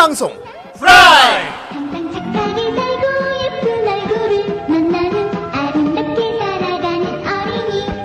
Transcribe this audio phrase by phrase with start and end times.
[0.00, 0.32] 방송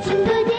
[0.04, 0.52] 친구들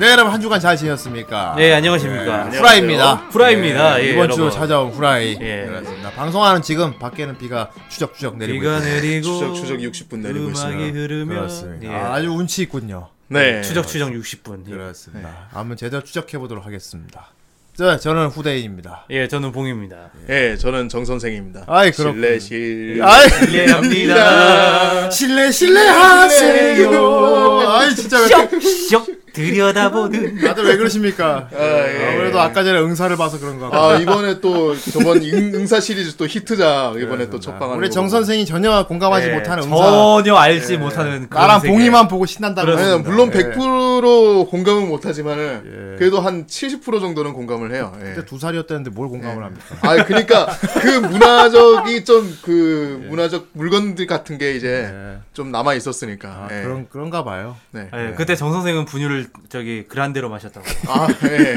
[0.00, 1.54] 네 여러분 한 주간 잘 지냈습니까?
[1.56, 2.48] 네, 안녕하십니까.
[2.50, 3.14] 네, 후라이입니다.
[3.30, 4.02] 후라이입니다.
[4.02, 4.50] 예, 이번 주 여러분.
[4.50, 5.38] 찾아온 후라이.
[5.40, 5.66] 예.
[5.66, 6.10] 그렇습니다.
[6.10, 9.00] 방송하는 지금 밖에는 비가 추적추적 내리고 비가 있습니다.
[9.00, 10.76] 내리고 추적, 추적 60분 내리고 있어요.
[10.76, 11.86] 흐르면 그렇습니다.
[11.86, 11.96] 예.
[11.96, 13.10] 아, 아주 운치 있군요.
[13.28, 13.62] 네.
[13.62, 14.66] 추적 추적 60분.
[14.66, 14.70] 예.
[14.72, 15.48] 그렇습니다.
[15.52, 17.28] 한번 제대로 추적해 보도록 하겠습니다.
[17.76, 19.06] 저 저는 후대인입니다.
[19.10, 20.10] 예, 저는 봉입니다.
[20.28, 21.64] 예, 저는 정 선생입니다.
[21.66, 22.22] 아이, 그렇군요.
[22.22, 23.00] 실례 실.
[23.02, 25.10] 아이 실례합니다.
[25.10, 27.60] 실례 실례 하세요.
[27.68, 31.48] 아이 진짜 왜 이렇게- 쇽 들여다보는 다들 왜 그러십니까?
[31.52, 32.08] 예.
[32.12, 33.70] 아무래도 아까 전에 응사를 봐서 그런 거.
[33.72, 38.08] 아 이번에 또 저번 응, 응사 시리즈 또 히트작 이번에 또 첫방하는 우리 거 정.
[38.08, 39.76] 선생이 전혀 공감하지 예, 못하는 응사.
[39.76, 41.72] 전혀 알지 못하는 그런 나랑 세계.
[41.72, 42.66] 봉이만 보고 신난다고.
[42.66, 43.10] 그랬습니다.
[43.10, 43.38] 물론 예.
[43.54, 45.62] 100% 공감은 못하지만은
[45.94, 45.98] 예.
[45.98, 47.92] 그래도 한 70% 정도는 공감을 해요.
[48.00, 48.14] 예.
[48.14, 49.64] 그때 두 살이었다는데 뭘 공감을 합니까?
[49.82, 50.46] 아 그러니까
[50.80, 55.18] 그 문화적이 좀 그 문화적 물건들 같은 게 이제 예.
[55.32, 56.28] 좀 남아 있었으니까.
[56.28, 56.62] 아, 예.
[56.62, 57.56] 그런 그런가 봐요.
[57.70, 57.88] 네.
[57.94, 60.66] 예, 그때 정 선생은 분유를 저기 그란데로 마셨다고.
[60.88, 61.54] 아, 예.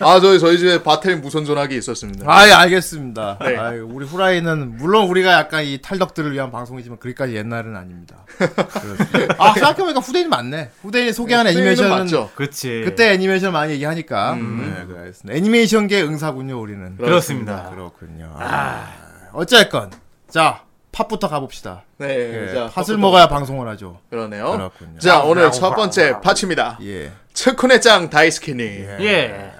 [0.00, 2.24] 아, 저희, 저희 집에 바텔 무선 전화기 있었습니다.
[2.26, 3.38] 아, 예, 알겠습니다.
[3.40, 3.56] 네.
[3.56, 8.24] 아이, 우리 후라이는 물론 우리가 약간 이 탈덕들을 위한 방송이지만 그리까지 옛날은 아닙니다.
[8.36, 9.34] 그렇습니다.
[9.38, 10.70] 아, 생각해보니까 후대인이 맞네.
[10.82, 12.30] 후대인이 소개한 후대인은 애니메이션은 맞죠?
[12.34, 12.82] 그렇지.
[12.84, 14.34] 그때 애니메이션 많이 얘기하니까.
[14.36, 15.36] 네, 그렇습니다.
[15.36, 16.96] 애니메이션계 응사군요, 우리는.
[16.96, 17.70] 그렇습니다.
[17.70, 18.34] 그렇군요.
[18.38, 18.86] 아,
[19.32, 19.90] 어쨌건
[20.28, 21.84] 자 팥부터 가봅시다.
[21.96, 22.08] 네.
[22.50, 23.98] 예, 자, 팥을 팥부터- 먹어야 방송을 하죠.
[24.10, 24.52] 그러네요.
[24.52, 24.98] 그렇군요.
[24.98, 26.78] 자, 오늘 첫 번째 팥입니다.
[26.82, 27.10] 예.
[27.32, 28.62] 츠쿠네 짱 다이스키니.
[28.62, 29.52] 예.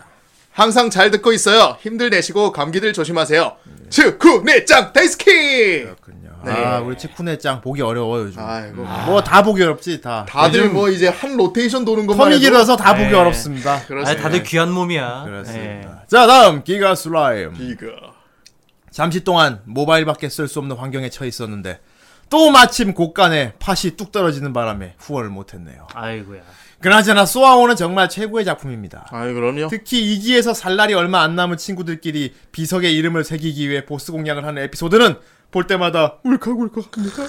[0.52, 1.78] 항상 잘 듣고 있어요.
[1.80, 3.56] 힘들 내시고 감기들 조심하세요.
[3.88, 5.84] 츠쿠네 ちゃん 大好き!
[5.84, 6.30] 그렇군요.
[6.44, 6.52] 네.
[6.52, 8.38] 아, 우리 츠쿠네 ちゃん 보기 어려워 요즘.
[8.42, 8.82] 아이고.
[9.06, 10.26] 뭐다 보기 어렵지 다.
[10.28, 13.14] 다들 뭐 이제 한 로테이션 도는 것만 텀이 길어서 다 보기 네.
[13.14, 13.74] 어렵습니다.
[13.76, 14.22] 아, 그렇습니다.
[14.22, 15.22] 다들 귀한 몸이야.
[15.24, 16.02] 그렇습니다.
[16.08, 17.54] 자, 다음 기가 슬라임.
[17.58, 17.86] 이거.
[18.92, 21.80] 잠시 동안 모바일밖에 쓸 수 없는 환경에 처해 있었는데
[22.30, 25.88] 또 마침 곳간에 팥이 뚝 떨어지는 바람에 후원을 못했네요.
[25.94, 25.98] 예.
[25.98, 26.42] 아이고야.
[26.80, 29.06] 그나저나 소아온은 정말 최고의 작품입니다.
[29.10, 29.68] 아이, 그럼요.
[29.68, 34.62] 특히 2기에서 살 날이 얼마 안 남은 친구들끼리 비석의 이름을 새기기 위해 보스 공략을 하는
[34.64, 35.16] 에피소드는
[35.50, 37.22] 볼 때마다 울컥울컥합니다.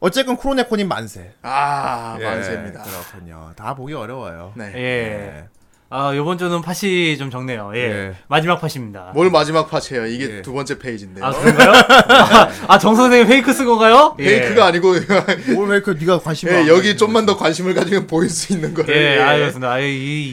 [0.00, 1.34] 어쨌건 크로네코님 만세.
[1.42, 2.82] 아, 예, 만세입니다.
[2.82, 3.52] 그렇군요.
[3.56, 4.52] 다 보기 어려워요.
[4.56, 4.72] 네.
[4.74, 5.48] 예.
[5.94, 7.70] 아, 요번 주는 팥이 좀 적네요.
[7.74, 7.78] 예.
[7.80, 8.14] 예.
[8.26, 9.10] 마지막 팥입니다.
[9.14, 10.06] 뭘 마지막 팟이에요?
[10.06, 10.42] 이게 예.
[10.42, 11.22] 두 번째 페이지인데요.
[11.22, 11.70] 아, 그런가요?
[12.08, 14.16] 아, 아, 정 선생님 페이크 쓴 건가요?
[14.20, 14.24] 예.
[14.24, 14.94] 페이크가 아니고
[15.54, 18.96] 뭘왜 그 네가 관심 예, 여기 좀만 더 관심을 가지면 보일 수 있는 거를.
[18.96, 19.70] 예, 알겠습니다.
[19.70, 19.84] 아, 이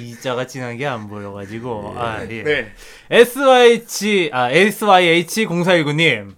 [0.10, 1.96] 이 자가 진한 게 안 보여가지고.
[1.98, 2.44] 아, 예.
[2.44, 2.72] 네.
[3.12, 6.36] SYH, 아, SYH0419님.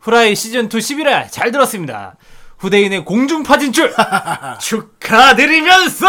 [0.00, 2.16] 후라이 시즌2 11회 잘 들었습니다.
[2.58, 3.92] 후대인의 공중파 진출!
[4.60, 6.06] 축하드리면서!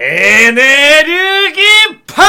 [0.00, 1.60] 에네르기
[2.06, 2.22] 파!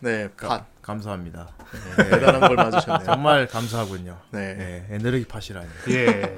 [0.00, 0.64] 네, 팟.
[0.82, 1.50] 감사합니다.
[1.96, 3.06] 대단한 걸 맞으셨네요.
[3.06, 4.18] 정말 감사하군요.
[4.32, 4.86] 네.
[4.90, 5.68] 예, 에너지 팟이라니.
[5.90, 6.36] 예.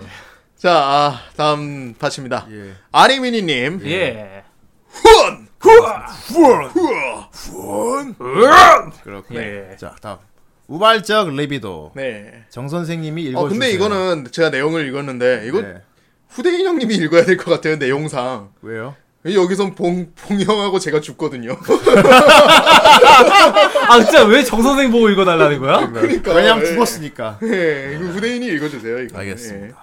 [0.57, 2.47] 자, 아, 다음 팟입니다.
[2.51, 2.75] 예.
[2.93, 3.81] 아니미니님.
[3.87, 4.45] 예.
[4.89, 5.49] 후원!
[5.59, 6.03] 후원!
[6.67, 8.15] 후원!
[8.19, 8.93] 후원!
[9.03, 9.41] 그렇군요.
[9.41, 9.75] 예.
[9.79, 10.19] 자, 다음.
[10.67, 11.93] 우발적 리비도.
[11.95, 12.45] 네.
[12.51, 13.47] 정 선생님이 읽어주세요.
[13.47, 15.83] 어, 근데 이거는 제가 내용을 읽었는데, 이거 네.
[16.29, 18.51] 후대인 형님이 읽어야 될 것 같아요, 내용상.
[18.63, 18.95] 왜요?
[19.25, 21.57] 여기선 봉, 봉 형하고 제가 죽거든요.
[23.89, 25.91] 아, 진짜 왜 정 선생 보고 읽어달라는 거야?
[25.91, 26.33] 그러니까.
[26.35, 26.69] 왜냐면 예.
[26.71, 27.39] 죽었으니까.
[27.43, 29.19] 예, 이거 후대인이 읽어주세요, 이거.
[29.19, 29.77] 알겠습니다.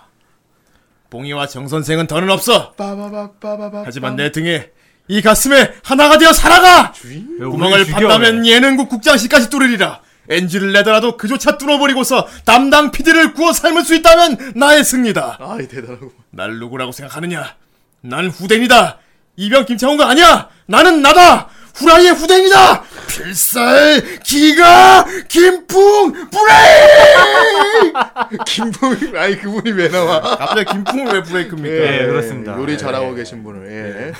[1.09, 2.71] 봉이와 정 선생은 더는 없어.
[2.73, 2.77] 예.
[2.77, 3.83] 빠바바바바바.
[3.85, 4.71] 하지만 내 등에
[5.09, 6.93] 이 가슴에 하나가 되어 살아가.
[7.37, 10.01] 구멍을 판다면 예능국 국장실까지 뚫으리라.
[10.29, 15.37] NG를 내더라도 그조차 뚫어버리고서 담당 PD를 구워 삶을 수 있다면 나의 승리다.
[15.39, 16.11] 아이, 대단하고.
[16.31, 17.55] 날 누구라고 생각하느냐?
[18.01, 18.99] 난 후대인이다.
[19.35, 20.49] 이병 김창훈가 아니야.
[20.67, 21.49] 나는 나다.
[21.75, 22.83] 후라이의 후대인이다.
[23.07, 27.93] 필살 기가 김풍 브레이.
[28.45, 30.21] 김풍, 아이, 그분이 왜 나와?
[30.21, 31.75] 갑자기 김풍을 왜 브레이크입니까?
[31.75, 32.55] 예, 그렇습니다.
[32.57, 32.77] 요리 예.
[32.77, 34.13] 잘하고 계신 분을,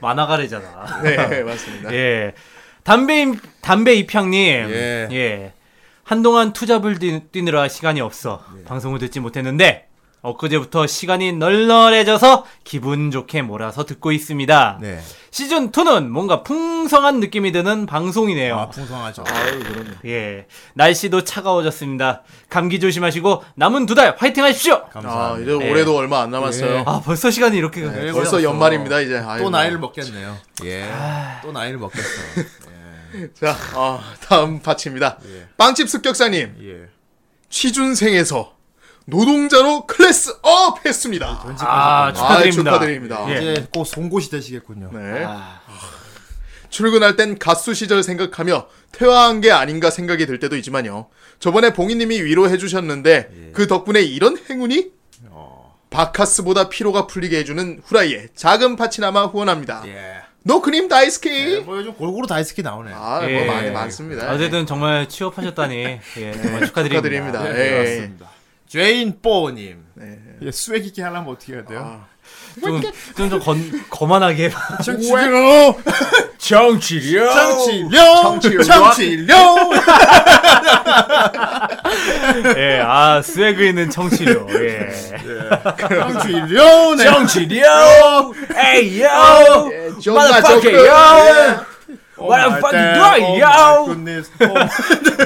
[0.00, 1.02] 만화가래잖아.
[1.06, 1.16] 예.
[1.28, 1.92] 네, 맞습니다.
[1.92, 2.34] 예.
[2.86, 4.40] 담배, 임- 담배 입향님.
[4.70, 5.08] 예.
[5.10, 5.52] 예.
[6.04, 9.88] 한동안 투잡을 뛰, 뛰느라 시간이 없어 방송을 듣지 못했는데
[10.22, 14.78] 엊그제부터 시간이 널널해져서 기분 좋게 몰아서 듣고 있습니다.
[14.80, 15.00] 네.
[15.30, 18.56] 시즌 2는 뭔가 풍성한 느낌이 드는 방송이네요.
[18.56, 19.24] 아, 풍성하죠.
[19.28, 19.90] 아유, 그럼요.
[20.06, 20.46] 예.
[20.74, 22.22] 날씨도 차가워졌습니다.
[22.48, 24.74] 감기 조심하시고 남은 두 달 화이팅 하십시오.
[24.74, 25.54] 아, 감사합니다.
[25.54, 25.70] 이제 예.
[25.70, 26.84] 올해도 얼마 안 남았어요.
[26.86, 28.42] 아, 벌써 시간이 이렇게 네, 예, 벌써.
[28.42, 29.18] 연말입니다, 이제.
[29.18, 29.44] 아이고.
[29.44, 30.36] 또 나이를 먹겠네요.
[30.64, 30.88] 예.
[31.42, 32.04] 또 나이를 먹겠어.
[33.34, 35.18] 자, 아, 다음 팥입니다.
[35.28, 35.48] 예.
[35.56, 36.88] 빵집 습격사님, 예.
[37.48, 38.56] 취준생에서
[39.06, 41.26] 노동자로 class up 했습니다.
[41.60, 42.70] 아, 축하드립니다.
[42.70, 43.26] 아, 축하드립니다.
[43.30, 43.52] 예.
[43.52, 44.90] 이제 곧 송곳이 되시겠군요.
[44.92, 45.24] 네.
[45.26, 45.60] 아,
[46.68, 51.08] 출근할 땐 가수 시절 생각하며 퇴화한 게 아닌가 생각이 들 때도 있지만요.
[51.38, 54.90] 저번에 봉이님이 위로해 주셨는데 그 덕분에 이런 행운이?
[55.88, 59.84] 바카스보다 피로가 풀리게 해주는 후라이의 작은 파치나마 후원합니다.
[59.86, 60.22] 예.
[60.46, 61.62] 노크님 다이스키.
[61.66, 62.92] 뭐 요즘 골고루 다이스키 나오네.
[62.94, 63.44] 아, 뭐 예.
[63.46, 64.32] 많이 많습니다.
[64.32, 65.74] 어쨌든 정말 취업하셨다니
[66.18, 66.86] 예, 정말 축하드립니다.
[66.86, 67.42] 축하드립니다.
[67.42, 67.70] 네, 예.
[67.70, 68.30] 그렇습니다.
[68.68, 69.84] 죄인 뽀님.
[69.94, 70.18] 네.
[70.42, 72.04] 예, 수액 있게 하려면 어떻게 해야 돼요?
[72.60, 72.80] 좀,
[73.16, 74.50] 좀, 좀 건, 거만하게.
[74.84, 75.76] 정치료!
[76.38, 77.32] 정치력!
[77.32, 78.22] 정치료!
[78.22, 78.62] 정치료!
[78.64, 79.34] 정치료!
[82.56, 84.46] 예, 아, 스웨그 있는 청취료.
[84.64, 84.88] 예.
[85.88, 86.94] 정치료!
[86.96, 87.04] 네.
[87.04, 88.34] 정치력!
[88.56, 89.70] 에이, 요!
[89.72, 90.86] 예, 존나 Motherfucker, 좋고.
[90.86, 91.66] yo!
[92.18, 93.44] Oh What a my fucking damn, joy, oh yo!
[93.44, 94.30] my goodness.
[94.40, 94.54] Oh.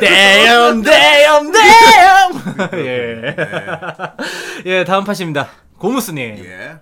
[0.00, 2.32] damn, damn, damn!
[2.75, 3.37] 예.
[4.67, 5.49] 예, 다음 팟입니다.
[5.79, 6.44] 고무스님.
[6.44, 6.79] 예.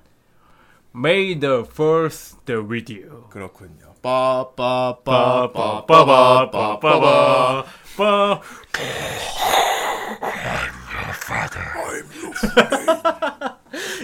[0.99, 3.29] May the first the with you.
[3.31, 3.95] 그렇군요.
[4.03, 6.51] 빠빠빠빠빠빠빠.
[7.97, 8.41] 빠.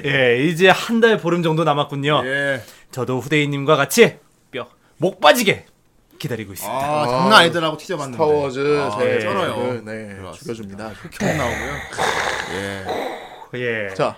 [0.05, 2.23] 예, 이제 한 달 보름 정도 남았군요.
[2.25, 2.63] 예.
[2.91, 4.19] 저도 후대인님과 같이
[4.51, 4.69] 뼈,
[4.99, 5.67] 목 빠지게
[6.19, 6.77] 기다리고 있습니다.
[6.79, 8.17] 아, 장난 아니더라고 티저 봤는데.
[8.17, 9.55] 스타워즈 아, 제 예, 쩔어요.
[9.57, 10.33] 그, 네, 그렇습니다.
[10.33, 10.93] 죽여줍니다.
[11.21, 11.75] 형 나오고요.
[12.55, 12.85] 예.
[13.55, 13.89] 예.
[13.95, 14.17] 자,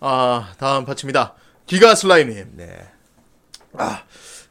[0.00, 1.34] 아 다음 파츠입니다.
[1.68, 2.46] 기가 슬라임님.
[2.56, 2.66] 네.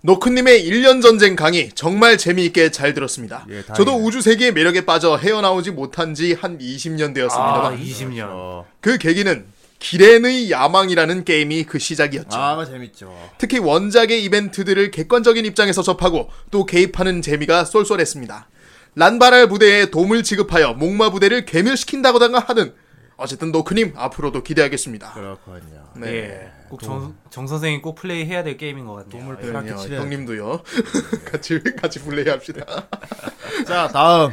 [0.02, 3.46] 노크님의 1년 전쟁 강의 정말 재미있게 잘 들었습니다.
[3.50, 3.64] 예.
[3.76, 7.72] 저도 우주 세계의 매력에 빠져 헤어나오지 못한 지 한 20년 아, 되었습니다.
[7.76, 8.28] 20년.
[8.30, 8.66] 어.
[8.80, 9.46] 그 계기는
[9.80, 12.38] 기렌의 야망이라는 게임이 그 시작이었죠.
[12.38, 13.12] 아, 재밌죠.
[13.38, 18.48] 특히 원작의 이벤트들을 객관적인 입장에서 접하고 또 개입하는 재미가 쏠쏠했습니다.
[18.96, 22.74] 란바랄 부대에 도움을 지급하여 목마 부대를 괴멸시킨다거나 하는
[23.18, 25.14] 어쨌든 노크님 앞으로도 기대하겠습니다.
[25.14, 25.90] 그렇군요.
[25.96, 26.08] 네.
[26.08, 26.52] 예.
[26.70, 29.10] 꼭 정, 정 선생이 꼭 플레이 해야 될 게임인 것 같네요.
[29.10, 29.76] 도움을 그럼요.
[29.76, 29.96] 치려야죠.
[29.96, 30.62] 형님도요.
[31.32, 32.64] 같이 같이 플레이합시다.
[33.68, 34.32] 자, 다음.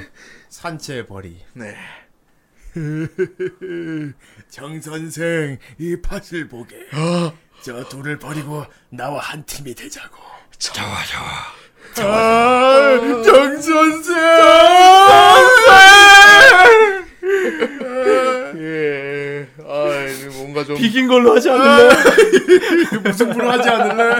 [0.50, 1.40] 산채 버리.
[1.54, 1.74] 네.
[4.50, 6.76] 정 선생, 이 팥을 보게.
[7.62, 10.16] 저 둘을 버리고 나와 한 팀이 되자고.
[10.58, 12.06] 좋아, 좋아.
[12.06, 14.14] 아, 정 선생!
[18.56, 19.48] 예.
[19.66, 20.76] 아, 이제 뭔가 좀.
[20.76, 21.94] 비긴 걸로 하지 않을래?
[23.04, 24.14] 무슨 부로 하지 않을래?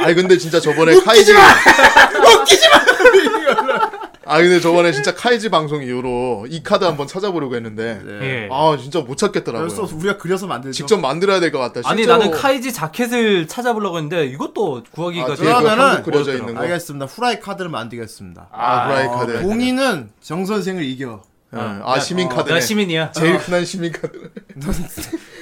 [0.00, 1.32] 아니 근데 진짜 저번에 카이지.
[1.32, 3.98] 웃기지 마.
[4.30, 8.48] 아 근데 저번에 진짜 카이지 방송 이후로 이 카드 한번 찾아보려고 했는데 예.
[8.52, 9.66] 아 진짜 못 찾겠더라고요.
[9.74, 10.74] 그래서 우리가 그려서 만들죠.
[10.76, 11.80] 직접 만들어야 될 것 같다.
[11.88, 16.60] 아니 실제로 나는 카이지 자켓을 찾아보려고 했는데 이것도 구하기가 아, 그러면은- 그려져 있는 거.
[16.60, 17.06] 알겠습니다.
[17.06, 18.48] 후라이 카드를 만들겠습니다.
[18.52, 19.40] 아, 브라이 어, 카드.
[19.40, 21.22] 봉이는 정 선생을 이겨.
[21.54, 21.58] 예.
[21.82, 22.54] 아 시민 어, 카드네.
[22.54, 23.12] 내가 시민이야.
[23.12, 24.30] 제일 흔한 시민 카드.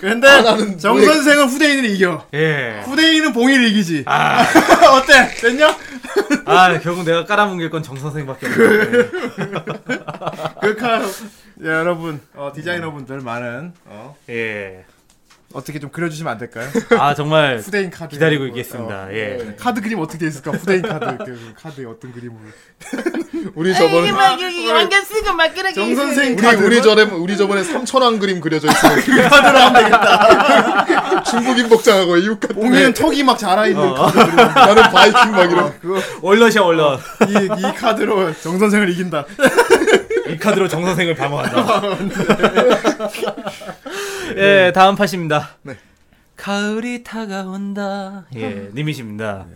[0.00, 2.24] 그런데 아, 정 선생은 후대인을 이겨.
[2.34, 2.82] 예.
[2.84, 4.04] 후대인은 봉이를 이기지.
[4.92, 5.34] 어때?
[5.40, 5.76] 됐냐?
[6.44, 8.58] 아 결국 내가 깔아뭉갤 건정 선생밖에 없네.
[10.62, 11.06] 그 카드.
[11.64, 14.84] 예, 여러분, 어, 디자이너분들 많은 어, 예.
[15.52, 16.68] 어떻게 좀 그려주시면 안 될까요?
[16.98, 19.04] 아 정말 후대인 카드 기다리고 어, 있겠습니다.
[19.04, 19.54] 어, 예.
[19.58, 20.50] 카드 그림 어떻게 돼 있을까?
[20.50, 22.40] 후대인 카드 그 카드에 어떤 그림으로?
[23.54, 24.12] 우리 저번에
[25.72, 29.84] 정 선생 우리 카드 우리 전에 우리 저번에 삼천왕 그림 그려져 있으면 그 카드로 하면
[29.84, 31.22] 되겠다.
[31.24, 32.56] 중국인 복장하고 이웃 같은.
[32.56, 34.36] 봉이는 턱이 막 자라 있는 카드 그림.
[34.36, 35.80] 나는 바이킹 막 이런.
[35.80, 37.00] 그거 얼럿이야 얼럿.
[37.28, 39.24] 이, 이 카드로 정 선생을 이긴다.
[40.28, 41.82] 이 카드로 정 선생을 방어한다.
[44.36, 45.35] 예, 다음 팟입니다.
[45.62, 45.76] 네.
[46.36, 48.26] 가을이 다가온다.
[48.36, 49.46] 예, 님이십니다.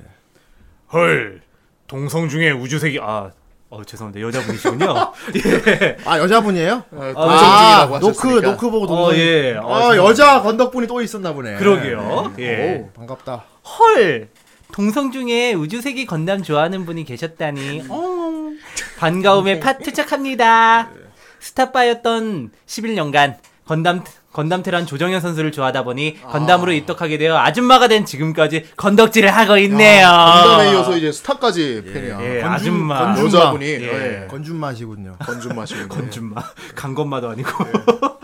[0.92, 1.40] 헐,
[1.86, 3.30] 동성 중에 우주색이 아,
[3.68, 4.86] 어 죄송합니다 여자분이시군요.
[5.36, 5.96] 예.
[6.04, 6.84] 아 여자분이에요?
[6.90, 8.50] 어, 동정중이라고 노크 하셨으니까.
[8.50, 9.20] 노크 보고 어, 동생.
[9.20, 9.56] 예.
[9.56, 11.56] 아 어, 여자 건덕분이 또 있었나 보네.
[11.56, 12.32] 그러게요.
[12.36, 12.42] 네.
[12.42, 12.78] 예.
[12.78, 13.44] 오, 반갑다.
[13.78, 14.28] 헐,
[14.72, 17.84] 동성 중에 우주색이 건담 좋아하는 분이 계셨다니.
[17.88, 18.50] 어,
[18.98, 20.90] 반가움에 팟 투척합니다.
[21.38, 28.66] 스타바였던 11년간 건담 건담 테란 조정현 선수를 좋아하다 보니 건담으로 입덕하게 되어 아줌마가 된 지금까지
[28.76, 30.06] 건덕질을 하고 있네요.
[30.06, 32.18] 건담에 이어서 이제 스타까지 팬이야.
[32.22, 32.98] 예, 건준- 아줌마.
[33.14, 33.26] 건준마.
[33.26, 34.22] 여자분이 예.
[34.22, 34.26] 예.
[34.28, 35.16] 건준맛이군요.
[35.18, 36.36] 건준 마시고 건준마
[36.76, 37.50] 강건마도 아니고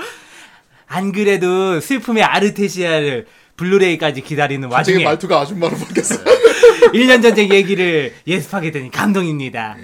[0.87, 6.21] 안 그래도 슬픔의 아르테시아를 블루레이까지 기다리는 갑자기 와중에 말투가 아줌마로 바뀌었어.
[6.93, 9.77] 1년 전쟁 얘기를 예습하게 되니 감동입니다.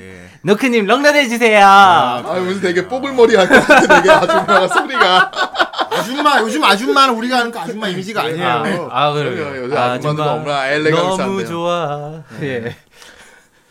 [0.42, 1.64] 노크님 럭너드 해주세요.
[1.64, 5.30] 아 무슨 되게 뽀글머리 할것 같아 되게 아줌마가 소리가.
[5.90, 8.88] 아줌마 요즘 아줌마는 우리가 아는 그 아줌마 이미지가 아니에요.
[8.90, 9.64] 아, 아 그래요.
[9.64, 11.26] 요새 아줌마도 너무나 엘레강스한데요.
[11.26, 12.22] 너무 좋아.
[12.42, 12.76] 예.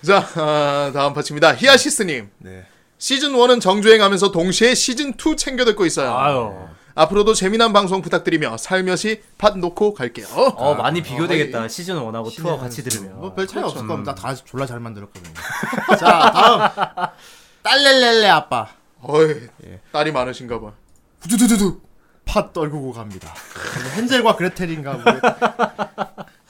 [0.06, 1.56] 자 아, 다음 파츠입니다.
[1.56, 2.30] 히아시스님.
[2.40, 2.66] 네.
[2.98, 6.16] 시즌 1은 정주행하면서 동시에 시즌 2 챙겨 듣고 있어요.
[6.16, 6.54] 아유.
[7.02, 10.28] 앞으로도 재미난 방송 부탁드리며 살며시 팟 놓고 갈게요.
[10.36, 11.68] 어 많이 비교되겠다.
[11.68, 13.20] 시즌 1하고 2하고 같이 들으면.
[13.20, 14.14] 뭐별 차이 없을 겁니다.
[14.14, 15.34] 다 졸라 잘 만들었거든요.
[15.98, 17.08] 자, 다음.
[17.64, 18.68] 딸렐렐레 아빠.
[19.02, 19.48] 어이,
[19.92, 20.74] 딸이 많으신가 봐.
[21.28, 21.82] 두두두두
[22.26, 23.34] 팥 떨구고 갑니다.
[23.98, 25.04] 헨젤과 그레텔인가 뭐.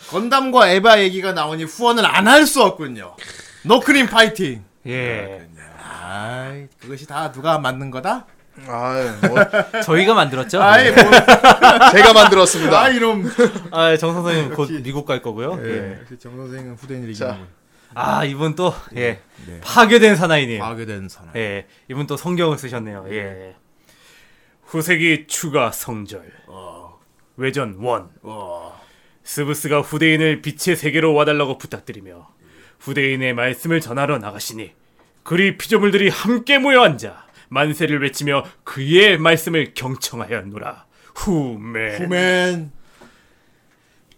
[0.09, 3.15] 건담과 에바 얘기가 나오니 후원을 안 할 수 없군요.
[3.63, 4.65] 노크림 파이팅.
[4.87, 5.47] 예.
[5.81, 8.25] 아이, 그것이 다 누가 만든 거다?
[8.67, 10.61] 아이, 뭐, 저희가 만들었죠?
[10.61, 11.03] 아이, 네.
[11.03, 11.11] 뭐,
[11.91, 12.79] 제가 만들었습니다.
[12.81, 13.29] 아, 이놈.
[13.71, 15.59] 아, 정 선생님 곧 미국 갈 거고요.
[15.63, 15.69] 예.
[15.69, 15.99] 예.
[16.01, 17.29] 역시 정 선생은 후대인을 자.
[17.29, 17.47] 이기는
[17.93, 19.19] 아, 이분 또 예.
[19.45, 19.59] 네.
[19.61, 20.59] 파괴된 사나이님.
[20.59, 21.35] 파괴된 사람.
[21.35, 21.67] 예.
[21.89, 23.05] 이분 또 성경을 쓰셨네요.
[23.09, 23.55] 예.
[24.65, 26.31] 후세기 추가 성절.
[27.37, 28.09] 외전 원.
[28.21, 28.73] 와.
[29.23, 32.27] 스브스가 후대인을 빛의 세계로 와달라고 부탁드리며
[32.79, 34.71] 후대인의 말씀을 전하러 나가시니
[35.23, 37.20] 그리 피조물들이 함께 모여 앉아
[37.55, 40.85] 만세를 외치며 그의 말씀을 경청하였노라.
[41.15, 42.01] 후맨.
[42.01, 42.71] 후맨.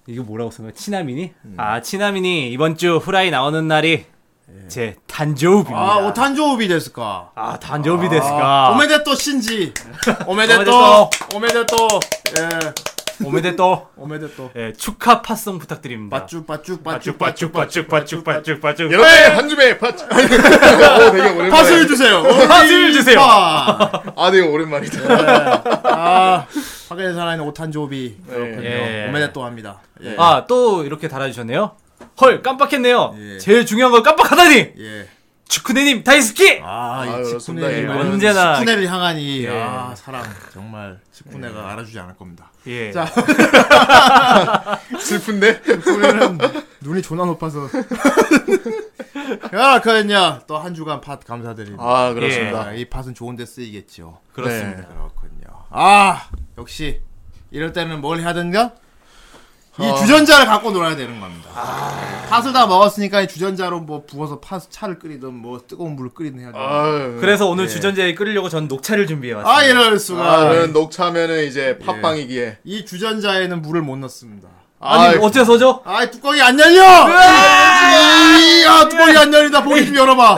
[0.06, 0.74] 이거 뭐라고 쓴 거야?
[0.74, 1.34] 치나민이?
[1.58, 4.06] 아 치나민이 이번 주 후라이 나오는 날이
[4.68, 5.76] 제 단조업입니다.
[5.76, 7.32] 아, 오탄조우비 됐을까?
[7.34, 8.72] 아 단조업이 됐을까?
[8.74, 9.74] 오메데또 신지.
[10.28, 11.10] 오메데또.
[11.34, 11.36] 오메데또.
[11.36, 11.76] 오메데또.
[12.38, 12.74] 예.
[13.24, 13.88] 오메데또.
[13.98, 14.52] 오메데또.
[14.56, 16.20] 예, 축하 팟송 부탁드립니다.
[16.20, 18.92] 빠쭉 빠쭉 빠쭉 빠쭉 빠쭉 빠쭉 빠쭉 빠쭉 빠쭉.
[18.92, 19.88] 여러분의 한 줌의 팟.
[19.90, 21.50] 어, 되게 오랜만에.
[21.50, 22.24] 팥을 주세요.
[22.24, 23.20] 팥을 주세요.
[23.20, 24.04] 파.
[24.16, 25.82] 아, 되게 오랜만이다.
[25.84, 26.46] 아,
[26.90, 28.18] 파괴된 사나이는 오탄조비.
[28.28, 28.64] 그렇군요.
[28.64, 29.08] 예.
[29.10, 29.82] 오메데또 합니다.
[30.04, 30.16] 예.
[30.18, 31.72] 아, 또 이렇게 달아주셨네요.
[32.22, 33.16] 헐, 깜빡했네요.
[33.18, 33.38] 예.
[33.40, 34.56] 제일 중요한 걸 깜빡하다니!
[34.78, 35.08] 예.
[35.58, 36.62] 축구네님 다이스키!
[36.64, 37.70] 아, 이 그렇습니다.
[37.70, 37.88] 치쿠네 예.
[37.88, 39.50] 언제나- 치쿠네를 향한 이 예.
[39.52, 42.52] 아, 사랑 정말 치쿠네가 알아주지 않을 겁니다.
[42.66, 42.92] 예.
[42.92, 43.06] 자,
[45.00, 45.62] 슬픈데?
[45.62, 46.38] 치쿠네는
[46.82, 47.70] 눈이 존나 높아서.
[49.54, 50.42] 야, 그랬냐?
[50.48, 51.84] 또 한 주간 팟 감사드립니다.
[51.84, 52.64] 아, 그렇습니다.
[52.68, 54.20] 아, 이 팟은 좋은데 쓰이겠죠.
[54.34, 54.82] 그렇습니다.
[54.82, 55.66] 네, 그렇군요.
[55.70, 57.00] 아, 역시
[57.52, 58.74] 이럴 때는 뭘 해야 되는가?
[59.80, 59.96] 이 어.
[59.96, 61.50] 주전자를 갖고 놀아야 되는 겁니다.
[62.30, 66.52] 팥을 다 먹었으니까 이 주전자로 뭐 부어서 팥 차를 끓이든 뭐 뜨거운 물을 끓이든 해야
[66.52, 66.58] 돼.
[66.58, 67.18] 아, 아유.
[67.20, 67.68] 그래서 오늘 예.
[67.70, 69.58] 주전자에 끓이려고 전 녹차를 준비해왔습니다.
[69.60, 70.24] 아 이럴 수가.
[70.32, 72.58] 아, 그런 녹차면은 이제 팥빵이기에.
[72.66, 74.50] 이 주전자에는 물을 못 넣습니다.
[74.80, 75.82] 아니, 아, 어째서죠?
[75.86, 76.84] 아, 뚜껑이 안 열려!
[77.08, 79.64] 이, 아, 뚜껑이 안 열린다.
[79.64, 80.36] 보기 좀 열어봐.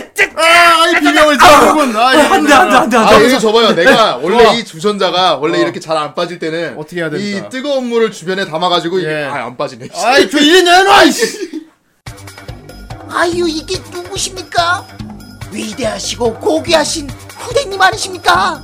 [0.00, 1.96] 그, 아, 이 비명을 지르군.
[1.96, 3.28] 아, 안 돼, 안 돼, 안 돼, 안 아, 돼.
[3.28, 3.74] 이거 줘봐요.
[3.74, 4.52] 내가 원래 좋아.
[4.54, 5.62] 이 주전자가 원래 어.
[5.62, 7.46] 이렇게 잘 안 빠질 때는 어떻게 해야 됩니까?
[7.46, 9.24] 이 뜨거운 물을 주변에 담아가지고 이게 예.
[9.24, 9.88] 아, 안 빠지네.
[9.94, 11.62] 아이, 저 이리 내놔, 이씨!
[13.14, 14.86] 아유 이게 누구십니까?
[15.50, 18.62] 위대하시고 고귀하신 후대님 아니십니까?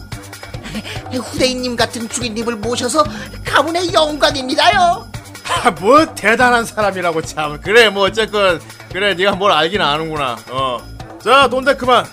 [1.13, 3.05] 후대인님 같은 주인님을 모셔서
[3.45, 5.07] 가문의 영광입니다요.
[5.65, 7.61] 아, 뭐 대단한 사람이라고 참.
[7.61, 8.61] 그래, 뭐 어쨌건
[8.93, 10.37] 그래, 네가 뭘 알긴 아는구나.
[10.49, 10.79] 어.
[11.23, 12.07] 자, 돈데 그만.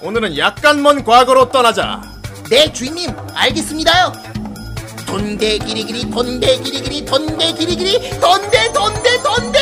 [0.00, 2.00] 오늘은 약간 먼 과거로 떠나자.
[2.50, 4.12] 네 주인님 알겠습니다요.
[5.06, 9.58] 돈대 기리기리 돈대 기리기리 돈대 기리기리 돈대 돈대 돈대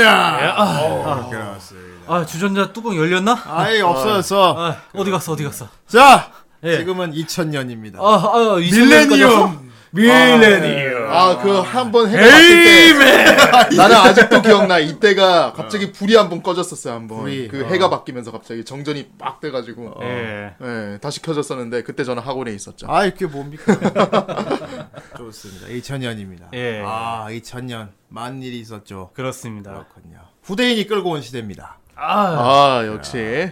[0.00, 2.12] 야, 아, 그렇게 나왔습니다.
[2.12, 3.42] 아, 주전자 뚜껑 열렸나?
[3.46, 4.54] 아이 없어졌어.
[4.58, 5.32] 아, 어디 갔어?
[5.32, 5.68] 어디 갔어?
[5.86, 6.30] 자,
[6.64, 6.78] 예.
[6.78, 7.96] 지금은 2000년입니다.
[8.00, 9.67] 아, 아, 밀레니엄.
[9.92, 11.10] 밀레니엄.
[11.10, 14.78] 아, 그 한번 바뀔 때 나는 아직도 기억나.
[14.78, 17.20] 이때가 갑자기 불이 한 번 꺼졌었어요, 한 번.
[17.20, 17.68] 불이, 그 어.
[17.68, 19.94] 해가 바뀌면서 갑자기 정전이 빡 돼가지고.
[20.02, 20.54] 예.
[20.60, 22.86] 예, 다시 켜졌었는데 그때 저는 학원에 있었죠.
[22.90, 23.64] 아, 이게 뭡니까?
[25.16, 25.66] 좋습니다.
[25.68, 26.52] 2000년입니다.
[26.54, 26.82] 예.
[26.84, 27.88] 아, 2000년.
[28.08, 29.10] 많은 일이 있었죠.
[29.14, 29.70] 그렇습니다.
[29.72, 30.18] 그렇군요.
[30.42, 31.78] 후대인이 끌고 온 시대입니다.
[31.94, 33.50] 아, 아, 역시.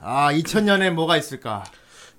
[0.00, 1.64] 아, 2000년에 뭐가 있을까?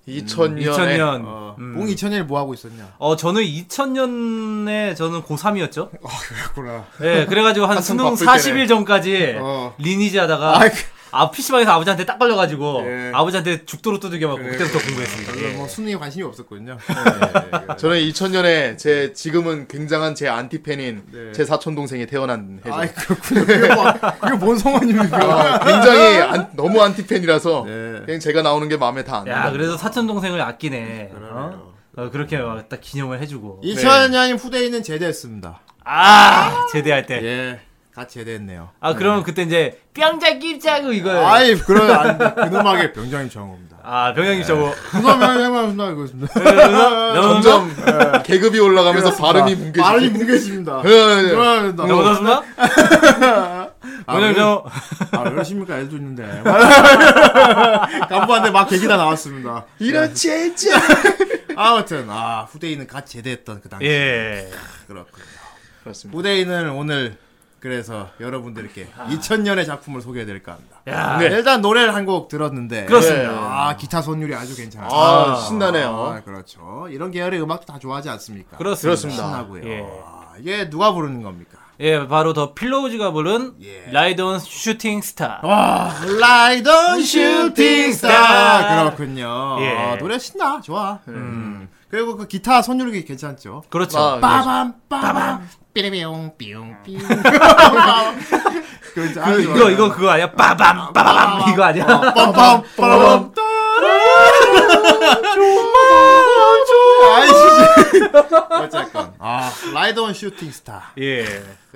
[0.10, 0.66] 2000년에.
[0.66, 1.22] 2000년.
[1.26, 1.74] 어, 음.
[1.76, 2.94] 봉 2000년에 뭐 하고 있었냐?
[2.98, 5.90] 어, 저는 2000년에 저는 고3이었죠.
[6.54, 6.86] 그렇구나.
[7.02, 9.74] 예, 그래가지고 한 한참 수능 바쁠 40일 전까지 어.
[9.78, 10.76] 리니지 하다가 아, 그-
[11.12, 13.12] 아, PC방에서 아버지한테 딱 걸려가지고 예.
[13.14, 14.52] 아버지한테 죽도록 두들겨 맞고 그래.
[14.58, 15.34] 그때부터 공부했습니다.
[15.34, 15.54] 별로 예.
[15.54, 16.78] 뭐 수능에 관심이 없었군요.
[17.78, 21.32] 저는 2000년에 제 지금은 굉장한 제 안티팬인 네.
[21.34, 22.76] 제 사촌 동생이 태어난 해죠.
[22.76, 23.46] 아이, 그렇군요.
[23.46, 25.18] 그게, 뭐, 그게 뭔 성원입니까?
[25.18, 28.02] 아, 굉장히 안- 너무 안티팬이라서 네.
[28.06, 29.38] 그냥 제가 나오는 게 마음에 다 안 들어요.
[29.40, 31.12] 야, 그래서 사촌 동생을 아끼네.
[31.14, 31.74] 어?
[31.98, 33.62] 어, 그렇게 막 딱 기념을 해주고.
[33.64, 35.60] 2000년이 후대인은 제대했습니다.
[35.86, 37.20] 아, 제대할 때.
[37.24, 37.60] 예.
[38.00, 38.70] 같이 제대했네요.
[38.80, 41.28] 아, 그러면 그때 이제 뿅자 끼자고 이거.
[41.28, 42.18] 아이, 그런.
[42.36, 43.78] 그놈하게 병장님 정호입니다.
[43.84, 44.74] 아, 병영이 저거.
[44.92, 46.34] 그놈의 해만 이거 있습니다.
[47.14, 49.84] 점점 계급이 올라가면서 발음이 뭉개지고.
[49.84, 50.82] 발음이 뭉개집니다.
[50.86, 51.30] 예, 예.
[51.30, 51.86] 그렇습니다.
[51.86, 52.44] 넘어졌나?
[54.06, 54.66] 병영 저.
[55.12, 55.80] 아, 그러십니까?
[55.80, 56.24] 애도 있는데.
[58.10, 59.66] 간부한테 막 계기다 나왔습니다.
[59.80, 60.80] 이런 젠장.
[61.56, 63.86] 아무튼, 아, 후대인은 같이 제대했던 그 당시.
[63.88, 64.50] 예.
[64.88, 65.26] 그렇군요.
[65.84, 66.18] 그렇습니다.
[66.18, 67.18] 후대인은 오늘,
[67.60, 70.82] 그래서 여러분들께 2000년의 작품을 소개해드릴까 합니다.
[70.88, 71.18] 야.
[71.18, 71.26] 네.
[71.28, 72.86] 일단 노래를 한 곡 들었는데.
[72.86, 73.30] 그렇습니다.
[73.32, 74.90] 아, 기타 손율이 아주 괜찮아요.
[74.92, 75.88] 아, 신나네요.
[75.90, 76.88] 아, 그렇죠.
[76.90, 78.58] 이런 계열의 음악도 다 좋아하지 않습니까?
[78.58, 78.88] 그렇습니다.
[79.02, 79.24] 그렇습니다.
[79.24, 79.64] 신나고요.
[79.70, 79.86] 예.
[80.06, 81.58] 아, 이게 누가 부르는 겁니까?
[81.82, 83.90] 예, 바로 The Pillows가 부른 예.
[83.92, 85.40] Ride on Shooting Star.
[85.44, 88.84] 와, Ride on Shooting Star.
[88.84, 89.58] 그렇군요.
[89.60, 89.78] 예.
[89.78, 91.00] 아, 노래 신나, 좋아.
[91.10, 91.70] 음.
[91.90, 93.64] 그리고 그 기타 선율이 괜찮죠.
[93.70, 93.98] 그렇죠.
[93.98, 97.02] 아, 빠밤, 빠밤, 삐리비용, 삐용, 삐용.
[98.94, 99.22] 그렇죠.
[99.24, 99.70] 아주 이거 좋아요.
[99.74, 100.32] 이거 그거 아니야?
[100.32, 101.86] 빠밤 빠밤 이거 아니야?
[101.86, 103.34] 빠밤, 빠밤,
[107.12, 107.34] 아이씨.
[108.62, 109.14] 어쨌건.
[109.18, 110.92] 아, Ride on Shooting Star.
[111.00, 111.26] 예.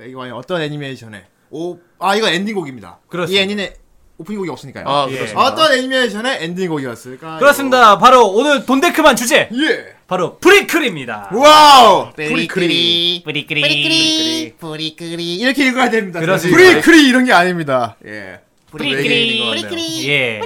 [0.05, 1.25] 이거 어떤 애니메이션에?
[1.49, 2.99] 오, 아, 이거 엔딩곡입니다.
[3.07, 3.39] 그렇습니다.
[3.39, 3.73] 이 애니메
[4.17, 4.85] 오프닝곡이 없으니까요.
[4.87, 5.15] 아, 예.
[5.15, 5.41] 그렇습니다.
[5.41, 7.39] 어떤 애니메이션의 엔딩곡이었을까?
[7.39, 7.97] 그렇습니다.
[7.97, 9.49] 바로 오늘 돈데크만 주제.
[9.51, 9.95] 예.
[10.13, 11.29] 바로 프리크리입니다.
[11.33, 12.11] 와우!
[12.13, 13.61] 뿌리크리 뿌리크리.
[13.61, 16.19] 뿌리크리 뿌리크리 이렇게 읽어야 됩니다.
[16.19, 16.55] 그렇습니다.
[16.55, 17.97] 프리크리 이런 게 아닙니다.
[18.05, 18.41] 예.
[18.69, 19.43] 뿌리크리.
[19.43, 20.39] 뿌리크리 예.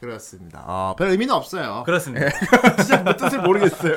[0.00, 0.64] 그렇습니다.
[0.66, 1.82] 아, 별 의미는 없어요.
[1.84, 2.30] 그렇습니다.
[2.80, 3.96] 진짜 뭐 뜻을 모르겠어요.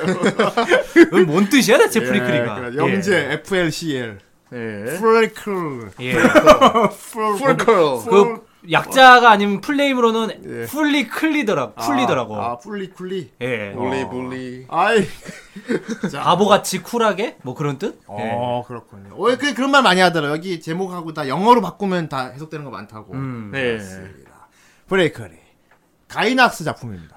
[1.26, 2.76] 뭔 뜻이야 대체 예, 프리크리가?
[2.76, 4.18] 영제 FLCL.
[4.52, 4.98] 예.
[4.98, 5.90] 프리클.
[6.00, 6.12] 예.
[7.32, 7.56] 풀컬.
[8.04, 10.66] 그 약자가 아닌 풀네임으로는 예.
[10.66, 11.72] Fooly Cooly더라.
[11.74, 12.36] 풀리더라고.
[12.40, 13.32] 아, Fooly Cooly.
[13.40, 13.72] 예.
[13.72, 14.66] Fooly Cooly.
[14.68, 15.06] 아이.
[16.10, 16.22] 자.
[16.22, 18.00] 바보같이 쿨하게 뭐 그런 뜻?
[18.06, 19.14] 어, 그렇군요.
[19.14, 20.36] 어, 그, 그런 말 많이 하더라고요.
[20.36, 23.14] 여기 제목하고 다 영어로 바꾸면 다 해석되는 거 많다고.
[23.14, 23.50] 음.
[23.52, 23.78] 네.
[24.88, 25.34] 브레이커리.
[26.08, 27.16] 가이낙스 작품입니다.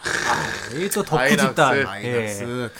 [0.76, 1.78] 이게 또 덕후 가이낙스.
[1.78, 1.84] 예.
[1.84, 2.72] 가이낙스.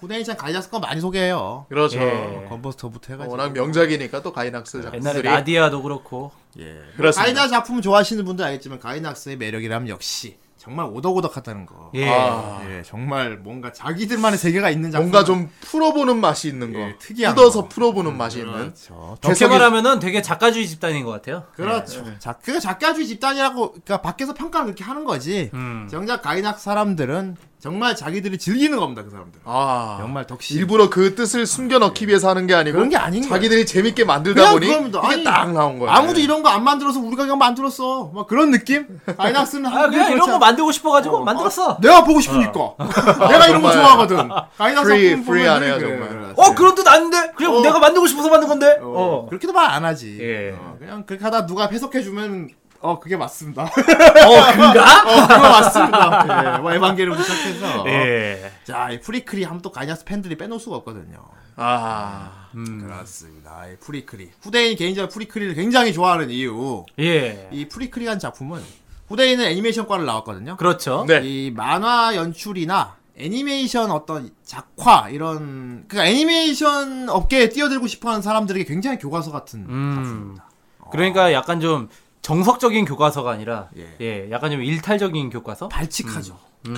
[0.00, 1.66] 후대인장 가이낙스 거 많이 소개해요.
[1.68, 1.98] 그렇죠.
[2.00, 2.46] 예.
[2.48, 3.32] 건버스터부터 해가지고.
[3.36, 6.32] 워낙 명작이니까 또 가이낙스 옛날에 작품들이 나디아도 그렇고.
[6.58, 6.78] 예.
[6.96, 7.22] 그렇습니다.
[7.22, 11.92] 가이낙스 작품 좋아하시는 분들 알겠지만 가이낙스의 매력이라면 역시 정말 오덕오덕하다는 거.
[11.94, 12.08] 예.
[12.10, 15.08] 아, 예, 정말 뭔가 자기들만의 세계가 있는 작품.
[15.10, 16.80] 뭔가 좀 풀어보는 맛이 있는 거.
[16.80, 17.68] 예, 특이한 뜯어서 거.
[17.68, 18.52] 풀어보는 맛이 있는.
[18.52, 19.16] 그렇죠.
[19.22, 21.44] 좋게 개성이- 말하면은 되게 작가주의 집단인 것 같아요.
[21.54, 22.04] 그렇죠.
[22.18, 25.48] 자, 그 작가주의 집단이라고 그러니까 밖에서 평가를 그렇게 하는 거지.
[25.54, 25.86] 음.
[25.90, 29.02] 정작 가이낙스 사람들은 정말 자기들이 즐기는 겁니다.
[29.02, 29.38] 그 사람들.
[29.38, 29.96] 은 아.
[30.00, 30.54] 정말 덕심.
[30.54, 33.30] 일부러 그 뜻을 숨겨 넣기 위해서 하는 게 아니고 그런 게 아닌 거야.
[33.30, 35.00] 자기들이 재밌게 만들다 보니 그겁니다.
[35.04, 35.92] 이게 아니, 딱 나온 거야.
[35.92, 38.12] 아무도 이런 거 안 만들어서 우리가 그냥 만들었어.
[38.14, 38.86] 막 그런 느낌?
[39.16, 41.78] 가이낙스는 아, 그냥 이런 거 않- 만들고 싶어가지고 만들었어.
[41.80, 42.74] 내가 보고 싶으니까.
[43.28, 43.72] 내가 이런 거.
[43.72, 44.28] 좋아하거든.
[44.56, 46.08] 가이낙스 프리- 프리하네요, 정말.
[46.08, 46.28] 그래.
[46.36, 47.32] 어, 그런 뜻 아닌데?
[47.36, 47.60] 그냥 어.
[47.60, 48.78] 내가 만들고 싶어서 만든 건데?
[48.80, 48.86] 어,
[49.24, 49.26] 어.
[49.28, 50.16] 그렇게도 말 안 하지.
[50.20, 50.52] 예.
[50.58, 52.48] 어, 그냥 그렇게 하다 누가 해석해 주면
[52.80, 53.62] 어 그게 맞습니다.
[53.62, 55.02] 어 어, 그런가?
[55.26, 56.54] 그거 맞습니다.
[56.54, 57.84] 예, 뭐 에반게리온부터 시작해서.
[57.88, 58.52] 예.
[58.64, 61.24] 자, 이 프리크리 하면 또 가이낙스 팬들이 빼놓을 수가 없거든요.
[61.56, 62.48] 아.
[62.52, 63.66] 그렇습니다.
[63.66, 64.30] 이 프리크리.
[64.42, 66.84] 후대인이 개인적으로 프리크리를 굉장히 좋아하는 이유.
[67.00, 67.48] 예.
[67.52, 68.62] 이 프리크리한 작품은
[69.08, 70.56] 후대인은 애니메이션과를 나왔거든요.
[70.56, 71.04] 그렇죠.
[71.08, 71.20] 네.
[71.24, 79.32] 이 만화 연출이나 애니메이션 어떤 작화 이런 그 애니메이션 업계에 뛰어들고 싶어하는 사람들에게 굉장히 교과서
[79.32, 79.94] 같은 음.
[79.96, 80.48] 작품입니다.
[80.90, 81.88] 그러니까 약간 좀
[82.22, 83.96] 정석적인 교과서가 아니라 예.
[84.00, 85.68] 예, 약간 좀 일탈적인 교과서?
[85.68, 86.38] 발칙하죠.
[86.66, 86.76] 음.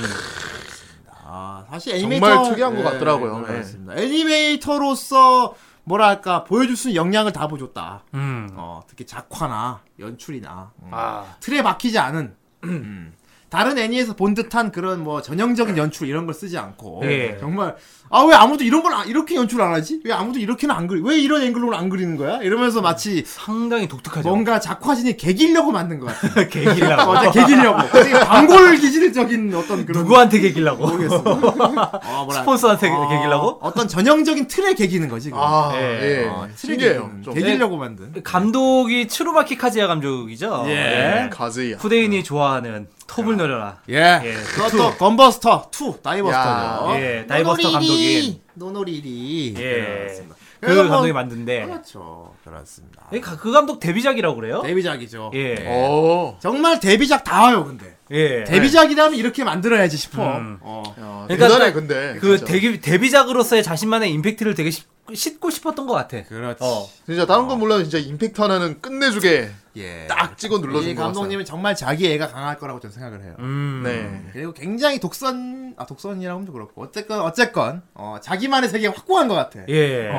[1.24, 3.38] 아, 사실 정말 애니메이터 특이한 것 같더라고요.
[3.38, 3.46] 네, 예.
[3.46, 3.96] 그렇습니다.
[3.96, 8.04] 애니메이터로서 뭐랄까 보여줄 수 있는 역량을 다 보여줬다.
[8.14, 8.48] 음.
[8.54, 10.88] 어, 특히 작화나 연출이나 음.
[10.92, 11.36] 아.
[11.40, 13.12] 틀에 박히지 않은 음.
[13.50, 17.36] 다른 애니에서 본 듯한 그런 뭐 전형적인 연출 이런 걸 쓰지 않고 예.
[17.40, 17.74] 정말
[18.12, 20.00] 아 왜 아무도 이런 걸 아- 이렇게 연출 안 하지?
[20.04, 21.00] 왜 아무도 이렇게는 안 그리?
[21.04, 22.38] 왜 이런 앵글로는 안 그리는 거야?
[22.42, 24.28] 이러면서 마치 상당히 독특하죠.
[24.28, 26.46] 뭔가 작화진이 개기려고 만든 것 같아.
[26.50, 27.10] 개기려고.
[27.12, 27.88] 어제 개기려고.
[27.92, 30.86] 되게 반골 기질적인 어떤 그런 누구한테 개기려고?
[30.88, 31.16] 모르겠어.
[31.24, 33.58] 어, 뭐라 스폰서한테 어, 개기려고?
[33.62, 35.30] 어떤 전형적인 틀에 개기는 거지.
[35.34, 36.22] 아, 예.
[36.22, 36.26] 예.
[36.28, 37.02] 어, 틀에 신기해요.
[37.02, 37.34] 개기는, 좀.
[37.34, 38.12] 개기려고 만든.
[38.24, 40.64] 감독이 츠루마키 카즈야 감독이죠.
[40.66, 41.30] 예.
[41.32, 41.76] 카즈야.
[41.78, 43.78] 후대인이 좋아하는 톱을 노려라.
[43.88, 44.20] 예.
[44.24, 46.94] 예, 그것도 건버스터 2 다이버스터죠.
[47.00, 48.40] 예, 다이버스터 감독이.
[48.54, 49.54] 노노리리.
[49.58, 49.72] 예.
[49.98, 50.36] 그렇습니다.
[50.60, 52.34] 그 뭐- 감독이 만든데 그렇죠.
[52.44, 53.06] 그렇습니다.
[53.14, 54.62] 예, 가- 그 감독 데뷔작이라고 그래요?
[54.62, 55.30] 데뷔작이죠.
[55.34, 55.56] 예.
[55.66, 56.38] 어.
[56.40, 57.96] 정말 데뷔작 다 와요, 근데.
[58.10, 58.44] 예.
[58.44, 60.22] 데뷔작이라면 이렇게 만들어야지 싶어.
[60.36, 60.58] 음.
[60.60, 60.82] 어.
[60.90, 62.16] 야, 그러니까 대단해 딱 근데.
[62.20, 62.52] 그 진짜.
[62.52, 66.22] 데뷔 데뷔작으로서의 자신만의 임팩트를 되게 씹, 고 싶었던 것 같아.
[66.24, 66.58] 그렇지.
[66.62, 66.86] 어.
[67.06, 70.06] 진짜 다른 건 몰라도 진짜 임팩트 하나는 끝내주게 예.
[70.08, 73.34] 딱 찍어 눌러준 이거 감독님은 정말 자기 애가 강할 거라고 저는 생각을 해요.
[73.38, 73.82] 음.
[73.84, 74.30] 네.
[74.32, 79.34] 그리고 굉장히 독선 아 독선이라고 하면 좀 그렇고 어쨌건 어쨌건 어, 자기만의 세계 확고한 것
[79.34, 79.60] 같아.
[79.68, 80.10] 예.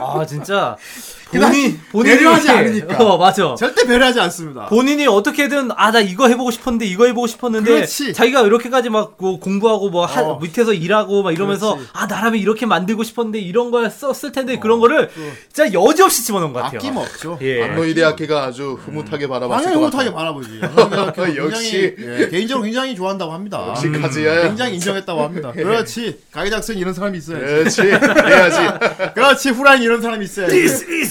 [0.00, 0.76] 아 진짜
[1.30, 2.96] 본인 본인이 배려하지 않으니까.
[3.04, 3.54] 어 맞아.
[3.58, 4.66] 절대 배려하지 않습니다.
[4.66, 8.12] 본인이 어떻게든 아 나 이거 해보고 싶었는데 이거 해보고 싶었는데 그렇지.
[8.12, 10.38] 자기가 이렇게까지 막 뭐 공부하고 뭐 하- 어.
[10.40, 11.90] 밑에서 일하고 막 이러면서 그렇지.
[11.92, 15.10] 아 나라면 이렇게 만들고 싶었는데 이런 걸 썼을 텐데 그런 거를
[15.52, 16.78] 진짜 여지없이 집어넣은 것 같아요.
[16.78, 17.38] 아낌없죠.
[17.42, 17.62] 예.
[17.64, 20.14] 안노 히데아키가 아주 흐뭇하게 바라봤을 당연히 같아요.
[20.14, 20.60] 바라보지.
[21.36, 21.94] 역시.
[21.96, 23.64] 굉장히, 예, 개인적으로 굉장히 좋아한다고 합니다.
[23.68, 24.42] 역시 카즈야야.
[24.48, 25.52] 굉장히 인정했다고 합니다.
[25.52, 26.18] 그렇지.
[26.32, 27.44] 가이낙스는 이런 사람이 있어야지.
[27.44, 27.82] 그렇지.
[27.82, 28.58] 그래야지.
[29.14, 29.50] 그렇지.
[29.50, 30.54] 후라이는 이런 사람이 있어야지.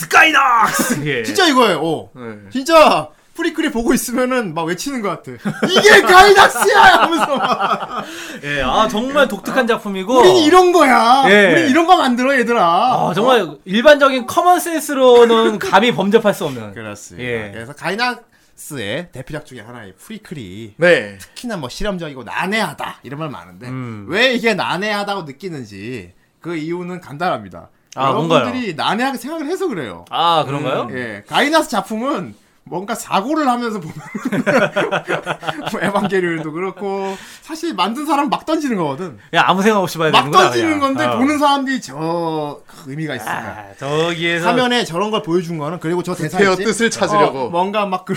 [0.09, 1.05] 가이낙스.
[1.07, 1.23] 예.
[1.23, 1.79] 진짜 이거예요.
[1.81, 2.09] 어.
[2.15, 2.49] 네.
[2.51, 5.31] 진짜 프리크리 보고 있으면은 막 외치는 것 같아.
[5.69, 8.05] 이게 가이낙스야 하면서 막.
[8.43, 8.61] 예.
[8.63, 10.19] 아 정말 독특한 작품이고.
[10.19, 11.23] 우린 이런 거야.
[11.29, 11.51] 예.
[11.51, 12.63] 우린 이런 거 만들어 얘들아.
[12.63, 16.73] 아 정말 일반적인 common sense로는 감히 범접할 수 없는.
[16.73, 17.29] 그렇습니다.
[17.29, 17.51] 예.
[17.53, 21.17] 그래서 가이낙스의 대표작 중에 하나의 프리클이 네.
[21.19, 24.07] 특히나 뭐 실험적이고 난해하다 이런 말 많은데 음.
[24.09, 27.69] 왜 이게 난해하다고 느끼는지 그 이유는 간단합니다.
[27.97, 30.05] 아, 여러분들이 난해하게 생각을 해서 그래요.
[30.09, 30.87] 아 그런가요?
[30.91, 32.35] 예, 가이나스 작품은
[32.69, 33.95] 뭔가 사고를 하면서 보면
[35.71, 39.17] 뭐 에반게리온도 그렇고 사실 만든 사람 막 던지는 거거든.
[39.29, 40.43] 그냥 아무 생각 없이 봐야 막 되는구나.
[40.45, 40.79] 던지는 그냥.
[40.81, 41.17] 건데 어.
[41.17, 43.31] 보는 사람들이 저 의미가 있을까?
[43.31, 46.63] 아, 저기에서 화면에 저런 걸 보여준 거는 그리고 저 대사 있지?
[46.63, 47.45] 뜻을 찾으려고.
[47.45, 48.15] 어, 뭔가 막 그,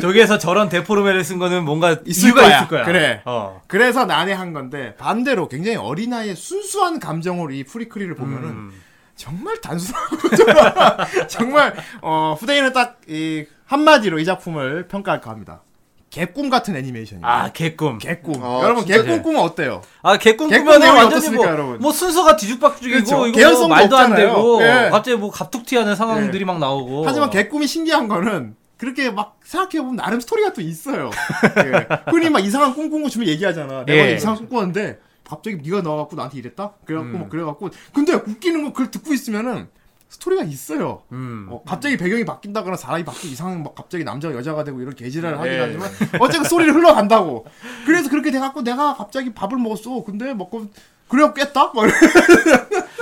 [0.00, 2.56] 저기에서 저런 데포르메를 쓴 거는 뭔가 있을 이유가 거야.
[2.56, 2.84] 있을 거야.
[2.84, 3.22] 그래.
[3.26, 3.62] 어.
[3.68, 8.82] 그래서 난해한 건데 반대로 굉장히 어린 아이의 순수한 감정으로 이 프리크리를 보면은 음.
[9.18, 10.74] 정말 단순하고 정말,
[11.28, 15.62] 정말 어 후대인은 딱 이 한마디로 이 작품을 평가할까 합니다.
[16.10, 17.26] 개꿈 같은 애니메이션이에요.
[17.26, 17.98] 아 개꿈.
[17.98, 18.42] 개꿈.
[18.42, 19.82] 아, 여러분 개꿈 꿈은 어때요?
[20.02, 21.78] 아 개꿈 내용이 완전히 뭐, 여러분?
[21.80, 23.26] 뭐 순서가 뒤죽박죽이고 그렇죠.
[23.26, 24.26] 이거 뭐 말도 안 없잖아요.
[24.28, 24.88] 되고 예.
[24.90, 27.04] 갑자기 뭐 갑툭튀 하는 상황들이 막 나오고.
[27.06, 31.10] 하지만 개꿈이 신기한 거는 그렇게 막 생각해보면 나름 스토리가 또 있어요.
[31.58, 31.86] 예.
[32.10, 33.84] 흔히 막 이상한 꿈 꾼거 주면 얘기하잖아.
[33.84, 34.14] 내가 예.
[34.14, 36.72] 이상한 꿈 꿨는데 갑자기 네가 나와갖고 나한테 이랬다?
[36.84, 37.20] 그래갖고 음.
[37.20, 39.68] 막 그래갖고 근데 웃기는 거 그걸 듣고 있으면은
[40.08, 41.02] 스토리가 있어요.
[41.12, 41.46] 음.
[41.50, 45.52] 어, 갑자기 배경이 바뀐다거나 사람이 바뀌고 이상한 막 갑자기 남자가 여자가 되고 이런 개지랄을 하긴
[45.52, 45.60] 예.
[45.60, 47.46] 하지만 어쨌든 스토리를 흘러간다고.
[47.84, 50.02] 그래서 그렇게 돼갖고 내가 갑자기 밥을 먹었어.
[50.04, 50.66] 근데 먹고
[51.08, 51.72] 그래갖고 깼다?
[51.74, 51.84] 막.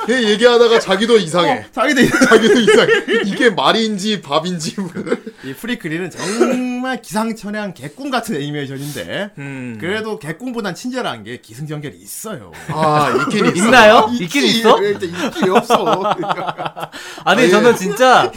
[0.06, 1.50] 걔 얘기하다가 자기도 이상해.
[1.58, 2.92] 어, 자기들 자기도 이상해.
[3.26, 4.76] 이게 말인지 밥인지.
[5.44, 9.78] 이 프리크리는 정말 기상천외한 개꿈 같은 애니메이션인데 음.
[9.80, 12.52] 그래도 개꿈보단 친절한 게 기승전결이 있어요.
[12.68, 13.64] 아, 있긴 있어.
[13.66, 14.08] 있나요?
[14.20, 14.82] 있긴 있어?
[14.82, 16.14] 있긴 없어.
[17.24, 18.30] 아니 저는 진짜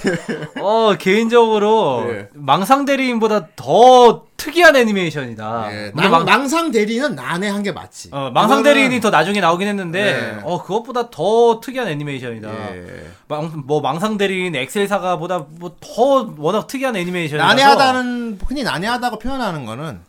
[0.60, 2.30] 어 개인적으로 예.
[2.34, 5.68] 망상 대리인보다 더 특이한 애니메이션이다.
[5.72, 8.10] 예, 망, 망, 망 상 대리는 난해 한 게 맞지.
[8.12, 10.00] 어, 망상 그거는- 대리인이 더 나중에 나오긴 했는데
[10.38, 10.40] 예.
[10.44, 12.76] 어 그것보다 더 특이한 애니메이션이다.
[12.76, 13.08] 예.
[13.28, 19.66] 망, 뭐 망상 대리인 엑셀 사가보다 뭐 더 워낙 특이한 애니메이션이라서 난해하다는 흔히 난해하다고 표현하는
[19.66, 20.00] 거는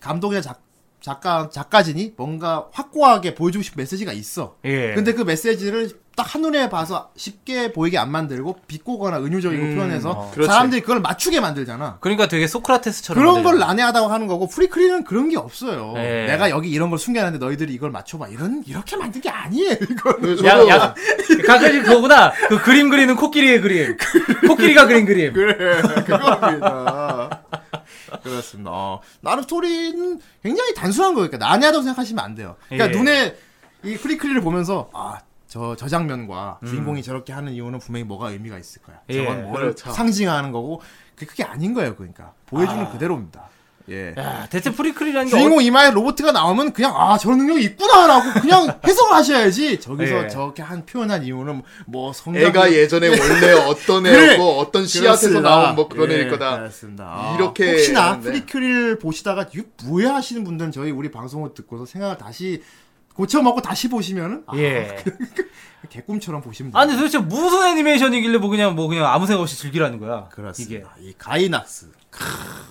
[0.00, 0.60] 감독이나 작,
[1.00, 4.56] 작가 작가진이 뭔가 확고하게 보여주고 싶은 메시지가 있어.
[4.64, 4.94] 예.
[4.94, 10.32] 근데 그 메시지를 딱 한눈에 봐서 쉽게 보이게 안 만들고 비꼬거나 은유적이고 음, 표현해서 어.
[10.34, 11.98] 사람들이 그걸 맞추게 만들잖아.
[12.00, 13.66] 그러니까 되게 소크라테스처럼 그런 걸 만들잖아.
[13.68, 15.94] 난해하다고 하는 거고 프리크리는 그런 게 없어요.
[15.96, 16.26] 예.
[16.26, 18.28] 내가 여기 이런 걸 숨겨놨는데 너희들이 이걸 맞춰봐.
[18.28, 19.76] 이런 이렇게 만든 게 아니에요.
[19.88, 20.16] 이거.
[20.20, 20.92] 네, 야,
[21.46, 22.32] 가끔씩 그거구나.
[22.48, 23.96] 그 그림 그리는 코끼리의 그림.
[24.48, 25.32] 코끼리가 그린 그림.
[25.32, 27.07] 그래 그겁니다.
[28.22, 28.70] 그렇습니다.
[28.72, 32.56] 어, 나름 스토리는 굉장히 단순한 거니까 난해하다고 생각하시면 안 돼요.
[32.68, 32.96] 그러니까 예.
[32.96, 33.36] 눈에
[33.84, 35.20] 이 프리크리를 보면서 아.
[35.46, 36.68] 저, 저 장면과 음.
[36.68, 39.00] 주인공이 저렇게 하는 이유는 분명히 뭐가 의미가 있을 거야.
[39.08, 39.90] 예, 저건 뭘 그렇죠.
[39.90, 40.82] 상징하는 거고,
[41.14, 42.34] 그게, 그게 아닌 거예요, 그러니까.
[42.44, 42.90] 보여주는 아.
[42.90, 43.48] 그대로입니다.
[43.90, 44.14] 예.
[44.18, 49.12] 야, 대체 프리크리라는 게 주인공 이마에 로봇가 나오면 그냥 아 저런 능력이 있구나라고 그냥 해석을
[49.14, 50.28] 하셔야지 저기서 예.
[50.28, 54.30] 저렇게 한 표현한 이유는 뭐 성장 애가 예전에 원래 어떤 그래.
[54.32, 55.40] 애였고 어떤 씨앗에서.
[55.40, 56.58] 나온 뭐 그런 예, 애일 거다.
[56.58, 57.04] 그렇습니다.
[57.04, 58.30] 아, 이렇게 혹시나 하는데.
[58.30, 59.46] 프리크리를 보시다가
[59.84, 62.62] 뭐야 하시는 분들은 저희 우리 방송을 듣고서 생각을 다시
[63.14, 64.96] 고쳐 먹고 다시 보시면은 아, 예.
[65.90, 66.80] 개꿈처럼 보시면 돼요.
[66.80, 70.26] 아니 도대체 무슨 애니메이션이길래 뭐 그냥 뭐 그냥 아무 생각 없이 즐기라는 거야.
[70.28, 70.34] 이게.
[70.34, 70.94] 그렇습니다.
[71.00, 71.90] 이 가이낙스.
[72.10, 72.24] 크,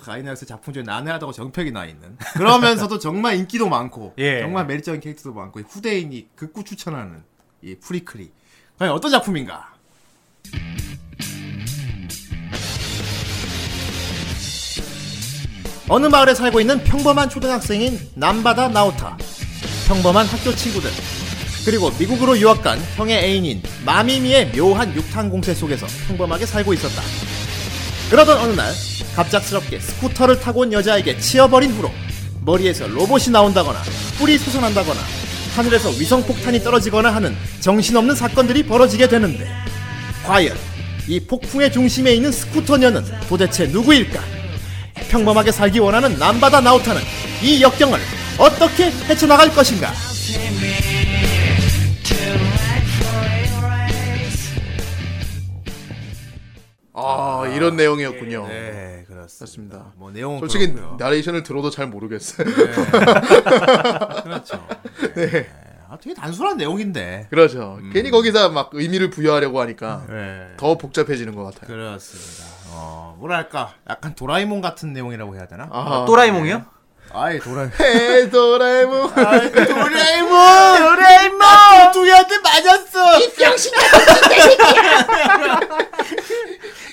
[0.03, 2.17] 가이낙스 작품 중에 난해하다고 정평이 나 있는.
[2.33, 4.41] 그러면서도 정말 인기도 많고, 예.
[4.41, 7.23] 정말 매력적인 캐릭터도 많고, 후대인이 극구 추천하는
[7.61, 8.31] 이 프리크리.
[8.79, 9.73] 과연 어떤 작품인가?
[15.89, 19.17] 어느 마을에 살고 있는 평범한 초등학생인 남바다 나오타.
[19.87, 20.89] 평범한 학교 친구들.
[21.65, 27.01] 그리고 미국으로 유학 간 형의 애인인 마미미의 묘한 육탄 공세 속에서 평범하게 살고 있었다.
[28.09, 28.73] 그러던 어느 날
[29.17, 31.91] 갑작스럽게 스쿠터를 타고 온 여자에게 치여버린 후로
[32.45, 33.81] 머리에서 로봇이 나온다거나
[34.19, 35.01] 뿔이 솟아난다거나
[35.55, 39.49] 하늘에서 위성폭탄이 떨어지거나 하는 정신없는 사건들이 벌어지게 되는데
[40.23, 40.55] 과연
[41.07, 44.21] 이 폭풍의 중심에 있는 스쿠터녀는 도대체 누구일까?
[45.09, 47.01] 평범하게 살기 원하는 남바다 나우타는
[47.41, 47.99] 이 역경을
[48.37, 49.93] 어떻게 헤쳐나갈 것인가?
[56.99, 58.47] 아, 이런 내용이었군요.
[58.47, 59.37] 네, 그렇습니다.
[59.77, 59.85] 맞습니다.
[59.97, 60.97] 뭐 내용은 솔직히 그렇고요.
[60.99, 62.47] 나레이션을 들어도 잘 모르겠어요.
[64.23, 64.67] 그렇죠.
[65.15, 65.47] 네.
[65.89, 67.27] 아, 되게 단순한 내용인데.
[67.29, 67.79] 그렇죠.
[67.93, 70.47] 괜히 거기다 막 의미를 부여하려고 하니까 네.
[70.57, 71.67] 더 복잡해지는 것 같아요.
[71.67, 72.43] 그렇습니다.
[72.71, 75.69] 어, 뭐랄까, 약간 도라에몽 같은 내용이라고 해야 되나?
[75.71, 76.65] 아, 또라이몽이요?
[77.13, 77.71] 아예 도라에몽.
[77.79, 79.13] 헤 도라에몽.
[79.15, 80.29] 도라에몽!
[80.77, 81.39] 도라에몽!
[81.93, 83.19] 두두이한테 맞았어!
[83.19, 83.71] 이 병신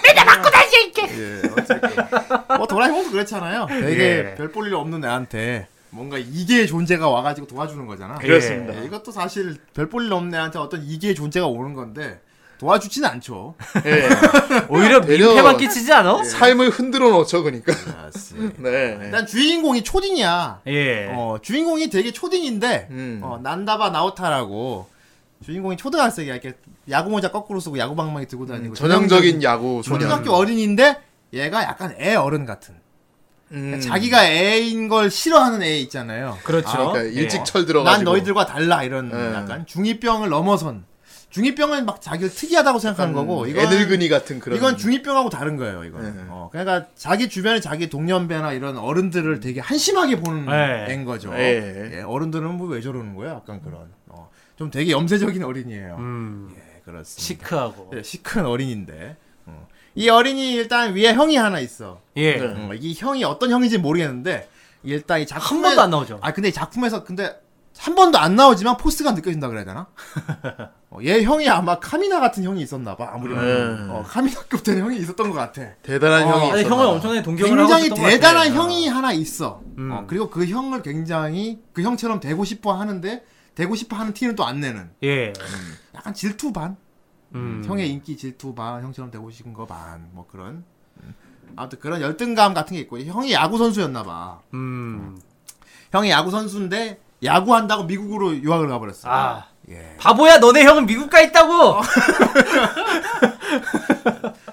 [0.04, 1.90] 맨날 맞고 다시 이렇게 예, 어쨌든.
[2.58, 3.66] 뭐 도라에몽도 그렇잖아요.
[3.68, 4.34] 되게 예.
[4.36, 8.16] 별볼일 없는 애한테 뭔가 이계의 존재가 와가지고 도와주는 거잖아.
[8.16, 8.80] 그렇습니다.
[8.80, 12.20] 예, 이것도 사실 별볼일 없는 애한테 어떤 이계의 존재가 오는 건데
[12.58, 13.54] 도와주진 않죠.
[13.84, 14.08] 예.
[14.68, 16.24] 오히려 민폐만 끼치지 않아?
[16.24, 17.72] 삶을 흔들어 놓죠, 그러니까.
[17.72, 18.62] 맞습니다.
[18.62, 18.98] 네.
[19.02, 20.60] 일단 주인공이 초딩이야.
[20.68, 21.08] 예.
[21.12, 23.20] 어, 주인공이 되게 초딩인데, 음.
[23.22, 24.88] 어, 난다바 나오타라고,
[25.44, 26.34] 주인공이 초등학생이야.
[26.34, 26.54] 이렇게
[26.90, 28.72] 야구 모자 거꾸로 쓰고 야구 방망이 들고 다니고.
[28.72, 30.00] 음, 전형적인 야구 소년.
[30.00, 30.96] 초등학교 어린인데,
[31.32, 32.74] 얘가 약간 애 어른 같은.
[33.52, 33.78] 음.
[33.80, 36.38] 자기가 애인 걸 싫어하는 애 있잖아요.
[36.44, 36.68] 그렇죠.
[36.68, 37.44] 아, 그러니까 일찍 예.
[37.44, 37.96] 철 들어가지고.
[37.96, 39.34] 난 너희들과 달라 이런 예.
[39.34, 40.84] 약간 중이병을 넘어선.
[41.28, 44.56] 중이병은 막 자기를 특이하다고 생각하는 거고, 이건 애늙은이 같은 그런.
[44.56, 46.02] 이건 중이병하고 다른 거예요, 이건.
[46.16, 46.22] 네.
[46.28, 50.86] 어, 그러니까 자기 주변에 자기 동년배나 이런 어른들을 되게 한심하게 보는 네.
[50.90, 51.32] 애인 거죠.
[51.32, 51.90] 네.
[51.96, 53.30] 예, 어른들은 뭐 왜 저러는 거야?
[53.34, 53.88] 약간 그런.
[54.54, 55.96] 어, 좀 되게 염세적인 어린이에요.
[55.98, 56.48] 음.
[56.56, 57.22] 예, 그렇습니다.
[57.22, 57.90] 시크하고.
[57.96, 59.16] 예, 시큰 어린인데.
[59.46, 59.66] 어.
[59.96, 62.00] 이 어린이 일단 위에 형이 하나 있어.
[62.16, 62.36] 예.
[62.36, 62.46] 네.
[62.46, 64.48] 어, 이 형이 어떤 형인지 모르겠는데
[64.82, 66.18] 일단 이 작품 한 번도 안 나오죠.
[66.22, 67.40] 아 근데 이 작품에서 근데
[67.76, 69.86] 한 번도 안 나오지만 포스가 느껴진다 그래야 되나?
[70.90, 73.10] 어, 얘 형이 아마 카미나 같은 형이 있었나 봐.
[73.12, 73.46] 아무리 봐도.
[73.46, 73.88] 음.
[73.90, 75.74] 어, 카미나급 된 형이 있었던 것 같아.
[75.82, 76.90] 대단한 어, 형이 형을 봐.
[76.92, 78.52] 엄청나게 동경을 굉장히 하고 있었던 대단한.
[78.54, 79.60] 형이 하나 있어.
[79.78, 79.90] 음.
[79.90, 84.44] 어, 그리고 그 형을 굉장히 그 형처럼 되고 싶어 하는데 되고 싶어 하는 티는 또
[84.44, 84.90] 안 내는.
[85.02, 85.32] 예.
[85.94, 86.76] 약간 질투 반.
[87.34, 87.62] 음.
[87.66, 90.64] 형의 인기 질투 반, 형처럼 되고 싶은 거 반, 뭐 그런.
[91.02, 91.14] 음.
[91.56, 94.40] 아무튼 그런 열등감 같은 게 있고 형이 야구 선수였나 봐.
[94.54, 95.18] 음.
[95.92, 99.08] 형이 야구 선수인데 야구 한다고 미국으로 유학을 가버렸어.
[99.08, 99.46] 아.
[99.70, 99.96] 예.
[99.98, 101.80] 바보야, 너네 형은 미국 가 있다고!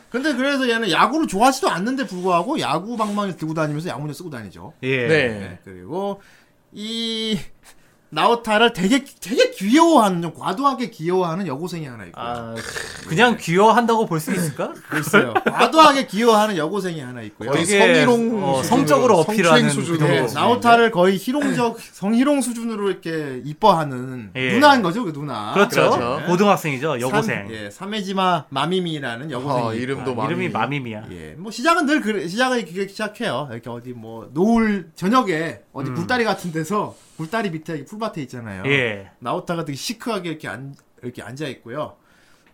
[0.09, 4.73] 근데 그래서 얘는 야구를 좋아하지도 않는데 불구하고 야구 방망이를 들고 다니면서 야구모 쓰고 다니죠.
[4.83, 5.07] 예.
[5.07, 5.15] 네.
[5.15, 5.59] 예.
[5.63, 6.21] 그리고
[6.71, 7.39] 이
[8.13, 12.19] 나오타를 되게 되게 귀여워하는 좀 과도하게 귀여워하는 여고생이 하나 있고.
[12.19, 12.54] 아,
[13.08, 14.74] 그냥 귀여워한다고 볼 수 있을까?
[14.89, 15.34] 글쎄요.
[15.45, 17.52] 과도하게 귀여워하는 여고생이 하나 있고요.
[17.52, 20.08] 거의 되게, 성희롱 어, 성적으로 어필하는 성추행 그 수준으로.
[20.08, 20.34] 네, 정도.
[20.34, 24.54] 나오타를 거의 희롱적 성희롱 수준으로 이렇게 이뻐하는 예.
[24.54, 25.54] 누나인 거죠, 그 누나.
[25.54, 25.89] 그렇죠.
[25.91, 26.26] 그렇죠.
[26.28, 27.47] 고등학생이죠, 여고생.
[27.47, 30.21] 삼, 예, 사메지마 마미미라는 여고생이 아, 이름도 있고.
[30.21, 30.28] 마미.
[30.34, 31.04] 이름이 마미미야.
[31.12, 33.47] 예, 뭐 시작은 늘 그래, 시작은 이렇게 시작해요.
[33.52, 35.95] 이렇게 어디 뭐 노을 저녁에 어디 음.
[35.95, 38.63] 굴다리 같은 데서 굴다리 밑에 풀밭에 있잖아요.
[38.65, 39.12] 예.
[39.19, 41.97] 나오타가 되게 시크하게 이렇게 앉 이렇게 앉아 있고요.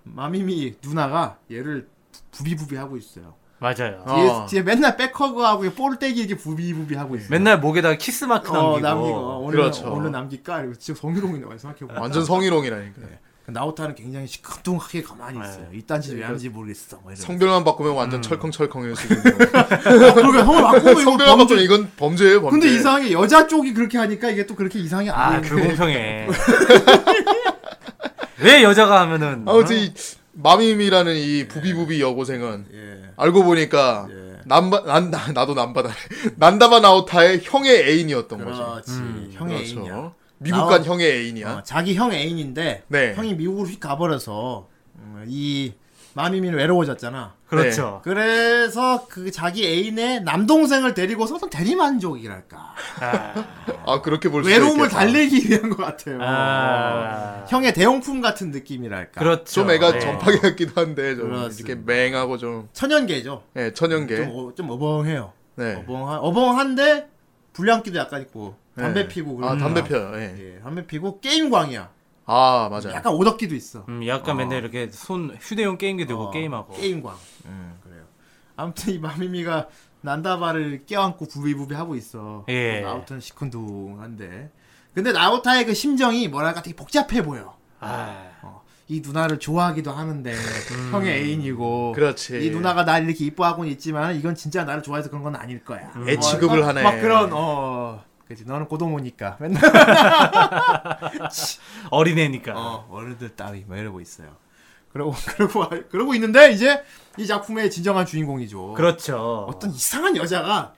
[0.03, 1.87] 마미미 누나가 얘를
[2.31, 3.35] 부비부비 하고 있어요.
[3.59, 4.03] 맞아요.
[4.05, 4.45] 어.
[4.45, 7.29] 뒤에, 뒤에 맨날 백허그하고 볼떼기 이렇게 부비부비 하고 있어요.
[7.31, 8.67] 맨날 목에다가 키스 마크 남기고.
[8.67, 9.93] 어, 남기고 오늘 그렇죠.
[9.93, 10.63] 오늘 남길까?
[10.65, 13.01] 이거 진짜 성희롱이 나와 생각해보면 완전 성희롱이라니까.
[13.51, 15.67] 나오타는 굉장히 시큰둥하게 가만히 있어요.
[15.73, 16.99] 이딴 짓왜 하는지 모르겠어.
[17.01, 17.15] 뭐.
[17.15, 17.97] 성별만 바꾸면 음.
[17.97, 19.21] 완전 철컹철컹해요 지금.
[19.23, 21.25] 그러니까 형을 이거 성별만 범죄.
[21.55, 22.59] 바꾸면 이건 범죄예요 범죄.
[22.59, 25.41] 근데 이상하게 여자 쪽이 그렇게 하니까 이게 또 그렇게 이상이 안 아.
[25.41, 26.27] 불공평해.
[28.43, 29.45] 왜 여자가 하면은.
[29.47, 29.93] 아무튼 이
[30.33, 33.09] 마미미라는 이 부비부비 여고생은 예.
[33.15, 34.37] 알고 보니까 예.
[34.45, 35.91] 남바 난 나- 나도 남바다.
[36.35, 38.39] 난다바 나오타의 형의 애인이었던.
[38.39, 38.91] 그렇지.
[39.37, 40.11] 형의 애인이야.
[40.39, 41.49] 미국 간 나오- 형의 애인이야.
[41.51, 43.13] 어, 자기 형 애인인데 네.
[43.15, 45.73] 형이 미국으로 휙 가버려서 음, 이
[46.13, 47.35] 마미미는 외로워졌잖아.
[47.47, 48.01] 그렇죠.
[48.03, 52.73] 그래서 그 자기 애인의 남동생을 데리고서 어떤 대리만족이랄까
[53.85, 54.99] 아 그렇게 볼수 외로움을 있겠다.
[54.99, 56.17] 달래기 위한 것 같아요.
[56.21, 57.41] 아.
[57.43, 59.19] 어, 형의 대용품 같은 느낌이랄까.
[59.19, 59.45] 그렇죠.
[59.45, 59.99] 좀 애가 네.
[59.99, 61.69] 전파기 같기도 한데 좀 그렇습니다.
[61.71, 63.43] 이렇게 맹하고 좀 천연계죠.
[63.55, 64.15] 예, 천연계.
[64.17, 65.33] 좀, 어, 좀 어벙해요.
[65.55, 65.75] 네.
[65.75, 67.07] 어벙한, 어벙한데
[67.53, 69.07] 불량기도 약간 있고 담배 네.
[69.07, 69.63] 피고 아 그러니까.
[69.65, 70.11] 담배 펴요.
[70.15, 70.35] 예.
[70.55, 71.89] 예, 담배 피고 게임광이야.
[72.25, 72.91] 아 맞아요.
[72.93, 73.85] 약간 오덕기도 있어.
[73.89, 76.73] 음, 약간 맨날 이렇게 손 휴대용 게임기 들고 어, 게임하고.
[76.73, 77.15] 게임광.
[77.45, 78.03] 음, 그래요.
[78.55, 79.67] 아무튼 이 마미미가
[80.01, 82.45] 난다바를 껴안고 부비부비 하고 있어.
[82.49, 82.81] 예.
[82.81, 84.51] 나우타는 시큰둥한데.
[84.93, 87.55] 근데 나우타의 그 심정이 뭐랄까 되게 복잡해 보여.
[87.79, 88.29] 아.
[88.41, 90.33] 어, 이 누나를 좋아하기도 하는데
[90.91, 91.93] 형의 애인이고.
[91.93, 92.45] 그렇지.
[92.45, 95.91] 이 누나가 날 이렇게 이뻐하고는 있지만 이건 진짜 나를 좋아해서 그런 건 아닐 거야.
[96.07, 96.83] 애 취급을 막- 하네.
[96.83, 98.03] 막 그런 어.
[98.27, 99.61] 그지 너는 고동호니까 맨날
[101.91, 102.53] 어린애니까.
[102.55, 104.35] 어, 어른들 따위 뭐 이러고 있어요.
[104.91, 106.83] 그러고 그러고 그러고 있는데 이제
[107.17, 108.73] 이 작품의 진정한 주인공이죠.
[108.73, 109.45] 그렇죠.
[109.49, 110.73] 어떤 이상한 여자가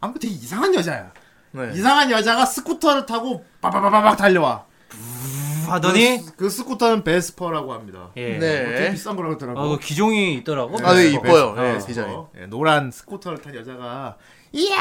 [0.00, 1.12] 아무튼 되게 이상한 여자야.
[1.52, 1.70] 네.
[1.74, 4.64] 이상한 여자가 스쿠터를 타고 빠바바바박 달려와.
[5.68, 8.10] 하더니 그, 스- 그 스쿠터는 베스파라고 합니다.
[8.16, 8.36] 예.
[8.38, 8.64] 네.
[8.74, 9.60] 되게 비싼 거라고 하더라고.
[9.60, 10.76] 어, 그 기종이 있더라고.
[10.84, 11.08] 아, 네.
[11.12, 11.54] 이뻐요.
[11.54, 11.86] 베스파.
[11.86, 12.18] 디자인.
[12.38, 14.16] 예, 노란 스쿠터를 탄 여자가
[14.54, 14.76] 이야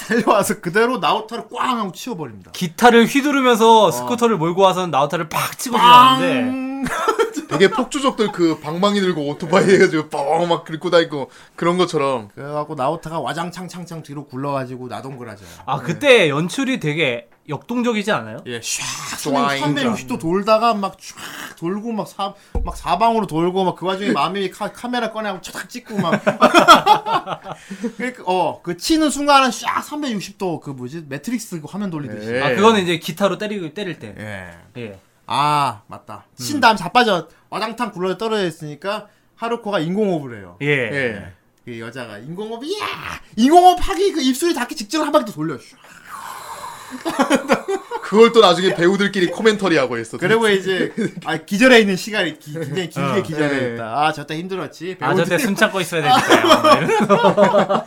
[0.00, 2.52] 달려와서 그대로 나오타를 꽝 하고 치워버립니다.
[2.52, 7.11] 기타를 휘두르면서 스쿠터를 몰고 와서 나오타를 팍 치고 지나가는데 빵!
[7.52, 14.02] 되게 폭주족들 그 방망이 들고 오토바이 해가지고 뻥막 긁고 다니고 그런 것처럼 그래갖고 나오타가 와장창창창
[14.02, 15.48] 뒤로 굴러가지고 나동그라져요.
[15.66, 18.38] 아 그때 연출이 되게 역동적이지 않아요?
[18.46, 20.96] 예, 샥쫙 360도 돌다가 막쫙
[21.58, 22.34] 돌고 막 사,
[22.64, 26.22] 막 사방으로 돌고 막 그 와중에 마음이 카, 카메라 꺼내고 차닥 찍고 막
[27.96, 32.32] 그러니까 어그 치는 순간은 샥 360도 그 뭐지 매트릭스 그 화면 돌리듯이.
[32.34, 32.40] 예.
[32.40, 34.14] 아 그거는 이제 기타로 때리고 때릴 때.
[34.18, 34.80] 예.
[34.80, 35.00] 예.
[35.26, 36.24] 아 맞다.
[36.36, 40.56] 친 다음 자빠져 와장탕 굴러 떨어져 있으니까 하루코가 인공호흡을 해요.
[40.62, 40.66] 예.
[40.68, 41.32] 예.
[41.64, 42.84] 그 여자가 인공호흡 이야
[43.36, 45.56] 인공호흡 하기 그 입술이 닿기 직전 한 바퀴 더 돌려.
[45.56, 45.60] 슉.
[48.02, 50.18] 그걸 또 나중에 배우들끼리 코멘터리 하고 있어.
[50.18, 50.92] 그리고 이제
[51.24, 53.74] 아 기절해 있는 시간이 기, 굉장히 길게 어, 기절해 예.
[53.74, 53.84] 있다.
[54.04, 54.96] 아 저때 힘들었지.
[55.00, 57.84] 아 배우들 저때 숨 참고 있어야 되니까요.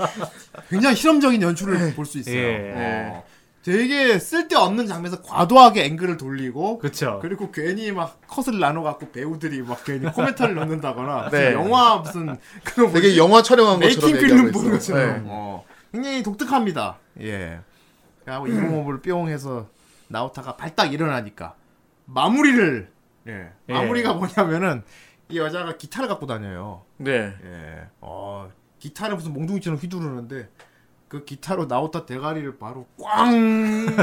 [0.69, 2.35] 굉장히 실험적인 연출을 볼 수 있어요.
[2.35, 2.73] 예.
[2.75, 3.23] 어.
[3.65, 7.17] 되게 쓸데없는 장면에서 과도하게 앵글을 돌리고 그쵸.
[7.19, 11.53] 그리고 괜히 막 컷을 나눠 갖고 배우들이 막 괜히 코멘터리를 넣는다거나 네.
[11.53, 14.69] 영화 무슨 그런 되게 영화 촬영한 것처럼 메이킹 필름 보는.
[14.69, 15.23] 것처럼 네.
[15.25, 15.65] 어.
[15.91, 16.99] 굉장히 독특합니다.
[17.21, 17.59] 예.
[18.23, 19.67] 그리고 인공호흡을 뿅 해서
[20.09, 21.55] 나오타가 발딱 일어나니까
[22.05, 22.91] 마무리를
[23.25, 23.49] 예.
[23.69, 23.73] 예.
[23.73, 24.83] 마무리가 뭐냐면은
[25.29, 26.83] 이 여자가 기타를 갖고 다녀요.
[26.97, 27.33] 네.
[27.43, 27.87] 예.
[27.99, 28.47] 어,
[28.77, 30.49] 기타를 무슨 몽둥이처럼 휘두르는데
[31.07, 33.85] 그 기타로 나오타 대가리를 바로 꽝.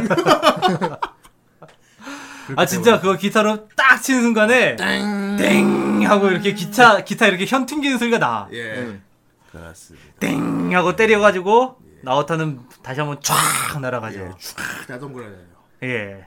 [2.56, 7.98] 아 진짜 그거 기타로 딱 치는 순간에 땡 하고 이렇게 기타 기타 이렇게 현 튕기는
[7.98, 8.48] 소리가 나.
[8.52, 8.74] 예.
[8.78, 9.02] 음.
[9.50, 10.06] 그렇습니다.
[10.18, 14.18] 땡 하고 때려가지고 나우타는 다시 한번 쫙 날아가죠.
[14.18, 14.28] 예.
[14.30, 15.52] 촥 나동그라져요.
[15.84, 16.26] 예.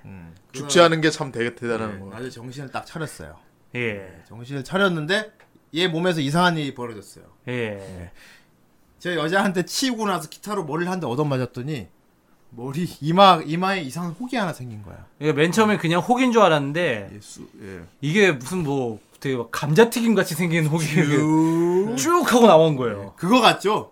[0.53, 1.99] 죽지 않은 게 참 되게 대단한 예.
[1.99, 2.11] 거.
[2.15, 3.35] 아주 정신을 딱 차렸어요.
[3.75, 4.21] 예.
[4.27, 5.31] 정신을 차렸는데
[5.73, 7.25] 얘 몸에서 이상한 일이 벌어졌어요.
[7.49, 8.11] 예.
[9.05, 11.87] 저 여자한테 치우고 나서 기타로 머리를 한 대 얻어맞았더니
[12.49, 14.95] 머리 이마 이마에 이상한 혹이 하나 생긴 거야.
[15.19, 17.81] 이게 맨 처음엔 그냥 혹인 줄 알았는데 예, 수, 예.
[18.01, 21.95] 이게 무슨 뭐 되게 막 감자튀김 같이 생긴 혹이 쭉.
[21.99, 23.13] 쭉 하고 나온 거예요.
[23.15, 23.91] 그거 같죠?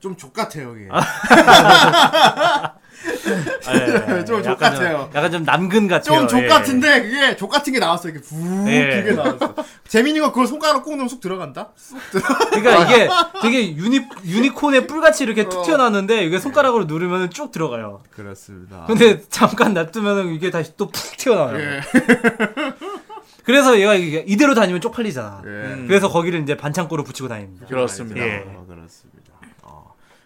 [0.00, 0.88] 좀 족같아요, 이게.
[3.28, 4.24] 예.
[4.24, 5.10] 좀 약간 족같아요.
[5.14, 6.26] 약간 좀 남근 같아요.
[6.26, 6.48] 좀 예.
[6.48, 8.08] 족같은데 그게 족 같은 게 나왔어.
[8.08, 8.36] 이게 부
[8.68, 9.02] 예.
[9.02, 9.54] 그게 나왔어.
[9.88, 11.70] 재민이 가 그걸 손가락으로 꾹 누르면 쏙 들어간다?
[11.76, 12.22] 쏙 들어.
[12.50, 13.08] 그러니까 이게
[13.42, 15.62] 되게 유니 유니콘의 뿔같이 이렇게 툭 어.
[15.62, 18.02] 튀어나왔는데 이게 손가락으로 누르면 쭉 들어가요.
[18.10, 18.84] 그렇습니다.
[18.86, 21.58] 근데 잠깐 놔두면 이게 다시 또 푹 튀어나와요.
[21.58, 21.80] 예.
[23.44, 25.42] 그래서 얘가 이게 이대로 다니면 쪽팔리잖아.
[25.44, 25.86] 예.
[25.86, 27.66] 그래서 거기를 이제 반창고로 붙이고 다닙니다.
[27.68, 28.20] 그렇습니다.
[28.20, 28.36] 예.
[28.46, 29.23] 어, 그렇습니다.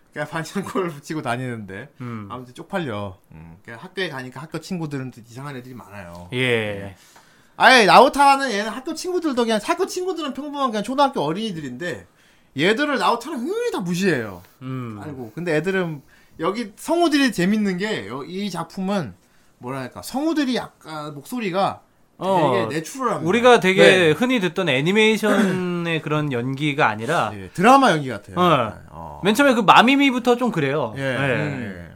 [0.08, 0.12] 어.
[0.12, 2.28] 그냥 반창고를 붙이고 다니는데 음.
[2.30, 3.18] 아무튼 쪽팔려.
[3.32, 3.56] 음.
[3.64, 6.28] 그냥 학교에 가니까 학교 친구들은 또 이상한 애들이 많아요.
[6.32, 6.96] 예.
[7.56, 12.06] 아예 나우타는 얘는 학교 친구들도 그냥 학교 친구들은 평범한 그냥 초등학교 어린이들인데
[12.56, 14.42] 얘들을 나우타는 흥이 다 무시해요.
[14.62, 15.00] 음.
[15.02, 15.32] 알고.
[15.34, 16.02] 근데 애들은
[16.40, 19.14] 여기 성우들이 재밌는 게 이 작품은
[19.58, 21.82] 뭐랄까 성우들이 약간 목소리가
[22.18, 23.28] 어, 되게 내추럴합니다.
[23.28, 24.10] 우리가 되게 네.
[24.10, 28.36] 흔히 듣던 애니메이션의 그런 연기가 아니라 예, 드라마 연기 같아요.
[28.36, 28.72] 어.
[28.90, 29.20] 어.
[29.24, 30.94] 맨 처음에 그 마미미부터 좀 그래요.
[30.96, 31.02] 예.
[31.02, 31.88] 예.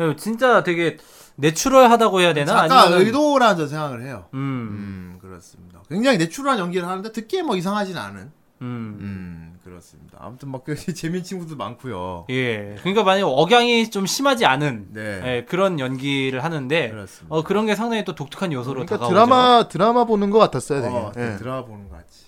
[0.00, 0.04] 예.
[0.10, 0.96] 예, 진짜 되게
[1.36, 2.52] 내추럴하다고 해야 되나?
[2.68, 4.26] 작가 아니면은- 의도라는 저 생각을 해요.
[4.34, 4.38] 음.
[4.38, 5.80] 음, 그렇습니다.
[5.88, 8.18] 굉장히 내추럴한 연기를 하는데 듣기에 뭐 이상하진 않은.
[8.60, 8.98] 음.
[9.00, 10.18] 음, 그렇습니다.
[10.20, 12.26] 아무튼 막그 재밌는 친구도 많고요.
[12.30, 12.76] 예.
[12.80, 15.20] 그러니까 만약 억양이 좀 심하지 않은 네.
[15.24, 17.34] 예, 그런 연기를 하는데 그렇습니다.
[17.34, 19.14] 어, 그런 게 상당히 또 독특한 요소로 그러니까 다가오죠.
[19.14, 20.94] 드라마 드라마 보는 것 같았어요, 되게.
[20.94, 21.36] 어, 예.
[21.36, 22.24] 드라마 보는 거 같지.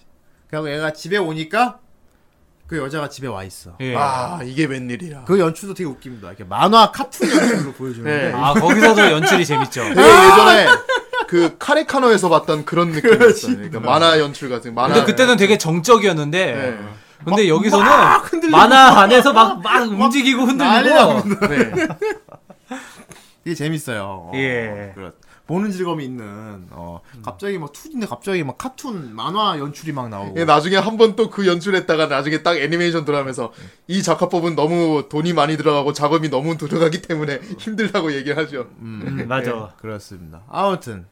[0.48, 1.78] 그리고 얘가 집에 오니까
[2.66, 3.76] 그 여자가 집에 와 있어.
[3.80, 3.96] 예.
[3.96, 5.24] 아 이게 웬일이야.
[5.24, 6.28] 그 연출도 되게 웃깁니다.
[6.28, 8.32] 이렇게 만화 카툰 연출로 보여주는데 네.
[8.32, 9.82] 아 거기서도 연출이 재밌죠.
[9.82, 10.66] 되게 예전에
[11.26, 13.56] 그 카레카노에서 봤던 그런 느낌이었어요.
[13.56, 14.94] 그러니까 만화 연출 같은 만화.
[14.94, 16.78] 근데 그때는 되게 정적이었는데 네.
[17.24, 17.86] 근데 여기서는
[18.22, 21.88] 흔들리고 만화 안에서 막 막 움직이고 흔들리고 네.
[23.44, 24.02] 이게 재밌어요.
[24.04, 24.92] 어, 예.
[24.94, 25.12] 그렇.
[25.46, 26.66] 보는 즐거움이 있는.
[26.70, 30.38] 어, 갑자기 막 투인데 갑자기 막 카툰 만화 연출이 막 나오고.
[30.38, 33.52] 예, 나중에 한 번 또 그 연출했다가 나중에 딱 애니메이션 들어가면서
[33.88, 38.68] 이 작화법은 너무 돈이 많이 들어가고 작업이 너무 들어가기 때문에 힘들다고 얘기하죠.
[38.78, 39.72] 음, 맞아.
[39.80, 40.42] 그렇습니다.
[40.48, 41.06] 아무튼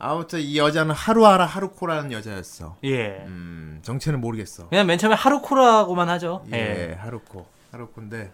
[0.00, 2.76] 아무튼 이 여자는 하루하라 하루코라는 여자였어.
[2.84, 3.22] 예.
[3.26, 4.68] 음, 정체는 모르겠어.
[4.68, 6.44] 그냥 맨 처음에 하루코라고만 하죠.
[6.52, 6.94] 예, 예.
[6.94, 7.46] 하루코.
[7.70, 8.32] 하루코인데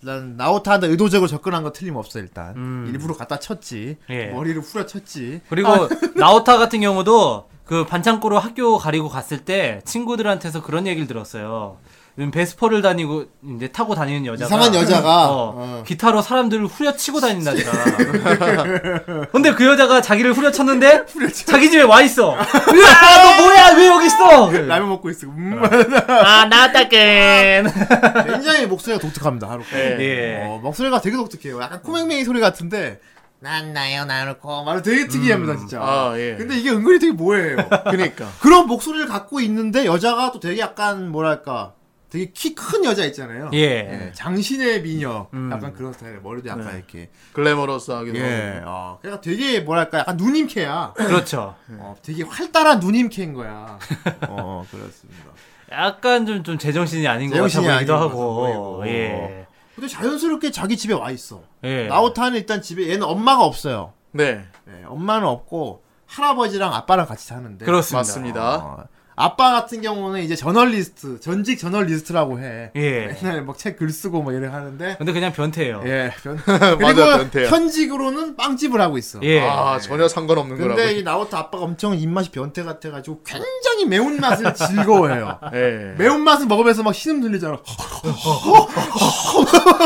[0.00, 2.54] 난 나오타한테 의도적으로 접근한 거 틀림없어 일단.
[2.56, 2.86] 음.
[2.88, 3.96] 일부러 갖다 쳤지.
[4.10, 4.26] 예.
[4.26, 5.42] 머리를 후려쳤지.
[5.48, 5.68] 그리고
[6.16, 11.76] 나오타 같은 경우도 그 반창고로 학교 가리고 갔을 때 친구들한테서 그런 얘기를 들었어요.
[12.18, 15.84] 음, 베스퍼를 다니고 이제 타고 다니는 여자가 이상한 여자가 어, 어.
[15.86, 19.26] 기타로 사람들을 후려치고 다닌다더라.
[19.30, 21.06] 근데 그 여자가 자기를 후려쳤는데
[21.46, 22.34] 자기 집에 와 있어.
[22.34, 23.76] 으아, 너 뭐야?
[23.76, 24.50] 왜 여기 있어?
[24.50, 25.28] 라면 먹고 있어.
[25.28, 25.62] 음.
[26.08, 27.72] 아, 나왔다겐.
[28.26, 29.48] 굉장히 목소리가 독특합니다.
[29.48, 29.76] 하루코.
[29.76, 30.42] 예.
[30.44, 31.62] 어, 목소리가 되게 독특해요.
[31.62, 32.98] 약간 코맹맹이 소리 같은데
[33.40, 34.04] 난 나요
[34.42, 35.78] 어, 말을 되게 특이합니다 진짜.
[35.80, 36.34] 아, 예.
[36.36, 37.58] 근데 이게 은근히 되게 뭐예요.
[37.84, 38.26] 그러니까.
[38.40, 41.74] 그런 목소리를 갖고 있는데 여자가 또 되게 약간 뭐랄까
[42.10, 43.50] 되게 키 큰 여자 있잖아요.
[43.52, 43.58] 예.
[43.58, 45.50] 예, 장신의 미녀 음.
[45.52, 48.62] 약간 그런 스타일 머리도 약간 이렇게 글래머러스하기도 예.
[48.64, 51.54] 어 그러니까 되게 뭐랄까 약간 누님캐야 그렇죠.
[51.70, 53.78] 어, 되게 활달한 누님캐인 거야
[54.28, 55.24] 어 그렇습니다
[55.70, 58.82] 약간 좀, 좀 제정신이 아닌 것 같아 제정신이 것 같아 하고.
[58.86, 59.46] 예.
[59.74, 61.86] 근데 자연스럽게 자기 집에 와 있어 예.
[61.88, 64.44] 나우타는 일단 집에 얘는 엄마가 없어요 네.
[64.68, 67.98] 예, 엄마는 없고 할아버지랑 아빠랑 같이 사는데 그렇습니다.
[67.98, 68.56] 맞습니다.
[68.56, 68.84] 어,
[69.20, 73.06] 아빠 같은 경우는 이제 저널리스트 전직 저널리스트라고 해 예.
[73.22, 75.82] 맨날 막 책 글 쓰고 뭐 이래 하는데 근데 그냥 변태예요.
[75.86, 77.48] 예 변- 맞아, 그리고 변태야.
[77.50, 79.40] 현직으로는 빵집을 하고 있어 예.
[79.40, 80.76] 아, 전혀 상관없는 거라고.
[80.76, 85.38] 근데 이 나우타 아빠가 엄청 입맛이 변태 같아 가지고 굉장히 매운맛을 즐거워해요.
[85.54, 85.94] 예.
[85.98, 87.58] 매운맛을 먹으면서 막 신음 들리잖아.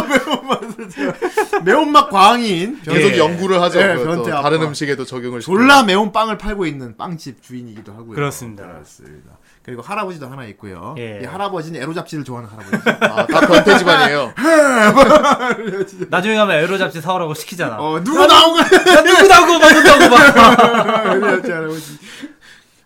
[0.08, 2.80] 매운맛을 매운맛 광인.
[2.82, 3.18] 계속 예.
[3.18, 3.80] 연구를 하죠.
[3.80, 4.42] 예, 변태 아빠.
[4.42, 5.56] 다른 음식에도 적용을 시키고.
[5.58, 8.14] 졸라 매운 빵을 팔고 있는 빵집 주인이기도 하고요.
[8.14, 8.64] 그렇습니다.
[8.66, 9.21] 그렇습니다.
[9.64, 10.94] 그리고 할아버지도 하나 있고요.
[10.98, 11.20] 예.
[11.22, 12.82] 이 할아버지는 에로 잡지를 좋아하는 할아버지.
[13.00, 14.32] 아, 다 변태 집안이에요.
[16.10, 17.76] 나중에 가면 에로 잡지 사오라고 시키잖아.
[17.78, 18.64] 어 누구 나온 거야?
[18.64, 21.06] 야, 누구 나오고 막.
[21.14, 21.98] 에로 잡지 할아버지.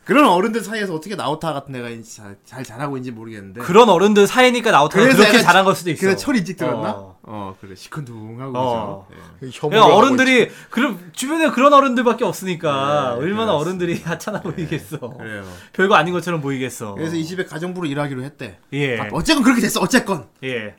[0.06, 3.60] 그런 어른들 사이에서 어떻게 나우타 같은 애가 잘, 잘 자라고 있는지 모르겠는데.
[3.60, 6.00] 그런 어른들 사이니까 나오타가 그래서 그렇게 잘한 걸 수도 있어.
[6.00, 6.90] 그래 철이 일찍 들었나?
[6.92, 7.18] 어.
[7.24, 9.08] 어, 그래 시큰둥하고 어.
[9.08, 9.16] 그죠.
[9.42, 9.50] 예.
[9.50, 13.54] 혐오를 그러니까 하고 어른들이 그럼 주변에 그런 어른들밖에 없으니까 네, 얼마나 그렇습니다.
[13.54, 14.98] 어른들이 하찮아 보이겠어.
[15.00, 15.44] 그래요.
[15.72, 16.94] 별거 아닌 것처럼 보이겠어.
[16.94, 18.58] 그래서 이 집에 가정부로 일하기로 했대.
[18.74, 19.00] 예.
[19.00, 19.80] 아, 어쨌건 그렇게 됐어.
[19.80, 20.76] 어쨌건 예.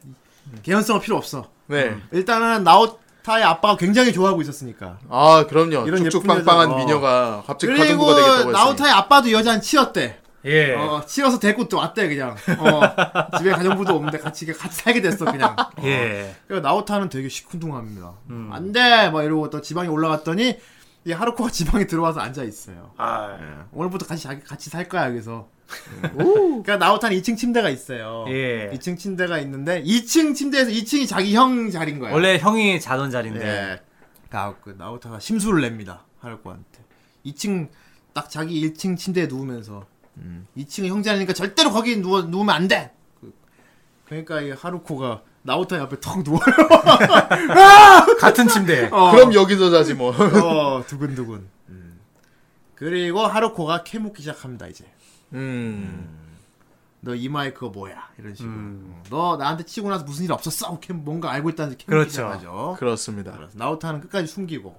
[0.63, 1.39] 개연성은 필요 없어.
[1.69, 1.97] 있- 네.
[2.11, 2.97] 일단은 나우
[3.27, 4.99] 타의 아빠가 굉장히 좋아하고 있었으니까.
[5.09, 5.85] 아, 그럼요.
[5.85, 6.77] 이런 예쁜 쭉쭉 빵빵한 여자- 어.
[6.77, 8.53] 미녀가 갑자기 그리고 가정부가 되겠다고 했으니.
[8.53, 10.19] 나우타의 아빠도 여자는 치였대.
[10.45, 10.75] 예.
[10.75, 12.37] 어, 치여서 데리고 또 왔대 그냥.
[12.57, 15.57] 어, 집에 가정부도 없는데 같이 같이 살게 됐어 그냥.
[15.83, 16.33] 예.
[16.47, 18.13] 그러니까 나우타는 되게 시큰둥합니다.
[18.29, 18.49] 음.
[18.53, 19.09] 안 돼!
[19.09, 20.57] 막 이러고 또 지방에 올라갔더니
[21.07, 22.91] 이 하루코가 지방에 들어와서 앉아 있어요.
[22.97, 23.37] 아.
[23.39, 23.65] 예.
[23.71, 25.47] 오늘부터 같이 같이 살 거야 여기서.
[26.17, 28.25] 그러니까 나우타는 2층 침대가 있어요.
[28.27, 28.69] 예.
[28.73, 32.11] 2층 침대가 있는데 2층 침대에서 2층이 자기 형 자리인 거야.
[32.11, 33.47] 원래 형이 자던 자리인데.
[33.47, 33.81] 예.
[34.29, 36.03] 그, 그 나우타가 심수를 냅니다.
[36.19, 36.83] 하루코한테.
[37.25, 37.69] 2층
[38.11, 39.85] 딱 자기 1층 침대에 누우면서
[40.17, 42.91] 음, 2층은 형 자리니까 절대로 거기 누워 누우면 안 돼.
[43.21, 43.33] 그,
[44.03, 46.41] 그러니까 이 하루코가 나우타 옆에 턱 누워요.
[48.19, 48.89] 같은 침대.
[48.91, 49.11] 어.
[49.11, 50.11] 그럼 여기서 자지 뭐.
[50.11, 51.47] 어, 두근두근.
[51.69, 51.99] 음.
[52.75, 54.83] 그리고 하루코가 캐묻기 시작합니다, 이제.
[55.31, 56.35] 음.
[56.99, 58.09] 너 이마에 그거 뭐야?
[58.19, 58.53] 이런 식으로.
[58.53, 58.93] 음.
[58.93, 60.79] 어, 너 나한테 치고 나서 무슨 일 없었어?
[60.81, 62.09] 캐, 뭔가 알고 있다는 캐묻기 그렇죠.
[62.09, 62.75] 시작하죠.
[62.77, 63.31] 그렇습니다.
[63.31, 64.77] 그래서 나우타는 끝까지 숨기고.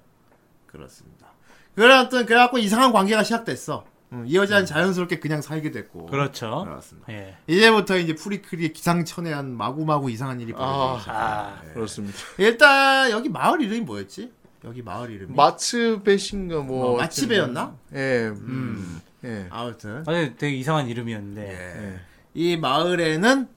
[0.66, 1.28] 그렇습니다.
[1.74, 3.86] 그래갖고 이상한 관계가 시작됐어.
[4.12, 6.06] 음, 이 여자는 자연스럽게 그냥 살게 됐고.
[6.06, 6.64] 그렇죠.
[6.64, 7.12] 그렇습니다.
[7.12, 7.36] 예.
[7.46, 11.14] 이제부터 이제 프리크리의 기상천외한 마구마구 이상한 일이 벌어지기 시작.
[11.14, 11.62] 아.
[11.74, 12.18] 그렇습니다.
[12.38, 14.32] 일단 여기 마을 이름이 뭐였지?
[14.64, 16.94] 여기 마을 이름이 마츠베신가 뭐.
[16.94, 17.76] 어, 마치베였나?
[17.94, 18.28] 예.
[18.28, 19.00] 음.
[19.24, 19.46] 예.
[19.50, 21.50] 아무튼 아니 되게 이상한 이름이었는데.
[21.50, 22.00] 예.
[22.34, 23.48] 이 마을에는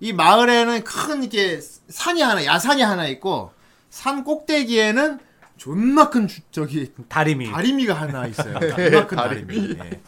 [0.00, 3.52] 이 마을에는 큰 이게 산이 하나 야산이 하나 있고
[3.90, 5.20] 산 꼭대기에는
[5.56, 7.50] 존나 큰 주, 저기 다리미.
[7.50, 8.58] 다리미가 하나 있어요.
[8.74, 9.76] 존나 큰 다리미.
[9.78, 10.00] 예.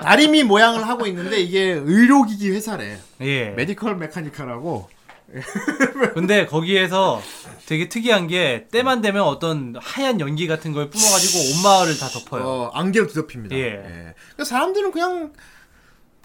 [0.00, 2.98] 다리미 모양을 하고 있는데 이게 의료기기 회사래.
[3.22, 3.50] 예.
[3.50, 4.88] 메디컬 메카니카라고.
[6.14, 7.20] 근데 거기에서
[7.66, 12.44] 되게 특이한 게 때만 되면 어떤 하얀 연기 같은 걸 뿜어가지고 온 마을을 다 덮어요.
[12.44, 13.56] 어, 안개로 뒤덮입니다.
[13.56, 13.82] 예.
[13.82, 15.32] 그러니까 사람들은 그냥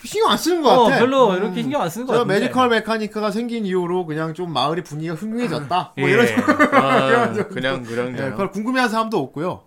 [0.04, 1.00] 신경 안 쓰는 것 어, 같아.
[1.00, 2.40] 별로 이렇게 신경 안 쓰는 것저 같은데.
[2.42, 5.94] 메디컬 메카니카가 생긴 이후로 그냥 좀 마을의 분위기가 흉흉해졌다.
[5.98, 6.14] 뭐 예.
[6.14, 6.78] 이런 식으로.
[6.78, 7.48] 아, 정도.
[7.50, 9.64] 그냥 예, 그냥 그걸 궁금해하는 사람도 없고요.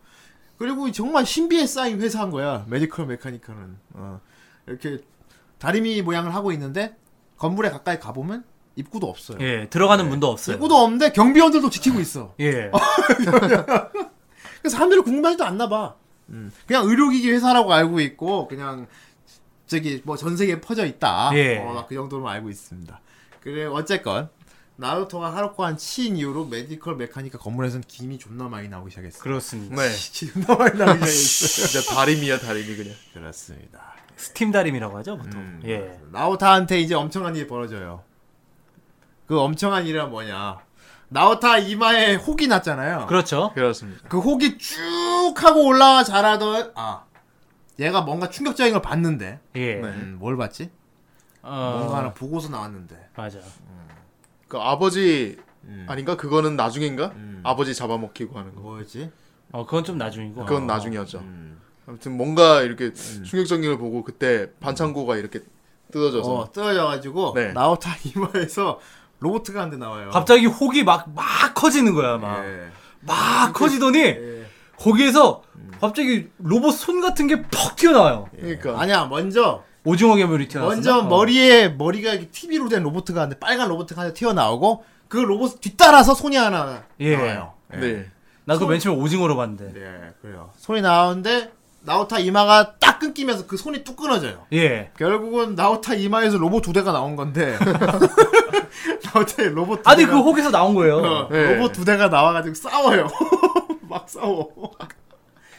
[0.59, 2.65] 그리고 정말 신비에 싸인 회사인 거야.
[2.69, 3.77] 메디컬 메카니카는.
[3.95, 4.21] 어,
[4.67, 4.99] 이렇게
[5.59, 6.97] 다리미 모양을 하고 있는데
[7.39, 8.45] 건물에 가까이 가보면
[8.77, 9.39] 입구도 없어요.
[9.41, 10.57] 예, 들어가는 문도 없어요.
[10.57, 12.35] 입구도 없는데 경비원들도 지키고 있어.
[12.41, 12.71] 예.
[14.61, 15.95] 그래서 사람들이 궁금하지도 않나 봐.
[16.31, 18.87] 음, 그냥 의료기기 회사라고 알고 있고 그냥
[19.67, 21.31] 저기 뭐 전 세계에 퍼져 있다.
[21.35, 21.59] 예.
[21.59, 23.01] 어, 그 정도로만 알고 있습니다.
[23.41, 24.29] 그래 어쨌건
[24.77, 29.21] 나오타가 하루코한테 치인 이후로 메디컬 메카니카 건물에서는 김이 존나 많이 나오기 시작했어.
[29.21, 29.77] 그렇습니다.
[29.77, 29.89] 네.
[30.33, 31.69] 존나 많이 나오기 시작했어.
[31.81, 32.95] 진짜 다리미야 다리미 그냥.
[33.13, 33.95] 그렇습니다.
[34.17, 35.41] 스팀 다리미라고 하죠, 보통.
[35.41, 35.99] 음, 예.
[36.13, 38.03] 나오타한테 이제 엄청난 일이 벌어져요.
[39.27, 40.59] 그 엄청난 일은 뭐냐?
[41.09, 43.07] 나오타 이마에 혹이 났잖아요.
[43.07, 43.53] 그렇죠.
[43.55, 44.09] 그렇습니다.
[44.09, 47.05] 그 혹이 쭉 하고 올라와 자라던 아
[47.79, 49.75] 얘가 뭔가 충격적인 걸 봤는데 예.
[49.81, 50.71] 음, 뭘 봤지?
[51.43, 53.39] 어, 뭔가 하나 보고서 나왔는데 맞아.
[54.49, 55.87] 그 아버지 음.
[55.89, 56.17] 아닌가?
[56.17, 57.13] 그거는 나중인가?
[57.17, 57.41] 음.
[57.43, 58.61] 아버지 잡아먹히고 하는 거.
[58.61, 59.11] 뭐였지?
[59.53, 60.45] 어, 그건 좀 나중이고.
[60.45, 61.19] 그건 나중이었죠.
[61.19, 61.61] 음.
[61.87, 65.41] 아무튼 뭔가 이렇게 충격적인 걸 보고 그때 반창고가 이렇게
[65.93, 67.53] 뜯어져서 어 떨어져가지고 네.
[67.53, 68.81] 나오타 이마에서
[69.21, 70.11] 로보트가 한 대 나와요.
[70.11, 72.45] 갑자기 혹이 막, 막 커지는 거야, 막.
[72.45, 72.69] 예.
[73.01, 74.47] 막 커지더니, 예.
[74.79, 75.43] 거기에서
[75.81, 78.29] 갑자기 로봇 손 같은 게 퍽 튀어나와요.
[78.37, 80.75] 그러니까 아니야 먼저 오징어 괴물이 튀어나왔어.
[80.77, 86.15] 먼저 머리에 머리가 이렇게 TV로 된 로보트가 한데 빨간 로보트가 하나 튀어나오고 그 로봇 뒤따라서
[86.15, 87.17] 손이 하나 예.
[87.17, 87.53] 나와요.
[87.75, 87.79] 예.
[87.79, 88.07] 네.
[88.47, 89.73] 나 그거 맨 처음에 오징어로 봤는데.
[89.73, 90.51] 네, 그래요.
[90.57, 91.53] 손이 나오는데
[91.83, 94.47] 나오타 이마가 딱 끊기면서 그 손이 뚝 끊어져요.
[94.55, 94.91] 예.
[94.99, 97.59] 결국은 나오타 이마에서 로봇 두 대가 나온 건데
[99.15, 100.97] 나오타의 로봇 두 아니, 대가 그 혹에서 나온 거예요.
[100.99, 101.55] 어, 네.
[101.57, 103.09] 로봇 두 대가 나와가지고 싸워요.
[103.89, 104.51] 막 싸워.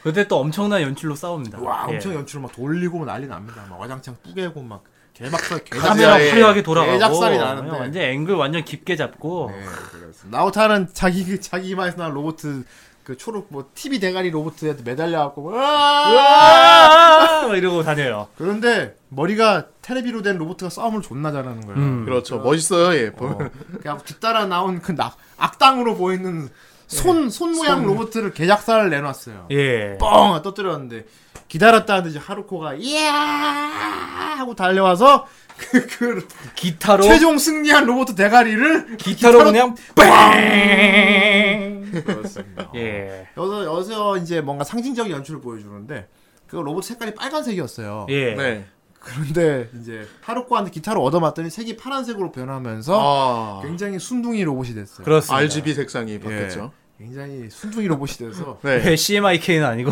[0.06, 1.60] 그때 또 엄청난 연출로 싸웁니다.
[1.62, 1.96] 와 예.
[1.96, 3.66] 엄청 연출 막 돌리고 막 난리 납니다.
[3.68, 4.84] 막 와장창 뿌개고 막
[5.16, 6.30] 개박살 개 카메라 예.
[6.30, 7.70] 화려하게 돌아가고 개작살이 나는데.
[7.70, 10.38] 그냥 완전 앵글 완전 깊게 잡고 네, 그렇습니다.
[10.38, 12.38] 나오타는 자기 그 자기 이마에서 나온 로봇
[13.04, 17.48] 그 초록 뭐 TV 대가리 로봇에 매달려 갖고 으아!
[17.48, 18.28] 막 이러고 다녀요.
[18.38, 21.80] 그런데 머리가 테레비로 된 로봇가 싸움을 존나 잘하는 거예요.
[21.80, 22.06] 음.
[22.06, 22.38] 그렇죠.
[22.40, 22.96] 멋있어요.
[22.96, 23.12] 예.
[23.12, 23.42] 보면.
[23.42, 23.50] 어,
[23.82, 26.50] 그냥 뒤따라 나온 그 낙, 악당으로 보이는
[26.88, 29.48] 손, 손 모양 로봇을 개작사를 내놨어요.
[29.52, 29.98] 예.
[29.98, 30.42] 뻥!
[30.42, 31.06] 떠뜨렸는데,
[31.48, 33.12] 기다렸다는데 이제 하루코가, 이야!
[34.38, 35.28] 하고 달려와서,
[35.58, 39.76] 그, 그, 기타로 최종 승리한 로봇 대가리를 기타로 그냥
[42.04, 42.70] 그렇습니다.
[42.76, 43.28] 예.
[43.38, 46.08] 여기서, 여기서 이제 뭔가 상징적인 연출을 보여주는데,
[46.48, 48.08] 그 로봇 색깔이 빨간색이었어요.
[48.10, 48.36] 예.
[48.36, 48.66] 네.
[49.06, 53.62] 그런데 이제 하루코한테 기타를 얻어맞더니 색이 파란색으로 변하면서 아.
[53.64, 55.06] 굉장히 순둥이 로봇이 됐어요.
[55.06, 55.38] 그렇습니다.
[55.38, 56.72] RGB 색상이 바뀌었죠.
[56.98, 58.82] 굉장히 순둥이 로봇이 돼서 네.
[58.86, 59.92] 왜 CMYK는 아니고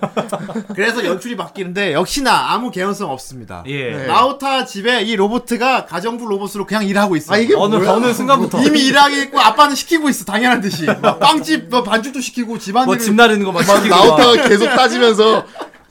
[0.74, 3.62] 그래서 연출이 바뀌는데 역시나 아무 개연성 없습니다.
[3.66, 3.90] 예.
[3.90, 4.06] 네.
[4.06, 7.34] 나우타 집에 이 로봇가 가정부 로봇으로 그냥 일하고 있어.
[7.34, 7.92] 아, 이게 어느 뭐야?
[7.92, 12.58] 어느 순간부터 이미 일하게 있고 아빠는 시키고 있어 당연한 듯이 막 빵집 뭐 반죽도 시키고
[12.58, 15.44] 집안일을 뭐집 나르는 거막 나오타가 계속 따지면서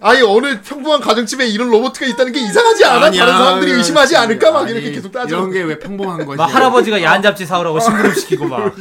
[0.06, 3.06] 아니 어느 평범한 가정집에 이런 로봇가 있다는 게 이상하지 않아?
[3.06, 3.78] 아니야, 다른 사람들이 그렇지.
[3.78, 4.52] 의심하지 않을까?
[4.52, 5.38] 막 아니, 이렇게 계속 따져.
[5.38, 6.38] 이런 게 왜 평범한 거지?
[6.38, 8.76] 막 할아버지가 야한 잡지 사오라고 심부름 시키고 막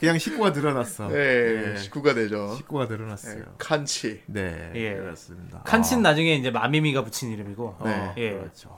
[0.00, 1.08] 그냥 식구가 늘어났어.
[1.08, 1.76] 네, 예.
[1.76, 2.54] 식구가 되죠.
[2.56, 3.42] 식구가 늘어났어요.
[3.58, 4.22] 칸치.
[4.26, 4.94] 네, 예.
[4.94, 5.60] 그렇습니다.
[5.64, 8.30] 칸친 나중에 이제 마미미가 붙인 이름이고 네, 예.
[8.32, 8.74] 그렇죠.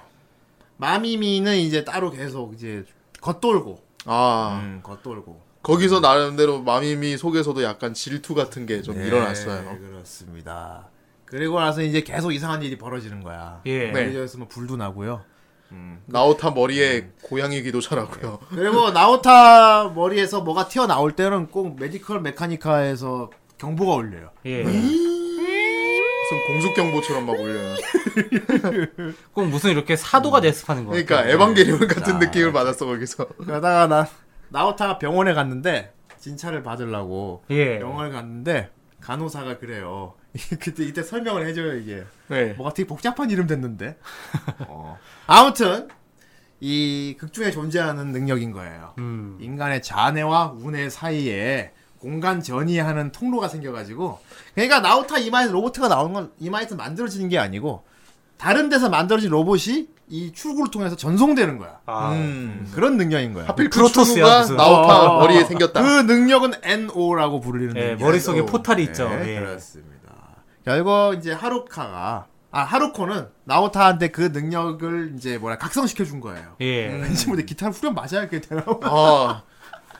[0.78, 2.84] 마미미는 이제 따로 계속 이제
[3.20, 5.40] 겉돌고, 아 음, 겉돌고.
[5.62, 9.76] 거기서 나름대로 마미미 속에서도 약간 질투 같은 게좀 네, 일어났어요.
[9.78, 10.88] 그렇습니다.
[11.26, 13.60] 그리고 나서 이제 계속 이상한 일이 벌어지는 거야.
[13.66, 13.90] 예.
[13.90, 14.16] 네.
[14.16, 15.22] 여기서 뭐 불도 나고요.
[16.06, 18.38] 나오타 머리에 고양이 귀도 자라고요.
[18.48, 24.30] 그리고 나오타 머리에서 뭐가 튀어나올 때는 꼭 메디컬 메카니카에서 경보가 울려요.
[24.46, 24.62] 예.
[24.62, 27.74] 무슨 공속 경보처럼 막 울려요.
[29.34, 30.90] 꼭 무슨 이렇게 사도가 데스파는 거.
[30.90, 33.26] 그러니까 에반게리온 같은 자, 느낌을 받았어 거기서.
[33.38, 34.08] 그러다가 나
[34.48, 37.78] 나오타가 병원에 갔는데 진찰을 받으려고 예.
[37.80, 38.70] 병원에 갔는데
[39.00, 40.14] 간호사가 그래요.
[40.60, 42.04] 그때 이때 설명을 해줘요 이게.
[42.28, 42.52] 네.
[42.54, 43.96] 뭐가 되게 복잡한 이름 됐는데.
[44.68, 44.98] 어.
[45.26, 45.88] 아무튼
[46.60, 48.94] 이 극중에 존재하는 능력인 거예요.
[48.98, 49.36] 음.
[49.40, 54.20] 인간의 자뇌와 운의 사이에 공간 전이하는 통로가 생겨가지고
[54.54, 57.84] 그러니까 나우타 이마에서 로봇가 나오는 건 이마에서 만들어지는 게 아니고
[58.38, 61.80] 다른 데서 만들어진 로봇이 이 출구를 통해서 전송되는 거야.
[61.86, 62.12] 아.
[62.12, 62.70] 음.
[62.74, 63.48] 그런 능력인 거야.
[63.48, 64.56] 하필 그 프로토스야, 무슨.
[64.56, 65.20] 나오타 어.
[65.20, 65.82] 머리에 생겼다.
[65.82, 68.00] 그 능력은 NO라고 부르는 예, 능력.
[68.04, 69.08] 머릿속에 포탈이 있죠.
[69.08, 69.40] 네, 예.
[69.40, 69.95] 그렇습니다.
[70.76, 76.56] 결국 이제 하루카가 아 하루코는 나오타한테 그 능력을 이제 뭐라 각성시켜 준 거예요.
[76.60, 76.86] 예.
[76.88, 78.80] 왠지 모르게 기타를 후렴 맞아야겠더라고.
[78.82, 79.42] 아,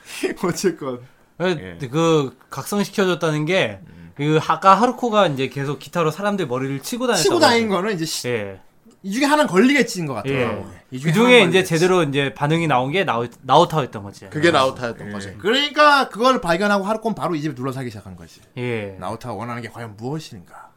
[0.43, 0.99] 어쨌건
[1.41, 1.77] 예.
[1.89, 3.79] 그 각성시켜줬다는 게,
[4.15, 7.23] 그, 아까 하루코가 이제 계속 기타로 사람들 머리를 치고 다녔다고.
[7.23, 8.59] 치고 다닌 거는 이제 시- 예.
[9.07, 10.35] 이 중에 하나는 걸리겠지인 것 같아요.
[10.35, 10.65] 예.
[10.91, 11.69] 이그 중에 이제 걸리겠지.
[11.69, 14.29] 제대로 이제 반응이 나온 게 나우, 나우타였던 거지.
[14.29, 15.33] 그게 나우타였던 거지.
[15.37, 18.41] 그러니까 그걸 발견하고 하루코는 바로 이 집에 눌러 사기 시작한 거지.
[18.57, 18.97] 예.
[18.99, 20.71] 나우타가 원하는 게 과연 무엇인가?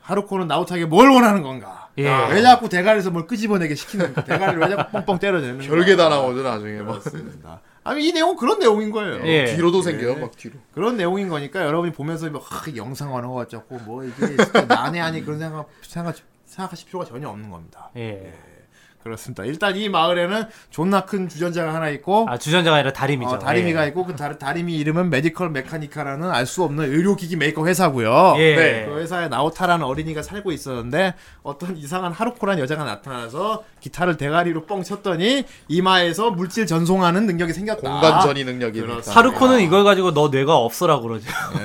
[0.00, 1.88] 하루코는 나오타에게 뭘 원하는 건가?
[1.98, 2.08] 예.
[2.30, 4.22] 왜 자꾸 대가리에서 뭘 끄집어내게 시키는가?
[4.22, 5.68] 대가리를 왜 자꾸 뻥뻥 때려대는 거야?
[5.68, 7.60] 별게 다 나오죠 나중에 막 그렇습니다.
[7.82, 9.26] 아니 이 내용 그런 내용인 거예요.
[9.26, 9.46] 예.
[9.56, 10.54] 뒤로도 생겨요 막 뒤로.
[10.72, 15.40] 그런 내용인 거니까 여러분이 보면서 뭐 아, 영상 언어가 어쩌고 뭐 이게 진짜 난해하니 그런
[15.40, 16.14] 생각 생각
[16.56, 17.90] 생각하실 필요가 전혀 없는 겁니다.
[17.96, 18.32] 예.
[19.06, 19.44] 그렇습니다.
[19.44, 23.30] 일단 이 마을에는 존나 큰 주전자가 하나 있고 아, 주전자가 아니라 다리미죠.
[23.30, 23.88] 어, 다리미가 예.
[23.88, 28.34] 있고 그 다, 다리미 이름은 메디컬 메카니카라는 알 수 없는 의료기기 메이커 회사고요.
[28.38, 28.54] 예.
[28.56, 34.84] 네, 그 회사에 나오타라는 어린이가 살고 있었는데 어떤 이상한 하루코란 여자가 나타나서 기타를 대가리로 뻥
[34.84, 37.80] 쳤더니 이마에서 물질 전송하는 능력이 생겼다.
[37.80, 38.44] 공간 전이.
[38.44, 39.12] 그렇습니다.
[39.12, 41.26] 하루코는 이걸 가지고 너 뇌가 없어라고 그러죠.
[41.58, 41.64] 예,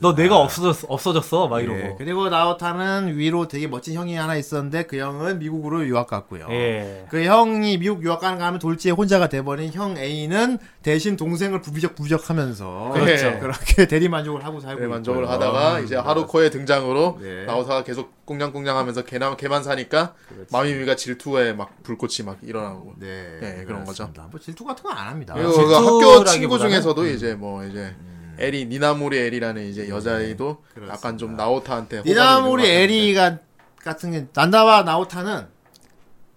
[0.00, 1.48] 너 뇌가 없어졌어, 없어졌어.
[1.48, 1.78] 막 이러고.
[1.78, 6.41] 예, 그리고 나오타는 위로 되게 멋진 형이 하나 있었는데 그 형은 미국으로 유학 갔고요.
[6.50, 7.06] 예.
[7.10, 11.94] 그 형이 미국 유학 가는 거 하면 돌지에 혼자가 돼버린 형 A는 대신 동생을 부비적
[11.94, 13.38] 부비적하면서 그렇죠.
[13.40, 15.32] 그렇게 대리 만족을 하고 살고 네, 만족을 있고요.
[15.34, 17.44] 하다가 이제 하루코의 등장으로 네.
[17.44, 20.14] 나오사가 계속 꽁냥꽁냥하면서 걔나 걔만 사니까
[20.50, 22.94] 마미미가 질투에 막 불꽃이 막 일어나고.
[22.98, 24.04] 네, 네, 그런 거죠.
[24.04, 24.28] 그렇습니다.
[24.30, 25.34] 뭐 질투 같은 건 안 합니다.
[25.34, 27.94] 그리고 그 학교 친구 중에서도 이제 뭐 이제
[28.38, 33.38] 에리 니나모리 에리라는 이제 여자애도 약간 좀 나오타한테 니나모리 에리가
[33.82, 35.46] 같은 게 난다와 나오타는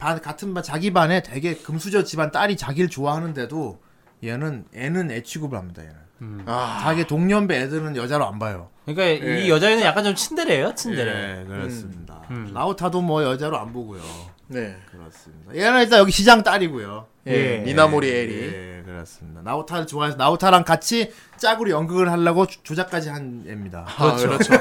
[0.06, 3.80] 반 같은 반 자기 반에 되게 금수저 집안 딸이 자기를 좋아하는데도
[4.24, 5.82] 얘는 애는 애 취급을 합니다.
[5.82, 6.44] 얘는 같은데.
[6.46, 8.70] 아, 자기 동년배 애들은 여자로 안 봐요.
[8.86, 9.42] 그러니까 예.
[9.42, 11.38] 이 여자애는 약간 좀 츤데레예요, 츤데레.
[11.40, 12.22] 네, 그렇습니다.
[12.30, 12.52] 음.
[12.54, 14.00] 나오타도 뭐 여자로 안 보고요.
[14.48, 14.78] 네.
[14.92, 15.56] 그렇습니다.
[15.56, 17.08] 얘는 일단 여기 시장 딸이고요.
[17.28, 17.64] 예, 예.
[17.66, 18.34] 니나모리 에리.
[18.44, 19.42] 예, 그렇습니다.
[19.42, 23.88] 나오타를 좋아해서 나오타랑 같이 짝으로 연극을 하려고 조- 조작까지 한 애입니다.
[23.98, 24.54] 아, 그렇죠.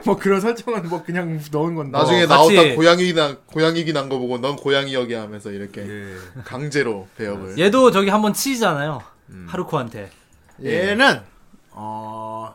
[0.06, 1.96] 뭐 그런 설정은 뭐 그냥 넣은 건데.
[1.98, 5.82] 나중에 어, 같이- 나오타 고양이 난 고양이기 난 거 보고 넌 고양이 여기 하면서 이렇게
[5.82, 6.16] 예.
[6.44, 7.58] 강제로 배역을.
[7.58, 9.02] 얘도 저기 한번 치잖아요.
[9.30, 9.46] 음.
[9.48, 10.10] 하루코한테.
[10.64, 11.20] 얘는
[11.72, 12.54] 어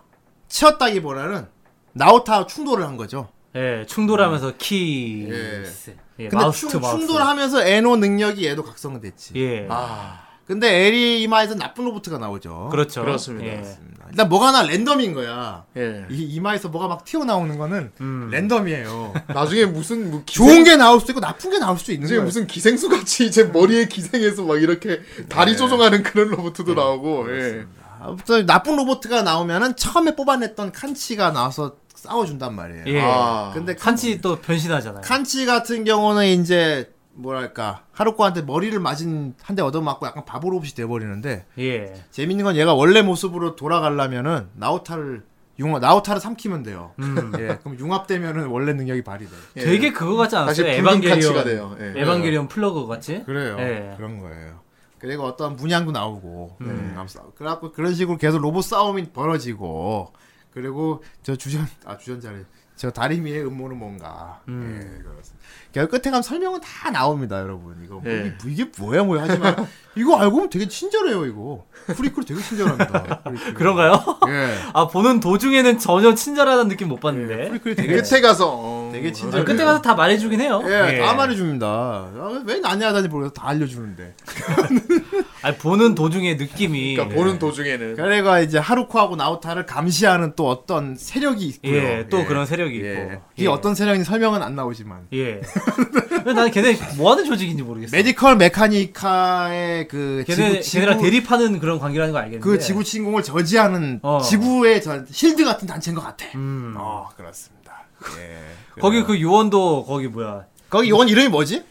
[0.50, 1.48] 치었다기보다는
[1.94, 3.30] 나오타 충돌을 한 거죠.
[3.56, 5.96] 예, 충돌하면서 키스.
[6.20, 6.97] 예, 근데 mouth 충, to mouth.
[7.06, 7.97] 충돌하면서 N.O.
[7.98, 9.34] 능력이 얘도 각성됐지.
[9.36, 9.68] 예.
[9.70, 12.70] 아, 근데 에리 이마에서 나쁜 로봇가 나오죠.
[12.72, 13.02] 그렇죠.
[13.02, 13.48] 그렇습니다.
[13.48, 13.78] 예.
[14.10, 15.64] 일단 뭐가 나 랜덤인 거야.
[15.78, 16.06] 예.
[16.10, 18.30] 이 이마에서 뭐가 막 튀어나오는 거는 음.
[18.32, 19.14] 랜덤이에요.
[19.34, 22.20] 나중에 무슨 뭐 기생, 좋은 게 나올 수도 있고 나쁜 게 나올 수도 있는 나중에
[22.20, 22.26] 거야.
[22.26, 25.58] 무슨 기생수 같이 이제 머리에 기생해서 막 이렇게 다리 네.
[25.58, 27.36] 조종하는 그런 로봇도 나오고.
[27.36, 27.66] 예.
[28.00, 32.84] 아무튼 나쁜 로봇가 나오면은 처음에 뽑아냈던 칸치가 나와서 싸워준단 말이에요.
[32.88, 33.02] 예.
[33.02, 33.52] 아.
[33.54, 35.02] 근데 칸치 또 변신하잖아요.
[35.02, 41.45] 칸치 같은 경우는 이제 뭐랄까 하루코한테 머리를 맞은 한 대 얻어맞고 약간 바보 로봇이 돼버리는데
[41.59, 41.93] 예.
[42.11, 45.24] 재밌는 건 얘가 원래 모습으로 돌아가려면은 나오타를
[45.59, 46.93] 융합 나오타를 삼키면 돼요.
[46.97, 47.32] 음.
[47.39, 49.32] 예, 그럼 융합되면은 원래 능력이 발휘돼.
[49.57, 49.61] 예.
[49.61, 50.66] 되게 그거 같지 않았어요?
[50.68, 51.43] 에반게리온.
[51.43, 51.78] 돼요.
[51.80, 51.93] 예.
[52.01, 53.24] 에반게리온 플러그 같이?
[53.26, 53.57] 그래요.
[53.59, 53.93] 예.
[53.95, 54.61] 그런 거예요.
[54.97, 56.95] 그리고 어떤 문양도 나오고, 음.
[57.36, 60.14] 그래갖고 그런 식으로 계속 로봇 싸움이 벌어지고,
[60.51, 62.39] 그리고 저 주전 아 주전자래.
[62.76, 64.41] 저 다리미의 음모는 뭔가.
[64.47, 64.64] 음.
[64.82, 65.45] 예, 그렇습니다.
[65.74, 67.76] 결국 끝에 가면 설명은 다 나옵니다, 여러분.
[67.84, 68.34] 이거 뭐, 예.
[68.45, 69.55] 이게, 뭐야 뭐야 하지만
[69.95, 71.65] 이거 알고 보면 되게 친절해요, 이거.
[71.88, 73.21] 프리크리 되게 친절합니다.
[73.24, 73.54] 프리크리.
[73.55, 73.93] 그런가요?
[74.28, 74.55] 예.
[74.74, 77.49] 아, 보는 도중에는 전혀 친절하다는 느낌 못 봤는데.
[77.49, 79.45] 프리크리 되게 끝에 가서 어, 되게 아, 친절.
[79.45, 80.61] 끝에 가서 다 말해주긴 해요.
[80.65, 81.67] 예, 다 말해줍니다.
[81.67, 83.34] 아, 왜 난해하다니 모르겠어.
[83.34, 84.15] 다 알려주는데.
[85.41, 86.95] 아니, 보는 도중에 느낌이.
[86.95, 91.74] 그러니까 보는 도중에는 그래가 이제 하루코하고 나오타를 감시하는 또 어떤 세력이 있고요.
[91.74, 92.91] 예, 또 그런 세력이 예.
[92.93, 93.21] 있고.
[93.36, 95.41] 이게 어떤 세력인지 설명은 안 나오지만 예.
[96.26, 97.95] 나는 걔네 뭐 하는 조직인지 모르겠어.
[97.95, 102.43] 메디컬 메카니카의 그 걔네, 지구, 걔네랑 지구 대립하는 그런 관계라는 거 알겠는데.
[102.43, 104.22] 그 지구 침공을 저지하는 어.
[104.22, 106.26] 지구의 저 실드 같은 단체인 것 같아.
[106.36, 106.76] 음.
[106.78, 107.84] 어 그렇습니다.
[108.20, 108.39] 예.
[108.82, 110.45] 거기 그 요원도 거기 뭐야.
[110.70, 111.64] 거기 요원 이름이 뭐지?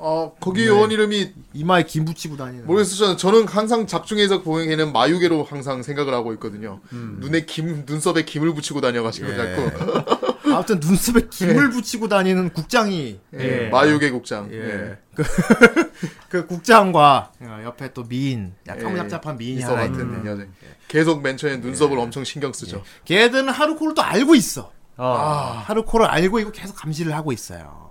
[0.00, 0.68] 어 거기 네.
[0.68, 2.66] 요원 이름이 이마에 김 붙이고 다니는.
[2.66, 3.16] 모르겠어요.
[3.16, 6.80] 저는 항상 작중에서 보는 걔는 마유계로 항상 생각을 하고 있거든요.
[6.92, 9.32] 눈에 김 눈썹에 김을 붙이고 다녀가지고 음.
[9.32, 9.36] 예.
[9.36, 10.27] 자꾸
[10.58, 13.66] 아무튼 눈썹에 김을 붙이고 다니는 국장이 예.
[13.66, 13.68] 예.
[13.68, 14.48] 마유계 국장.
[14.52, 14.56] 예.
[14.56, 14.98] 예.
[15.14, 15.22] 그,
[16.28, 18.98] 그 국장과 어, 옆에 또 미인, 약간 예.
[18.98, 20.46] 약잡한 미인이 있어 하나 같은 있는데 여자.
[20.88, 22.82] 계속 맨 처음에 눈썹을 엄청 신경 쓰죠.
[23.04, 24.72] 걔들은 하루코를 또 알고 있어.
[24.96, 25.04] 어.
[25.04, 27.90] 아, 하루코를 알고 있고 계속 감시를 하고 있어요.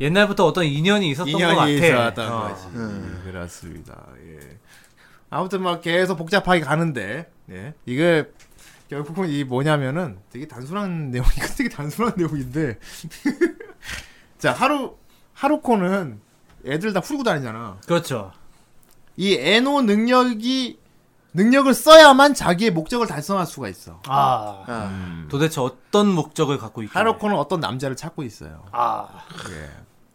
[0.00, 1.68] 옛날부터 어떤 인연이 있었던 것 같아.
[1.68, 2.48] 인연이 있었던 어.
[2.48, 2.66] 거지.
[2.76, 4.06] 예, 그렇습니다.
[4.28, 4.58] 예.
[5.28, 7.74] 아무튼 막 계속 복잡하게 가는데, 예.
[7.84, 8.26] 이게
[8.88, 12.78] 결국은 이 뭐냐면은 되게 단순한 내용이 되게 단순한 내용인데
[14.38, 14.96] 자 하루
[15.32, 16.20] 하루코는
[16.64, 17.78] 애들 다 풀고 다니잖아.
[17.86, 18.32] 그렇죠.
[19.16, 20.78] 이 에노 능력이
[21.32, 24.00] 능력을 써야만 자기의 목적을 달성할 수가 있어.
[24.06, 26.98] 아, 아, 도대체 어떤 목적을 갖고 있길래?
[26.98, 28.64] 하루코는 어떤 남자를 찾고 있어요.
[28.72, 29.22] 아,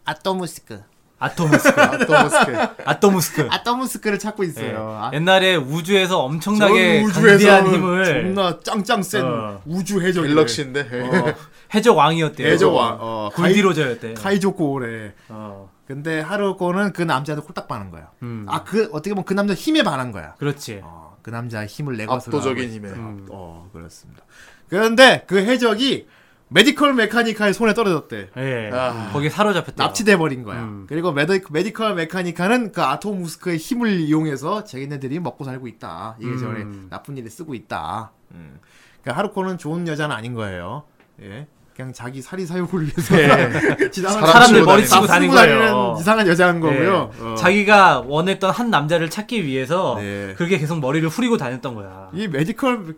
[0.04, 0.84] 아토무스크.
[1.22, 1.80] 아토무스크.
[1.80, 2.58] 아토모스케.
[2.84, 3.48] 아토무스크.
[3.52, 4.48] 아토무스크를 찾고 예.
[4.50, 4.98] 있어요.
[5.00, 9.62] 아, 옛날에 우주에서 엄청나게 우주에서 힘을 존나 짱짱 센 어.
[9.66, 10.82] 우주 해적 갤럭시인데.
[10.82, 11.34] 어,
[11.76, 12.48] 해적 왕이었대요.
[12.48, 12.98] 해적 왕.
[13.00, 14.16] 어, 굴디로저였대.
[14.16, 15.14] 카이조코래.
[15.30, 18.10] 어, 근데 하루코는 그 남자한테 홀딱 반한 거야.
[18.24, 18.46] 음.
[18.50, 20.34] 아그 어떻게 보면 그 남자 힘에 반한 거야.
[20.40, 20.82] 그렇지.
[20.84, 22.90] 어, 그 남자의 힘을 내 것으로 압도적인 하고 힘에.
[22.90, 22.98] 있어.
[22.98, 23.28] 음.
[23.30, 24.24] 어 그렇습니다.
[24.70, 26.08] 그런데 그 해적이
[26.54, 28.30] 메디컬 메카니카의 손에 떨어졌대.
[28.36, 28.70] 예.
[28.74, 29.10] 아.
[29.14, 29.86] 거기 사로잡혔다.
[29.86, 30.60] 납치돼 버린 거야.
[30.62, 30.86] 음.
[30.88, 36.18] 그리고 메디, 메디컬 메카니카는 그 아토무스크의 힘을 이용해서 자기네들이 먹고 살고 있다.
[36.20, 36.88] 이게 전에 음.
[36.90, 38.12] 나쁜 일에 쓰고 있다.
[38.32, 38.60] 음.
[39.02, 40.84] 그러니까 하루코는 좋은 여자는 아닌 거예요.
[41.22, 41.48] 예.
[41.74, 43.16] 그냥 자기 사리 사욕을 위해서
[43.90, 45.96] 지나가는 사람 사람들 머리 치고 다 다닌 거예요.
[46.02, 47.12] 이상한 여자인 거고요.
[47.18, 47.24] 예.
[47.24, 47.36] 어.
[47.36, 50.34] 자기가 원했던 한 남자를 찾기 위해서 네.
[50.36, 52.10] 그렇게 계속 머리를 후리고 다녔던 거야.
[52.14, 52.96] 이 메디컬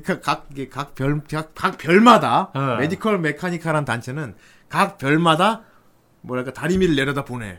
[0.00, 1.22] 그러니까 각각별
[1.54, 2.76] 각 별마다 어.
[2.78, 4.34] 메디컬 메카니카란 단체는
[4.68, 5.62] 각 별마다
[6.22, 7.58] 뭐랄까 다리미를 내려다 보내.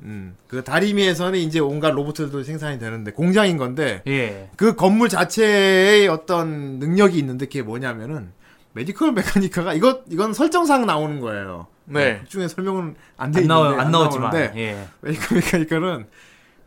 [0.00, 0.36] 음.
[0.48, 4.50] 그 다리미에서는 이제 온갖 로봇들도 생산이 되는데 공장인 건데 예.
[4.56, 8.32] 그 건물 자체의 어떤 능력이 있는데 그게 뭐냐면은
[8.74, 11.66] 메디컬 메카니카가 이거 이건 설정상 나오는 거예요.
[11.86, 12.18] 네.
[12.18, 14.30] 극 중에 설명은 안돼 안 있는데 나와 안 나오지만.
[14.30, 14.86] 나오는데 예.
[15.00, 16.06] 메디컬 메카니카는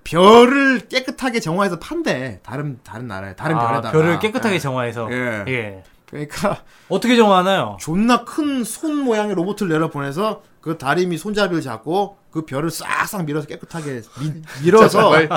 [0.03, 4.59] 별을 깨끗하게 정화해서 판대 다른 다른 나라에 다른 아, 별에다가 별을 깨끗하게 예.
[4.59, 5.07] 정화해서.
[5.11, 5.43] 예.
[5.47, 5.83] 예.
[6.09, 7.77] 그러니까 어떻게 정화하나요?
[7.79, 13.47] 존나 큰 손 모양의 로봇을 내려 보내서 그 다리미 손잡이를 잡고 그 별을 싹싹 밀어서
[13.47, 14.33] 깨끗하게 미-
[14.63, 15.11] 밀어서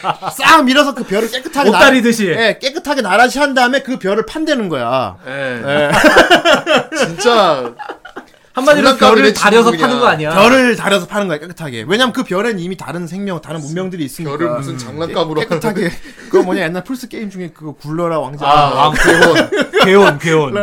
[0.32, 2.28] 싹 밀어서 그 별을 깨끗하게 옷 나- 다리듯이.
[2.28, 5.16] 예, 깨끗하게 나라시 한 다음에 그 별을 판대는 거야.
[5.26, 5.90] 예.
[6.96, 7.74] 진짜
[8.52, 9.86] 한마디로 별을 다려서 친구냐.
[9.88, 10.30] 파는 거 아니야?
[10.34, 11.84] 별을 다려서 파는 거야 깨끗하게.
[11.86, 14.36] 왜냐면 그 별엔 이미 다른 생명, 다른 문명들이 있으니까.
[14.36, 15.90] 별을 무슨 장난감으로 깨, 깨끗하게.
[16.30, 18.46] 그거 뭐냐 옛날 플스 게임 중에 그거 굴러라 왕자.
[18.46, 19.50] 아, 왕 괴혼.
[19.84, 20.54] 괴혼, 괴혼.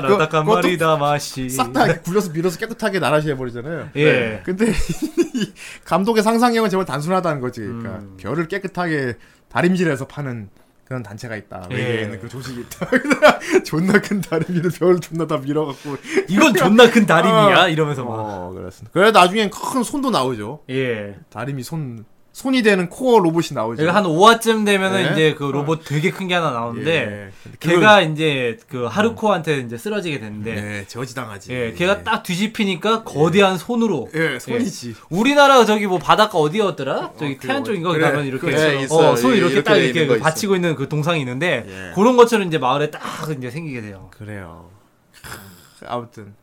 [0.00, 1.48] 그것도 마리다 마시.
[1.50, 3.90] 싹다 굴려서 밀어서 깨끗하게 나라시 해버리잖아요.
[3.96, 4.40] 예.
[4.44, 4.72] 근데
[5.34, 5.52] 이
[5.84, 7.60] 감독의 상상력은 정말 단순하다는 거지.
[7.60, 8.16] 그러니까 음.
[8.18, 9.14] 별을 깨끗하게
[9.50, 10.48] 다림질해서 파는
[10.86, 11.66] 그런 단체가 있다.
[11.72, 11.74] 예.
[11.74, 12.88] 외계에는 그 조직이 있다.
[13.66, 15.96] 존나 큰 다리미를 별을 존나 다 밀어갖고.
[16.28, 17.68] 이건 존나 큰 다림이야 어.
[17.68, 18.12] 이러면서 막.
[18.12, 18.92] 어, 그렇습니다.
[18.92, 20.60] 그래 나중엔 큰 손도 나오죠.
[20.70, 21.16] 예.
[21.28, 22.04] 다리미 손
[22.36, 23.82] 손이 되는 코어 로봇이 나오죠.
[23.82, 25.12] 여기 한 5화쯤 되면은 네.
[25.12, 27.50] 이제 그 로봇 되게 큰 게 하나 나오는데 예.
[27.60, 31.50] 걔가 이제 그 하루코한테 이제 쓰러지게 되는데 네, 저지당하지.
[31.54, 34.96] 예, 걔가 딱 뒤집히니까 거대한 손으로 예, 손이지.
[35.08, 37.12] 우리나라 저기 뭐 바닷가 어디였더라?
[37.18, 39.16] 저기 그 태안 뭐- 쪽인가 그래, 가면 이렇게 그래, 어.
[39.16, 41.92] 손 이렇게, 이렇게 딱돼 이렇게 있는 거 받치고 있는 그 동상이 있는데 예.
[41.94, 43.00] 그런 것처럼 이제 마을에 딱
[43.38, 44.10] 이제 생기게 돼요.
[44.10, 44.68] 그래요.
[45.86, 46.34] 아무튼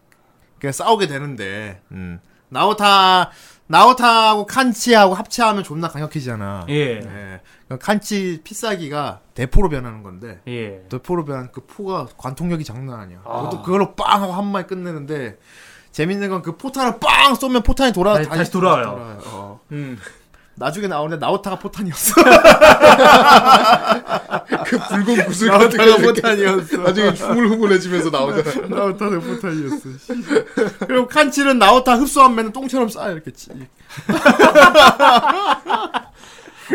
[0.58, 2.20] 그 싸우게 되는데 음.
[2.50, 3.32] 나오타
[3.78, 6.68] 나오타하고 칸치하고 합체하면 존나 강력해지잖아.
[6.70, 7.00] 예.
[7.00, 7.42] 예.
[7.68, 10.84] 그 칸치 피싸기가 대포로 변하는 건데 예.
[10.90, 13.20] 대포로 변한 그 포가 관통력이 장난 아니야.
[13.26, 13.42] 아.
[13.42, 15.38] 그것도 그걸로 빵 하고 한 방에 끝내는데
[15.92, 19.18] 재밌는 건 그 포탄을 빵 쏘면 포탄이 돌아 다시- 다시 돌아와요.
[19.26, 19.60] 어.
[19.72, 19.98] 음.
[20.56, 22.14] 나중에 나오는데 나오타가 포탄이었어.
[24.66, 26.78] 그 붉은 구슬 같은 거 이렇게 포탄이었어.
[26.78, 28.68] 나중에 흉물흉물해지면서 나오잖아.
[28.68, 29.78] 나오타는 포탄이었어.
[30.00, 30.24] 씨.
[30.88, 33.50] 그리고 칸치는 나오타 흡수하면 똥처럼 쌓여 이렇게 치.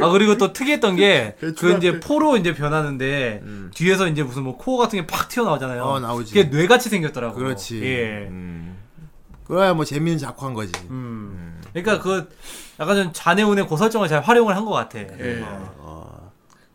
[0.00, 3.42] 아 그리고 또 특이했던 게 그 이제 포로 이제 변하는데
[3.74, 5.82] 뒤에서 이제 무슨 뭐 코어 같은 게 팍 튀어나오잖아요.
[5.82, 6.34] 어, 나오지.
[6.34, 7.36] 그게 뇌같이 생겼더라고.
[7.36, 7.80] 그렇지.
[7.84, 8.26] 예.
[8.28, 8.76] 음.
[9.46, 10.72] 그래야 뭐 재미있는 작화한 거지.
[10.90, 11.57] 음.
[11.82, 12.28] 그러니까 그
[12.80, 14.98] 약간 좀 자네운의 고설정을 잘 활용을 한 것 같아.
[14.98, 15.42] 예.
[15.78, 16.32] 어.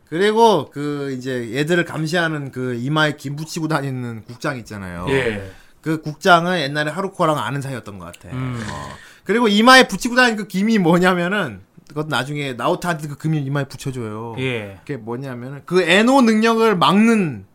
[0.10, 5.06] 그리고 그 이제 얘들을 감시하는 그 이마에 김 붙이고 다니는 국장 있잖아요.
[5.10, 5.52] 예.
[5.82, 8.30] 그 국장은 옛날에 하루코랑 아는 사이였던 것 같아.
[8.36, 8.62] 음.
[8.70, 8.90] 어.
[9.24, 14.36] 그리고 이마에 붙이고 다니는 그 김이 뭐냐면은 그것도 나중에 나오타한테 그 금이 이마에 붙여줘요.
[14.40, 14.78] 예.
[14.80, 17.46] 그게 뭐냐면은 그 에노 능력을 막는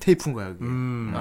[0.00, 0.48] 테이프인 거야.
[0.48, 0.64] 그게.
[0.64, 1.14] 음.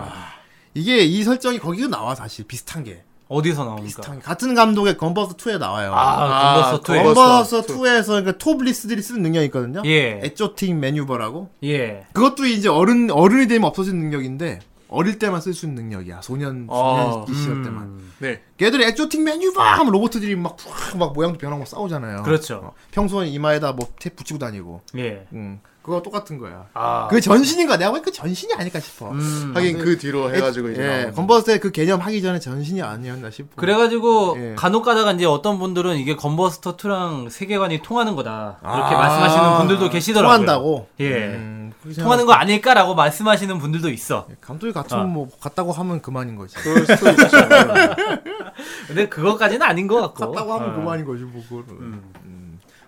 [0.74, 3.04] 이게 이 설정이 거기도 나와 사실 비슷한 게.
[3.30, 3.86] 어디서 나옵니까?
[3.86, 4.22] 비슷한 게.
[4.24, 5.92] 같은 감독의 건버스 2에 나와요.
[5.94, 7.04] 아, 건버스 투에.
[7.04, 7.52] 건버스.
[7.56, 9.82] 건버스 2에서 그 톱리스들이 쓰는 능력이 있거든요.
[9.86, 10.20] 예.
[10.24, 11.50] 에조틱 매뉴버라고.
[11.64, 12.06] 예.
[12.14, 14.60] 그것도 이제 어른 어른이 되면 없어지는 능력인데
[14.90, 16.22] 어릴 때만 쓸 수 있는 능력이야.
[16.22, 17.64] 소년 아, 소년 시절 음.
[17.64, 18.02] 때만.
[18.20, 18.42] 네.
[18.56, 22.24] 걔들이 액조틱 메뉴 봐 하면 로봇들이 막, 푸악 막 모양도 변하고 싸우잖아요.
[22.24, 22.62] 그렇죠.
[22.64, 24.82] 어, 평소에 이마에다 뭐 탭 붙이고 다니고.
[24.98, 25.28] 예.
[25.34, 25.60] 음.
[25.88, 26.66] 그거 똑같은 거야.
[26.74, 27.08] 아.
[27.10, 27.78] 그 전신인가?
[27.78, 29.10] 내가 보니까 그 전신이 아닐까 싶어.
[29.10, 29.54] 음.
[29.56, 33.56] 하긴 그 뒤로 해가지고 이제 예, 건버스의 그 개념 하기 전에 전신이 아니었나 싶어.
[33.56, 34.56] 그래가지고 예.
[34.58, 39.90] 간혹 가다가 이제 어떤 분들은 이게 건버스터 2랑 세계관이 통하는 거다 이렇게 아, 말씀하시는 분들도
[39.90, 40.40] 계시더라고요.
[40.40, 40.90] 통한다고.
[41.00, 41.28] 예.
[41.28, 44.28] 음, 통하는 거 아닐까라고 말씀하시는 분들도 있어.
[44.42, 45.08] 감독이 같으면 아.
[45.08, 46.54] 뭐 같다고 하면 그만인 거지.
[46.58, 47.24] 그럴 수도 있죠.
[48.88, 50.34] 근데 그것까지는 아닌 것 같고.
[50.34, 50.76] 같다고 하면 어.
[50.76, 52.02] 그만인 거지 뭐 그거는.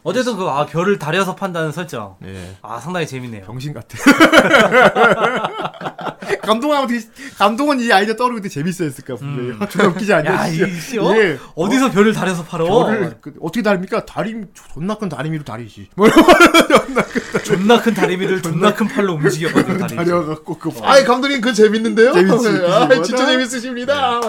[0.04, 2.16] 어쨌든 그 아, 별을 다려서 판다는 설정.
[2.26, 2.56] 예.
[2.62, 3.46] 아 상당히 재밌네요.
[3.46, 3.98] 병신 같아.
[6.42, 7.06] 감동하면 되게
[7.38, 9.58] 감동은 이 아이디어 떠오르고 되게 재밌어 했을까 분명히.
[9.70, 10.32] 존나 웃기지 않냐?
[10.32, 10.36] 음.
[10.36, 10.68] 야, 진짜.
[10.68, 11.16] 이 씨, 어?
[11.16, 11.38] 예.
[11.56, 12.86] 어디서 별을 다려서 팔어?
[12.86, 14.06] 별을 그, 어떻게 다립니까?
[14.06, 14.36] 다리
[14.74, 15.90] 존나 큰 다리미로 다리지.
[15.96, 16.08] 뭐
[17.44, 19.96] 존나 큰 다리미를 존나 큰 팔로 움직여가지고 다리.
[19.96, 22.14] 다려갖고 그 아이 감독님 그 재밌는데요?
[22.14, 22.48] 재밌지.
[22.68, 23.02] 아, 맞아.
[23.02, 24.22] 진짜 재밌으십니다.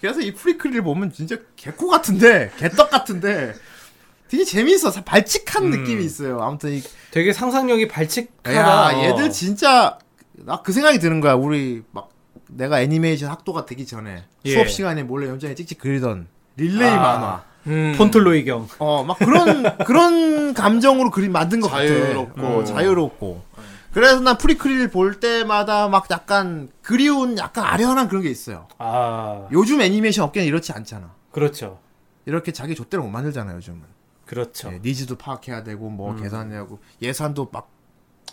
[0.00, 3.54] 그래서 이 프리크리를 보면 진짜 개코 같은데 개떡 같은데
[4.30, 4.90] 되게 재밌어.
[4.90, 5.70] 사- 발칙한 음.
[5.70, 6.40] 느낌이 있어요.
[6.42, 8.54] 아무튼 이 되게 상상력이 발칙하다.
[8.54, 9.02] 야, 어.
[9.04, 9.98] 얘들 진짜
[10.32, 11.34] 나 그 생각이 드는 거야.
[11.34, 12.10] 우리 막
[12.50, 14.52] 내가 애니메이션 학도가 되기 전에 예.
[14.54, 16.96] 수업 시간에 몰래 연장에 찍찍 그리던 릴레이 아.
[16.96, 17.44] 만화.
[17.66, 17.94] 음.
[17.98, 18.66] 폰틀로이 경.
[18.78, 22.34] 어, 막 그런 그런 감정으로 그림 만든 것 자유롭고.
[22.34, 22.48] 같아.
[22.48, 23.42] 어, 자유롭고.
[23.92, 28.68] 그래서 난 프리크리를 볼 때마다 막 약간 그리운 약간 아련한 그런 게 있어요.
[28.78, 31.12] 아 요즘 애니메이션 업계는 이렇지 않잖아.
[31.32, 31.78] 그렇죠.
[32.26, 33.80] 이렇게 자기 좆대로 못 만들잖아요, 요즘은.
[34.28, 34.70] 그렇죠.
[34.72, 37.70] 예, needs도 파악해야 되고 뭐 계산해야 하고 예산도 막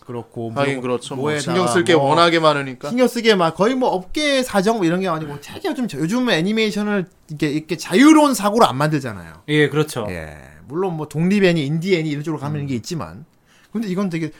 [0.05, 1.15] 그렇고 뭐 하긴 그렇죠.
[1.15, 2.89] 뭐 신경 쓸게뭐 워낙에 많으니까.
[2.89, 6.29] 신경 쓰게 막 거의 뭐 업계 사정 뭐 이런 게 아니고 되게 좀 저- 요즘
[6.29, 9.43] 애니메이션을 이렇게 이렇게 자유로운 사고로 안 만들잖아요.
[9.47, 10.05] 예, 그렇죠.
[10.09, 10.37] 예.
[10.67, 13.25] 물론 뭐 독립 애니, 인디 애니 이런 쪽으로 가는 게 있지만
[13.71, 14.31] 근데 이건 되게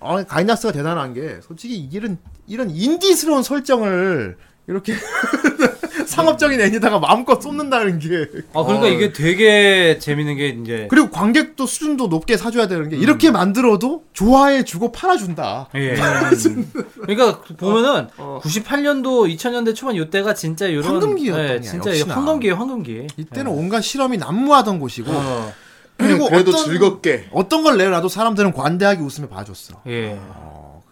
[0.00, 2.18] 아, 가이나스가 대단한 게 솔직히 이런
[2.48, 4.94] 이런 인디스러운 설정을 이렇게
[6.08, 8.08] 상업적인 애니다가 마음껏 쏟는다는 게
[8.54, 8.88] 아 그러니까 어.
[8.90, 14.64] 이게 되게 재밌는 게 이제 그리고 관객도 수준도 높게 사줘야 되는 게 이렇게 만들어도 좋아해
[14.64, 15.68] 주고 팔아준다.
[15.76, 15.94] 예.
[17.02, 22.14] 그러니까 보면은 98년도 2000년대 초반 이때가 진짜 이런 황금기였던 예, 게 진짜 역시나.
[22.16, 23.06] 황금기예요, 황금기.
[23.16, 25.52] 이때는 온갖 실험이 난무하던 곳이고 어.
[25.96, 27.28] 그리고 그래도 어떤, 즐겁게.
[27.32, 29.82] 어떤 걸 내놔도 사람들은 관대하게 웃으며 봐줬어.
[29.86, 30.18] 예.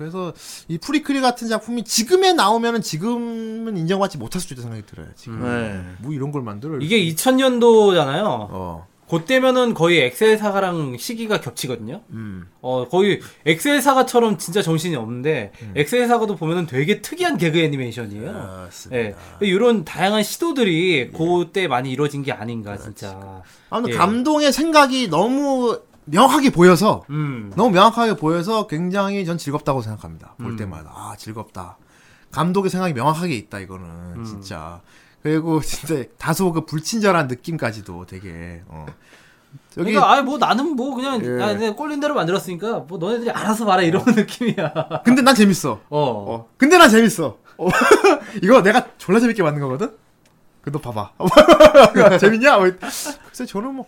[0.01, 0.32] 어, 그래서
[0.68, 5.09] 이 프리크리 같은 작품이 지금에 나오면은 지금은 인정받지 못할 수도 있다 생각이 들어요.
[5.14, 5.82] 지금 네.
[5.98, 6.78] 뭐 이런 걸 만들어?
[6.78, 8.24] 이게 2000년도잖아요.
[8.24, 12.01] 어, 그때면은 거의 엑셀 사가랑 시기가 겹치거든요.
[12.11, 18.30] 음, 어, 거의 엑셀 사가처럼 진짜 정신이 없는데 엑셀 사가도 보면은 되게 특이한 개그 애니메이션이에요.
[18.32, 19.16] 아, 예.
[19.40, 23.42] 이런 다양한 시도들이 그때 많이 이루어진 게 아닌가 진짜.
[23.68, 23.98] 아무튼 예.
[23.98, 25.80] 감동의 생각이 너무
[26.11, 27.52] 명확하게 보여서 음.
[27.56, 30.34] 너무 명확하게 보여서 굉장히 전 즐겁다고 생각합니다.
[30.38, 30.56] 볼 음.
[30.56, 31.76] 때마다 아 즐겁다.
[32.32, 33.86] 감독의 생각이 명확하게 있다 이거는
[34.16, 34.24] 음.
[34.24, 34.80] 진짜.
[35.22, 38.86] 그리고 진짜 다소 그 불친절한 느낌까지도 되게 어.
[39.78, 41.42] 여기 그러니까 아뭐 나는 뭐 그냥 예.
[41.42, 45.02] 아, 내가 꼴린 대로 만들었으니까 뭐 너네들이 알아서 봐라 이런 느낌이야.
[45.04, 45.72] 근데 난 재밌어.
[45.72, 45.80] 어.
[45.90, 46.48] 어.
[46.56, 47.36] 근데 난 재밌어.
[47.58, 47.68] 어.
[48.42, 49.92] 이거 내가 졸라 재밌게 만든 거거든?
[50.62, 51.12] 그너 봐봐.
[52.20, 52.58] 재밌냐?
[52.58, 53.86] 뭐, 글쎄, 저는 뭐,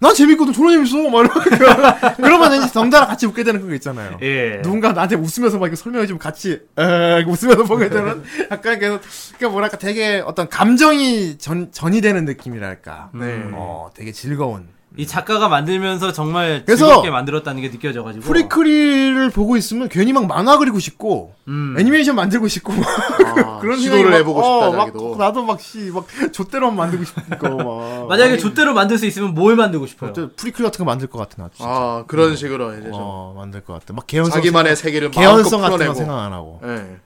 [0.00, 1.08] 난 재밌거든, 졸라 재밌어.
[1.10, 1.40] 막 이러고.
[2.16, 4.18] 그러면 이제 덩달아 같이 웃게 되는 그거 있잖아요.
[4.22, 4.62] 예.
[4.62, 9.00] 누군가 나한테 웃으면서 막 이렇게 설명해 주면 같이, 에 웃으면서 보게 되는, 약간 계속,
[9.36, 13.10] 그니까 뭐랄까 되게 어떤 감정이 전, 전이 되는 느낌이랄까.
[13.14, 13.42] 네.
[13.52, 14.68] 어, 되게 즐거운.
[14.96, 18.24] 이 작가가 만들면서 정말 그래서 즐겁게 만들었다는 게 느껴져가지고.
[18.24, 21.76] 프리크리를 보고 있으면 괜히 막 만화 그리고 싶고, 음.
[21.78, 25.16] 애니메이션 만들고 싶고, 아, 그런 시도를 막, 해보고 어, 싶다 자기도.
[25.16, 30.12] 나도 막씨막 좆대로 만들고 싶고 막 만약에 좆대로 만들 수 있으면 뭘 만들고 싶어요?
[30.14, 33.34] 저 프리크리 같은 거 만들 것 같아 나 진짜 아 그런 식으로 이제 좀 어
[33.36, 35.94] 만들 것 같아 막 개연성 자기만의 세계를 개연성 같은 거.
[35.94, 36.96] 생각 안 하고 예.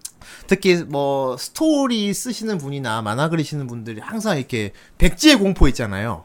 [0.47, 6.25] 특히 뭐 스토리 쓰시는 분이나 만화 그리시는 분들이 항상 이렇게 백지의 공포 있잖아요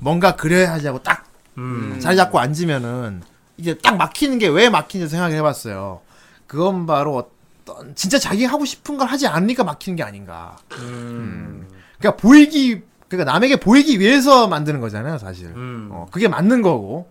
[0.00, 1.24] 뭔가 그려야 하지 하고 딱
[1.58, 1.98] 음.
[2.00, 3.22] 자리 잡고 앉으면은
[3.56, 6.00] 이게 딱 막히는 게 왜 막히는지 생각을 해봤어요
[6.46, 7.30] 그건 바로
[7.64, 11.68] 어떤 진짜 자기 하고 싶은 걸 하지 않으니까 막히는 게 아닌가 음.
[11.98, 15.46] 그러니까 보이기 그러니까 남에게 보이기 위해서 만드는 거잖아요, 사실.
[15.48, 15.88] 음.
[15.90, 17.10] 어, 그게 맞는 거고.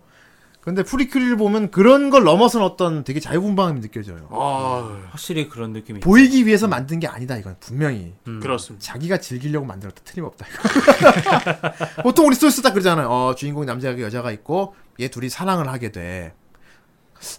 [0.70, 4.28] 근데 프리크리를 보면 그런 걸 넘어선 어떤 되게 자유분방함이 느껴져요.
[4.30, 5.98] 아 확실히 그런 느낌이.
[5.98, 8.14] 보이기 위해서 만든 게 아니다, 이건 분명히.
[8.28, 8.38] 음.
[8.38, 8.84] 그렇습니다.
[8.84, 10.00] 자기가 즐기려고 만들었다.
[10.04, 12.02] 틀림없다, 이거.
[12.02, 13.08] 보통 우리 스토리 쓰다 그러잖아요.
[13.08, 16.34] 어, 주인공 남자가 여자가 있고, 얘 둘이 사랑을 하게 돼.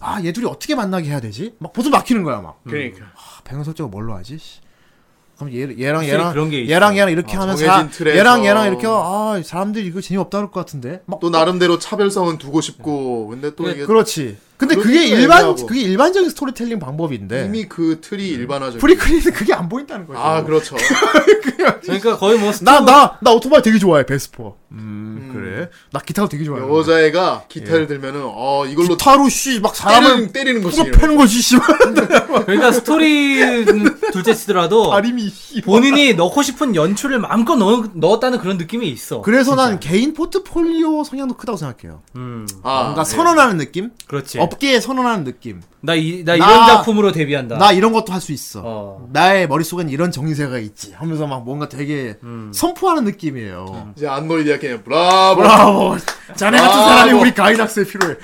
[0.00, 1.54] 아, 얘 둘이 어떻게 만나게 해야 되지?
[1.58, 2.60] 막 보통 막히는 거야, 막.
[2.64, 4.38] 그러니까 아, 배경 설정을 뭘로 하지?
[5.50, 5.56] 씨.
[5.56, 6.68] 그럼 얘, 얘랑 얘랑 그런 게.
[6.68, 8.18] 얘랑 얘랑 이렇게 어, 하면 정해진 사, 틀에서.
[8.18, 12.60] 얘랑 얘랑 이렇게 아 사람들이 이거 재미없다 그럴 것 같은데 막 또 나름대로 차별성은 두고
[12.60, 15.66] 싶고 근데 또 예, 이게 그렇지 근데 그게 일반 애매하고.
[15.66, 18.80] 그게 일반적인 스토리텔링 방법인데 이미 그 틀이 일반화적.
[18.80, 20.18] 프리크리는 그게 안 보인다는 거죠.
[20.20, 20.76] 아 그렇죠.
[21.82, 22.64] 그러니까 거의 뭐 스토...
[22.64, 24.56] 나나 나 오토바이 되게 좋아해 베스파.
[24.72, 25.68] 음, 그래.
[25.90, 26.62] 나 기타도 되게 좋아해.
[26.62, 30.90] 여자애가 기타를 들면은 어 이걸로 기타로 씨막 사람을 때리는, 때리는 거지.
[30.90, 31.66] 패는 거지 씨발.
[32.46, 35.60] 그러니까 스토리는 둘째 치더라도 아림이 씨.
[35.62, 39.22] 본인이 넣고 싶은 연출을 마음껏 넣, 넣었다는 그런 느낌이 있어.
[39.22, 42.02] 그래서 난 개인 포트폴리오 성향도 크다고 생각해요.
[42.16, 43.10] 음, 아, 뭔가 네.
[43.10, 43.90] 선언하는 느낌?
[44.06, 44.38] 그렇지.
[44.42, 45.60] 업계에 선언하는 느낌.
[45.80, 47.58] 나, 이, 나 나- 이런 작품으로 데뷔한다.
[47.58, 48.62] 나 이런 것도 할 수 있어.
[48.64, 49.08] 어.
[49.12, 50.92] 나의 머릿속엔 이런 정세가 있지.
[50.94, 52.52] 하면서 막 뭔가 되게 음.
[52.54, 53.92] 선포하는 느낌이에요.
[53.96, 55.42] 이제 안노이 대학교는 브라보.
[55.42, 55.96] 브라보.
[56.36, 56.88] 자네 같은 브라보.
[56.88, 58.14] 사람이 우리 가이낙스에 필요해.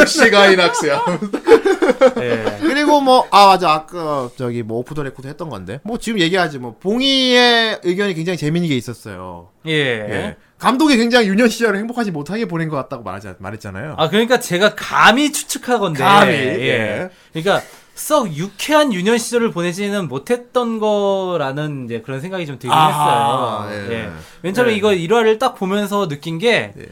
[0.00, 1.04] 역시 가이낙스야.
[2.20, 2.58] 예.
[2.60, 3.72] 그리고 뭐, 아, 맞아.
[3.72, 5.80] 아까 저기 뭐 오프 더 레코드 했던 건데.
[5.84, 6.76] 뭐 지금 얘기하지 뭐.
[6.80, 9.48] 봉이의 의견이 굉장히 재미있게 있었어요.
[9.66, 9.72] 예.
[9.72, 10.36] 예.
[10.58, 13.96] 감독이 굉장히 유년 시절을 행복하지 못하게 보낸 것 같다고 말하자, 말했잖아요.
[13.98, 16.02] 아, 그러니까 제가 감히 추측하건데.
[16.02, 16.60] 감히, 예.
[16.60, 17.10] 예.
[17.32, 17.62] 그러니까
[17.94, 23.90] 썩 유쾌한 유년 시절을 보내지는 못했던 거라는 이제 그런 생각이 좀 들긴 아하, 했어요.
[23.90, 23.94] 예.
[23.94, 24.10] 예.
[24.42, 24.76] 맨 처음에 예.
[24.76, 26.86] 이거 1화를 딱 보면서 느낀 게, 예.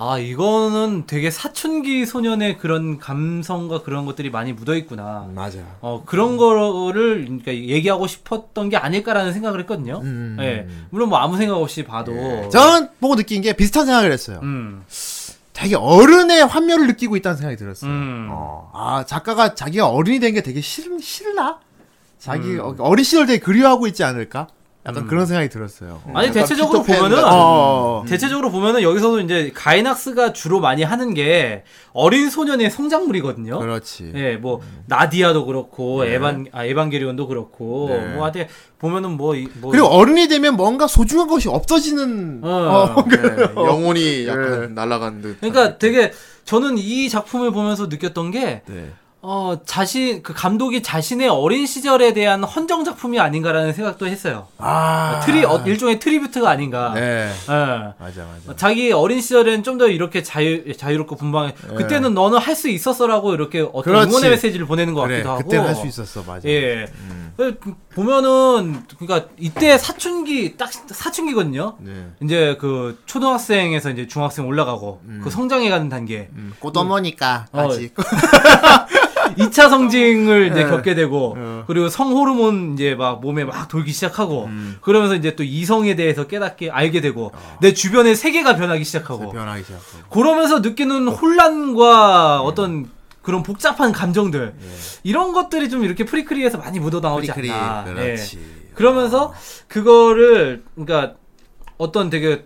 [0.00, 5.28] 아, 이거는 되게 사춘기 소년의 그런 감성과 그런 것들이 많이 묻어 있구나.
[5.34, 5.58] 맞아.
[5.80, 10.00] 어, 그런 거를, 그러니까 얘기하고 싶었던 게 아닐까라는 생각을 했거든요.
[10.04, 10.36] 음.
[10.38, 10.68] 예.
[10.90, 12.12] 물론 뭐 아무 생각 없이 봐도.
[12.50, 14.38] 저는 보고 느낀 게 비슷한 생각을 했어요.
[14.44, 14.84] 음.
[15.52, 17.90] 되게 어른의 환멸을 느끼고 있다는 생각이 들었어요.
[17.90, 18.28] 음.
[18.30, 21.58] 어, 아, 작가가 자기가 어른이 된 게 되게 싫, 싫나?
[22.20, 22.60] 자기 음.
[22.60, 24.46] 어, 어린 시절 되게 그리워하고 있지 않을까?
[24.88, 26.00] 약간 그런 생각이 들었어요.
[26.14, 27.24] 아니, 약간 대체적으로 피터팬 보면은.
[27.30, 31.62] 어, 대체적으로 보면은 여기서도 이제 가이낙스가 주로 많이 하는 게
[31.92, 33.58] 어린 소년의 성장물이거든요.
[33.58, 34.12] 그렇지.
[34.14, 38.14] 예, 뭐 나디아도 그렇고 에반 아 에반게리온도 그렇고 네.
[38.14, 38.46] 뭐 하여튼
[38.78, 42.48] 보면은 뭐, 이- 뭐 그리고 어른이 되면 뭔가 소중한 것이 없어지는 어.
[42.96, 43.18] 어, 네,
[43.56, 44.66] 영혼이 약간 예.
[44.68, 45.40] 날아간 듯.
[45.40, 46.12] 그러니까 되게
[46.44, 48.90] 저는 이 작품을 보면서 느꼈던 게 네.
[49.20, 54.46] 어, 자신, 그 감독이 자신의 어린 시절에 대한 헌정 작품이 아닌가라는 생각도 했어요.
[54.58, 55.20] 아.
[55.24, 56.92] 트리, 어, 일종의 tribute가 아닌가.
[56.94, 57.28] 네.
[57.28, 57.30] 예.
[57.48, 58.56] 맞아, 맞아.
[58.56, 61.54] 자기 어린 시절엔 좀 더 이렇게 자유, 자유롭고 분방해.
[61.76, 63.82] 그때는 너는 할 수 있었어라고 이렇게 어떤 네.
[63.90, 64.08] 그렇지.
[64.08, 65.42] 응원의 메시지를 보내는 것 그래, 같기도 하고.
[65.44, 66.48] 그때 할수 있었어, 맞아.
[66.48, 66.86] 예.
[66.98, 67.32] 음.
[67.36, 67.56] 그,
[67.94, 71.76] 보면은, 그니까, 이때 사춘기, 딱 사춘기거든요?
[71.78, 71.92] 네.
[72.24, 76.28] 이제 그, 초등학생에서 이제 중학생 올라가고, 그 성장해가는 단계.
[76.32, 77.60] 음, 꼬마니까 어.
[77.68, 77.94] 아직.
[79.38, 80.64] 2차 성징을 이제 예.
[80.64, 81.64] 겪게 되고, 어.
[81.66, 84.78] 그리고 성호르몬 이제 막 몸에 막 돌기 시작하고, 음.
[84.80, 90.10] 그러면서 이제 또 이성에 대해서 깨닫게, 알게 되고, 내 주변의 세계가 변하기 시작하고, 변하기 시작하고.
[90.10, 92.90] 그러면서 느끼는 혼란과 어떤
[93.22, 94.54] 그런 복잡한 감정들,
[95.04, 97.90] 이런 것들이 좀 이렇게 프리크리에서 많이 묻어나오지 프리크리, 않나.
[97.90, 97.94] 예.
[97.94, 98.38] 그렇지.
[98.74, 99.32] 그러면서
[99.66, 101.14] 그거를 그러니까
[101.78, 102.44] 어떤 되게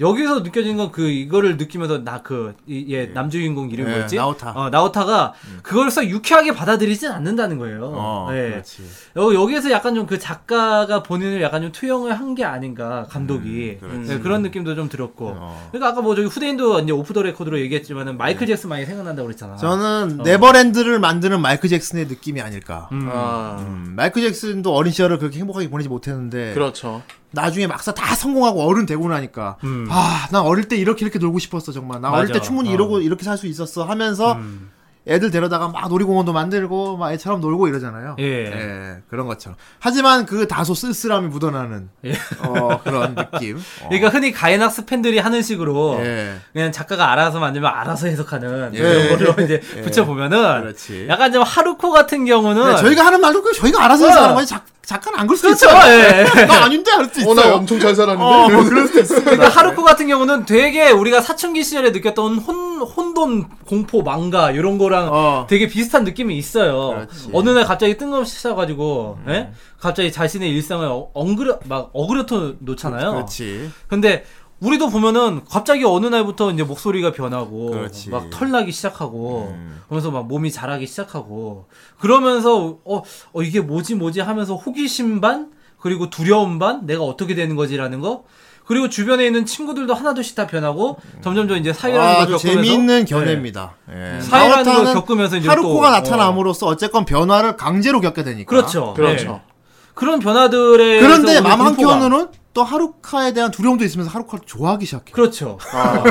[0.00, 4.16] 여기서 느껴지는 건 그 이거를 느끼면서 나그얘 남주인공 이름 예, 뭐였지?
[4.16, 4.52] 나오타.
[4.52, 7.90] 어, 나오타가 그걸 썩 유쾌하게 받아들이진 않는다는 거예요.
[7.94, 8.50] 어, 예.
[8.50, 8.82] 그렇지.
[9.16, 14.04] 여, 여기에서 약간 좀 그 작가가 본인을 약간 좀 투영을 한 게 아닌가 감독이 음.
[14.06, 15.32] 네, 그런 느낌도 좀 들었고.
[15.38, 15.68] 어.
[15.72, 19.56] 그러니까 아까 뭐 저기 후대인도 이제 오프 더 레코드로 얘기했지만은 마이클 잭슨 많이 생각난다고 그랬잖아.
[19.56, 22.88] 저는 네버랜드를 만드는 마이클 잭슨의 느낌이 아닐까.
[22.92, 23.08] 음.
[23.12, 27.02] 아, 음, 마이클 잭슨도 어린 시절을 그렇게 행복하게 보내지 못했는데 그렇죠.
[27.36, 29.86] 나중에 막상 다 성공하고 어른 되고 나니까 음.
[29.90, 32.00] 아, 나 어릴 때 이렇게 이렇게 놀고 싶었어 정말.
[32.00, 32.40] 나 어릴 맞아.
[32.40, 32.72] 때 충분히 어.
[32.72, 34.70] 이러고 이렇게 살 수 있었어 하면서 음.
[35.08, 38.16] 애들 데려다가 막 놀이공원도 만들고 막 애처럼 놀고 이러잖아요.
[38.18, 39.02] 예.
[39.08, 39.56] 그런 것처럼.
[39.78, 42.14] 하지만 그 다소 쓸쓸함이 묻어나는 예.
[42.40, 43.56] 어, 그런 느낌.
[43.82, 43.86] 어.
[43.88, 46.34] 그러니까 흔히 가이낙스 팬들이 하는 식으로 예.
[46.52, 48.80] 그냥 작가가 알아서 만들면 알아서 해석하는 예.
[48.80, 51.06] 그런 걸로 이제 붙여보면은 그렇지.
[51.08, 54.22] 약간 좀 하루코 같은 경우는 네, 저희가 하는 말도 그 저희가 알아서 해서 어.
[54.24, 55.66] 하는 거지 작, 작가는 안 그럴 수도 그렇죠.
[55.66, 56.20] 있어요.
[56.40, 56.44] 예.
[56.46, 57.50] 나 아닌데 할 수도 어, 있어요.
[57.50, 58.22] 나 엄청 잘 살았는데.
[58.24, 59.30] 어, 그럴 수도 있습니다.
[59.32, 65.08] 그러니까 하루코 같은 경우는 되게 우리가 사춘기 시절에 느꼈던 혼, 혼돈 공포 망가 이런 거랑
[65.12, 65.46] 어.
[65.50, 66.90] 되게 비슷한 느낌이 있어요.
[66.90, 67.30] 그렇지.
[67.32, 69.50] 어느 날 갑자기 뜬금없이 시작가지고 예?
[69.80, 73.10] 갑자기 자신의 일상을 어- 엉그려 막 어그려터 놓잖아요.
[73.12, 73.68] 그렇지.
[73.88, 74.24] 근데
[74.60, 78.10] 우리도 보면은 갑자기 어느 날부터 이제 목소리가 변하고 그렇지.
[78.10, 79.80] 막 털나기 시작하고 음.
[79.86, 81.66] 그러면서 막 몸이 자라기 시작하고
[81.98, 83.02] 그러면서 어,
[83.32, 88.24] 어 이게 뭐지 뭐지 하면서 호기심 반 그리고 두려움 반 내가 어떻게 되는 거지라는 거
[88.64, 93.04] 그리고 주변에 있는 친구들도 하나둘씩 다 변하고 점점점 이제 사회라는 걸 아주 겪으면서 재미있는 네.
[93.04, 93.76] 견해입니다.
[93.90, 94.20] 예.
[94.20, 98.50] 사회라는 걸 겪으면서 이제 하루코가 또, 나타남으로써 어쨌건 변화를 강제로 겪게 되니까.
[98.50, 98.94] 그렇죠.
[98.94, 99.32] 그렇죠.
[99.32, 99.55] 네.
[99.96, 105.12] 그런 변화들에 그런데 맘 한켠으로는 또 하루카에 대한 두려움도 있으면서 하루카를 좋아하기 시작해.
[105.12, 105.58] 그렇죠.
[105.72, 106.02] 아.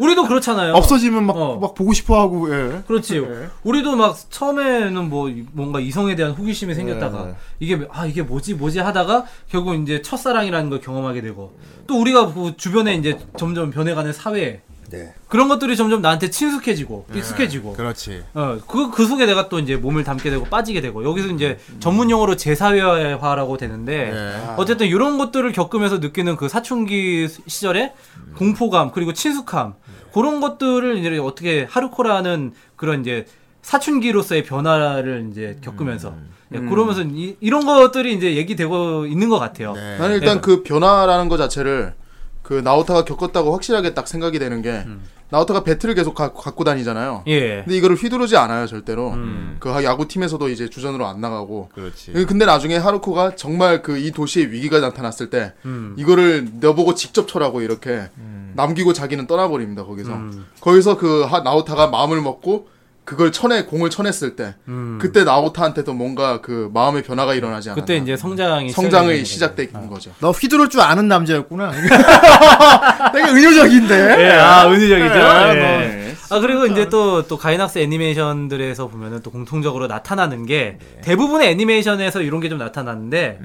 [0.00, 0.74] 우리도 그렇잖아요.
[0.74, 1.58] 없어지면 막, 어.
[1.58, 2.82] 막 보고 싶어 하고, 예.
[2.86, 3.20] 그렇지.
[3.20, 3.48] 네.
[3.62, 7.34] 우리도 막 처음에는 뭐 뭔가 이성에 대한 호기심이 생겼다가 네.
[7.60, 11.56] 이게 아 이게 뭐지 뭐지 하다가 결국 이제 첫사랑이라는 걸 경험하게 되고
[11.86, 14.62] 또 우리가 그 주변에 이제 점점 변해가는 사회
[14.94, 15.14] 네.
[15.28, 18.22] 그런 것들이 점점 나한테 친숙해지고 익숙해지고 그렇지.
[18.34, 22.10] 어, 그, 그 속에 내가 또 이제 몸을 담게 되고 빠지게 되고, 여기서 이제 전문
[22.10, 24.54] 용어로 재사회화라고 되는데, 네.
[24.56, 27.92] 어쨌든 이런 것들을 겪으면서 느끼는 그 사춘기 시절의
[28.36, 29.74] 공포감, 그리고 친숙함,
[30.12, 33.26] 그런 것들을 이제 어떻게 하루코라는 그런 이제
[33.62, 36.14] 사춘기로서의 변화를 이제 겪으면서,
[36.54, 39.72] 예, 그러면서 이, 이런 것들이 이제 얘기되고 있는 것 같아요.
[39.72, 39.98] 네.
[39.98, 40.40] 나는 일단 네.
[40.40, 41.94] 그 변화라는 것 자체를
[42.44, 44.84] 그 나오타가 겪었다고 확실하게 딱 생각이 되는 게
[45.30, 47.24] 나오타가 배트를 계속 가- 갖고 다니잖아요.
[47.26, 47.62] 예.
[47.64, 49.10] 근데 이거를 휘두르지 않아요 절대로.
[49.14, 49.56] 음.
[49.58, 51.70] 그 야구 팀에서도 이제 주전으로 안 나가고.
[51.74, 52.12] 그렇지.
[52.26, 55.94] 근데 나중에 하루코가 정말 그 이 도시에 위기가 나타났을 때 음.
[55.98, 58.10] 이거를 너보고 직접 쳐라고 이렇게
[58.54, 60.12] 남기고 자기는 떠나버립니다 거기서.
[60.12, 60.46] 음.
[60.60, 62.68] 거기서 그 하- 나오타가 마음을 먹고
[63.04, 64.98] 그걸 쳐내 공을 쳐냈을 때 음.
[65.00, 67.82] 그때 나오타한테도 뭔가 그 마음의 변화가 일어나지 않았나.
[67.82, 70.10] 그때 이제 성장이 성장의 시작되는 시작된 거죠.
[70.20, 71.70] 너 휘두를 줄 아는 남자였구나.
[73.12, 73.30] 되게.
[73.30, 74.20] 거죠.
[74.22, 75.14] 예, 아, 은유적이죠.
[75.14, 76.14] 네, 예.
[76.30, 82.48] 아 그리고 이제 또또 가이낙스 애니메이션들에서 보면은 또 공통적으로 나타나는 게 대부분의 애니메이션에서 이런 게
[82.48, 83.40] 좀 나타나는데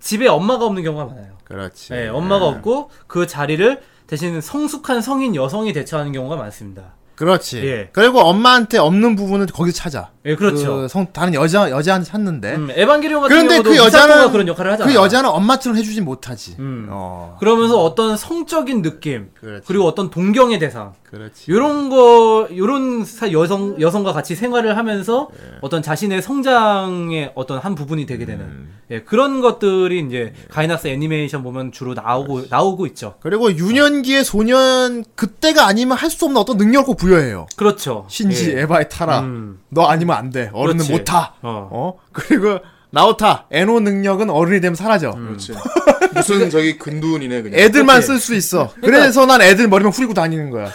[0.00, 1.32] 집에 엄마가 없는 경우가 많아요.
[1.44, 1.94] 그렇지.
[1.94, 6.94] 예, 엄마가 없고 그 자리를 대신 성숙한 성인 여성이 대처하는 경우가 많습니다.
[7.14, 7.64] 그렇지.
[7.66, 7.88] 예.
[7.92, 10.10] 그리고 엄마한테 없는 부분은 거기서 찾아.
[10.24, 10.82] 예, 그렇죠.
[10.82, 12.54] 그 성, 다른 여자, 여자한테 찾는데.
[12.54, 14.88] 음, 에반게리온 같은 그런데 경우도 그 여자는, 그런 역할을 하잖아.
[14.88, 16.54] 그 여자는 엄마처럼 해주진 못하지.
[16.60, 16.86] 음.
[16.90, 17.36] 어.
[17.40, 19.64] 그러면서 어떤 성적인 느낌 그렇지.
[19.66, 21.50] 그리고 어떤 동경의 대상 그렇지.
[21.50, 25.58] 요런 거 요런 사- 여성 여성과 같이 생활을 하면서 예.
[25.60, 28.78] 어떤 자신의 성장의 어떤 한 부분이 되게 되는 음.
[28.92, 30.46] 예, 그런 것들이 이제 예.
[30.50, 33.16] 가이낙스 애니메이션 보면 주로 나오고 나오고 있죠.
[33.20, 37.46] 그리고 유년기의 소년, 그때가 아니면 할 수 없는 어떤 능력을 꼭 부여해요.
[37.56, 38.04] 그렇죠.
[38.08, 38.60] 신지, 예.
[38.62, 39.24] 에바의 타라.
[39.72, 39.74] 음.
[39.74, 40.50] 너 아니면 안 돼.
[40.52, 40.86] 어른은.
[40.88, 41.34] 못 타.
[41.42, 41.68] 어.
[41.70, 41.94] 어?
[42.12, 42.58] 그리고
[42.90, 45.12] 나오타, 에노 능력은 어른이 되면 사라져.
[45.12, 45.54] 그렇지.
[46.14, 47.58] 무슨 저기 근두운이네 그냥.
[47.58, 48.02] 애들만.
[48.02, 48.70] 쓸 수 있어.
[48.82, 50.70] 그래서 난 애들 머리만 후리고 다니는 거야.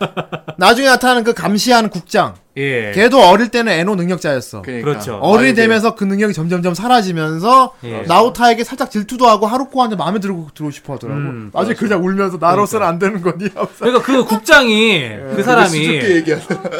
[0.58, 2.34] 나중에 나타나는 그 감시하는 국장.
[2.56, 2.92] 예.
[2.94, 4.62] 걔도 어릴 때는 에노 능력자였어.
[4.62, 4.90] 그러니까.
[4.90, 5.16] 그렇죠.
[5.16, 8.02] 어른이 되면서 그 능력이 점점점 사라지면서 예.
[8.02, 11.20] 나오타에게 살짝 질투도 하고 하루코한테 마음에 들고 들고 싶어 하더라고.
[11.20, 16.02] 음, 나중에 그냥 울면서 나로서는 안 되는 거니 하면서 그러니까 그 국장이 그 사람이.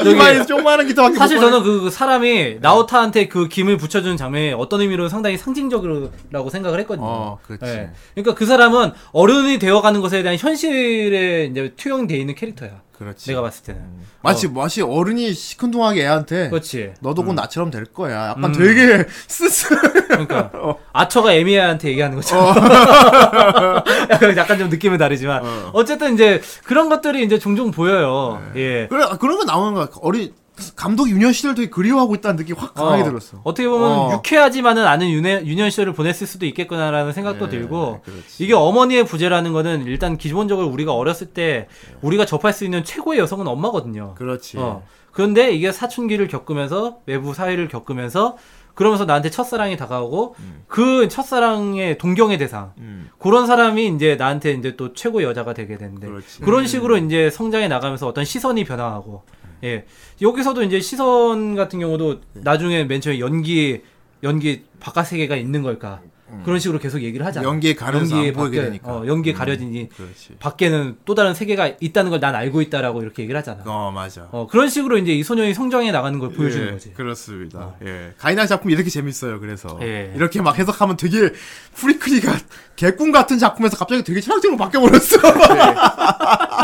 [0.04, 5.08] 이마에 조그마한 기타밖에 사실 못 저는 그 사람이 나오타한테 그 김을 붙여주는 장면이 어떤 의미로
[5.08, 7.06] 상당히 상징적이라고 생각을 했거든요.
[7.06, 7.64] 어, 그렇지.
[7.66, 7.90] 예.
[8.14, 12.83] 그러니까 그 사람은 어른이 되어가는 것에 대한 현실에 이제 투영돼 있는 캐릭터야.
[12.98, 13.30] 그렇지.
[13.30, 13.82] 내가 봤을 때는.
[14.22, 16.94] 마치 어, 마치 어른이 시큰둥하게 애한테 그렇지.
[17.00, 18.28] 너도 곧 나처럼 될 거야.
[18.30, 18.52] 약간 음.
[18.52, 19.68] 되게 쓰쓰.
[20.06, 20.76] 그러니까 어.
[20.92, 22.54] 아처가 에미야한테 얘기하는 것처럼.
[24.10, 25.42] 약간, 약간 좀 느낌은 다르지만
[25.72, 25.84] 어.
[25.84, 28.42] 쨌든 이제 그런 것들이 이제 종종 보여요.
[28.56, 28.86] 예.
[28.88, 29.88] 그래 그런 거 나오는 거야.
[30.00, 30.32] 어린
[30.76, 33.40] 감독이 유년 시절 되게 그리워하고 있다는 느낌이 확 강하게 어, 들었어.
[33.42, 34.12] 어떻게 보면 어.
[34.14, 38.44] 유쾌하지만은 않은 유년, 유년 시절을 보냈을 수도 있겠구나라는 생각도 네, 들고 그렇지.
[38.44, 41.66] 이게 어머니의 부재라는 거는 일단 기본적으로 우리가 어렸을 때
[42.02, 44.14] 우리가 접할 수 있는 최고의 여성은 엄마거든요.
[44.16, 44.58] 그렇지.
[44.58, 44.84] 어.
[45.10, 48.36] 그런데 이게 사춘기를 겪으면서 외부 사회를 겪으면서
[48.74, 50.34] 그러면서 나한테 첫사랑이 다가오고
[50.66, 53.08] 그 첫사랑의 동경의 대상 음.
[53.18, 56.40] 그런 사람이 이제 나한테 이제 또 최고 여자가 되게 되는데 그렇지.
[56.40, 59.22] 그런 식으로 이제 성장해 나가면서 어떤 시선이 변화하고
[59.64, 59.84] 예
[60.22, 63.82] 여기서도 이제 시선 같은 경우도 나중에 맨 처음에 연기
[64.22, 66.00] 연기 바깥 세계가 있는 걸까
[66.44, 67.46] 그런 식으로 계속 얘기를 하잖아.
[67.46, 68.90] 연기에 가려서 안 보이게 되니까.
[68.90, 70.30] 어, 연기에 가려지니 그렇지.
[70.40, 73.62] 밖에는 또 다른 세계가 있다는 걸 난 알고 있다라고 이렇게 얘기를 하잖아.
[73.66, 74.26] 어 맞아.
[74.32, 76.92] 어, 그런 식으로 이제 이 소년이 성장해 나가는 걸 보여주는 예, 거지.
[76.94, 77.74] 그렇습니다.
[77.86, 78.14] 예.
[78.18, 79.38] 가이나 작품 이렇게 재밌어요.
[79.38, 80.12] 그래서 예.
[80.16, 81.30] 이렇게 막 해석하면 되게
[81.74, 82.36] 프리크리가
[82.74, 85.16] 개꿈 같은 작품에서 갑자기 되게 철학적으로 바뀌어 버렸어.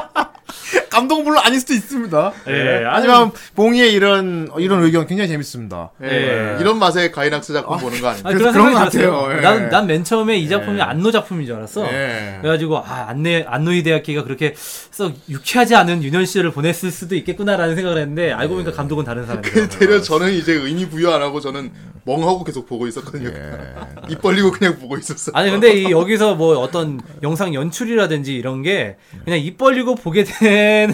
[1.00, 2.32] 감독은 물론 아닐 수도 있습니다.
[2.48, 5.92] 예, 하지만 봉이의 이런 이런 의견 굉장히 재밌습니다.
[6.02, 6.06] 예.
[6.08, 6.56] 예.
[6.60, 8.28] 이런 맛에 가이낙스 작품 보는 거 아닙니까?
[8.28, 8.78] 아, 그런 그런 것.
[8.78, 9.28] 같아요.
[9.36, 9.40] 예.
[9.40, 10.82] 난, 난맨 처음에 이 작품이 예.
[10.82, 11.86] 안노 작품인 줄 알았어.
[11.92, 12.38] 예.
[12.42, 17.98] 그래가지고 아 안내 안노이 대학기가 그렇게 썩 유쾌하지 않은 유년 시절을 보냈을 수도 있겠구나라는 생각을
[17.98, 19.68] 했는데 알고 보니까 감독은 다른 사람이에요.
[19.68, 21.70] 되려 저는 이제 의미 부여 안 하고 저는
[22.04, 23.28] 멍하고 계속 보고 있었거든요.
[23.28, 23.50] 예.
[24.08, 25.32] 입 벌리고 그냥 보고 있었어.
[25.34, 30.24] 아니 근데 이 여기서 뭐 어떤 영상 연출이라든지 이런 게 그냥 입 벌리고 보게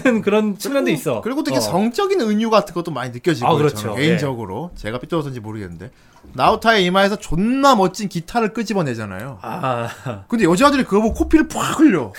[0.01, 1.21] 되는 그런 측면도 있어.
[1.21, 1.61] 그리고 되게 어.
[1.61, 3.75] 성적인 은유 같은 것도 많이 느껴지고 아, 그렇죠.
[3.77, 5.91] 저는 개인적으로 제가 삐뚤어서인지 모르겠는데
[6.33, 9.39] 나우타의 이마에서 존나 멋진 기타를 끄집어내잖아요.
[9.41, 9.89] 아
[10.27, 12.11] 근데 여자들이 그거 보고 코피를 팍 흘려.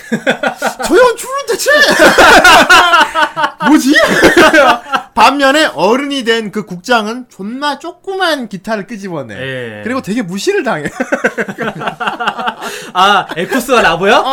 [0.85, 1.71] 저 연출은 대체
[3.67, 3.93] 뭐지?
[5.19, 9.35] 반면에 어른이 된 그 국장은 존나 조그만 기타를 끄집어내.
[9.35, 9.81] 예.
[9.83, 10.89] 그리고 되게 무시를 당해.
[12.93, 14.23] 아 에쿠스와 라보야?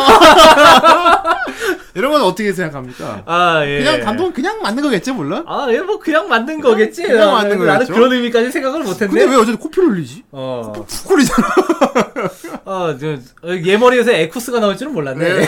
[1.93, 3.23] 이런 건 어떻게 생각합니까?
[3.25, 3.79] 아 예.
[3.79, 5.43] 그냥 감독은 그냥 만든 거겠지 물론.
[5.47, 7.03] 아, 얘뭐 그냥 만든 거겠지.
[7.03, 7.93] 그냥 만든 나는 거겠죠.
[7.93, 9.07] 그런 의미까지 생각을 못 했네.
[9.07, 10.23] 근데 왜 여자들 코피를 흘리지?
[10.31, 11.47] 어, 푹 흘리잖아.
[12.65, 13.07] 어, 저,
[13.43, 15.47] 어, 얘 머리에서 에쿠스가 나올 줄은 몰랐네.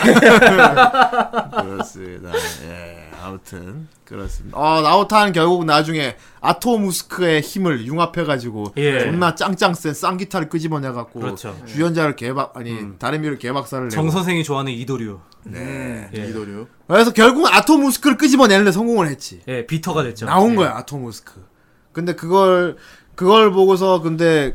[1.62, 2.30] 그렇습니다.
[2.68, 2.99] 예.
[3.30, 4.58] 아무튼 그렇습니다.
[4.58, 9.00] 어 나우탄 결국 나중에 아토무스크의 힘을 융합해가지고 예.
[9.00, 11.56] 존나 짱짱 센 쌍기타를 끄집어내갖고 그렇죠.
[11.66, 15.20] 주연자를 개박 아니 다른 미를 개박사를 내고 정 선생이 좋아하는 이도류.
[15.54, 16.10] 예.
[16.12, 16.66] 이도류.
[16.86, 19.40] 그래서 결국 아토무스크를 끄집어내는데 성공을 했지.
[19.48, 20.26] 예, 비터가 됐죠.
[20.26, 20.56] 나온 예.
[20.56, 21.44] 거야 아토무스크.
[21.92, 22.76] 근데 그걸
[23.14, 24.54] 그걸 보고서 근데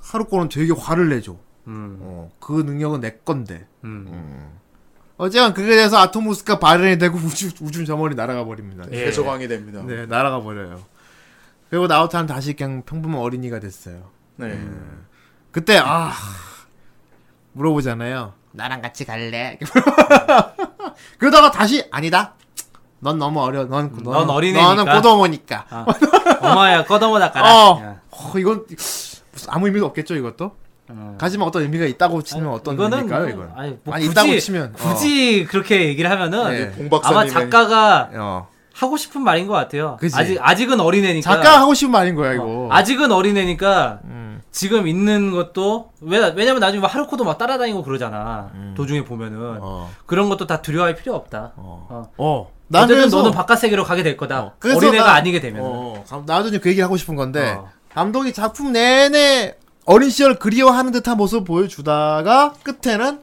[0.00, 1.38] 하루코는 되게 화를 내죠.
[1.66, 1.98] 음.
[2.00, 3.66] 어, 그 능력은 내 건데.
[3.84, 4.58] 음.
[5.18, 8.84] 어쨌든 그게 돼서 아토무스크가 발현이 되고 우주 우주 저머리 날아가 버립니다.
[8.92, 9.06] 예.
[9.06, 9.82] 해적왕이 됩니다.
[9.84, 9.96] 네.
[9.96, 10.82] 네, 날아가 버려요.
[11.70, 14.10] 그리고 나우타는 다시 그냥 평범한 어린이가 됐어요.
[14.36, 14.60] 네.
[15.50, 16.12] 그때 아
[17.52, 18.34] 물어보잖아요.
[18.52, 19.58] 나랑 같이 갈래?
[21.18, 22.34] 그러다가 다시 아니다.
[23.00, 23.64] 넌 너무 어려.
[23.64, 24.74] 넌, 넌, 넌 어린애니까.
[24.74, 25.66] 너는 고도모니까.
[25.68, 25.86] 아,
[26.40, 27.54] 엄마야 꺼다모 닦아라.
[27.54, 27.80] 어.
[27.82, 28.00] 야.
[28.10, 28.66] 어, 이건
[29.32, 30.56] 무슨 아무 의미도 없겠죠, 이것도?
[30.88, 31.16] 어.
[31.20, 33.52] 하지만 어떤 의미가 있다고 치면 어떤 이거는 의미일까요, 뭐, 이건?
[33.58, 34.74] 아니, 뭐 아니, 굳이, 있다고 치면.
[34.74, 34.76] 어.
[34.76, 36.88] 굳이 그렇게 얘기를 하면은 네.
[36.88, 38.48] 봉 아마 작가가 어.
[38.74, 39.96] 하고 싶은 말인 것 같아요.
[39.98, 40.14] 그치.
[40.16, 41.30] 아직 아직은 어린애니까.
[41.34, 42.68] 작가 하고 싶은 말인 거야, 이거.
[42.70, 44.42] 아직은 어린애니까 음.
[44.50, 48.50] 지금 있는 것도 왜 왜냐면 나중에 막 하루코도 막 따라다니고 그러잖아.
[48.76, 49.58] 도중에 보면은 음.
[49.60, 49.90] 어.
[50.06, 51.52] 그런 것도 다 두려워할 필요 없다.
[51.56, 51.86] 어.
[51.90, 52.10] 어.
[52.18, 52.50] 어.
[52.70, 54.40] 그래서- 너는 바깥 세계로 가게 될 거다.
[54.42, 55.62] 어, 어린애가 나- 아니게 되면.
[55.64, 57.70] 은 어, 감- 나도 좀 그 얘기 하고 싶은 건데 어.
[57.94, 59.54] 감독이 작품 내내
[59.86, 63.20] 어린 시절 그리워하는 듯한 모습 보여주다가 끝에는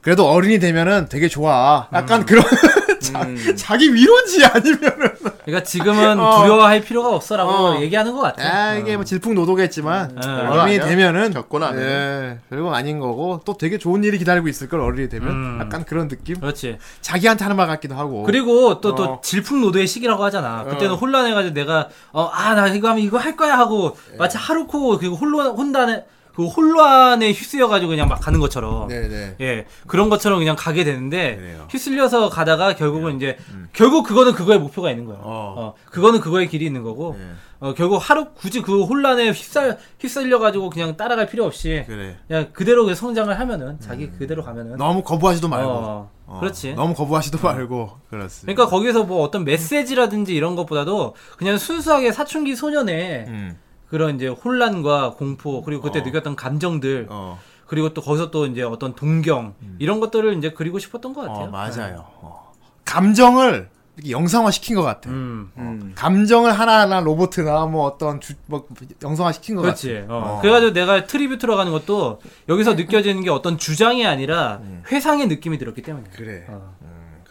[0.00, 1.88] 그래도 어른이 되면은 되게 좋아.
[1.92, 2.42] 약간 그런
[3.00, 3.26] 자,
[3.56, 5.10] 자기 위로인지 아니면은
[5.48, 6.42] 그러니까 지금은 어.
[6.42, 7.80] 두려워할 필요가 없어라고 어.
[7.80, 8.42] 얘기하는 것 같아.
[8.44, 10.18] 아 이게 뭐 질풍노도겠지만 음.
[10.22, 10.84] 어른이 아니야.
[10.84, 11.32] 되면은
[11.78, 11.80] 해.
[11.80, 15.58] 예, 별거 아닌 거고 또 되게 좋은 일이 기다리고 있을 걸 어른이 되면 음.
[15.62, 16.38] 약간 그런 느낌.
[16.38, 16.76] 그렇지.
[17.00, 18.24] 자기한테 하는 말 같기도 하고.
[18.24, 19.20] 그리고 또또 어.
[19.22, 20.64] 질풍노도의 시기라고 하잖아.
[20.64, 20.96] 그때는 어.
[20.96, 24.16] 혼란해가지고 내가 어 아 나 이거 하면 이거 할 거야 하고 예.
[24.16, 26.04] 마치 하루코 그리고 혼란 혼란에
[26.38, 28.86] 그 혼란에 휩쓰여가지고 그냥 막 가는 것처럼.
[28.86, 29.34] 네네.
[29.40, 31.66] 예 그런 것처럼 그냥 가게 되는데 그래요.
[31.68, 33.36] 휩쓸려서 가다가 결국은 이제
[33.72, 35.18] 결국 그거는 그거의 목표가 있는 거야.
[35.20, 35.54] 어.
[35.58, 35.74] 어.
[35.86, 37.16] 그거는 그거의 길이 있는 거고.
[37.18, 37.24] 네.
[37.58, 42.16] 어 결국 하루 굳이 그 혼란에 휩쓸 휩쓸려 가지고 그냥 따라갈 필요 없이 그래.
[42.28, 45.68] 그냥 그대로 그 성장을 하면은 자기 그대로 가면은 너무 거부하지도 말고.
[45.68, 46.74] 어, 어, 그렇지.
[46.74, 47.90] 너무 거부하지도 말고.
[48.10, 48.54] 그렇습니다.
[48.54, 53.56] 그러니까 거기서 뭐 어떤 메시지라든지 이런 것보다도 그냥 순수하게 사춘기 소년의 음.
[53.90, 56.02] 그런 이제 혼란과 공포 그리고 그때 어.
[56.02, 57.38] 느꼈던 감정들 어.
[57.66, 61.44] 그리고 또 거기서 또 이제 어떤 동경 이런 것들을 이제 그리고 싶었던 것 같아요.
[61.44, 62.04] 어, 맞아요.
[62.16, 62.52] 어.
[62.84, 65.10] 감정을 이렇게 영상화 시킨 것 같아.
[65.10, 65.50] 음.
[65.56, 65.92] 음.
[65.94, 68.66] 감정을 하나하나 로봇이나 뭐 어떤 주, 뭐
[69.02, 70.02] 영상화 시킨 것 그렇지.
[70.02, 70.14] 같아.
[70.14, 70.36] 어.
[70.36, 70.40] 어.
[70.40, 74.60] 그래가지고 내가 tribute로 가는 것도 여기서 느껴지는 게 어떤 주장이 아니라
[74.90, 76.04] 회상의 느낌이 들었기 때문에.
[76.14, 76.46] 그래.
[76.48, 76.74] 어.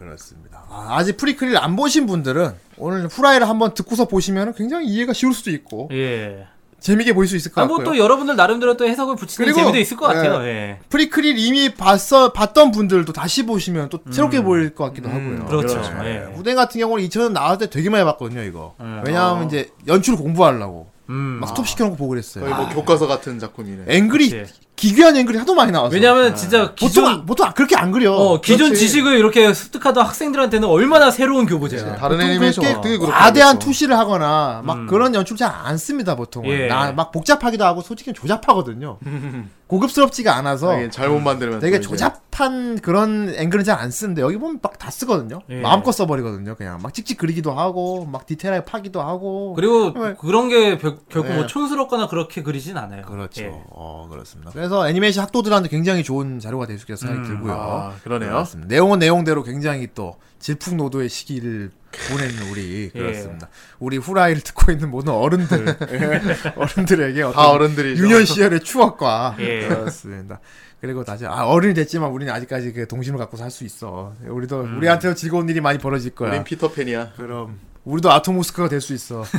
[0.01, 0.63] 음, 그렇습니다.
[0.69, 5.51] 아, 아직 프리크릴 안 보신 분들은 오늘 후라이를 한번 듣고서 보시면 굉장히 이해가 쉬울 수도
[5.51, 6.47] 있고 예.
[6.79, 7.85] 재미있게 보일 수 있을 것 아, 같고요.
[7.85, 10.43] 뭐또 여러분들 나름대로 또 해석을 붙이는 그리고, 재미도 있을 것 같아요.
[10.45, 10.79] 예.
[10.89, 15.45] 프리크릴 이미 봤어 봤던 분들도 다시 보시면 또 새롭게 보일 것 같기도 하고요.
[15.45, 15.81] 그렇죠.
[15.81, 16.05] 그렇죠.
[16.05, 16.31] 예.
[16.35, 18.75] 후대 같은 경우는 2000년 나왔을 때 되게 많이 봤거든요, 이거.
[18.79, 19.01] 음.
[19.05, 21.39] 왜냐하면 이제 연출 공부하려고 음.
[21.41, 22.43] 막 스톱 시켜놓고 보고 그랬어요.
[22.43, 23.85] 거의 뭐 교과서 같은 작품이네.
[23.87, 24.53] 앵글이 그치.
[24.77, 25.93] 기괴한 앵글이 하도 많이 나와서.
[25.93, 28.13] 왜냐면 진짜 기존 보통 보통 그렇게 안 그려.
[28.13, 28.79] 어, 기존 그렇지.
[28.87, 31.95] 지식을 이렇게 습득하던 학생들한테는 얼마나 새로운 교보재야.
[31.95, 32.63] 다른 보통 애니메이션
[33.09, 33.57] 과대한.
[33.59, 34.87] 투시를 하거나 막 음.
[34.87, 36.49] 그런 연출 잘 안 씁니다 보통은.
[36.49, 36.67] 예.
[36.67, 38.99] 나막 복잡하기도 하고 솔직히 조잡하거든요.
[39.67, 44.77] 고급스럽지가 않아서 하긴 잘못 만들면 되게 조잡한 그런 앵글은 잘 안 쓰는데 여기 보면 막
[44.77, 45.39] 다 쓰거든요.
[45.49, 45.59] 예.
[45.59, 46.53] 마음껏 써버리거든요.
[46.55, 49.53] 그냥 막 찍찍 그리기도 하고 막 디테일하게 파기도 하고.
[49.55, 50.13] 그리고 네.
[50.19, 51.35] 그런 게 별- 결국 네.
[51.35, 53.01] 뭐 촌스럽거나 그렇게 그리진 않아요.
[53.01, 53.41] 그렇죠.
[53.43, 53.51] 예.
[53.71, 54.51] 어 그렇습니다.
[54.68, 57.26] 그래서 애니메이션 학도들한테 굉장히 좋은 자료가 될 수 있겠다 생각이 음.
[57.35, 57.53] 들고요.
[57.53, 58.31] 아, 그러네요.
[58.31, 58.68] 그렇습니다.
[58.68, 61.72] 내용은 내용대로 굉장히 또 질풍노도의 시기를
[62.11, 62.99] 보내는 우리 예.
[62.99, 63.48] 그렇습니다.
[63.80, 66.22] 우리 후라이를 듣고 있는 모든 어른들 예.
[66.57, 68.03] 어른들에게 다 어른들이죠.
[68.03, 69.68] 유년 시절의 추억과 예.
[69.69, 70.39] 그렇습니다.
[70.81, 74.14] 그리고 다시 아 어른이 됐지만 우리는 아직까지 그 동심을 갖고 살 수 있어.
[74.27, 76.30] 우리도 우리한테 즐거운 일이 많이 벌어질 거야.
[76.30, 77.14] 우린 피터팬이야.
[77.15, 79.23] 그럼 우리도 아토모스크가 될 수 있어.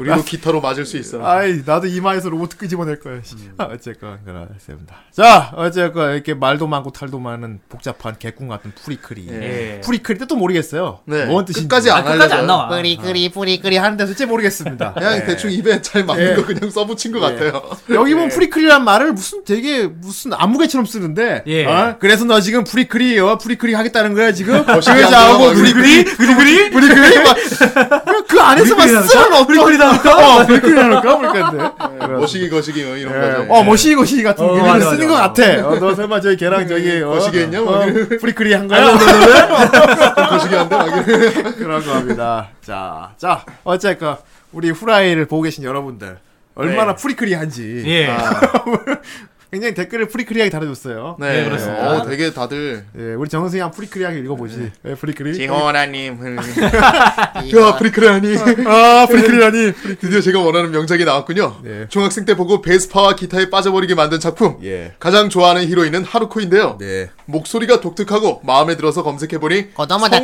[0.00, 1.24] 우리도 기타로 맞을 수 있어.
[1.24, 3.20] 아이 나도 이마에서 로봇 끄집어낼 거야.
[3.22, 3.34] 씨.
[3.58, 4.96] 아, 어쨌건 그렇습니다.
[5.12, 9.26] 자 어쨌건 이렇게 말도 많고 탈도 많은 복잡한 개꿈 같은 프리크리.
[9.30, 9.80] 예.
[9.84, 11.00] 프리크리 뜻도 모르겠어요.
[11.06, 11.24] 네.
[11.26, 11.68] 뭔 뜻인지.
[11.68, 12.46] 끝까지 아, 안 끝까지 안.
[12.46, 12.68] 나와.
[12.68, 14.94] 프리크리 프리크리 하는데 솔직히 모르겠습니다.
[14.98, 15.24] 그냥 예.
[15.24, 16.34] 대충 입에 잘 맞는 예.
[16.34, 17.62] 거 그냥 써붙인 것 같아요.
[17.90, 21.42] 여기 보면 프리크리란 말을 무슨 되게 무슨 아무개처럼 쓰는데.
[21.46, 21.64] 예.
[21.66, 21.96] 어?
[21.98, 24.64] 그래서 너 지금 프리크리 어 프리크리 하겠다는 거야 지금?
[24.64, 30.16] 거시기 돼요, 프리크리 프리크리 프리크리 막그 안에서 만 쓰는 어떤 프 나올까?
[30.40, 31.70] 어 프리크리 나올까 볼 건데.
[32.16, 33.20] 거시기 거시기 뭐 이런 예.
[33.38, 33.52] 거죠.
[33.52, 35.08] 어, 머시기 거시기 같은 어, 의미를 쓰는.
[35.08, 35.68] 것 같아.
[35.68, 37.60] 어, 너 설마 저기 걔랑 저기, 어, 거시기 했냐?
[37.60, 37.86] 뭐 어.
[38.20, 38.84] 프리크리 한 거야?
[40.28, 41.54] 거시기한데 막 이런.
[41.56, 42.48] 그런 겁니다.
[42.62, 44.16] 자, 자, 어쨌건,
[44.52, 46.18] 우리 후라이를 보고 계신 여러분들,
[46.54, 47.02] 얼마나 네.
[47.02, 47.82] 프리크리 한지.
[47.86, 48.08] 예.
[48.08, 48.40] 아,
[49.50, 51.16] 굉장히 댓글을 프리크리하게 달아줬어요.
[51.18, 51.90] 네, 네, 그렇습니다.
[51.90, 54.70] 어, 되게 다들 예, 우리 정승이 한 프리크리하게 읽어보지.
[54.84, 55.34] 예, 프리크리.
[55.34, 56.18] 지호나님.
[56.36, 58.36] 야, 프리크라니.
[58.68, 59.72] 아, 프리크리라니.
[60.00, 61.60] 드디어 제가 원하는 명작이 나왔군요.
[61.62, 61.86] 네.
[61.88, 64.58] 중학생 때 보고 베스파와 기타에 빠져버리게 만든 작품.
[64.64, 64.92] 예.
[64.98, 66.76] 가장 좋아하는 히로인은 하루코인데요.
[66.78, 67.08] 네.
[67.24, 69.68] 목소리가 독특하고 마음에 들어서 검색해보니.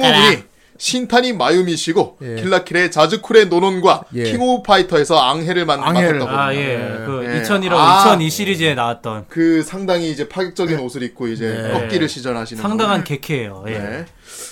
[0.03, 2.35] 성우분이 신타니 마유미 씨고 예.
[2.37, 4.25] 킬라킬의 자쿠즈레 노논과 예.
[4.25, 6.19] 킹 오브 파이터에서 앙헬을 만, 앙헬을.
[6.19, 6.39] 맡았다고.
[6.39, 6.77] 아, 예.
[7.07, 7.43] 그 예.
[7.43, 8.01] 2001하고 아.
[8.01, 11.73] 2002 시리즈에 나왔던 그 상당히 이제 파격적인 옷을 입고 이제 네.
[11.73, 13.65] 꺾기를 시전하시는 상당한 개캐예요.
[13.69, 14.07] 예.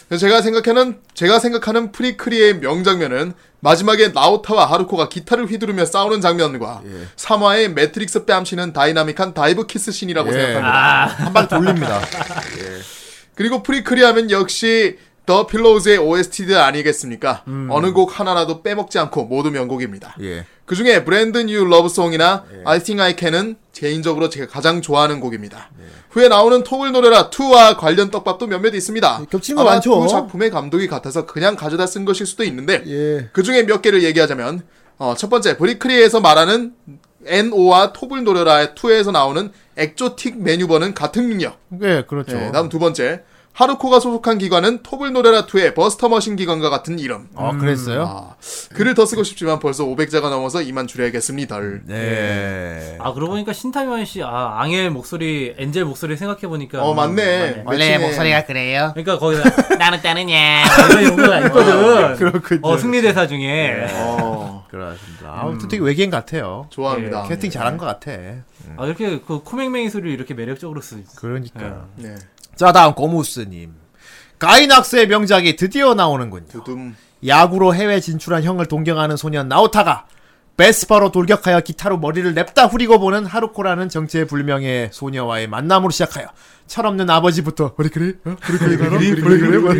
[0.09, 0.17] 네.
[0.17, 7.07] 제가 생각하는 제가 생각하는 프리크리의 명장면은 마지막에 나오타와 하루코가 기타를 휘두르며 싸우는 장면과 예.
[7.17, 10.33] 3화의 매트릭스 뺨치는 다이나믹한 dive 키스 씬이라고 예.
[10.33, 10.69] 생각합니다.
[10.69, 12.01] 아, 한방 돌립니다.
[13.35, 17.45] 그리고 프리크리 하면 역시 더 필로우즈의 OST들 아니겠습니까?
[17.71, 20.17] 어느 곡 하나라도 빼먹지 않고 모두 명곡입니다.
[20.21, 20.45] 예.
[20.65, 25.71] 그 중에 Brand New Lovesong이나 I Think I Can은 개인적으로 제가 가장 좋아하는 곡입니다.
[26.11, 29.27] 후에 나오는 톱을 노려라 2와 관련 떡밥도 몇몇 있습니다.
[29.31, 30.01] 겹치는 거 아마 많죠.
[30.03, 33.29] 두 작품의 감독이 같아서 그냥 가져다 쓴 것일 수도 있는데 예.
[33.33, 34.63] 그 중에 몇 개를 얘기하자면
[34.99, 36.75] 어, 첫 번째 브리크리에서 말하는
[37.25, 41.59] NO와 톱을 노래라 2에서 나오는 엑조틱 메뉴버는 같은 능력.
[41.83, 42.37] 예, 그렇죠.
[42.37, 43.23] 네, 다음 두 번째
[43.55, 44.81] 하루코가 소속한 기관은
[45.13, 47.29] 노래라 2의 버스터 머신 기관과 같은 이름.
[47.37, 48.05] 아, 그랬어요?
[48.05, 48.35] 아,
[48.75, 51.61] 글을 더 쓰고 싶지만 벌써 500자가 넘어서 이만 줄여야겠습니다.
[51.85, 52.97] 네.
[52.99, 57.63] 아 그러고 보니까 신타미원 씨, 아 앙의 목소리, 엔젤 목소리 생각해 보니까 어 맞네.
[57.67, 57.99] 원래 매칭해.
[57.99, 58.91] 목소리가 그래요.
[58.95, 60.65] 그러니까 거기다 나는 따느냐.
[60.91, 62.17] 이런 용어가 있거든.
[62.17, 62.61] 그렇군요.
[62.63, 63.87] 어 승리 대사 중에.
[63.93, 65.41] 어, 그렇습니다.
[65.43, 66.69] 아무튼 되게 외계인 같아요.
[66.71, 67.25] 좋아합니다.
[67.29, 68.13] 캐스팅 잘한 것 같아.
[68.79, 71.03] 아 이렇게 그 코맹맹이 소리를 이렇게 매력적으로 쓰.
[71.17, 71.85] 그러니까.
[71.97, 72.15] 네.
[72.57, 73.75] 자, 다음 고무스님.
[74.39, 76.49] 가이낙스의 명작이 드디어 나오는군요.
[76.49, 76.97] 두둠.
[77.27, 80.07] 야구로 해외 진출한 형을 동경하는 소년 나오타가
[80.57, 86.27] 베스파로 돌격하여 기타로 머리를 냅다 후리고 보는 하루코라는 정체불명의 소녀와의 만남으로 시작하여
[86.67, 88.37] 철없는 아버지부터 그래 그래 어?
[88.41, 89.79] 그래 그래 그래 그래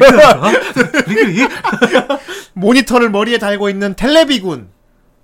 [1.05, 1.49] 그래
[2.55, 4.69] 모니터를 머리에 달고 있는 텔레비군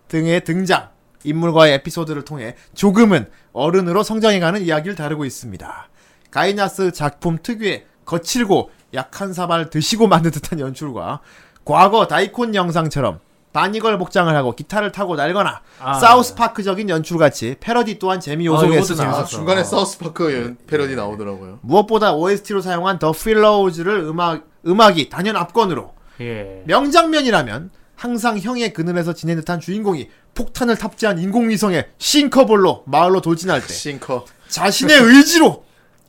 [0.08, 0.90] 등의 등장
[1.24, 5.87] 인물과의 에피소드를 통해 조금은 어른으로 성장해가는 이야기를 다루고 있습니다.
[6.30, 11.20] 가이나스 작품 특유의 거칠고 약한 사발 드시고 만든 듯한 연출과
[11.64, 13.20] 과거 다이콘 영상처럼
[13.52, 15.94] 바니걸 복장을 하고 기타를 타고 날거나 아.
[15.94, 19.24] 사우스파크적인 연출같이 패러디 또한 재미 아, 요소가 이것도 있으나 아.
[19.24, 21.58] 중간에 사우스파크 패러디 나오더라고요.
[21.62, 26.62] 무엇보다 OST로 사용한 더 필로우즈를 음악 음악이 단연 압권으로 예.
[26.66, 34.24] 명장면이라면 항상 형의 그늘에서 지낸 듯한 주인공이 폭탄을 탑재한 인공위성의 싱커볼로 마을로 돌진할 때 싱커.
[34.48, 35.64] 자신의 의지로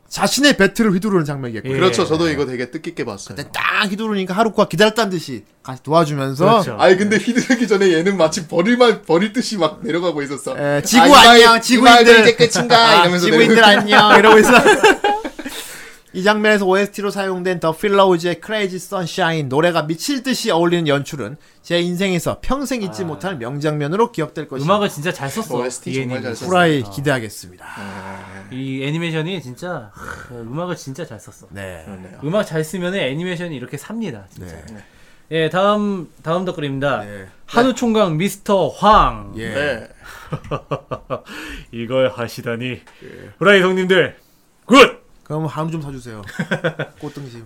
[0.09, 1.73] 자신의 배틀을 휘두르는 장면이겠고 예.
[1.73, 2.05] 그렇죠.
[2.05, 3.37] 저도 이거 되게 뜻깊게 봤어요.
[3.53, 6.77] 딱 휘두르니까 하루코가 기다렸다는 듯이 같이 도와주면서 그렇죠.
[6.79, 10.57] 아니 근데 휘두르기 전에 얘는 마치 버릴만 버릴 듯이 막 내려가고 있었어.
[10.57, 14.51] 에, 지구 아, 안녕 지구인들 이제 끝인가 아, 이러면서 지구인들 내려- 안녕 이러고 있어
[16.13, 22.39] 이 장면에서 OST로 사용된 더 필로우즈의 Crazy Sunshine 노래가 미칠 듯이 어울리는 연출은 제 인생에서
[22.41, 24.73] 평생 잊지 못할 명장면으로 기억될 것입니다.
[24.73, 25.59] 음악을 진짜 잘 썼어.
[25.59, 26.23] OST 이 정말 애니메이션.
[26.23, 26.47] 잘 썼어.
[26.49, 27.65] 후라이 기대하겠습니다.
[28.51, 29.91] 이 애니메이션이 진짜
[30.27, 31.47] 그 음악을 진짜 잘 썼어.
[31.51, 31.83] 네.
[31.85, 32.19] 그러네요.
[32.23, 34.25] 음악 잘 쓰면 애니메이션이 이렇게 삽니다.
[34.33, 34.55] 진짜.
[34.73, 34.83] 네.
[35.31, 37.03] 예, 다음 다음 댓글입니다.
[37.03, 37.27] 네.
[37.45, 39.33] 한우 총각 미스터 황.
[39.37, 39.49] 예.
[39.49, 39.87] 네.
[41.71, 42.81] 이걸 하시다니.
[43.37, 44.17] 후라이 형님들
[44.65, 44.98] good.
[45.29, 46.23] 그럼 한우 좀 사주세요.
[46.99, 47.45] 꽃등심.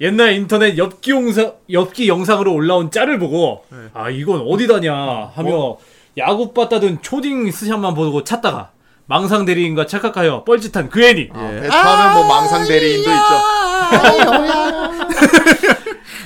[0.00, 5.76] 옛날 인터넷 엽기 영상 엽기 영상으로 올라온 짤을 보고 아 이건 어디다냐 하며
[6.16, 8.70] 야구 빠따든 초딩 스샷만 보고 찾다가
[9.06, 13.40] 망상 대리인과 착각하여 뻘짓한 그 애니 아, 베트하면 뭐 망상 대리인도 있죠.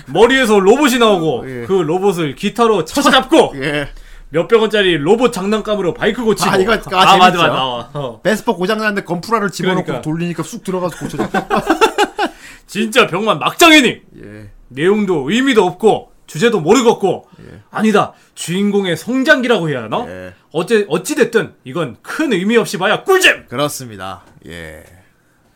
[0.12, 1.64] 머리에서 로봇이 나오고 예.
[1.66, 3.88] 그 로봇을 기타로 쳐잡고 예.
[4.34, 7.18] 몇백 원짜리 로봇 장난감으로 바이크 고치고 아, 이거 아, 맞아 재밌죠.
[7.20, 8.20] 맞아 나와 어.
[8.20, 10.02] 베스파 고장났는데 건프라를 집어넣고 그러니까.
[10.02, 11.28] 돌리니까 쑥 들어가서 고쳐져.
[12.66, 14.50] 진짜 병맛 막장 애니 예.
[14.68, 17.28] 내용도 의미도 없고 주제도 모르겠고
[17.70, 20.34] 아니다 주인공의 성장기라고 해야 하나 예.
[20.50, 24.22] 어째 어찌 됐든 이건 큰 의미 없이 봐야 꿀잼 그렇습니다.
[24.46, 24.82] 예.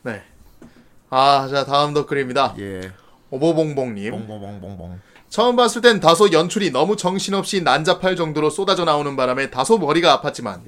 [0.03, 0.23] 네.
[1.11, 2.55] 아, 자 다음 댓글입니다.
[2.61, 2.93] 예.
[3.31, 4.13] 오보봉봉님.
[4.13, 5.01] 봉봉봉봉봉.
[5.29, 10.61] 처음 봤을 땐 다소 연출이 너무 정신없이 난잡할 정도로 쏟아져 나오는 바람에 다소 머리가 아팠지만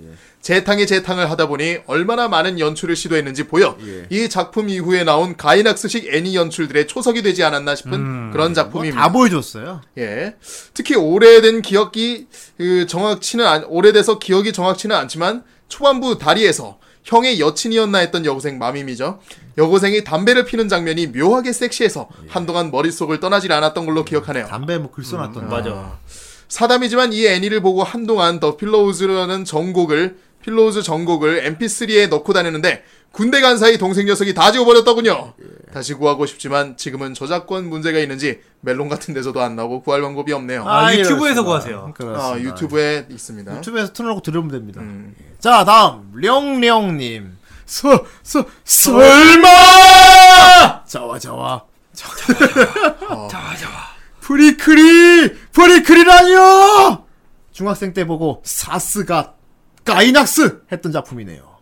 [0.42, 4.06] 재탕에 재탕을 하다 보니 얼마나 많은 연출을 시도했는지 보여 예.
[4.10, 9.00] 이 작품 이후에 나온 가이낙스식 애니 연출들의 초석이 되지 않았나 싶은 그런 작품입니다.
[9.00, 9.82] 다 보여줬어요.
[9.98, 10.36] 예.
[10.72, 12.26] 특히 오래된 기억이
[12.56, 19.20] 그 정확치는 않, 오래돼서 기억이 정확치는 않지만 초반부 다리에서 형의 여친이었나 했던 여고생 마밈이죠.
[19.64, 24.46] 여고생이 담배를 피는 장면이 묘하게 섹시해서 한동안 머릿속을 떠나질 않았던 걸로 기억하네요.
[24.46, 25.48] 담배 뭐 글 써놨던.
[25.48, 25.98] 맞아
[26.48, 32.82] 사담이지만 이 애니를 보고 한동안 더 필로우즈라는 전곡을 필로우즈 전곡을 MP3에 넣고 다니는데
[33.12, 35.34] 군대 간 사이 동생 녀석이 다 지워버렸더군요.
[35.72, 40.64] 다시 구하고 싶지만 지금은 저작권 문제가 있는지 멜론 같은 데서도 안 나오고 구할 방법이 없네요.
[40.66, 41.44] 아, 아, 유튜브에서.
[41.44, 41.92] 구하세요.
[41.96, 42.48] 그렇습니다.
[42.50, 43.56] 유튜브에 있습니다.
[43.58, 44.80] 유튜브에서 틀어놓고 들으면 됩니다.
[44.80, 45.14] 음.
[45.38, 47.36] 자, 다음 령령님.
[47.70, 49.48] 서, 서, 설마!
[50.84, 51.64] ざわざ
[51.94, 52.75] わ.
[52.75, 53.90] ざわざわ.
[54.20, 57.06] 프리크리, 프리크리라뇨!
[57.52, 59.34] 중학생 때 보고 さすが
[59.84, 61.59] 가이낙스 했던 작품이네요.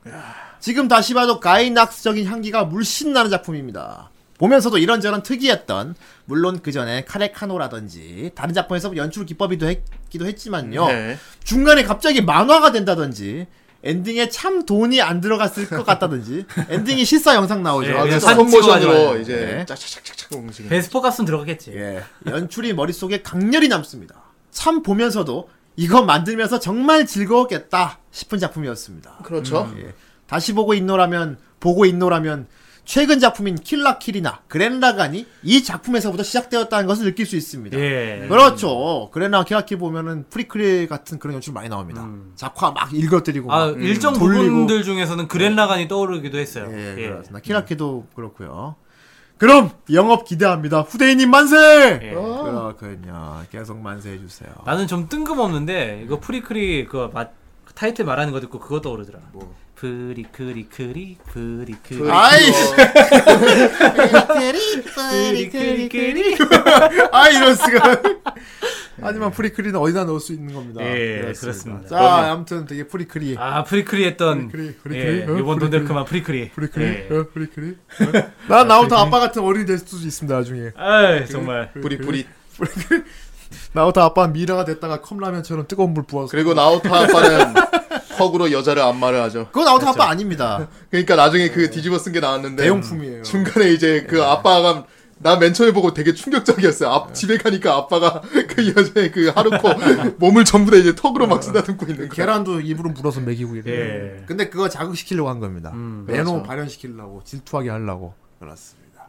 [0.60, 4.10] 지금 다시 봐도 가이낙스적인 향기가 물씬 나는 작품입니다.
[4.38, 5.94] 보면서도 이런저런 특이했던
[6.24, 10.86] 물론 그 전에 카레카노라든지 다른 작품에서 연출 기법이도 했기도 했지만요.
[10.86, 11.18] 네.
[11.44, 13.46] 중간에 갑자기 만화가 된다든지
[13.84, 17.90] 엔딩에 참 돈이 안 들어갔을 것 같다든지 엔딩이 실사 영상 나오죠.
[17.90, 19.22] 예, 아, 그냥 그 사진 스톱 모션으로 찍어가지고.
[19.22, 19.66] 이제 네.
[19.66, 20.68] 짝짝짝짝 움직이는.
[20.70, 21.72] 베스포 값은 들어가겠지.
[21.74, 22.02] 예.
[22.26, 24.16] 연출이 머릿속에 강렬히 남습니다.
[24.50, 29.18] 참 보면서도 이거 만들면서 정말 즐거웠겠다 싶은 작품이었습니다.
[29.22, 29.72] 그렇죠.
[29.78, 29.94] 예.
[30.26, 32.48] 다시 보고 있노라면 보고 있노라면
[32.88, 37.78] 최근 작품인 킬라킬이나 그렌라간이 이 작품에서부터 시작되었다는 것을 느낄 수 있습니다.
[37.78, 38.24] 예.
[38.30, 39.10] 그렇죠.
[39.12, 42.08] 그렌라 킬라킬 보면은 프리크리 같은 그런 연출 많이 나옵니다.
[42.34, 44.42] 작화 막 읽어드리고 아, 막 일정 돌리고.
[44.42, 46.66] 부분들 중에서는 그렌라간이 떠오르기도 했어요.
[46.72, 47.08] 예, 예.
[47.10, 47.40] 그렇습니다.
[47.40, 48.76] 킬라킬도 그렇고요.
[49.36, 50.80] 그럼 영업 기대합니다.
[50.80, 52.00] 후대인님 만세!
[52.02, 52.10] 예.
[52.14, 53.42] 그렇군요.
[53.50, 54.48] 계속 만세 해 주세요.
[54.64, 57.26] 나는 좀 뜬금없는데 이거 프리크리 그 마-
[57.74, 59.18] 타이틀 말하는 거 듣고 그거 떠오르더라.
[59.32, 59.54] 뭐?
[59.78, 62.50] 프리 크리 크리 프리 크리 아이,
[65.04, 66.36] 프리 크리 크리
[67.12, 68.02] 아 이럴 수가.
[69.00, 70.82] 하지만 프리크리는 어디다 넣을 수 있는 겁니다.
[70.82, 71.88] 예, 그렇습니다.
[71.88, 73.36] 자, 아무튼 되게 프리크리.
[73.38, 75.70] 아 프리크리 했던 프리크리, 예, 프리크리, 어, 이번 프리크리.
[75.70, 77.08] 돈들크만 프리크리 프리크리, 예.
[77.12, 77.68] 어, 프리크리.
[77.70, 78.28] 어?
[78.48, 80.36] 난 나부터 아빠 같은 어른이 될 수도 있습니다.
[80.36, 80.70] 나중에.
[80.74, 82.26] 아이 정말 뿌리뿌리.
[83.72, 86.32] 나부터 아빠 미라가 됐다가 컵라면처럼 뜨거운 물 부어서.
[86.32, 87.54] 그리고 나우타 아빠는
[88.18, 89.46] 턱으로 여자를 안마를 하죠.
[89.46, 90.68] 그건 나부터 아빠 아닙니다.
[90.90, 93.22] 그러니까 나중에 그 뒤집어 쓴 게 나왔는데 대용품이에요.
[93.22, 94.84] 중간에 이제 그 아빠가
[95.20, 96.90] 나맨 처음에 보고 되게 충격적이었어요.
[96.90, 99.68] 앞, 집에 가니까 아빠가 그 여자의 그 하루코
[100.18, 102.14] 몸을 전부 다 이제 턱으로 막 쓰다듬고 있는 거.
[102.14, 103.72] 계란도 입으로 물어서 먹이고 이래.
[103.72, 104.24] 예.
[104.26, 105.70] 근데 그거 자극시키려고 한 겁니다.
[105.74, 106.42] 음, 매너 그렇죠.
[106.44, 108.14] 발현시키려고 질투하게 하려고.
[108.38, 109.08] 그렇습니다.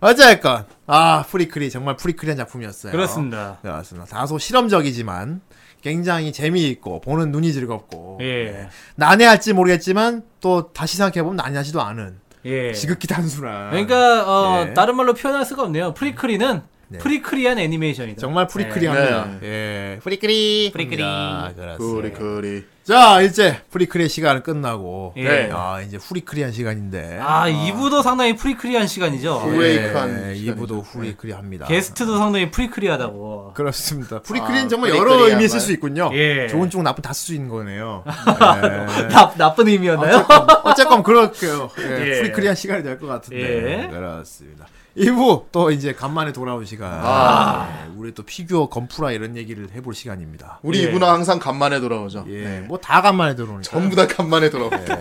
[0.00, 2.92] 어쨌건 아 프리크리 정말 프리크리한 작품이었어요.
[2.92, 3.58] 그렇습니다.
[3.60, 4.06] 그렇습니다.
[4.08, 5.40] 다소 실험적이지만
[5.82, 8.68] 굉장히 재미있고 보는 눈이 즐겁고 예.
[8.96, 12.72] 난해할지 모르겠지만 또 다시 생각해보면 난해하지도 않은 예.
[12.72, 14.74] 지극히 단순한 그러니까 어, 예.
[14.74, 15.94] 다른 말로 표현할 수가 없네요.
[15.94, 16.98] 프리크리는 네.
[16.98, 18.18] 프리크리한 애니메이션이다.
[18.18, 19.38] 정말 프리크리합니다.
[19.40, 19.46] 네.
[19.46, 21.02] 예, 프리크리, 프리크리.
[22.16, 22.64] 그리.
[22.88, 25.22] 자, 이제 프리크리의 시간은 끝나고, 예.
[25.28, 25.50] 네.
[25.52, 27.18] 아, 이제 후리크리한 시간인데.
[27.20, 29.42] 아, 2부도 상당히 프리크리한 시간이죠.
[29.44, 30.54] 후레- 후레이크한 예, 시간이죠.
[30.66, 31.66] 2부도 후리크리합니다.
[31.66, 33.52] 게스트도 상당히 프리크리하다고.
[33.52, 34.20] 그렇습니다.
[34.24, 35.60] 프리크리는 아, 정말 프리크리야, 여러 의미 쓸 말.
[35.66, 36.10] 수 있군요.
[36.14, 36.46] 예.
[36.48, 38.04] 좋은 쪽 나쁜 다 쓸 수 있는 거네요.
[38.06, 39.04] 예.
[39.12, 40.26] 나, 나쁜 의미였나요?
[40.64, 41.68] 어쨌건 그럴게요.
[41.80, 41.82] 예,
[42.16, 42.20] 예.
[42.22, 43.82] 프리크리한 시간이 될 것 같은데.
[43.84, 43.88] 예.
[43.88, 44.64] 그렇습니다.
[44.98, 46.92] 2부 또 이제 간만에 돌아온 시간.
[47.02, 47.68] 아.
[47.86, 50.58] 예, 우리 또 피규어 건프라 이런 얘기를 해볼 시간입니다.
[50.62, 50.88] 우리 예.
[50.88, 52.24] 이분은 항상 간만에 돌아오죠.
[52.28, 52.60] 예, 네.
[52.62, 53.62] 뭐다 간만에 들어오니까.
[53.62, 54.96] 전부 다 간만에 돌아옵니다.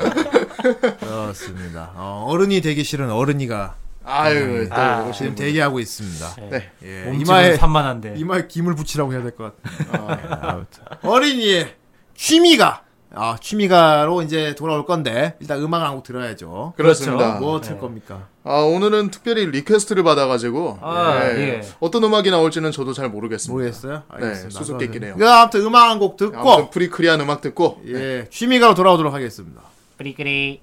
[0.99, 1.91] 그렇습니다.
[1.95, 3.75] 어, 어른이 되기 싫은 어른이가
[4.09, 5.35] 아유, 또 아, 지금 분.
[5.35, 6.35] 대기하고 있습니다.
[6.49, 6.71] 네.
[6.83, 8.13] 예, 몸집은 이마에 산만한데.
[8.17, 10.17] 이마에 김을 붙이라고 해야 될 것 같아요.
[10.21, 10.83] 예, 아무튼.
[11.01, 11.75] 어린이의
[12.15, 12.83] 취미가
[13.19, 16.73] 아 취미가로 이제 돌아올 건데 일단 음악을 한 곡 들어야죠.
[16.77, 17.39] 그렇습니다.
[17.39, 18.27] 뭐틀 겁니까?
[18.43, 21.39] 아, 오늘은 특별히 request를 받아가지고 아, 예.
[21.39, 21.61] 예.
[21.79, 23.51] 어떤 음악이 나올지는 저도 잘 모르겠습니다.
[23.53, 24.03] 모르겠어요.
[24.09, 24.49] 알겠습니다.
[24.49, 25.15] 네, 수수께끼네요.
[25.17, 29.61] 그 아무튼 음악 한 곡 듣고 아무튼 프리크리한 음악 듣고 예 취미가로 돌아오도록 하겠습니다.
[29.97, 30.61] 프리크리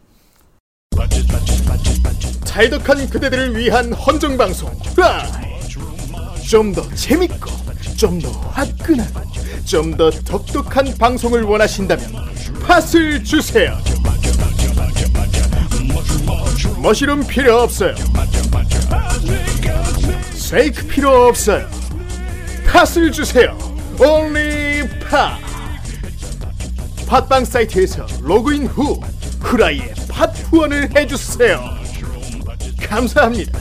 [2.45, 4.71] 찰떡한 그대들을 위한 헌정 방송.
[6.49, 7.51] 좀더 재밌고,
[7.97, 9.07] 좀 더 화끈한,
[9.65, 12.05] 좀더 독특한 방송을 원하신다면
[12.67, 13.79] 팥을 주세요.
[16.83, 17.95] 머시룸 필요 없어요.
[20.33, 21.69] 세이크 필요 없어요.
[22.67, 23.57] 팥을 주세요.
[24.01, 25.39] Only 팥.
[27.07, 29.01] 팟빵 사이트에서 로그인 후
[29.41, 31.63] 후라이에 팟 후원을 해주세요.
[32.81, 33.59] 감사합니다.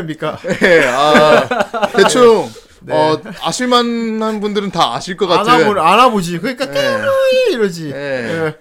[0.00, 0.38] 무슨 노래입니까?
[0.62, 1.46] 예, 아,
[1.96, 2.50] 대충
[2.88, 6.38] 어, 아실만한 분들은 다 아실 것 같은 알아보 알아보지.
[6.38, 6.66] 그러니까
[7.50, 7.90] 이러지.
[7.94, 8.54] 예.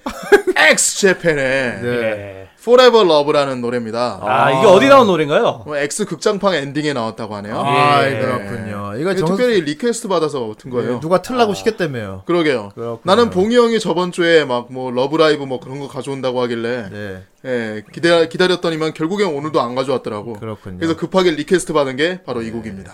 [0.57, 1.87] X Japan의 네.
[1.87, 2.48] 예.
[2.69, 4.19] Forever Love라는 노래입니다.
[4.21, 5.63] 아, 이게 어디 나온 노래인가요?
[5.65, 7.59] 뭐 X 극장판 엔딩에 나왔다고 하네요.
[7.65, 8.19] 아, 예.
[8.19, 8.93] 그렇군요.
[8.97, 10.99] 이거 이거 정 특별히 request 받아서 튼 거예요.
[10.99, 12.23] 누가 틀라고 시켰다며요.
[12.27, 12.71] 그러게요.
[12.75, 12.99] 그렇군요.
[13.03, 17.23] 나는 봉이 형이 저번 주에 막 뭐 Love Live 뭐 그런 거 가져온다고 하길래 네.
[17.45, 20.33] 예, 기다, 기다렸더니만 결국엔 오늘도 안 가져왔더라고.
[20.33, 20.77] 그렇군요.
[20.77, 22.93] 그래서 급하게 request 받은 게 바로 이 곡입니다.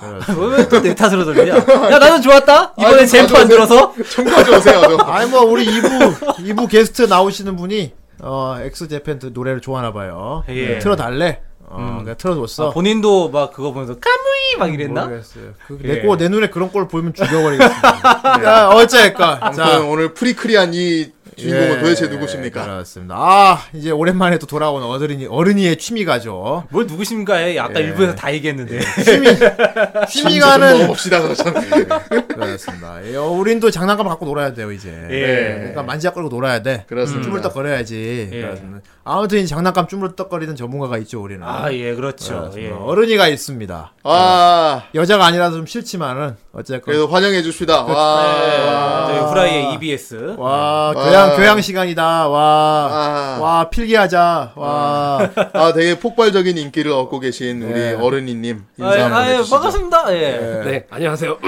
[0.58, 1.56] 왜또내 탓으로 돌리냐?
[1.92, 2.76] 야, 나는 좋았다?
[2.80, 3.48] 이번에 잼프 안.
[3.50, 3.94] 들어서?
[4.10, 4.82] 좀 가져 오세요.
[4.84, 5.02] 좀.
[5.02, 7.92] 아니 뭐 우리 2부 2부 게스트 나오시는 분이
[8.22, 10.44] 어 X Japan 노래를 좋아하나 봐요.
[10.50, 10.68] 예.
[10.68, 11.42] 네, 틀어달래.
[11.68, 12.70] 어, 내가 틀어줬어.
[12.70, 15.06] 아, 본인도 막 그거 보면서 까무이 막 이랬나?
[15.06, 15.54] 모르겠어요.
[15.68, 15.88] 그, 예.
[15.88, 18.44] 내, 꼴, 내 눈에 그런 꼴 보이면 죽여버리겠습니다.
[18.46, 19.38] 야, 어쨌건.
[19.42, 22.64] 아무튼 자, 오늘 프리크리한 이 주인공은 예, 도대체 누구십니까?
[22.64, 23.16] 그렇습니다.
[23.18, 26.66] 아, 이제 오랜만에 또 돌아온 어른이, 어른이의 취미가죠.
[26.70, 27.36] 뭘 누구십니까?
[27.60, 27.86] 아까 예.
[27.86, 28.80] 일부에서 다 얘기했는데.
[29.04, 31.22] 취미, 좀 취미가는, 먹어봅시다.
[31.22, 31.86] 그러잖아요.
[32.28, 33.06] 그렇습니다.
[33.06, 34.90] 예, 우린 또 장난감 갖고 놀아야 돼요, 이제.
[35.10, 35.56] 예.
[35.58, 36.86] 그러니까 만지작 거리고 놀아야 돼.
[36.88, 37.24] 그렇습니다.
[37.26, 38.30] 쭈물떡 거려야지.
[38.32, 38.42] 예.
[38.42, 38.80] 그렇습니다.
[39.04, 41.44] 아무튼 이 장난감 쭈물떡거리는 전문가가 있죠, 우리는.
[41.44, 42.52] 아, 예, 그렇죠.
[42.58, 42.72] 예.
[42.72, 43.94] 어른이가 있습니다.
[44.04, 46.82] 아, 여자가 아니라서 좀 싫지만은, 어쨌건.
[46.86, 47.84] 그래도 환영해 줍시다.
[47.84, 49.06] 와.
[49.08, 50.36] 저희 후라이의 EBS.
[50.38, 51.04] 와, 와.
[51.28, 52.28] 교양, 교양 시간이다.
[52.28, 52.40] 와.
[52.92, 53.38] 아.
[53.42, 54.54] 와, 필기하자.
[54.56, 55.30] 와.
[55.54, 57.94] 아, 되게 폭발적인 인기를 얻고 계신 우리 예.
[58.00, 59.56] 어른이님 아, 인사 예, 한번 아, 예, 해주시죠.
[59.56, 60.14] 반갑습니다.
[60.14, 60.22] 예.
[60.66, 61.38] 네, 안녕하세요.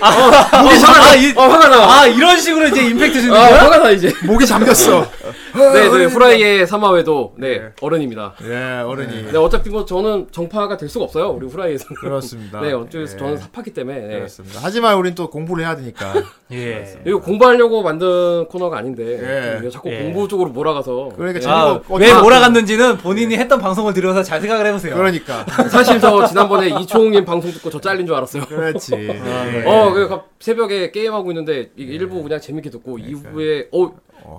[0.00, 1.40] 아, 목이 화가 나.
[1.40, 2.00] 어, 화가 나.
[2.00, 3.62] 아 이런 식으로 이제 임팩트 주는 아, 거야?
[3.64, 4.12] 화가 나 이제.
[4.24, 5.06] 목이 잠겼어.
[5.54, 8.34] 네, 네, 후라이의 사마회도 네, 어른입니다.
[8.44, 9.32] 예, 어른이.
[9.32, 11.28] 네, 어차피 뭐 저는 정파가 될 수가 없어요.
[11.30, 11.94] 우리 후라이에서는.
[12.00, 12.60] 그렇습니다.
[12.62, 13.18] 네, 어쩌서 예.
[13.18, 14.00] 저는 사파기 때문에.
[14.00, 14.14] 네.
[14.16, 14.60] 그렇습니다.
[14.62, 16.14] 하지만 우린 또 공부를 해야 되니까.
[16.52, 16.98] 예.
[17.06, 19.60] 이거 공부하려고 만든 코너가 아닌데 예.
[19.62, 19.98] 왜 자꾸 예.
[20.02, 21.52] 공부 쪽으로 몰아가서 그러니까 예.
[21.52, 24.94] 아, 없- 왜 아, 몰아갔는지는 본인이 했던 방송을 들여서 잘 생각을 해보세요.
[24.96, 25.44] 그러니까.
[25.68, 28.44] 사실 저 지난번에 이초홍님 방송 듣고 저 잘린 줄 알았어요.
[28.46, 28.94] 그렇지.
[28.96, 29.64] 예.
[29.66, 33.92] 어, 그 갑- 새벽에 게임 하고 있는데 이게 일부 그냥 재밌게 듣고 2부에 어,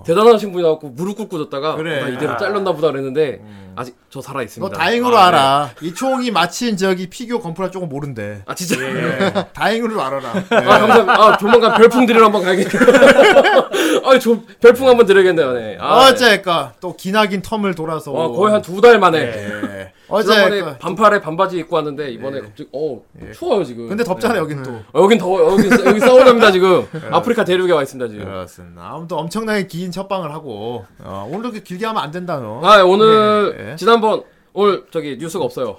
[0.05, 2.01] 대단하신 분이 나왔고 무릎 꿇고 졌다가 그래.
[2.01, 3.41] 나 이대로 잘렸나 보다 그랬는데
[3.75, 4.77] 아직 저 살아 너 있습니다.
[4.77, 5.69] 다행으로 아, 알아.
[5.81, 8.43] 이 총이 마친 저기 피규어 건프라 조금 모른대.
[8.45, 8.75] 아 진짜.
[8.81, 9.33] 예.
[9.53, 10.29] 다행으로 알아라.
[10.29, 11.13] 아 감사합니다.
[11.21, 12.71] 아 조만간 별풍 드리러 한번 가야겠네요.
[14.05, 15.53] 아저 별풍 한번 드려야겠네요.
[15.53, 15.77] 네.
[15.79, 16.11] 아, 네.
[16.11, 18.11] 어째까 또 기나긴 텀을 돌아서.
[18.11, 19.19] 와, 거의 한 두 달 만에.
[19.19, 19.93] 예.
[20.23, 20.77] 지난번에 어째까.
[20.77, 23.01] 반팔에 반바지 입고 왔는데 이번에 갑자기 어
[23.33, 23.87] 추워요 지금.
[23.89, 24.39] 근데 덥잖아 네.
[24.39, 24.71] 여긴 또.
[24.93, 25.51] 어, 여긴 더워.
[25.53, 26.85] 여기 여기 사우나입니다 지금.
[27.11, 28.25] 아프리카 대륙에 와 있습니다 지금.
[28.25, 28.81] 그렇습니다.
[28.93, 32.61] 아무튼 엄청나게 긴 첫방을 하고 어, 오늘도 그렇게 길게 하면 안 된다 너.
[32.63, 33.75] 아 오늘 네, 예.
[33.75, 35.77] 지난번 오늘 저기 뉴스가 없어요.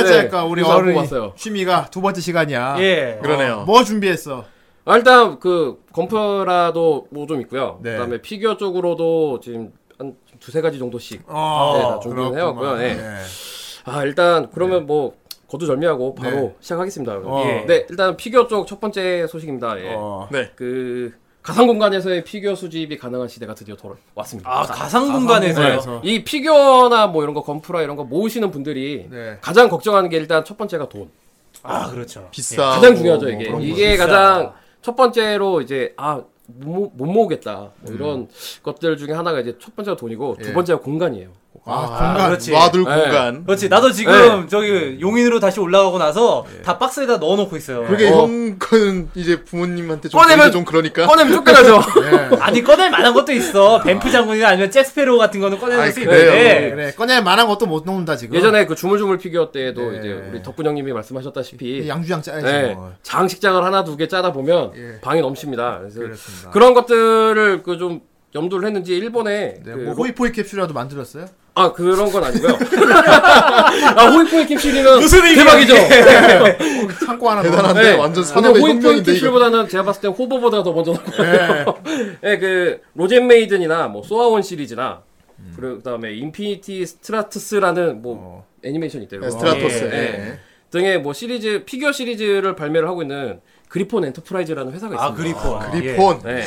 [0.00, 1.32] 어째까 우리 뉴스 안 어른이 뽑았어요.
[1.36, 2.76] 취미가 두 번째 시간이야.
[2.80, 3.18] 예.
[3.22, 3.62] 그러네요.
[3.66, 4.44] 뭐 준비했어?
[4.86, 7.78] 아, 일단 그 건프라도 뭐 좀 있고요.
[7.82, 7.92] 네.
[7.92, 11.22] 그다음에 피규어 쪽으로도 지금 한 두세 가지 정도씩.
[11.26, 12.38] 어, 네, 다 준비는.
[12.38, 12.76] 해왔고요.
[12.76, 12.84] 네.
[12.98, 13.16] 예.
[13.84, 15.16] 아 일단 그러면 뭐
[15.48, 16.54] 거두절미하고 바로 네.
[16.60, 17.20] 시작하겠습니다.
[17.24, 17.42] 어.
[17.46, 17.64] 예.
[17.66, 19.80] 네 일단 피규어 쪽 첫 번째 소식입니다.
[19.80, 19.94] 예.
[19.96, 20.28] 어.
[20.30, 20.50] 네.
[20.54, 24.50] 그 가상 공간에서의 피규어 수집이 가능한 시대가 드디어 돌아왔습니다.
[24.50, 25.78] 아 가상 공간에서요.
[25.78, 26.00] 공간에서.
[26.04, 29.38] 이 피규어나 뭐 이런 거 건프라 이런 거 모으시는 분들이 네.
[29.40, 31.08] 가장 걱정하는 게 일단 첫 번째가 돈.
[31.62, 32.28] 아 그렇죠.
[32.30, 32.70] 비싸.
[32.70, 33.44] 가장 중요하죠 이게.
[33.60, 34.06] 이게 비싸.
[34.06, 36.22] 가장 첫 번째로 이제 아.
[36.48, 37.72] 못, 못 모으겠다.
[37.80, 38.28] 뭐 이런
[38.62, 40.52] 것들 중에 하나가 이제 첫 번째가 돈이고 두 예.
[40.52, 41.32] 번째가 공간이에요.
[41.68, 42.28] 아, 공간.
[42.28, 42.52] 그렇지.
[42.52, 42.90] 놔둘 네.
[43.02, 43.44] 공간.
[43.44, 43.68] 그렇지.
[43.68, 47.84] 나도 지금 저기 용인으로 다시 올라가고 나서 다 박스에다 넣어놓고 있어요.
[47.86, 48.22] 그게 어.
[48.22, 51.06] 형 거는 이제 부모님한테 좀 꺼내면- 좀 그러니까.
[51.06, 51.80] 꺼내면 쫓겨나죠.
[52.40, 53.80] 아니 꺼낼 만한 것도 있어.
[53.82, 56.32] 뱀프 장군이나 아니면 잭스페로 같은 거는 꺼낼 아이, 수 그래요.
[56.32, 56.70] 있는데.
[56.70, 58.36] 그래 꺼낼 만한 것도 못 놓는다 지금.
[58.36, 59.98] 예전에 그 주물주물 피규어 때도 네.
[59.98, 62.44] 이제 우리 덕분 형님이 말씀하셨다시피 양주장 짜야지.
[62.46, 62.92] 네, 뭐.
[63.02, 65.00] 장식장을 하나 두 개 짜다 보면 예.
[65.00, 65.78] 방이 넘칩니다.
[65.80, 66.50] 그래서 그렇습니다.
[66.50, 68.00] 그런 것들을 그 좀
[68.34, 71.24] 염두를 했는지 일본에 네, 그 뭐 로- 호이포이 캡슐이라도 만들었어요?
[71.58, 72.52] 아 그런 건 아니고요.
[73.96, 75.74] 아 호이포이 캡슐이는 무슨 대박이죠.
[77.06, 77.92] 창고 하나 대단한데 네.
[77.96, 79.02] 완전 산업의 호이포이.
[79.02, 81.10] 캡슐보다는 제가 봤을 땐 호버보다 더 먼저 나고.
[81.16, 81.78] 넣어.
[82.20, 85.00] 네, 그 로젠 메이든이나 뭐 소아온 시리즈나
[85.56, 89.22] 그리고 그다음에 인피니티 스트라투스라는 뭐 애니메이션이 있대요.
[89.22, 89.84] 네, 스트라토스.
[89.84, 89.96] 예.
[89.96, 90.38] 예.
[90.70, 95.02] 등의 뭐 시리즈 피규어 시리즈를 발매를 하고 있는 그리폰 엔터프라이즈라는 회사가 있습니다.
[95.02, 95.70] 아 그리폰.
[95.70, 96.20] 그리폰.
[96.22, 96.44] 네.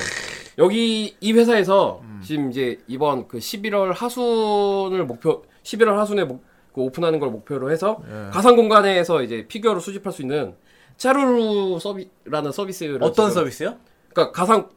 [0.59, 7.19] 여기 이 회사에서 지금 이제 이번 그 11월 하순을 목표 11월 하순에 목, 그 오픈하는
[7.19, 10.53] 걸 목표로 해서 가상 공간에서 이제 피규어를 수집할 수 있는
[10.97, 13.75] 차루루 서비라는 서비스를 어떤 지금- 서비스요?
[14.09, 14.69] 그러니까 가상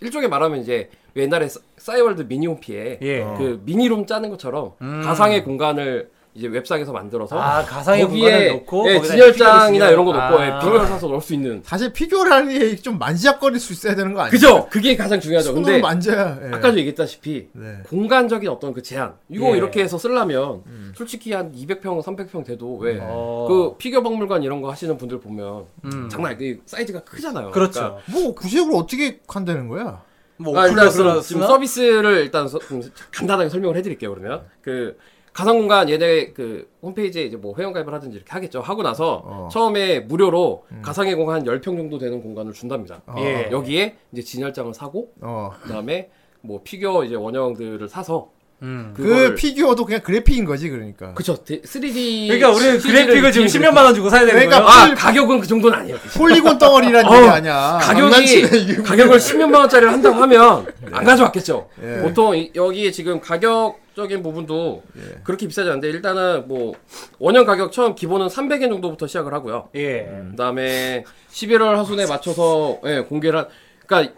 [0.00, 3.20] 일종의 말하면 이제 옛날에 사- 싸이월드 미니홈피에 예.
[3.36, 9.00] 그 미니룸 짜는 것처럼 가상의 공간을 이제 웹상에서 만들어서 아 가상의 공간을 거기에 놓고 예,
[9.02, 10.46] 진열장이나 피규어를 이런 거 놓고 아.
[10.46, 14.20] 예, 피규어 사서 넣을 수 있는 사실 피규어라는 게 좀 만지작거릴 수 있어야 되는 거
[14.20, 14.30] 아니야?
[14.30, 14.68] 그죠?
[14.70, 15.48] 그게 가장 중요하죠.
[15.48, 16.38] 손으로 근데 만져야.
[16.44, 16.46] 예.
[16.54, 17.78] 아까도 얘기했다시피 네.
[17.88, 19.56] 공간적인 어떤 그 제한 이거 예.
[19.56, 20.62] 이렇게 해서 쓰려면
[20.94, 23.74] 솔직히 한 200평, 300평 돼도 왜 그 어.
[23.78, 26.08] 피규어 박물관 이런 거 하시는 분들 보면 음.
[26.08, 27.50] 장난 아니 그 사이즈가 크잖아요.
[27.50, 27.98] 그렇죠.
[28.06, 30.00] 뭐 구색으로 어떻게 한다는 거야?
[30.36, 32.80] 뭐 아, 일단 지금 서비스를 일단 서- 좀
[33.12, 34.14] 간단하게 설명을 해드릴게요.
[34.14, 34.96] 그러면 그
[35.32, 38.60] 가상공간 얘네 그 홈페이지에 이제 뭐 회원가입을 하든지 이렇게 하겠죠.
[38.60, 39.48] 하고 나서 어.
[39.52, 43.02] 처음에 무료로 가상의 공간 한 10평 정도 되는 공간을 준답니다.
[43.18, 43.48] 예.
[43.50, 45.50] 여기에 이제 진열장을 사고 어.
[45.62, 48.28] 그다음에 뭐 피규어 이제 원형들을 사서
[48.62, 48.92] 음.
[48.94, 51.14] 그 피규어도 그냥 그래픽인 거지 그러니까.
[51.14, 54.92] 그쵸 3D 그러니까 우리 그래픽을 지금 10몇만 원 주고 사야 되는 그러니까 거예요.
[54.92, 55.96] 아 가격은 그 정도는 아니에요.
[56.16, 57.78] 폴리곤 덩어리라는 어, 얘기 아니야.
[57.80, 61.68] 가격이 가격을 10몇만 원짜리를 한다고 하면 안 가져왔겠죠.
[61.82, 62.02] 예.
[62.02, 64.82] 보통 이- 여기 지금 가격 적인 부분도
[65.24, 66.72] 그렇게 비싸지 않은데 일단은 뭐
[67.18, 69.68] 원형 가격 처음 기본은 300엔 정도부터 시작을 하고요.
[69.74, 70.08] 예.
[70.30, 73.46] 그다음에 11월 하순에 맞춰서 예, 공개를 한
[73.86, 74.14] 그러니까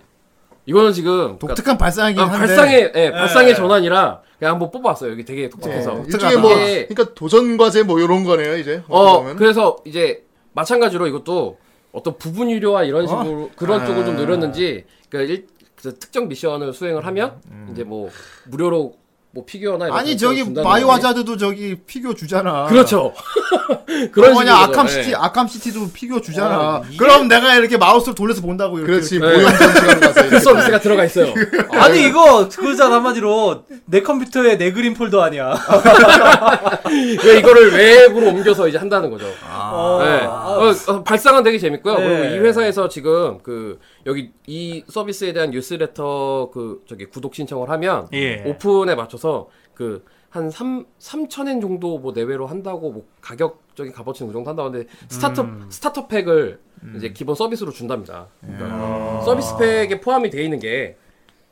[0.66, 2.38] 이거는 지금 그러니까 독특한 발상이긴 아, 한데.
[2.38, 5.10] 발상의 예, 발상의 전환이라 그냥 한번 뽑아봤어요.
[5.10, 5.92] 여기 되게 독특해서.
[5.94, 8.82] 어, 일종의 뭐 이게- 그러니까 도전 과제 뭐 이런 거네요 이제.
[8.88, 9.36] 어, 어떻게 보면.
[9.36, 11.59] 그래서 이제 마찬가지로 이것도
[11.90, 13.86] 어떤 부분 유료화 이런 식으로 그런 아.
[13.86, 15.46] 쪽을 좀 노렸는지 그 일,
[15.82, 17.40] 그 특정 미션을 수행을 하면
[17.72, 18.09] 이제 뭐
[18.46, 18.94] 무료로
[19.34, 20.44] 뭐 피규어나 이런 아니 거 저기
[20.90, 21.06] 거지.
[21.06, 22.66] 하자드도 저기 피규어 주잖아.
[22.66, 23.14] 그렇죠.
[24.12, 24.72] 그런 거냐 식이죠.
[24.72, 24.90] 아캄 예.
[24.90, 26.59] 시티 아캄 시티도 피규어 주잖아.
[26.59, 28.92] 어, 이게- 그럼 내가 이렇게 마우스를 돌려서 본다고 이렇게.
[28.92, 29.26] 그렇지 네.
[29.26, 31.32] 모형 전시관 가서 그 서비스가 들어가 있어요.
[31.72, 35.54] 아니 이거 그거잖아 한마디로 내 컴퓨터에 내 그림 폴더 아니야.
[37.24, 39.24] 왜 이거를 외부로 옮겨서 이제 한다는 거죠.
[39.50, 40.24] 어, 네.
[40.26, 41.98] 어, 어, 발상은 되게 재밌고요.
[41.98, 42.06] 네.
[42.06, 48.09] 그리고 이 회사에서 지금 그 여기 이 서비스에 대한 뉴스레터 그 저기 구독 신청을 하면
[48.12, 48.43] 예.
[48.47, 54.49] 오픈에 맞춰서 그 한 3, 3천엔 정도 뭐 내외로 한다고 뭐 가격적인 값어치는 그 정도
[54.49, 56.59] 한다고 하는데 스타터 스타터 팩을
[56.97, 58.29] 이제 기본 서비스로 준답니다.
[58.41, 60.97] 그러니까 서비스 팩에 포함이 되어 있는 게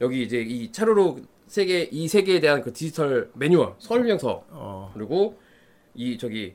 [0.01, 4.91] 여기 이제 이 차로로 세계 이 세계에 대한 그 디지털 매뉴얼 설명서 어.
[4.95, 5.39] 그리고
[5.95, 6.55] 이 저기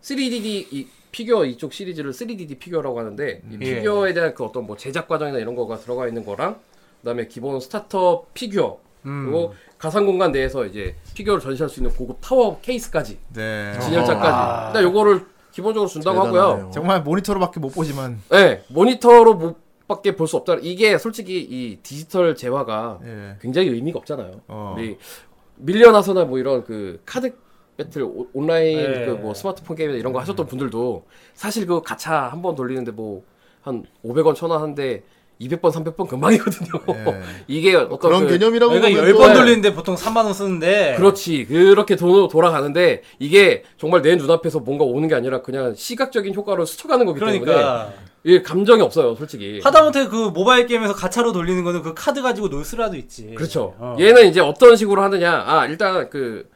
[0.00, 0.86] 3DD 이
[1.18, 3.74] 피규어 이쪽 시리즈를 3DD 피규어라고 하는데 이 예.
[3.80, 6.60] 피규어에 대한 그 어떤 뭐 제작 과정이나 이런 거가 들어가 있는 거랑
[7.00, 9.24] 그다음에 기본 starter 피규어 음.
[9.24, 13.72] 그리고 가상 공간 내에서 이제 피규어를 전시할 수 있는 고급 타워 케이스까지 네.
[13.80, 16.32] 진열장까지 일단 요거를 기본적으로 준다고 하고요.
[16.40, 16.70] 대단하네요.
[16.70, 18.20] 정말 모니터로밖에 못 보지만.
[18.30, 19.56] 네, 모니터로 못
[19.88, 20.58] 밖에 볼 수 없다.
[20.62, 23.36] 이게 솔직히 이 디지털 재화가 예.
[23.40, 24.42] 굉장히 의미가 없잖아요.
[24.46, 24.74] 어.
[24.78, 24.96] 우리
[25.56, 27.34] 밀리언아서나 뭐 이런 그 카드
[27.78, 29.06] 배틀 오- 온라인 네.
[29.06, 33.22] 그 뭐 스마트폰 게임 이런 거 하셨던 분들도 사실 그 가차 한 번 돌리는데 뭐
[33.62, 35.02] 한 500원 천원 한데
[35.40, 36.68] 200번 300번 금방이거든요.
[36.90, 37.20] 예.
[37.48, 41.44] 이게 어떤 그런 그- 개념이라고 그러니까 보면 10번 또- 돌리는데 보통 3만 원 쓰는데 그렇지.
[41.46, 47.04] 그렇게 돈으로 돌아가는데 이게 정말 내 눈앞에서 뭔가 오는 게 아니라 그냥 시각적인 효과로 스쳐가는
[47.04, 47.92] 거기 때문에 그러니까
[48.24, 49.60] 이게 감정이 없어요, 솔직히.
[49.62, 53.34] 하다못해 그 모바일 게임에서 가차로 돌리는 거는 그 카드 가지고 놀 수라도 있지.
[53.34, 53.74] 그렇죠.
[53.78, 53.96] 어.
[53.98, 55.44] 얘는 이제 어떤 식으로 하느냐.
[55.46, 56.48] 아, 일단 그,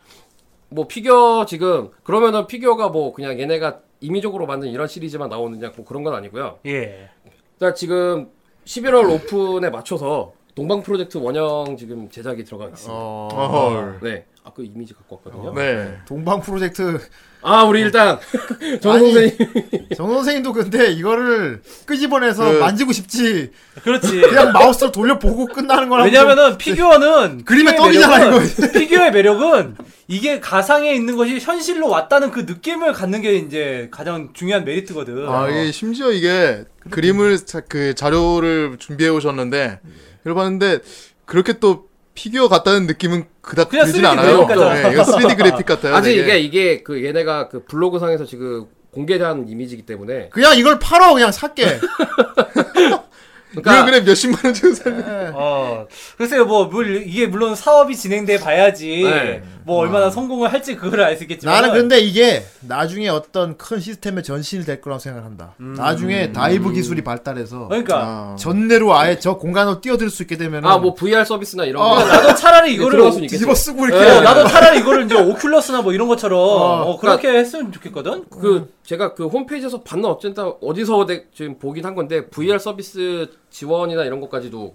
[0.73, 6.03] 뭐 피규어 지금, 그러면은 피규어가 뭐 그냥 얘네가 임의적으로 만든 이런 시리즈만 나오느냐, 뭐 그런
[6.03, 6.59] 건 아니고요.
[6.67, 7.11] 예.
[7.55, 8.29] 일단 지금
[8.67, 12.93] 11월 오픈에 맞춰서 동방 프로젝트 원형 지금 제작이 들어가 있습니다.
[12.95, 13.99] 어.
[14.03, 14.27] 네.
[14.45, 15.55] 아, 그 이미지 갖고 왔거든요.
[15.55, 15.99] 네.
[16.07, 16.99] 동방 프로젝트
[17.43, 18.19] 아, 우리 일단,
[18.83, 19.37] 정 선생님.
[19.97, 23.51] 정 선생님도 근데 이거를 끄집어내서 그- 만지고 싶지.
[23.83, 24.21] 그렇지.
[24.21, 29.77] 그냥 마우스로 돌려보고 끝나는 거랑 왜냐면은 피규어는 그림에 떡이잖아, 매력은- 피규어의 매력은
[30.13, 35.27] 이게 가상에 있는 것이 현실로 왔다는 그 느낌을 갖는 게 이제 가장 중요한 메리트거든.
[35.27, 39.81] 아 이게 심지어 이게 그림을 자, 그 자료를 준비해 오셨는데
[40.21, 40.81] 이걸 봤는데
[41.25, 44.47] 그렇게 또 피규어 같다는 느낌은 그닥 그냥 들진 3D 않아요.
[44.47, 45.95] 네, 이거 3D 그래픽 같아요.
[45.95, 46.23] 아직 되게.
[46.23, 50.29] 이게, 이게 그 얘네가 그 블로그 상에서 지금 공개한 이미지이기 때문에.
[50.29, 51.81] 그냥 이걸 팔어 그냥 살게.
[53.59, 54.91] 이거 그래 몇십만 원 주고 사.
[55.35, 55.87] 어,
[56.17, 59.43] 글쎄요, 뭐, 물, 이게 물론 사업이 진행돼 봐야지, 네.
[59.65, 61.55] 뭐, 얼마나 성공을 할지 그걸 알 수 있겠지만.
[61.55, 65.55] 나는 근데 이게 나중에 어떤 큰 시스템의 전신이 될 거라고 생각한다.
[65.59, 68.37] 나중에 dive 기술이 발달해서 그러니까, 아.
[68.39, 72.05] 전내로 아예 저 공간으로 뛰어들 수 있게 되면 아, 뭐 VR 서비스나 이런 어, 거.
[72.05, 73.31] 나도 차라리 이거를, 수는 있겠죠.
[73.31, 74.05] 뒤집어 쓰고 이렇게.
[74.05, 78.25] 어, 나도 차라리 이거를 이제 오큘러스나 뭐 이런 것처럼, 어, 그렇게 그러니까 했으면 좋겠거든?
[78.31, 84.05] 그 제가 그 홈페이지에서 봤나 어쨌든 어디서 내- 지금 보긴 한 건데 VR 서비스 지원이나
[84.05, 84.75] 이런 것까지도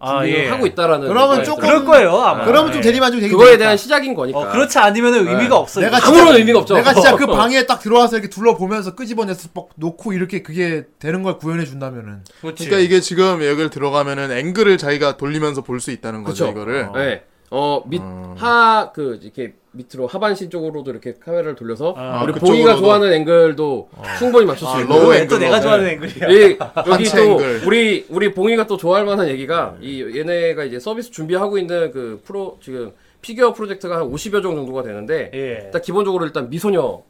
[0.00, 0.48] 아, 예.
[0.48, 1.60] 하고 있다라는 그러면 조금-.
[1.62, 2.44] 그럴 거예요, 아마.
[2.44, 2.82] 그러면 좀 예.
[2.82, 3.56] 대리만족 되게 그거에.
[3.58, 4.38] 대한 시작인 거니까.
[4.38, 5.84] 어, 그렇지 않으면 의미가 없어요.
[5.84, 6.74] 내가 아무런 의미가 없죠.
[6.74, 11.38] 내가 진짜 그 방에 딱 들어와서 이렇게 둘러보면서 끄집어내서 막 놓고 이렇게 그게 되는 걸
[11.38, 12.64] 구현해 준다면은 그렇지.
[12.66, 16.52] 그러니까 이게 지금 여기를 들어가면은 앵글을 자기가 돌리면서 볼 수 있다는 거죠 그쵸.
[16.52, 16.88] 이거를.
[16.94, 17.22] 네.
[17.50, 18.00] 어, 밑,
[18.36, 22.46] 하, 그, 이렇게 밑으로 하반신 쪽으로도 이렇게 카메라를 돌려서 아, 우리 그쪽으로도.
[22.62, 23.88] 봉이가 좋아하는 앵글도
[24.18, 24.92] 충분히 맞출 수 아, 있고.
[24.94, 25.38] low angle로.
[25.38, 25.92] 내가 좋아하는 네.
[25.92, 26.28] 앵글이야.
[26.28, 27.62] 이, 여기 한치 또 앵글.
[27.64, 32.58] 우리 우리 봉이가 또 좋아할 만한 얘기가 이 얘네가 이제 서비스 준비하고 있는 그 프로
[32.62, 35.64] 지금 피규어 프로젝트가 한 50여 종 정도가 되는데 예.
[35.66, 37.02] 일단 기본적으로 일단 미소녀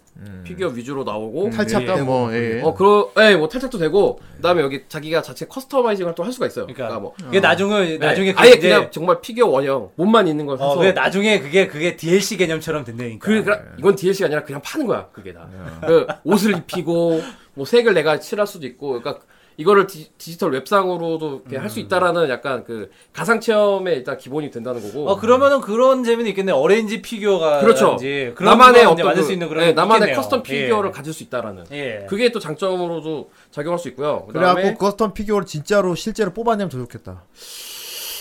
[0.43, 2.60] 피규어 위주로 나오고 탈착되고 약간 뭐 예.
[2.62, 6.66] 어 그러 예 뭐 탈착도 되고 그다음에 여기 자기가 자체 customizing을 또 할 수가 있어요.
[6.66, 10.44] 그러니까, 그러니까, 뭐 그게 나중에, 네, 나중에 아예 이제- 그냥 정말 피규어 원형 몸만 있는
[10.47, 13.24] 걸 사서 어, 그게 나중에 그게, 그게 DLC 개념처럼 된다니까.
[13.24, 15.48] 그, 그 이건 DLC가 아니라 그냥 파는 거야 그게 다.
[15.86, 17.22] 그 옷을 입히고
[17.55, 19.20] 뭐 색을 내가 칠할 수도 있고 그러니까
[19.59, 25.09] 이거를 디, 지털 웹상으로도 할수 있다라는 약간 그 가상 체험에 일단 기본이 된다는 거고.
[25.10, 26.52] 어, 그러면은 그런 재미는 있겠네.
[26.52, 27.60] arrange 피규어가.
[27.60, 27.97] 그렇죠.
[27.98, 29.64] 그런 나만의 거 어떤 만들 그, 수 있는 그런.
[29.64, 30.28] 네, 나만의 있겠네요.
[30.28, 30.93] custom 피규어를 예.
[30.93, 31.64] 가질 수 있다라는.
[31.72, 32.06] 예.
[32.09, 34.26] 그게 또 장점으로도 작용할 수 있고요.
[34.32, 37.24] 그래갖고 custom 피규어를 진짜로 실제로 뽑아내면 더 좋겠다.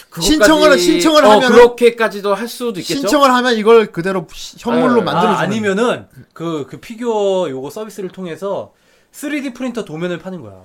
[0.09, 3.01] 그것까지- 신청을- 신청을 어, 하면은- 그렇게까지도 할 수도 있겠죠.
[3.01, 5.01] 신청을 하면 이걸 그대로 시- 현물로 네.
[5.03, 8.73] 만들어 아, 주는 아니면은 그, 그 피규어 요거 서비스를 통해서
[9.11, 10.63] 3D 프린터 도면을 파는 거야.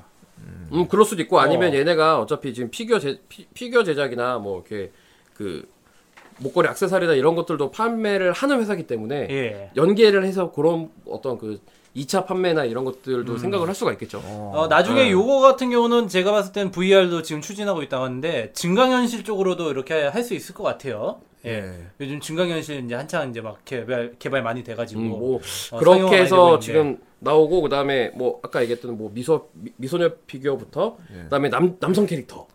[0.73, 1.75] 음, 그럴 수도 있고 아니면 어.
[1.75, 4.91] 얘네가 어차피 지금 피규어 제, 피, 피규어 제작이나 뭐 이렇게
[5.35, 5.69] 그
[6.39, 9.71] 목걸이 액세서리나 이런 것들도 판매를 하는 회사기 때문에 예.
[9.77, 11.61] 연계를 해서 그런 어떤 그
[11.97, 14.19] 2차 판매나 이런 것들도 생각을 할 수가 있겠죠.
[14.25, 15.11] 어, 나중에 네.
[15.11, 20.23] 요거 같은 경우는 제가 봤을 땐 VR도 지금 추진하고 있다고 하는데 증강현실 쪽으로도 이렇게 할
[20.23, 21.21] 수 있을 것 같아요.
[21.45, 21.73] 예.
[22.01, 25.41] 요즘 증강현실 이제 한창 이제 막 개발 개발 많이 돼가지고 음, 뭐
[25.73, 26.59] 어, 그렇게 해서.
[26.61, 32.47] 지금 나오고 그다음에 뭐 아까 얘기했던 뭐 미소 미- 미소녀 피규어부터 그다음에 남 남성 캐릭터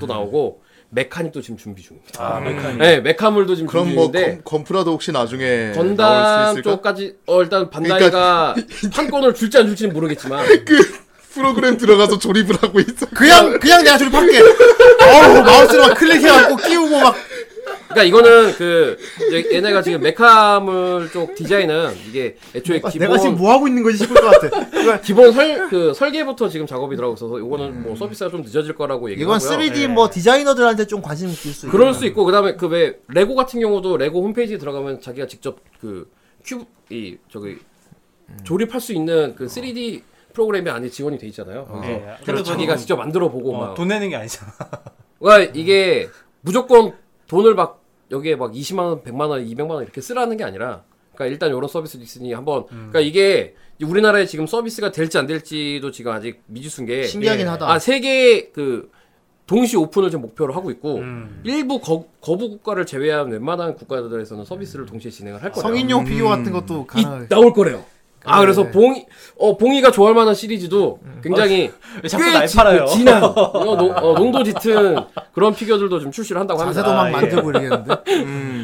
[0.00, 2.24] 또 나오고 mechanic도 지금 준비 중입니다.
[2.24, 2.78] 아 mechanic.
[2.78, 6.70] 네, 메카물도 지금 그럼 준비 뭐 중인데 검, 건프라도 혹시 나중에 나올 수 건담 있을까?
[6.70, 8.54] 쪽까지 어 일단 반다이가
[8.94, 10.46] 판권을 줄지 안 줄지는 모르겠지만
[11.34, 13.06] 프로그램 들어가서 조립을 하고 있어.
[13.14, 14.40] 그냥 그냥 내가 조립할게.
[14.40, 17.14] 어우 마우스로 막 클릭해갖고 끼우고 막
[17.96, 18.98] 그러니까 이거는 그
[19.28, 23.96] 이제 얘네가 지금 메카물 쪽 디자인은 이게 애초에 기본 내가 지금 뭐 하고 있는 거지
[23.96, 25.00] 싶을 것 같아.
[25.00, 29.36] 기본 설 그 설계부터 지금 작업이 들어가고 있어서 이거는 뭐 서비스가 좀 늦어질 거라고 얘기하고요.
[29.38, 31.98] 이건 3D 뭐 디자이너들한테 좀 관심 있을 수 그럴 있겠다.
[31.98, 36.10] 수 있고 그다음에 그 왜 레고 같은 경우도 레고 홈페이지에 들어가면 자기가 직접 그
[36.44, 37.56] 큐브 이 저기
[38.44, 40.02] 조립할 수 있는 그 3D
[40.34, 41.64] 프로그램이 안에 지원이 돼 있잖아요.
[41.66, 41.98] 그래서 예.
[42.00, 44.52] 그래서 그래도 자기가 직접 만들어 보고 어, 막 돈 내는 게 아니잖아.
[45.20, 46.08] 그러니까 이게
[46.42, 46.92] 무조건
[47.28, 50.84] 돈을 막 여기에 막 20만 원, 100만 원, 200만 원 이렇게 쓰라는 게 아니라
[51.14, 52.90] 그러니까 일단 이런 서비스도 있으니 한번 음.
[52.90, 57.50] 그러니까 이게 우리나라에 지금 서비스가 될지 안 될지도 지금 아직 미지수인 게 신기하긴 예.
[57.50, 57.70] 하다.
[57.70, 58.90] 아, 세계 그
[59.46, 61.40] 동시 오픈을 지금 목표로 하고 있고 음.
[61.44, 65.62] 일부 거, 거부 국가를 제외한 웬만한 국가들에서는 서비스를 동시에 진행을 할 거예요.
[65.62, 67.28] 성인용 피규어 같은 것도 이, 가능.
[67.28, 67.84] 나올 거래요.
[68.26, 69.06] 아 그래서 봉이
[69.38, 71.70] 어 봉이가 좋아할 만한 시리즈도 굉장히
[72.02, 72.86] 왜 자꾸 꽤날 지- 팔아요?
[72.86, 74.96] 진 한 어, 농, 어, 농도 짙은
[75.32, 76.82] 그런 피규어들도 좀 출시를 한다고 합니다.
[76.82, 77.12] 자세도 막 아, 예.
[77.12, 77.92] 만들고 이러겠는데.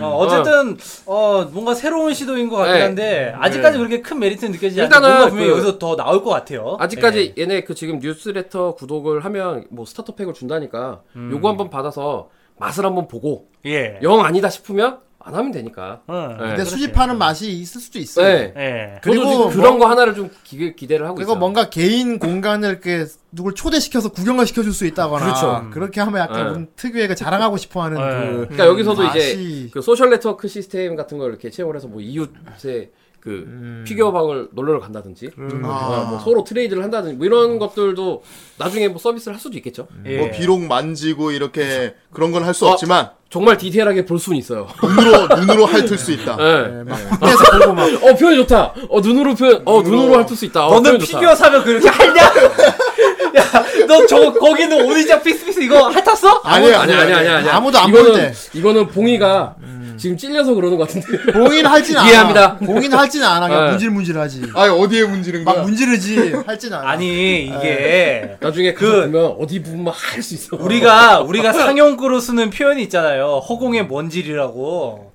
[0.02, 0.76] 어, 어쨌든
[1.06, 2.82] 어, 뭔가 새로운 시도인 것 같긴 네.
[2.82, 6.30] 한데 아직까지 그렇게 큰 메리트는 느껴지지 않는데 일단은 뭔가 분명히 그- 여기서 더 나올 것
[6.30, 6.76] 같아요.
[6.80, 12.28] 아직까지 얘네 그 지금 뉴스레터 구독을 하면 뭐 starter pack을 준다니까 요거 한번 받아서
[12.58, 13.98] 맛을 한번 보고 예.
[14.02, 16.02] 영 아니다 싶으면 안 하면 되니까.
[16.06, 16.36] 어.
[16.38, 16.48] 네.
[16.48, 18.22] 근데 수집하는 맛이 있을 수도 있어.
[18.22, 18.52] 네.
[18.56, 19.00] 예.
[19.02, 21.38] 저도 그리고 지금 그런 거 하나를 좀 기, 기대를 하고 그리고 있어요.
[21.38, 25.70] 뭔가 개인 공간을 이렇게 누굴 초대시켜서 구경을 시켜줄 수 있다거나 그렇죠.
[25.70, 26.66] 그렇게 하면 약간 네.
[26.76, 28.02] 특유의 그 자랑하고 싶어하는 네.
[28.02, 32.00] 그 그러니까 여기서도 이제 맛이 그 social network system 같은 걸 이렇게 채용을 해서 뭐
[32.00, 32.90] 이웃의
[33.20, 38.24] 그 피규어 방을 놀러 간다든지 어, 뭐 서로 트레이드를 한다든지 뭐 이런 것들도
[38.58, 39.86] 나중에 뭐 서비스를 할 수도 있겠죠.
[40.06, 40.18] 예.
[40.18, 42.72] 뭐 비록 만지고 이렇게 그런 건 할수 어.
[42.72, 44.68] 없지만 정말 디테일하게 볼 수는 있어요.
[44.82, 46.36] 눈으로 눈으로 핥을 수 있다.
[46.38, 46.84] 예.
[47.18, 48.74] 떼서 보고 막 어 표현 좋다.
[48.90, 49.62] 어 눈으로 표현.
[49.64, 50.66] 어 눈으로 할수 있다.
[50.66, 51.18] 어, 너는 표현 좋다.
[51.18, 52.22] 피규어 사면 그렇게 하냐?
[53.36, 56.40] 야, 너 저거 거기는 오리자 피스피스 이거 핥았어?
[56.44, 57.48] 아니야 아니 아니 아니 아니.
[57.48, 58.32] 아무도 안 이거는 볼 때.
[58.54, 59.56] 이거는 봉이가
[59.98, 61.32] 지금 찔려서 그러는 것 같은데.
[61.32, 62.08] 봉인 할진 않아.
[62.08, 62.56] 이해합니다.
[62.58, 63.46] 봉인 할진 않아.
[63.46, 63.70] 그냥 네.
[63.70, 64.42] 문질문질하지.
[64.54, 65.64] 아 어디에 문지른 막 거야?
[65.64, 66.88] 문지르지 할진 않아.
[66.88, 70.56] 아니 이게 나중에 그 그- 보면 어디 부분만 할 수 있어.
[70.58, 73.42] 우리가 우리가 상용구로 쓰는 표현이 있잖아요.
[73.48, 75.12] 허공의 먼지리라고.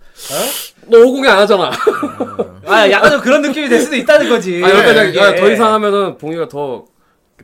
[0.88, 1.70] 너 오공개 안 하잖아.
[2.66, 4.62] 아, 약간 좀 그런 느낌이 될 수도 있다는 거지.
[4.64, 5.22] 아 여기까지 이게.
[5.22, 6.86] 아, 더 이상 하면은 봉이가 더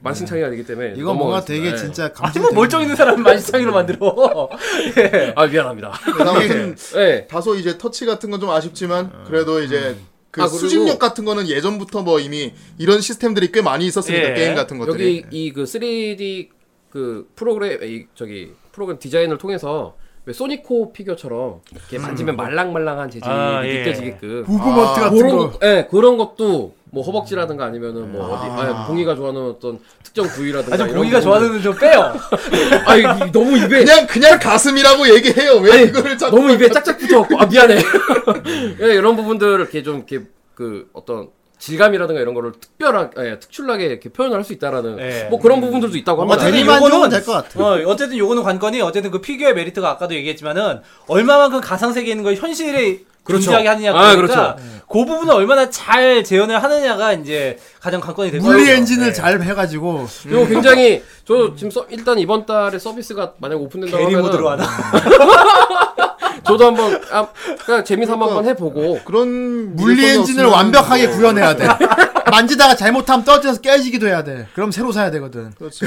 [0.02, 1.42] 만신창이가 되기 때문에 이건 뭔가.
[1.46, 1.76] 되게 예.
[1.76, 2.44] 진짜 아니 감정.
[2.44, 4.50] 뭐 멀쩡 있는 사람을 만시창이로 만들어.
[4.98, 5.34] 예.
[5.36, 5.92] 아 미안합니다.
[6.18, 7.28] 그다음에 좀 예.
[7.30, 9.96] 다소 이제 터치 같은 건 좀 아쉽지만 그래도 이제
[10.32, 14.34] 그 아, 수집력 같은 거는 예전부터 뭐 이미 이런 시스템들이 꽤 많이 있었으니까 예.
[14.34, 16.50] 게임 같은 것들이 여기 이 그 3D
[16.90, 19.96] 그 프로그램 이 저기 프로그램 디자인을 통해서
[20.26, 23.80] 왜 소니코 피규어처럼 이렇게 만지면 말랑말랑한 재질이 아, 예.
[23.80, 25.52] 느껴지게끔 부부먼트 같은 그런 거.
[25.52, 30.86] 것, 예, 그런 것도 뭐 허벅지라든가 아니면은 뭐 어디 아, 봉이가 좋아하는 어떤 특정 부위라든가
[30.86, 32.14] 공기가 부분들- 좋아하는 좀 빼요.
[32.86, 35.56] 아 이게 너무 입에 그냥 그냥 가슴이라고 얘기해요.
[35.56, 37.78] 왜 아니, 이거를 자꾸 너무 입에 짝짝 붙어갖고 아 미안해
[38.82, 40.22] 예, 이런 부분들을 이렇게 좀 이렇게
[40.54, 45.28] 그 어떤 질감이라든가 이런 거를 특별하게 예, 특출나게 이렇게 표현을 할 수 있다라는 예.
[45.32, 46.44] 뭐 그런 부분들도 있다고 합니다.
[46.44, 47.64] 어쨌든 요거는- 주면 될것 같아.
[47.64, 52.36] 어, 어쨌든 요거는 관건이 어쨌든 그 피규어의 메리트가 아까도 얘기했지만은 얼마만큼 가상 세계에 있는 걸
[52.36, 53.46] 현실에 그렇죠.
[53.46, 54.58] 존재하게 하느냐 아, 그러니까
[54.90, 58.78] 그 부분을 얼마나 잘 재현을 하느냐가 이제 가장 관건이 될 물리 거예요.
[58.78, 59.14] 엔진을 네.
[59.14, 64.26] 잘 해가지고 그리고 굉장히 저 지금 서, 일단 이번 달에 서비스가 만약 오픈된다고 게리 하면
[64.30, 64.66] 모드로 하나.
[66.46, 67.28] 저도 한번 아,
[67.66, 71.68] 그냥 재미삼아 한번 해보고 그런 물리 엔진을 완벽하게 뭐- 구현해야 돼.
[72.30, 74.48] 만지다가 잘못하면 떨어져서 깨지기도 해야 돼.
[74.54, 75.52] 그럼 새로 사야 되거든.
[75.58, 75.86] 그렇지.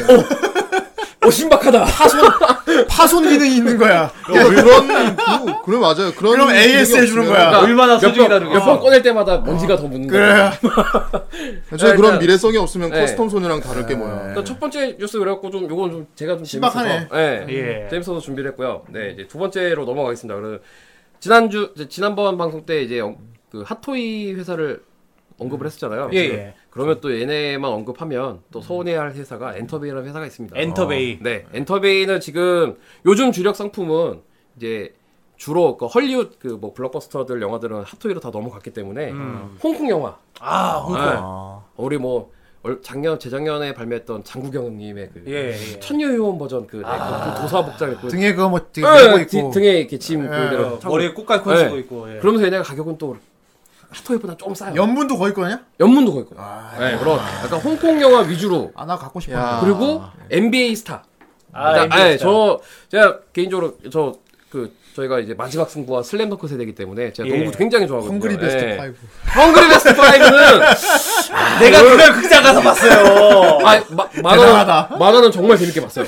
[1.26, 1.84] 어 신박하다.
[2.88, 4.10] 파손 기능이 있는 거야.
[4.24, 6.12] 그런 그, 그래 맞아요.
[6.16, 7.58] 그런 그럼 AS 해주는 거야.
[7.58, 8.52] 얼마나 몇 소중히 번.
[8.52, 10.26] 몇번 꺼낼 때마다 먼지가 더 묻는 그래.
[10.26, 10.52] 거야.
[11.72, 13.04] 애초에 네, 그런 일단- 미래성이 없으면 네.
[13.04, 14.28] custom 소녀랑 다를 게 뭐야.
[14.28, 16.88] 일단 첫 번째 뉴스 그래갖고 좀 요건 좀 제가 좀 신박하네.
[17.08, 17.88] 재밌어서 예, 예.
[17.90, 18.84] 재밌어서 준비를 했고요.
[18.90, 20.38] 네 이제 두 번째로 넘어가겠습니다.
[20.40, 20.62] 그래서
[21.20, 23.16] 지난주 이제 지난번 방송 때 이제 어,
[23.50, 24.82] 그 핫토이 회사를
[25.38, 26.10] 언급을 했었잖아요.
[26.12, 26.54] 예, 예.
[26.76, 30.58] 그러면 또 얘네만 언급하면 또 서운해할 회사가 엔터베이라는 회사가 있습니다.
[30.58, 31.20] 엔터베이.
[31.22, 32.76] 네, 엔터베이는 지금
[33.06, 34.20] 요즘 주력 상품은
[34.58, 34.94] 이제
[35.38, 39.10] 주로 그 헐리우드 그 뭐 블록버스터들 영화들은 핫토이로 다 넘어갔기 때문에
[39.64, 41.02] 홍콩 영화, 아, 홍콩.
[41.02, 41.16] 네.
[41.82, 42.30] 우리 뭐
[42.62, 45.80] 얼- 작년 재작년에 발매했던 장국영님의 그 예, 예.
[45.80, 49.50] 천녀요원 버전 그, 네, 그 도사 복장 입고 등에 그거 뭐 되게 예, 뒤- 있고.
[49.50, 50.28] 등에 이렇게 짐 예.
[50.28, 50.78] 그대로 어.
[50.84, 51.58] 머리에 꽃갈 콘 예.
[51.64, 52.14] 쓰고 있고.
[52.14, 52.18] 예.
[52.18, 53.16] 그러면서 얘네가 가격은 또
[53.90, 54.74] 핫토이보다 좀 싸요.
[54.74, 55.60] 연문도 거기 거냐?
[55.80, 56.70] 연문도 거의 거예요.
[56.78, 59.34] 네, 그런 약간 홍콩 영화 위주로 아, 나 갖고 싶어.
[59.36, 59.60] 야.
[59.62, 61.04] 그리고 NBA 스타.
[61.52, 62.24] 아, 나- NBA 예, 스타.
[62.30, 64.14] 저 제가 개인적으로 저
[64.50, 67.36] 그 저희가 이제 마지막 승부와 슬램덩크 세대이기 때문에 제가 예.
[67.36, 68.14] 농구 굉장히 좋아하거든요.
[68.14, 68.78] 헝그리 베스트 예.
[68.78, 69.40] 5.
[69.42, 73.58] 헝그리 베스트 5는 내가 그걸 극장 가서 봤어요.
[73.64, 74.98] 아, 마, 만화는.
[74.98, 76.06] 만화는 정말 재밌게 봤어요.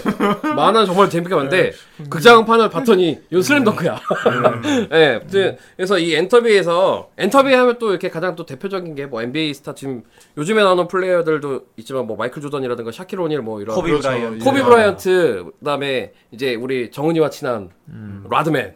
[0.57, 1.73] 만화는 정말 재밌게 봤는데,
[2.09, 4.01] 극장판을 봤더니, 이건 슬램덩크야.
[4.93, 9.55] 예, 아무튼 그래서 이 엔터비에서, 엔터비 하면 또 이렇게 가장 또 대표적인 게 뭐 NBA
[9.55, 10.03] 스타 지금
[10.37, 13.75] 요즘에 나오는 플레이어들도 있지만 뭐 마이클 조던이라든가 샤킬 오닐 뭐 이런.
[13.75, 14.09] 코비 그렇죠.
[14.09, 14.45] 브라이언트.
[14.45, 17.71] 코비 브라이언트, 그 다음에 이제 우리 정은이와 친한
[18.31, 18.75] 로드맨.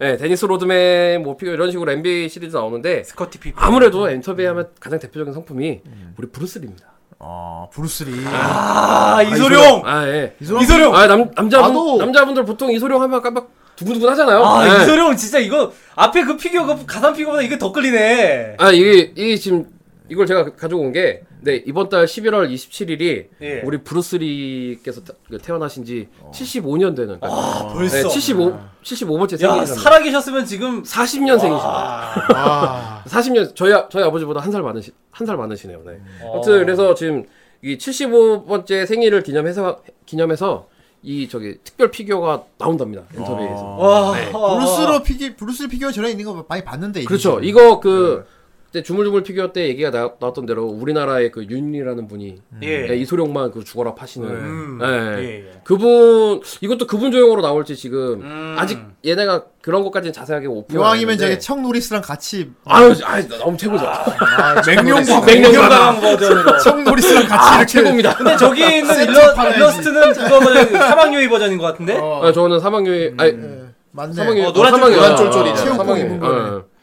[0.00, 3.54] 예, 데니스 로드맨 뭐 피규어 이런 식으로 NBA 시리즈 나오는데, 스카티 피펜.
[3.56, 5.80] 아무래도 엔터비 하면 가장 대표적인 상품이
[6.16, 6.86] 우리 브루스리입니다.
[7.18, 8.12] 어, 브루스리.
[8.26, 9.82] 아, 이소룡.
[9.84, 10.34] 아, 예.
[10.40, 10.94] 이소룡.
[10.94, 14.44] 아, 남, 남자분, 나도- 남자분들 보통 이소룡 하면 껌뻑 두근두근 하잖아요.
[14.44, 14.82] 아, 예.
[14.82, 18.56] 이소룡 진짜 이거 앞에 그 피규어 그 가상 피규어보다 이게 더 끌리네.
[18.58, 19.66] 아, 이게, 이게 지금,
[20.08, 23.60] 이걸 제가 가지고 온 게, 네, 이번 달 11월 27일이 예.
[23.64, 27.18] 우리 브루스리께서 태- 그 태어나신 지 75년 되는.
[27.20, 28.08] 아, 네, 벌써.
[28.08, 29.74] 75, 75번째 야, 생일이랍니다.
[29.74, 31.60] 살아계셨으면 지금 40년생이십니다.
[32.34, 35.82] 아, 40년, 저희, 아- 저희 아버지보다 한 살 많으시, 한 살 많으시네요.
[35.84, 35.98] 네.
[36.22, 36.34] 어.
[36.34, 37.24] 아무튼, 그래서 지금
[37.62, 40.68] 이 75번째 생일을 기념해서, 기념해서
[41.02, 43.02] 이 저기 특별 피규어가 나온답니다.
[43.16, 43.62] 엔터베이에서.
[43.76, 44.32] 와, 네.
[44.32, 47.04] 브루스로 피기 브루스 피규어 전에 있는 거 많이 봤는데.
[47.04, 47.34] 그렇죠.
[47.38, 47.48] 이미지.
[47.50, 48.24] 이거 그
[48.74, 52.88] 그때 주물주물 피규어 때 얘기가 나, 나왔던 대로 우리나라의 그 윤이라는 분이 예.
[52.90, 54.78] 예, 이소룡만 그 죽어라 파시는 음.
[54.82, 55.22] 예.
[55.22, 55.60] 예, 예.
[55.62, 58.56] 그분 이것도 그분 조용으로 나올지 지금 음.
[58.58, 63.86] 아직 얘네가 그런 것까지는 자세하게 오픈 이왕이면 저기 척 노리스랑 같이 아유 아유 너무 최고죠.
[64.66, 66.58] 맹룡과강 맹룡과강 버전으로.
[66.58, 68.16] 척 노리스랑 같이 아 이렇게 최고입니다.
[68.16, 69.56] 근데 저기 있는 일러, 팔아야지.
[69.56, 71.96] 일러스트는 그거보다 사망유희 버전인 것 같은데?
[71.96, 73.60] 어, 아, 저는 사망유희 아니 네.
[73.92, 74.14] 맞네.
[74.14, 74.96] 사망유희 어, 노란 사망유희.
[74.96, 76.06] 노란 쫄쫄이 아, 체육복 사망유희.
[76.06, 76.73] 입은 거네.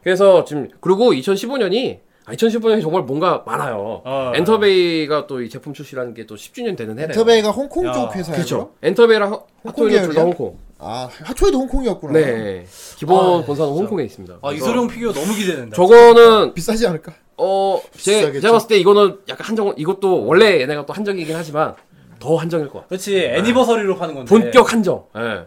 [0.00, 0.02] 어.
[0.02, 4.02] 그래서 지금 그리고 2015년이 아, 2015년이 정말 뭔가 많아요.
[4.04, 4.32] 어.
[4.34, 7.08] 엔터베이가 또 이 제품 출시라는 게 또 10주년 되는 해래요.
[7.10, 8.36] 엔터베이가 홍콩 야, 쪽 회사예요.
[8.36, 8.72] 그렇죠.
[8.82, 10.22] 엔터베이랑 하- 핫토이는 둘다 계열이야?
[10.22, 10.58] 홍콩.
[10.78, 12.12] 아, 하초에도 홍콩이었구나.
[12.12, 12.66] 네.
[12.96, 14.38] 기본 본사는 홍콩에 있습니다.
[14.42, 15.74] 아, 이소룡 피규어 너무 기대된다.
[15.76, 17.12] 저거는 비싸지 않을까?
[17.36, 18.32] 어, 제.
[18.32, 21.74] 제가 봤을 때 이거는 약간 한정 이것도 원래 얘네가 또 한정이긴 하지만
[22.18, 22.88] 더 한정일 것 같아요.
[22.88, 24.28] 그렇지, anniversary로 파는 건데.
[24.28, 25.06] 본격 한정.
[25.16, 25.46] 예.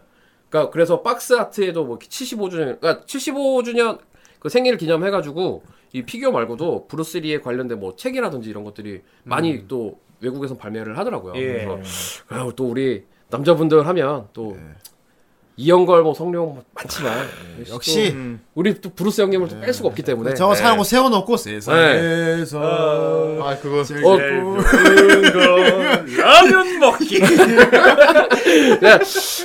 [0.49, 3.99] 그러니까 그래서 박스 아트에도 뭐 75주년, 그러니까 75주년
[4.43, 5.63] 그 생일 기념해가지고
[5.93, 11.33] 이 피규어 말고도 브루스리에 관련된 뭐 책이라든지 이런 것들이 많이 또 외국에서 발매를 하더라고요.
[11.37, 11.65] 예.
[11.65, 11.77] 그래서
[12.27, 14.57] 아유, 또 우리 남자분들 하면 또
[15.55, 17.27] 이연걸 뭐 성룡 뭐 많지만
[17.69, 20.59] 역시 또 우리 또 브루스 형님을 또 뺄 수가 없기 때문에 저거 네.
[20.61, 24.17] 사용고 세워놓고 세상에서 아 그거 어,
[26.17, 27.21] 라면 먹기.
[28.79, 28.99] 그냥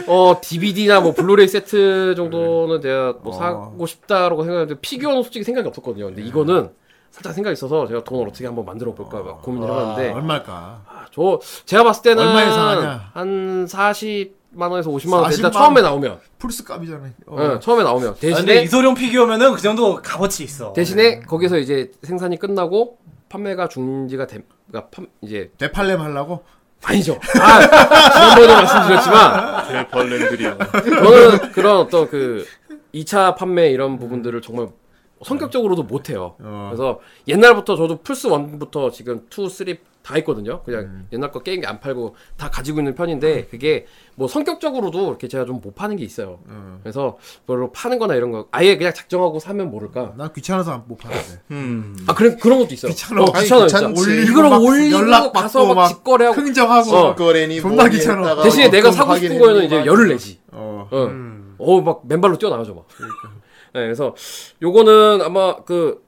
[0.06, 3.39] 어 DVD나 뭐 블루레이 세트 정도는 내가 뭐 어.
[3.39, 6.06] 사고 싶다라고 생각했는데 피규어는 솔직히 생각이 없었거든요.
[6.06, 6.70] 근데 이거는
[7.10, 10.52] 살짝 생각이 있어서 제가 돈을 어떻게 한번 만들어 볼까 막 고민을 해봤는데 얼마일까?
[10.52, 13.10] 아, 저 제가 봤을 때는 얼마 예상하냐?
[13.14, 17.10] 한 40만 원에서 50만 원 40만 일단 처음에 나오면 플스 값이잖아.
[17.26, 17.36] 어.
[17.55, 20.72] 예, 처음에 나오면 아, 근데 대신에 이소룡 피규어면은 그 정도 값어치 있어.
[20.72, 22.98] 대신에 거기서 이제 생산이 끝나고
[23.28, 26.44] 판매가 중지가 됨 그러니까 판, 이제 되팔렘 하려고?
[26.82, 27.18] 아니죠.
[27.40, 30.59] 아, 지난번에 말씀드렸지만 벌렌들이야.
[30.59, 32.46] 저는 그런 어떤 그
[32.94, 34.68] 2차 판매 이런 부분들을 정말
[35.24, 36.36] 성격적으로도 못해요.
[36.40, 36.68] 어.
[36.70, 39.66] 그래서 옛날부터 저도 플스 1부터 지금 2, 3
[40.09, 40.62] 다 있거든요.
[40.62, 45.44] 그냥 옛날 거 게임기 안 팔고 다 가지고 있는 편인데 그게 뭐 성격적으로도 이렇게 제가
[45.44, 46.39] 좀 못 파는 게 있어요.
[46.82, 50.14] 그래서 별로 파는 거나 이런 거 아예 그냥 작정하고 사면 모를까.
[50.16, 52.05] 난 귀찮아서 안- 못 파는데.
[52.06, 52.90] 아, 그래, 그런 것도 있어요.
[52.93, 53.22] 귀찮아.
[53.22, 53.24] 어.
[53.32, 53.68] 귀찮지.
[53.74, 53.86] 진짜.
[53.86, 56.40] 올리고 이거를 막 올리고 연락 가서 받고 막막 직거래하고.
[56.40, 56.97] 흥정하고.
[56.97, 57.14] 어.
[57.16, 58.43] 거래니 존나 뭐니 귀찮아.
[58.43, 60.40] 대신에 내가 어떤 사고 싶은 거에는 이제 막 열을 내지.
[60.52, 60.89] 어.
[60.90, 61.10] 어,
[61.59, 62.86] 어, 막 맨발로 뛰어나가죠, 막.
[63.74, 64.14] 네, 그래서
[64.62, 66.02] 요거는 아마 그,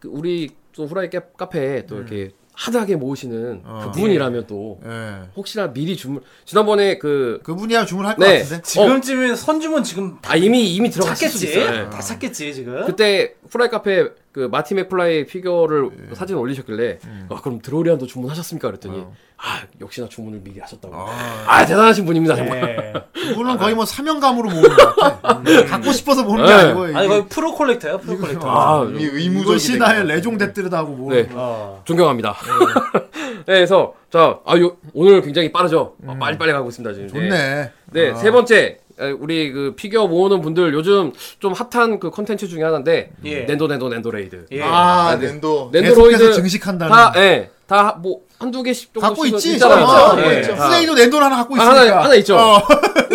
[0.00, 2.30] 그 우리 또 후라이 카- 카페에 또 이렇게
[2.62, 3.90] 하드하게 모으시는 어.
[3.92, 5.28] 그분이라면 또 예.
[5.34, 8.38] 혹시나 미리 주문 지난번에 그 그분이야 주문할 것 네.
[8.42, 8.62] 같은데.
[8.62, 11.60] 지금쯤에 선주문 지금 아, 이미 이미 들어갔을 수도 찾겠지?
[11.60, 11.84] 있어요.
[11.84, 11.90] 네.
[11.90, 12.86] 다 찾겠지, 지금.
[12.86, 16.98] 그때 후라이 카페 그 마티 맥플라이 피규어를 사진 올리셨길래
[17.28, 18.68] 아, 그럼 드로리안도 주문하셨습니까?
[18.68, 19.04] 그랬더니
[19.36, 20.94] 아 역시나 주문을 미리 하셨다고.
[20.94, 22.60] 아, 대단하신 분입니다 정말.
[22.60, 22.92] 네.
[23.12, 25.42] 그분은 거의 뭐 사명감으로 모으는 것 같아.
[25.66, 26.58] 갖고 싶어서 모으는 게 네.
[26.60, 26.82] 아니고.
[26.84, 28.48] 아니, 이게 거의 프로 콜렉터야, 프로 콜렉터.
[28.48, 31.12] 아, 이미 이거 의무적이 신화의 된 raison d'être다 하고 뭐.
[31.12, 31.28] 네.
[31.32, 31.82] 어.
[31.84, 32.36] 존경합니다.
[33.12, 35.96] 네, 그래서 자, 아, 요, 오늘 굉장히 빠르죠.
[36.06, 37.08] 아, 빨리 빨리 가고 있습니다 지금.
[37.08, 37.72] 좋네.
[37.86, 38.14] 네, 아.
[38.14, 38.78] 세 번째 에,
[39.18, 43.40] 우리 그 피규어 모으는 분들 요즘 좀 핫한 그 컨텐츠 중에 하나인데 예.
[43.44, 44.46] 낸도 낸도 낸도로이드.
[44.52, 44.62] 예.
[44.62, 45.26] 아, 네.
[45.28, 45.70] 낸도.
[45.70, 46.92] 계속해서 낸도로이드 증식한다는.
[46.94, 47.50] 다 예.
[47.66, 49.52] 다 뭐 한두 개씩 정도 갖고 있지.
[49.54, 49.84] 있잖아요.
[49.84, 50.54] 어, 예, 있죠.
[50.56, 50.68] 다.
[50.68, 51.80] 플레이도 낸도 하나 갖고 아, 있으니까.
[51.80, 52.36] 하나 하나 있죠.
[52.36, 52.58] 어.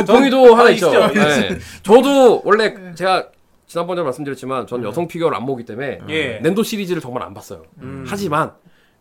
[0.08, 0.92] 봉이도 하나 하나 있죠.
[1.16, 1.58] 예.
[1.84, 3.28] 저도 원래 제가
[3.68, 6.40] 지난번에 말씀드렸지만 전 여성 피규어를 안 모으기 때문에 예.
[6.42, 7.64] 낸도 시리즈를 정말 안 봤어요.
[8.08, 8.54] 하지만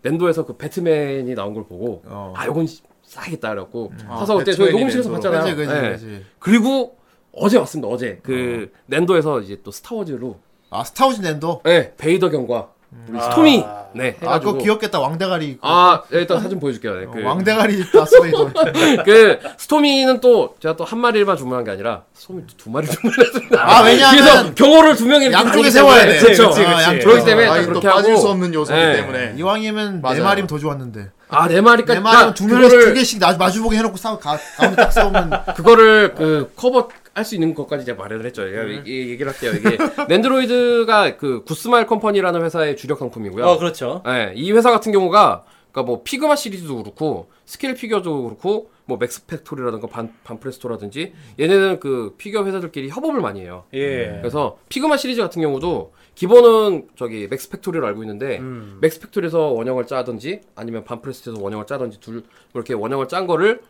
[0.02, 2.34] 낸도에서 그 배트맨이 나온 걸 보고 어.
[2.36, 2.66] 아 이건
[3.06, 5.32] 사야겠다 그래갖고 아, 사서 그때 저희 녹음실에서 낸도로.
[5.32, 5.56] 봤잖아요.
[5.56, 5.90] 그지, 그지, 예.
[5.92, 6.24] 그지.
[6.38, 6.96] 그리고
[7.32, 7.88] 어제 왔습니다.
[7.88, 10.38] 어제 그 낸도에서 이제 또 스타워즈로
[10.70, 11.62] 아, 스타워즈 낸도.
[11.66, 12.68] 예 베이더 경과
[13.08, 13.64] 우리 스톰이
[13.94, 15.00] 네 아, 해가지고 그거 귀엽겠다.
[15.00, 15.58] 왕대가리.
[15.60, 16.94] 아 예, 일단 사진 보여줄게요.
[16.94, 18.50] 네, 그, 왕대가리 다스베이더.
[19.04, 23.60] 그 스토미는 또 제가 또 한 마리만 주문한 게 아니라 스토미 두 마리 주문했습니다.
[23.60, 26.06] 아, 왜냐하면 그래서 경호를 두 명이 양쪽에 세워야.
[26.06, 26.18] 돼.
[26.18, 26.48] 그렇죠.
[26.48, 26.72] 그치, 그치.
[26.84, 28.92] 아, 그렇기 때문에 아, 또 그렇게 빠질 하고 수 없는 요소이기 예.
[28.96, 29.34] 때문에.
[29.36, 30.24] 이왕이면 네 맞아요.
[30.24, 31.10] 마리면 더 좋았는데.
[31.28, 34.76] 아 네 마리까지 네 마리면 두 명을 두 개씩 나, 마주보게 해놓고 싸우 가, 가운데
[34.76, 38.46] 딱 세우면 그거를 그 커버 할 수 있는 것까지 제가 마련을 했죠.
[38.46, 39.52] 제가 이- 이 얘기를 할게요.
[39.54, 39.78] 이게
[40.08, 43.44] 낸도로이드가 그 굿스마일 컴퍼니라는 회사의 주력 상품이고요.
[43.44, 44.02] 어, 그렇죠.
[44.04, 49.24] 네, 이 회사 같은 경우가 그러니까 뭐 피그마 시리즈도 그렇고 스케일 피규어도 그렇고 뭐 맥스
[49.26, 53.64] 팩토리라든가 반 반프레스토라든지 얘네는 그 피규어 회사들끼리 협업을 많이 해요.
[53.74, 54.18] 예.
[54.20, 58.78] 그래서 피그마 시리즈 같은 경우도 기본은 저기 맥스 팩토리로 알고 있는데 음.
[58.80, 63.60] 맥스 팩토리에서 원형을 짜든지 아니면 반프레스토에서 원형을 짜든지 둘 그렇게 원형을 짠 거를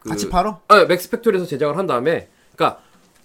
[0.00, 0.62] 그 같이 팔어?
[0.68, 2.82] 네, 맥스 팩토리에서 제작을 한 다음에 그러니까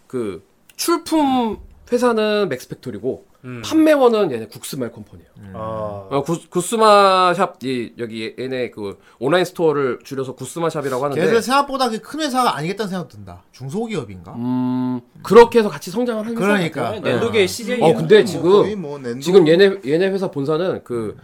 [0.07, 0.43] 그
[0.76, 1.57] 출품
[1.89, 3.61] 회사는 맥스 팩토리고 음.
[3.63, 5.30] 판매원은 얘네 굿스마일 컴퍼니예요.
[5.53, 6.07] 아.
[6.09, 11.22] 어, 구, 구스마 샵, 이, 여기 얘네 그 온라인 스토어를 줄여서 구스마 샵이라고 하는데.
[11.22, 13.43] 걔들 생각보다 그큰 회사가 아니겠다는 생각 든다.
[13.51, 14.34] 중소기업인가?
[14.34, 16.91] 음, 그렇게 해서 같이 성장을 하는 그러니까.
[16.91, 17.13] 회사거든요.
[17.13, 17.81] 낸도계 CJ.
[17.81, 21.15] 어, 근데 뭐 지금, 뭐 낸도 지금 얘네, 얘네 회사 본사는 그,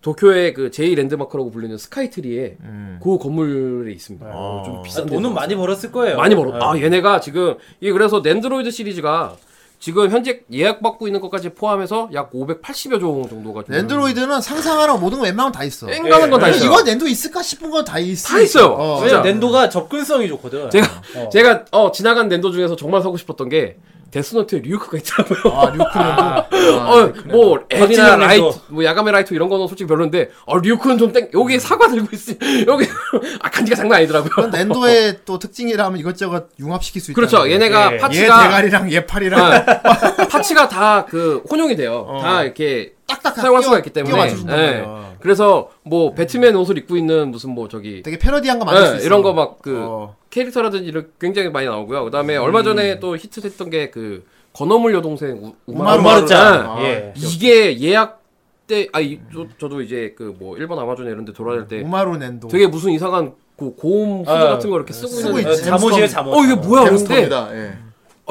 [0.00, 3.00] 도쿄의 그 제2 랜드마크라고 불리는 스카이트리에 음.
[3.02, 4.26] 그 건물에 있습니다.
[4.32, 4.62] 어.
[4.64, 6.16] 좀 비싼 돈은 많이 벌었을 거예요.
[6.18, 6.54] 많이 벌어.
[6.54, 6.60] 예.
[6.62, 9.36] 아, 얘네가 지금, 이게 그래서 낸도로이드 시리즈가
[9.80, 15.24] 지금 현재 예약받고 있는 것까지 포함해서 약 580여 종 정도가 좀 낸도로이드는 상상하는 모든 거
[15.24, 15.86] 웬만하면 다 있어.
[15.86, 16.64] 땡가는 건 다 있어요.
[16.68, 18.28] 이거 낸도 있을까 싶은 건 다 있어.
[18.28, 18.66] 다 있어요.
[18.72, 18.98] 어.
[19.00, 19.16] 진짜.
[19.18, 20.70] 왜냐 낸도가 접근성이 좋거든.
[20.70, 20.86] 제가
[21.16, 21.28] 어.
[21.30, 23.76] 제가 어 지나간 낸도 중에서 정말 사고 싶었던 게
[24.10, 25.54] 데스노트에 류크가 있더라고요.
[25.54, 28.58] 아, 류크는 어, 뭐 엘이나 라이트.
[28.68, 31.28] 뭐 야가메 라이트 이런 거는 솔직히 별론데, 어 류크는 좀 땡.
[31.34, 32.32] 여기 사과 들고 있어.
[32.66, 32.86] 여기
[33.40, 34.48] 아 간지가 장난 아니더라고요.
[34.48, 37.16] 낸도의 또 특징이라면 이것저것 융합시킬 수 있다.
[37.16, 37.50] 그렇죠.
[37.50, 37.94] 얘네가 예.
[37.96, 42.18] 얘 parts가 대가리랑 얘 팔이랑 아, parts가 다 그 혼용이 돼요.
[42.20, 44.28] 다 이렇게 딱딱 사용할 수가 있기 때문에.
[44.28, 44.34] 끼
[45.20, 48.96] 그래서 뭐 배트맨 옷을 입고 있는 무슨 뭐 저기 되게 패러디한 거 만들 수 예,
[48.98, 49.06] 있어.
[49.06, 50.16] 이런 거 막 그 어.
[50.30, 52.04] 캐릭터라든지 이런 굉장히 많이 나오고요.
[52.04, 56.70] 그다음에 얼마 전에 또 히트했던 게 그 건어물 여동생 우- 우마루 우마루짱.
[56.70, 57.12] 아, 예.
[57.16, 58.22] 이게 예약
[58.66, 62.16] 때, 아, 이, 저, 저도 이제 그 뭐 일본 아마존 이런 데 돌아다닐 때 우마루
[62.18, 62.48] 낸도.
[62.48, 65.64] 되게 무슨 이상한 그 고음 후드 아, 같은 거 이렇게 쓰고 쓰고 있지.
[65.64, 66.36] 잠옷이에요 잠옷.
[66.36, 66.84] 어, 이게 뭐야?
[66.90, 67.28] 근데.
[67.54, 67.78] 예.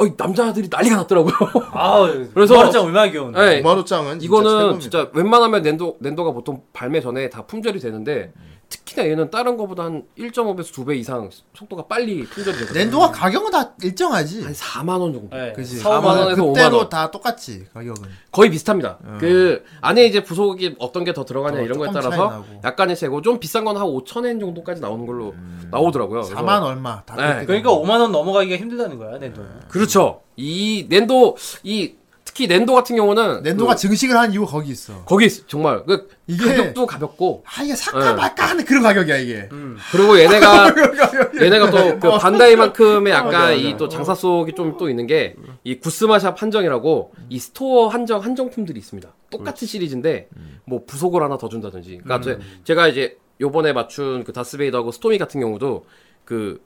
[0.00, 1.32] 어, 남자들이 난리가 났더라고요.
[1.72, 3.38] 아, 그래서- 그래서 우마루짱 얼마나 귀여운데.
[3.40, 3.60] 네.
[3.60, 4.80] 우마루짱은 진짜 이거는 최고입니다.
[4.80, 8.32] 진짜 웬만하면 낸도 낸도가 보통 발매 전에 다 품절이 되는데
[8.68, 12.78] 특히나 얘는 다른 거보다 한 1.5배에서 2배 이상 속도가 빨리 품절이 되거든요.
[12.84, 14.42] 낸도가 가격은 다 일정하지.
[14.42, 15.34] 한 4만 원 정도.
[15.34, 15.52] 네.
[15.54, 15.78] 그지.
[15.78, 16.18] 4, 5만 원.
[16.18, 16.88] 원에서 5만 그때도 원.
[16.90, 17.94] 다 똑같지 가격은.
[18.30, 18.98] 거의 비슷합니다.
[19.20, 22.44] 그 안에 이제 부속이 어떤 게 더 들어가냐 어, 이런 거에 따라서.
[22.62, 25.34] 약간의 세고 좀 비싼 건 한 5천 엔 정도까지 나오는 걸로
[25.70, 26.22] 나오더라고요.
[26.22, 27.16] 그래서- 4만 얼마 다.
[27.16, 27.46] 네.
[27.46, 29.50] 그러니까 5만 원 넘어가기가 힘들다는 거야 낸도는.
[29.68, 30.20] 그렇죠.
[30.36, 31.94] 이 낸도 이
[32.38, 35.04] 특히 낸도 같은 경우는 낸도가 그, 증식을 한 이유가 거기 있어.
[35.06, 38.14] 거기 있- 정말 그 이게- 가격도 가볍고 아 이게 살까 네.
[38.14, 39.48] 말까 하는 그런 가격이야 이게.
[39.90, 40.72] 그리고 얘네가
[41.42, 43.50] 얘네가 또 그 반다이만큼의 약간 맞아.
[43.52, 45.34] 이또 장사 속이 좀 또 있는 게
[45.64, 49.12] 이 구스마샵 한정이라고 이 스토어 한정 한정품들이 있습니다.
[49.30, 50.28] 똑같은 시리즈인데
[50.64, 52.00] 뭐 부속을 하나 더 준다든지.
[52.04, 55.86] 그러니까 제, 제가 이제 요번에 맞춘 그 다스베이더하고 스토미 같은 경우도
[56.24, 56.60] 그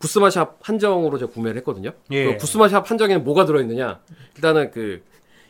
[0.00, 1.92] 구스마샵 한정으로 제가 구매를 했거든요.
[2.10, 2.24] 예.
[2.24, 4.00] 그 구스마샵 한정에는 뭐가 들어있느냐?
[4.36, 5.02] 일단은 그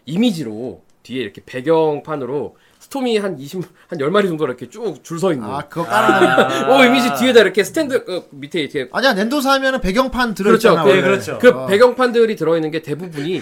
[0.06, 5.46] 이미지로 뒤에 이렇게 배경판으로 스톰이 한 20, 한 10마리 정도 이렇게 쭉 줄 서 있는.
[5.48, 6.70] 아 그거 깔아놓은.
[6.70, 8.88] 어, 이미지 뒤에다 이렇게 스탠드, 그 밑에 이렇게.
[8.92, 10.42] 아니야 낸도 사면은 배경판 그렇죠.
[10.44, 10.82] 들어있잖아.
[10.84, 11.02] 그, 원래.
[11.02, 11.38] 그렇죠.
[11.38, 11.66] 그 어.
[11.66, 13.40] 배경판들이 들어있는 게 대부분이,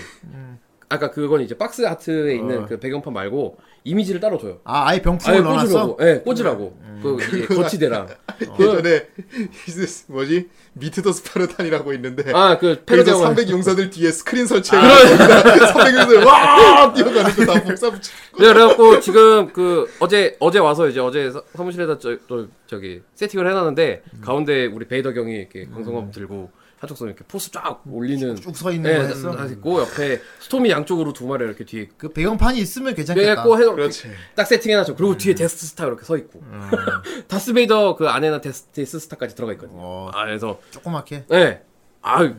[0.90, 4.58] 아까 그건 이제 박스 아트에 있는 그 배경판 말고 이미지를 따로 줘요.
[4.64, 5.96] 아 아예 병풍을 넣어놨어.
[6.00, 6.76] 예, 네, 꽂으라고.
[7.02, 8.08] 그, 이제 거치대랑.
[8.58, 9.06] 예전에
[10.08, 13.22] 뭐지 미트 더 스파르탄이라고 있는데 아, 그 패러디하고.
[13.22, 15.16] 300 용사들 뒤에 스크린 설치해가지고
[15.66, 18.10] 300 용사들 와 뛰어가는 거다 복사 붙여.
[18.38, 23.48] 네, 그래갖고 지금 그 어제 어제 와서 이제 어제 사- 사무실에다 저, 또 저기 세팅을
[23.48, 26.50] 해놨는데 가운데 우리 베이더 경이 이렇게 광선검 들고
[26.94, 29.32] 손 이렇게 포스 쫙 올리는 쭉 서 있는 네, 거 했어.
[29.34, 33.24] 다 있고 옆에 스토미 양쪽으로 두 마리 이렇게 뒤에 그 배경판이 있으면 괜찮겠다.
[33.26, 34.08] 그래갖고 해서 그렇지.
[34.36, 34.94] 딱 세팅해놨죠.
[34.94, 36.40] 그리고 뒤에 데스스타 이렇게 서 있고
[37.28, 39.78] 다스베이더 그 안에는 데스, 데스스타까지 들어가 있거든요.
[39.80, 40.10] 어.
[40.14, 41.24] 아 그래서 조그맣게.
[41.28, 41.62] 네.
[42.02, 42.32] 아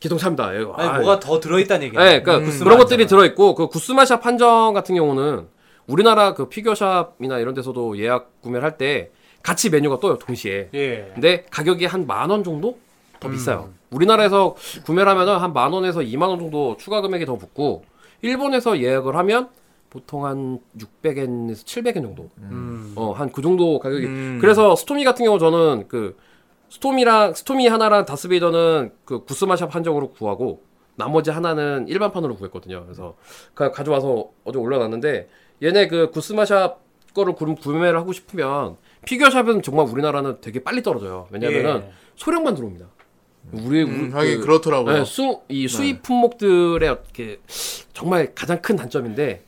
[0.00, 0.52] 기동차입니다.
[0.54, 0.74] 이거.
[0.74, 2.04] 아니 아, 뭐가 더 들어있다는 얘기야.
[2.04, 3.06] 네, 그러니까 굿스마 그런 것들이.
[3.06, 5.48] 들어있고 그 구스마샵 한정 같은 경우는
[5.86, 9.10] 우리나라 그 피규어샵이나 이런 데서도 예약 구매를 할 때
[9.42, 10.68] 같이 메뉴가 떠요 동시에.
[10.74, 11.10] 예.
[11.14, 12.78] 근데 가격이 한 만 원 정도
[13.20, 13.70] 더 비싸요.
[13.90, 14.54] 우리나라에서
[14.84, 17.84] 구매를 하면은 한만 원에서 2만 원 정도 추가 금액이 더 붙고
[18.22, 19.48] 일본에서 예약을 하면
[19.90, 22.28] 보통 한 600엔에서 700엔 정도.
[22.38, 22.92] 음.
[22.96, 24.06] 어, 한 그 정도 가격이.
[24.06, 24.38] 음.
[24.40, 26.16] 그래서 스토미 같은 경우 저는 그
[26.68, 30.62] 스토미랑 스토미 하나랑 다스베이더는 그 구스마샵 한정으로 구하고
[30.96, 32.82] 나머지 하나는 일반판으로 구했거든요.
[32.84, 33.14] 그래서
[33.54, 35.28] 가, 가져와서 어제 올려놨는데
[35.62, 36.80] 얘네 그 구스마샵
[37.14, 41.26] 거를 구, 구매를 하고 싶으면 피규어샵은 정말 우리나라는 되게 빨리 떨어져요.
[41.30, 41.92] 왜냐면은 예.
[42.16, 42.86] 소량만 들어옵니다.
[43.52, 44.98] 우리 음, 우리 하긴 그- 그렇더라고요.
[44.98, 47.40] 네, 수, 이 수입 품목들의 이렇게
[47.92, 49.44] 정말 가장 큰 단점인데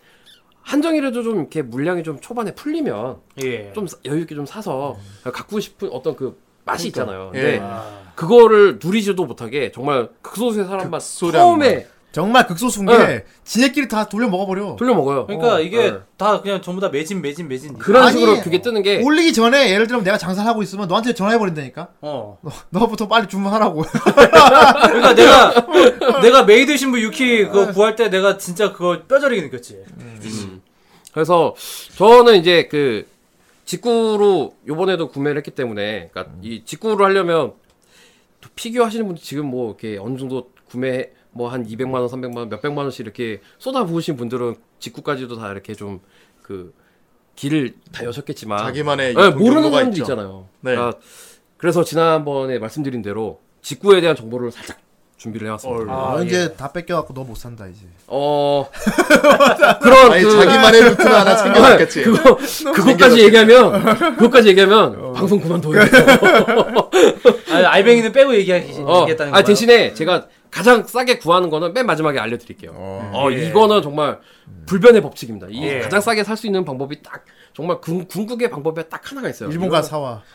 [0.62, 3.72] 한정이라도 좀 이렇게 물량이 좀 초반에 풀리면 예.
[3.72, 7.32] 좀 사- 여유 있게 좀 사서 갖고 싶은 어떤 그 맛이 있잖아요.
[7.34, 7.40] 예.
[7.40, 8.12] 근데 아.
[8.14, 11.40] 그거를 누리지도 못하게 정말 극소수의 사람만 극소량만.
[11.40, 13.24] 처음에 정말 극소수인 게 네.
[13.44, 14.76] 지네끼리 다 돌려 먹어버려.
[14.76, 15.26] 돌려 먹어요.
[15.26, 15.98] 그러니까 어, 이게 네.
[16.16, 17.78] 다 그냥 전부 다 매진 매진 매진.
[17.78, 21.14] 그런 아니, 식으로 그게 뜨는 게 올리기 전에 예를 들면 내가 장사를 하고 있으면 너한테
[21.14, 21.88] 전화해 버린다니까.
[22.00, 22.38] 어.
[22.42, 23.82] 너, 너부터 빨리 주문하라고.
[23.82, 25.66] 그러니까 내가
[26.20, 29.84] 내가 메이드 신부 유키 그거 구할 때 내가 진짜 그거 뼈저리게 느꼈지.
[30.00, 30.62] 음.
[31.12, 31.54] 그래서
[31.96, 33.06] 저는 이제 그
[33.66, 37.52] 직구로 요번에도 구매를 했기 때문에 그러니까 이 직구를 하려면
[38.40, 42.36] 또 피규어 하시는 분들 지금 뭐 이렇게 어느 정도 구매 뭐 한 200만 원, 300만
[42.36, 46.00] 원, 몇백만 원씩 이렇게 쏟아 부으신 분들은 직구까지도 다 이렇게 좀
[46.42, 46.74] 그
[47.36, 49.96] 길을 다 여셨겠지만 자기만의 네, 모르는 사람도.
[49.98, 50.48] 있잖아요.
[50.62, 50.74] 네.
[50.74, 50.98] 그러니까
[51.58, 54.78] 그래서 지난번에 말씀드린 대로 직구에 대한 정보를 살짝
[55.16, 55.92] 준비를 해왔습니다.
[55.92, 56.26] 아, 너 예.
[56.26, 57.86] 이제 다 뺏겨갖고 너 못 산다 이제.
[58.08, 58.68] 어
[59.80, 62.02] 그런 아니 그 자기만의 루트를 하나 챙겨놨겠지.
[62.02, 62.36] 그거
[62.74, 65.80] 그거까지 얘기하면 그거까지 얘기하면 방송 그만둬요.
[67.52, 69.42] 아니, 알뱅이는 빼고 얘기하기 어, 아.
[69.44, 72.72] 대신에 제가 가장 싸게 구하는 거는 맨 마지막에 알려드릴게요.
[72.74, 73.46] 어, 예.
[73.48, 74.18] 이거는 정말
[74.66, 75.46] 불변의 법칙입니다.
[75.50, 75.78] 이 예.
[75.80, 77.24] 가장 싸게 살 수 있는 방법이 딱
[77.54, 79.50] 정말 궁, 궁극의 방법이 딱 하나가 있어요.
[79.50, 80.22] 일본 가 사와.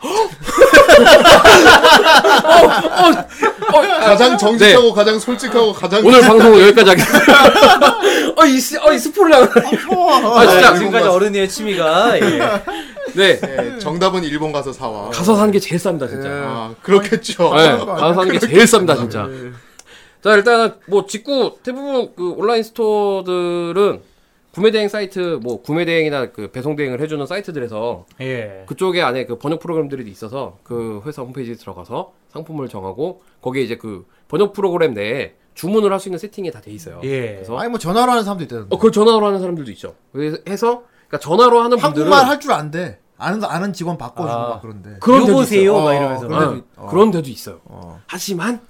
[4.00, 7.98] 가장 정직하고 가장 솔직하고 가장 오늘 방송은 여기까지 하겠습니다.
[8.36, 10.10] 어, 이, 스- 어, 이 스포를 하고.
[10.38, 10.74] 아, 진짜.
[10.74, 12.20] 지금까지 가서- 어른이의 취미가 예.
[13.14, 13.40] 네.
[13.40, 15.10] 네, 정답은 일본 가서 사와.
[15.10, 16.28] 가서 사는 게 제일 쌉니다, 진짜.
[16.28, 17.54] 아 그렇겠죠.
[17.54, 19.26] 네, 가서 사는 게 제일 쌉니다, 진짜.
[20.26, 24.02] 자, 일단은 뭐 직구 대부분 그 온라인 스토어들은
[24.50, 28.64] 구매 대행 사이트 뭐 구매 대행이나 그 배송 대행을 해주는 사이트들에서 예.
[28.66, 33.76] 그쪽에 안에 그 번역 프로그램들이 있어서 그 회사 홈페이지 에 들어가서 상품을 정하고 거기에 이제
[33.76, 37.00] 그 번역 프로그램 내에 주문을 할 수 있는 세팅이 다 돼 있어요.
[37.04, 37.34] 예.
[37.36, 38.74] 그래서 아니 뭐 전화로 하는 사람도 있다던데.
[38.74, 39.94] 어, 그걸 전화로 하는 사람들도 있죠.
[40.12, 42.98] 그래서 해서 그러니까 전화로 하는 분들은 한국말 할 줄 안 돼.
[43.16, 44.48] 아는 아는 직원 바꿔주고 아.
[44.48, 44.96] 막 그런데.
[45.00, 45.74] 그런 데도 있어요.
[45.74, 46.26] 막 어, 이러면서.
[46.26, 46.86] 그런 어, 데도 있- 어.
[46.88, 47.60] 그런 데도 있어요.
[47.66, 48.00] 어.
[48.08, 48.60] 하지만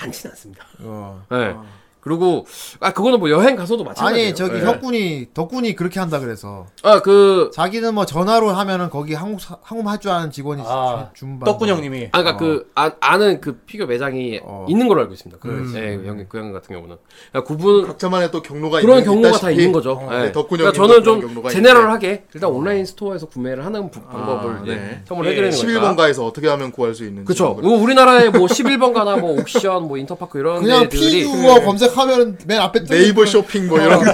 [0.00, 0.66] 많지는 않습니다.
[0.80, 1.24] 어.
[1.30, 1.54] 네.
[2.02, 2.44] 그리고
[2.80, 4.26] 아 그거는 뭐 여행 가서도 마찬가지예요.
[4.26, 4.64] 아니 저기 네.
[4.66, 9.94] 혁군이 덕군이 그렇게 한다 그래서 아 그 자기는 뭐 전화로 하면은 거기 한국 사- 한국말
[9.94, 12.08] 할줄 아는 직원이 아, 준반 떡군 형님이.
[12.12, 14.66] 아, 그러니까 그 아, 아는 그 피규어 매장이 어.
[14.68, 15.38] 있는 걸로 알고 있습니다.
[15.40, 15.72] 그, 음.
[15.76, 16.96] 예, 그 형, 그형 같은 경우는
[17.30, 19.92] 그러니까 그분 각자만의 또 경로가 그런 있는, 경우가 다 있다시피 있는 거죠.
[19.92, 20.18] 어, 예.
[20.24, 24.62] 네, 덕분 그러니까 저는 좀 경로가 general하게 일단 온라인 스토어에서 구매를 하는 부- 방법을 아,
[24.66, 25.02] 예, 네.
[25.06, 25.94] 선물 예, 해드리는 거니까.
[26.12, 27.24] 11번가에서 어떻게 하면 구할 수 있는지.
[27.26, 27.54] 그렇죠.
[27.62, 32.60] 뭐 우리나라에 뭐 11번가나 뭐 옥션, 뭐 인터파크 이런 그냥 데들이 피규어 검색 하면은 맨
[32.60, 34.12] 앞에 뜨는 네이버 쇼핑 뭐 이런 거.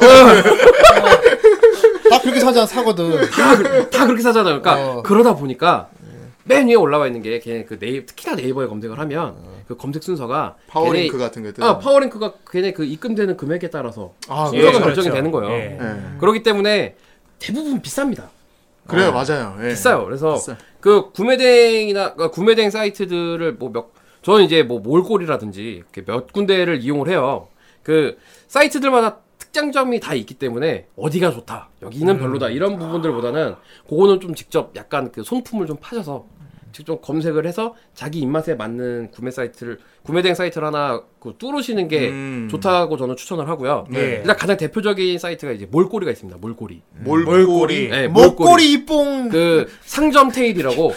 [2.11, 3.29] 다 그렇게 사잖아 사거든.
[3.31, 4.61] 다, 그- 다 그렇게 사잖아요.
[4.61, 5.03] 그러니까 어.
[5.03, 5.89] 그러다 보니까
[6.45, 9.37] 맨 위에 올라와 있는 게 걔네 그 네이 특히나 네이버에 검색을 하면
[9.69, 11.63] 그 검색 순서가 파워링크 걔네- 같은 거 뜨.
[11.63, 14.85] 아 파워링크가 걔네 그 입금되는 금액에 따라서 아, 순서가 그렇죠.
[14.85, 15.53] 결정이 되는 거예요.
[15.53, 15.79] 예.
[15.81, 16.19] 예.
[16.19, 16.97] 그렇기 때문에
[17.39, 18.25] 대부분 비쌉니다.
[18.87, 19.59] 그래요, 맞아요.
[19.63, 19.69] 예.
[19.69, 20.05] 비싸요.
[20.07, 20.57] 그래서 비싸요.
[20.81, 27.09] 그 구매대행이나 그러니까 구매대행 사이트들을 뭐 몇 저는 이제 뭐 몰골이라든지 이렇게 몇 군데를 이용을
[27.09, 27.49] 해요.
[27.89, 33.55] 그 사이트들마다 특장점이 다 있기 때문에 어디가 좋다, 여기는 별로다 이런 부분들보다는
[33.89, 36.27] 그거는 좀 직접 약간 그 손품을 좀 파셔서
[36.79, 42.47] 직접 검색을 해서 자기 입맛에 맞는 구매 사이트를 구매대행 사이트를 하나 그 뚫으시는 게 음.
[42.49, 43.89] 좋다고 저는 추천을 하고요.
[43.91, 44.19] 네.
[44.21, 46.39] 일단 가장 대표적인 사이트가 이제 몰골이가 있습니다.
[46.41, 46.83] 몰골이.
[47.01, 47.89] 몰골이.
[47.89, 50.93] 네, 목걸이 이뽕 그 상점 테일이라고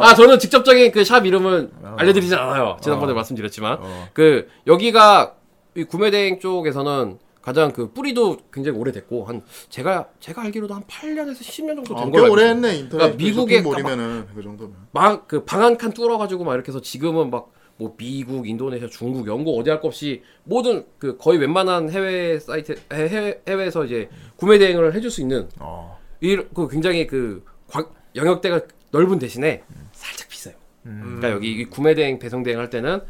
[0.00, 3.78] 아 저는 직접적인 그 샵 이름은 알려드리진 않아요 지난번에 말씀드렸지만
[4.12, 5.34] 그 여기가
[5.76, 11.74] 이 구매대행 쪽에서는 가장 그 뿌리도 굉장히 오래됐고 한 제가 제가 알기로도 한 8년에서 10년
[11.76, 12.48] 정도 아, 된꽤 걸로 오래.
[12.48, 14.74] 했네 인터넷 그러니까 미국에 몰이면은 그 정도면.
[14.92, 19.68] 막그 한칸 뚫어 가지고 막 이렇게 해서 지금은 막 뭐 미국, 인도네시아, 중국, 영국 어디
[19.68, 25.10] 할 것 없이 모든 그 거의 웬만한 해외 사이트 해외 해외에서 이제 구매 대행을 해줄
[25.10, 25.98] 수 있는 어.
[26.20, 28.60] 이그 굉장히 그 과- 영역대가
[28.92, 30.54] 넓은 대신에 살짝 비싸요.
[30.84, 33.00] 그러니까 여기 이 구매 대행, 배송 대행 할 때는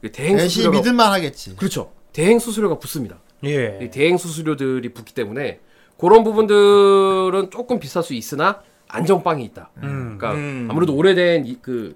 [0.00, 1.54] 그 대행 수수료가 믿을만 하겠지.
[1.56, 1.92] 그렇죠.
[2.14, 3.20] 대행 수수료가 붙습니다.
[3.44, 3.78] 예.
[3.82, 5.60] 이 대행 수수료들이 붙기 때문에
[5.98, 9.70] 그런 부분들은 조금 비쌀 수 있으나 안정빵이 있다.
[9.78, 10.16] 음.
[10.18, 10.68] 그러니까 음.
[10.70, 11.94] 아무래도 오래된 이, 그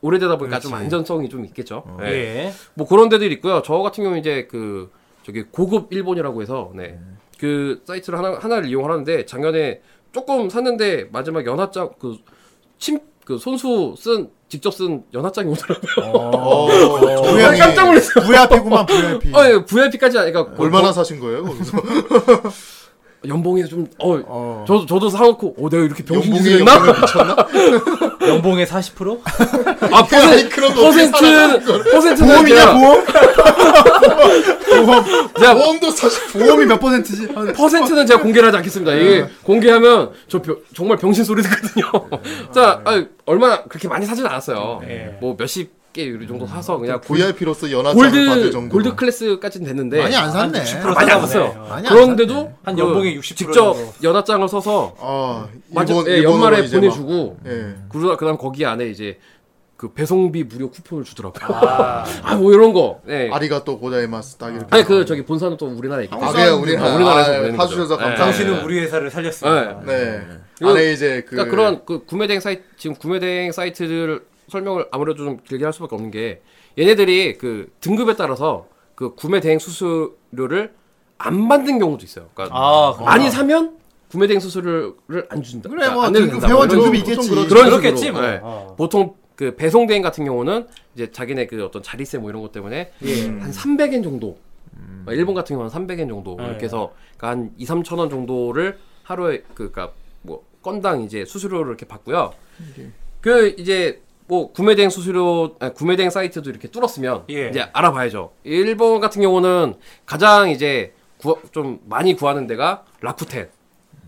[0.00, 1.84] 오래되다 보니까 좀 안전성이 좀 있겠죠.
[2.02, 2.06] 예.
[2.06, 2.52] 예.
[2.74, 3.62] 뭐 그런 데들 있고요.
[3.64, 4.90] 저 같은 경우 이제 그
[5.22, 6.98] 저기 고급 일본이라고 해서 네.
[7.38, 9.82] 그 사이트를 하나 하나를 이용하는데 작년에
[10.12, 12.16] 조금 샀는데 마지막 연하장 그
[12.78, 16.12] 침 그 손수 쓴 직접 쓴 연하장이 오더라고요.
[16.14, 16.66] 어.
[17.58, 18.24] 깜짝 놀랐어요.
[18.24, 19.34] VIP구만 VIP.
[19.34, 21.44] 어, 예, VIP까지 아니까 얼마나 사신 거예요?
[21.44, 21.76] 거기서
[23.26, 24.64] 연봉이 좀 어, 어.
[24.66, 26.04] 저도 저도 사놓고 어 내가 이렇게?
[26.08, 27.36] 연봉을 미쳤나?
[28.28, 29.20] 연봉의 40%?
[29.92, 33.04] 아 퍼센, 그런 거 어떻게 퍼센트는 퍼센트는 보험이냐 제가 보험?
[35.38, 37.28] 제가 보험도 사실 보험이 몇 퍼센트지?
[37.34, 38.94] 한- 퍼센트는 제가 공개를 하지 않겠습니다.
[38.94, 41.84] 이게 공개하면 저 병- 정말 병신 소리 듣거든요.
[42.54, 44.80] 자, 아니, 얼마나 그렇게 많이 사진 않았어요.
[45.20, 48.72] 뭐 몇십 개 이 정도 사서 그냥 골- VIP로서 받을 골드 정도.
[48.72, 50.60] 골드 클래스까지는 됐는데 많이 안 샀네.
[50.60, 51.66] 아, 많이 안 샀어요.
[51.68, 52.54] 많이 안 그런데도 샀네.
[52.62, 53.92] 한그 연봉의 60% 직접 정도.
[54.04, 57.74] 연하장을 써서 아, 맞아, 일본, 예, 일본어로 연말에 보내주고 예.
[57.88, 59.18] 그러다 그다음 거기 안에 이제
[59.76, 61.58] 그 배송비 무료 쿠폰을 주더라고요.
[62.22, 63.00] 아 뭐 이런 거.
[63.04, 63.28] 네.
[63.32, 64.66] 아리가또 고자이마스 딱 이렇게.
[64.70, 66.16] 아니 그 저기 본사는 또 우리나라에 있고.
[66.24, 67.48] 아, 그냥 우리나라, 우리나라에서 아, 거죠.
[67.50, 67.56] 네.
[67.88, 68.14] 감사합니다.
[68.24, 69.80] 당신은 우리 회사를 살렸습니다.
[69.84, 69.92] 네.
[69.92, 70.20] 네.
[70.60, 75.38] 이거- 안에 이제 그 그러니까 그런 그 구매대행 사이트 지금 구매대행 사이트들 설명을 아무래도 좀
[75.46, 76.42] 길게 할 수밖에 없는 게
[76.78, 80.74] 얘네들이 그 등급에 따라서 그 구매 대행 수수료를
[81.18, 82.28] 안 받는 경우도 있어요.
[82.34, 83.78] 그러니까 아, 많이 사면
[84.10, 85.68] 구매 대행 수수료를 안 준다.
[85.68, 86.48] 그래 그러니까 뭐안 내도 등급.
[86.48, 86.98] 회원 등급이.
[86.98, 87.30] 있겠지.
[87.30, 88.20] 그런 그렇겠지 식으로.
[88.20, 88.30] 뭐.
[88.30, 88.40] 네.
[88.42, 88.74] 어.
[88.76, 92.92] 보통 그 배송 대행 같은 경우는 이제 자기네 그 어떤 자리세 뭐 이런 것 때문에
[93.40, 94.38] 한 300엔 정도.
[95.06, 96.46] 어, 일본 같은 경우는 300엔 정도 네.
[96.46, 99.92] 이렇게 해서 그러니까 한 2, 3천 원 정도를 하루에 그 그러니까
[100.22, 102.32] 뭐 건당 이제 수수료를 이렇게 받고요.
[103.20, 107.48] 그 이제 뭐 구매 대행 수수료 아니, 구매 대행 사이트도 이렇게 뚫었으면 예.
[107.48, 108.32] 이제 알아봐야죠.
[108.44, 109.74] 일본 같은 경우는
[110.04, 113.48] 가장 이제 구, 좀 많이 구하는 데가 라쿠텐.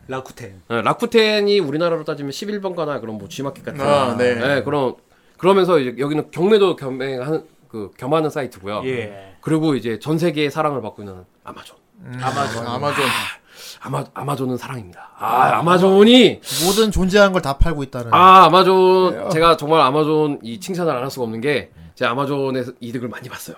[0.09, 0.63] 라쿠텐.
[0.71, 4.57] 예, 라쿠텐이 우리나라로 따지면 11번가나 그런 뭐 G마켓 같은 아, 네.
[4.59, 4.95] 예, 그런
[5.39, 8.83] 그러면서 이제 여기는 경매도 겸하는 그 겸하는 사이트고요.
[8.85, 9.37] 예.
[9.41, 11.77] 그리고 이제 전 세계의 사랑을 받고 있는 아마존.
[12.21, 12.67] 아마존.
[12.67, 13.40] 아마존 아
[13.91, 15.11] 마 아마존은 사랑입니다.
[15.19, 18.13] 아, 아마존이 모든 존재하는 걸 다 팔고 있다는.
[18.13, 23.09] 아 아마존 제가 정말 아마존 이 칭찬을 안 할 수가 없는 게 제가 아마존에서 이득을
[23.09, 23.57] 많이 봤어요.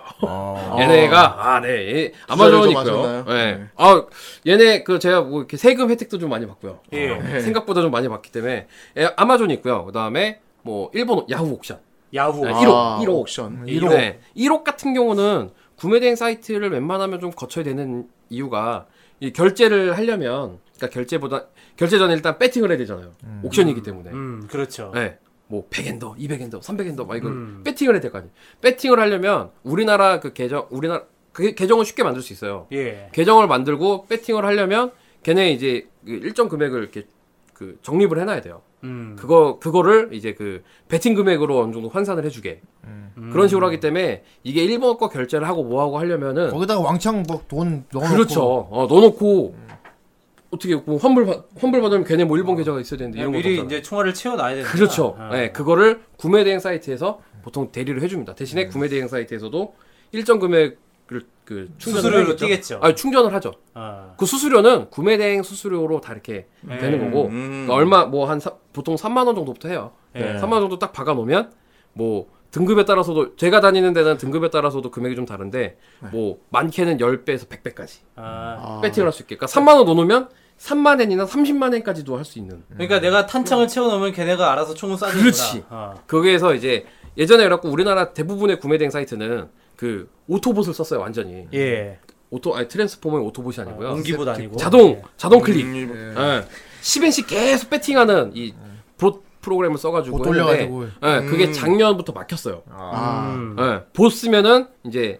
[0.79, 2.79] 얘네가 아네 예, 아마존 있고요.
[2.79, 3.25] 하셨나요?
[3.25, 3.63] 네.
[3.75, 4.03] 아
[4.47, 6.79] 얘네 그 제가 뭐 이렇게 세금 혜택도 좀 많이 받고요.
[6.93, 7.39] 예.
[7.41, 8.67] 생각보다 좀 많이 받기 때문에
[8.97, 9.85] 예, 아마존 있고요.
[9.85, 11.79] 그다음에 뭐 일본 야후 옥션.
[12.15, 12.45] 야후.
[12.45, 13.09] 네, 아, 1호, 1호.
[13.19, 13.89] 옥션 1호.
[13.89, 14.19] 네.
[14.37, 18.85] 1호 같은 경우는 구매대행 사이트를 웬만하면 좀 거쳐야 되는 이유가
[19.23, 21.45] 이 결제를 하려면 그러니까 결제보다
[21.77, 23.13] 결제 전에 일단 배팅을 해야 되잖아요.
[23.43, 24.11] 옥션이기 때문에.
[24.11, 24.91] 음, 그렇죠.
[24.93, 25.17] 네.
[25.47, 27.61] 뭐 100엔더, 200엔더, 300엔더 막 이걸 음.
[27.63, 28.33] 배팅을 해야 될 거 아니에요.
[28.61, 32.67] 배팅을 하려면 우리나라 그 계정 우리나라 그 계정을 쉽게 만들 수 있어요.
[32.73, 33.09] 예.
[33.13, 34.91] 계정을 만들고 배팅을 하려면
[35.23, 37.07] 걔네 이제 그 일정 금액을 이렇게
[37.53, 38.61] 그 적립을 해놔야 돼요.
[38.83, 39.15] 음.
[39.17, 43.29] 그거 그거를 이제 그 배팅 금액으로 어느 정도 환산을 해주게 음.
[43.31, 47.41] 그런 식으로 하기 때문에 이게 일본 거 결제를 하고 뭐 하고 하려면은 거기다가 왕창 뭐
[47.47, 48.13] 돈 넣어놓고.
[48.15, 48.67] 그렇죠.
[48.69, 49.55] 어, 넣어놓고
[50.51, 53.59] 어떻게 뭐 환불 받 환불 받으면 걔네 뭐 일본 계좌가 있어야 되는데 이런 거 미리.
[53.61, 55.15] 이제 총알을 채워놔야 되는 그렇죠.
[55.17, 55.29] 아.
[55.31, 58.35] 네, 그거를 구매 대행 사이트에서 보통 대리를 해줍니다.
[58.35, 59.73] 대신에 구매 대행 사이트에서도
[60.11, 60.77] 일정 금액을
[61.45, 62.35] 그 충전을 수수료로.
[62.35, 62.79] 뛰겠죠.
[62.81, 63.53] 아니 충전을 하죠.
[63.73, 64.13] 아.
[64.17, 66.77] 그 수수료는 구매 대행 수수료로 다 이렇게 네.
[66.77, 67.49] 되는 거고 음.
[67.67, 68.39] 그러니까 얼마 뭐 한
[68.71, 69.91] 보통 3만 원 정도부터 해요.
[70.13, 70.35] 네.
[70.39, 71.51] 3만 원 정도 딱 박아 놓으면
[71.93, 75.77] 뭐 등급에 따라서도 제가 다니는 데는 등급에 따라서도 금액이 좀 다른데
[76.11, 78.79] 뭐 많게는 10배에서 100배까지 아.
[78.83, 79.35] 배팅을 할 수 있게.
[79.37, 80.29] 그러니까 3만 원 넣어놓으면
[80.59, 82.63] 3만 엔이나 30만 엔까지도 할 수 있는.
[82.69, 85.19] 그러니까 내가 탄창을 채워놓으면 걔네가 알아서 총을 쏴주는구나.
[85.19, 85.63] 그렇지.
[85.69, 85.95] 어.
[86.07, 86.85] 거기에서 이제
[87.17, 89.49] 예전에 그래갖고 우리나라 대부분의 구매대행 사이트는
[89.83, 91.45] 그 오토봇을 썼어요 완전히.
[91.53, 91.99] 예.
[92.29, 93.89] 오토 아니 트랜스포머의 오토봇이 아니고요.
[93.91, 94.55] 옹기보다 아니고.
[94.55, 95.01] 자동 예.
[95.17, 95.65] 자동 클릭.
[95.65, 96.47] 음, 예.
[96.81, 98.53] 10엔씩 계속 배팅하는 이
[98.95, 100.85] 프로, 프로그램을 써가지고 돌려가지고.
[100.85, 101.51] 예, 그게 음.
[101.51, 102.63] 작년부터 막혔어요.
[102.69, 103.57] 아, 음.
[103.59, 105.19] 예, 봇 쓰면은 이제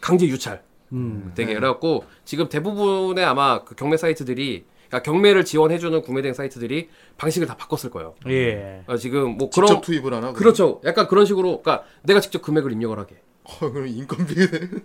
[0.00, 0.62] 강제 유찰
[0.92, 1.32] 음.
[1.34, 7.56] 되게 그래갖고 지금 대부분의 아마 그 경매 사이트들이 그러니까 경매를 지원해주는 구매대행 사이트들이 방식을 다
[7.56, 8.14] 바꿨을 거예요.
[8.28, 8.84] 예.
[8.86, 10.32] 어, 지금 뭐 직접 그런 투입을 하나?
[10.32, 10.80] 그렇죠.
[10.84, 13.16] 약간 그런 식으로 그러니까 내가 직접 금액을 입력을 하게.
[13.60, 14.34] 어, 그럼 인건비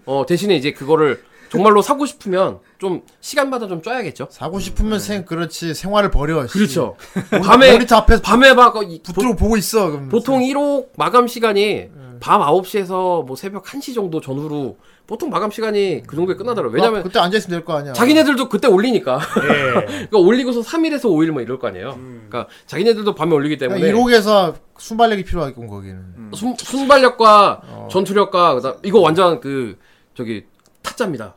[0.06, 4.28] 어 대신에 이제 그거를 정말로 사고 싶으면 좀 시간마다 좀 쪄야겠죠.
[4.32, 6.46] 사고 싶으면 생 그렇지 생활을 버려.
[6.48, 6.54] 씨.
[6.54, 6.98] 그렇죠.
[7.44, 9.92] 밤에 모니터 앞에서 밤에 막 이- 붙들고 보고 있어.
[9.92, 11.90] 그럼 보통 1호 마감 시간이
[12.20, 14.78] 밤 9시에서 뭐 새벽 1시 정도 전후로
[15.08, 16.76] 보통 마감 시간이 그 정도에 끝나더라고요.
[16.82, 17.94] 왜냐면 그때 앉아 있으면 될 거 아니야.
[17.94, 19.20] 자기네들도 그때 올리니까.
[19.44, 19.74] 예.
[20.10, 21.92] 그러니까 올리고서 3일에서 5일 뭐 이럴 거 아니에요.
[21.96, 26.32] 그러니까 자기네들도 밤에 올리기 때문에 그러니까 1호에서 순발력이 필요하겠군, 거기는.
[26.34, 29.78] 순, 순발력과 전투력과 그다음 이거 완전 그
[30.16, 30.46] 저기
[30.82, 31.36] 타짜입니다.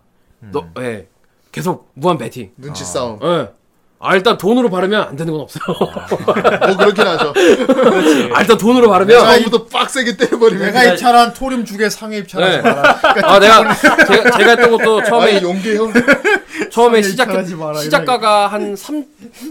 [0.53, 1.09] 너 예.
[1.53, 2.53] 계속 무한 배팅.
[2.57, 3.19] 눈치 싸움.
[3.23, 3.49] 예.
[4.01, 5.63] 아 일단 돈으로 바르면 안 되는 건 없어요.
[5.69, 7.35] 뭐 그렇긴 하죠.
[8.33, 10.67] 아 일단 돈으로 바르면 처음부터 빡세게 때려버리면.
[10.67, 12.63] 내가 입찰한 토림 죽에 상해 입찰하지 네.
[12.63, 13.01] 마라.
[13.25, 15.93] 아 내가 제가, 제가 했던 것도 처음에 아니, 용기 형.
[16.71, 17.29] 처음에 시작
[17.83, 19.05] 시작가가 한 3,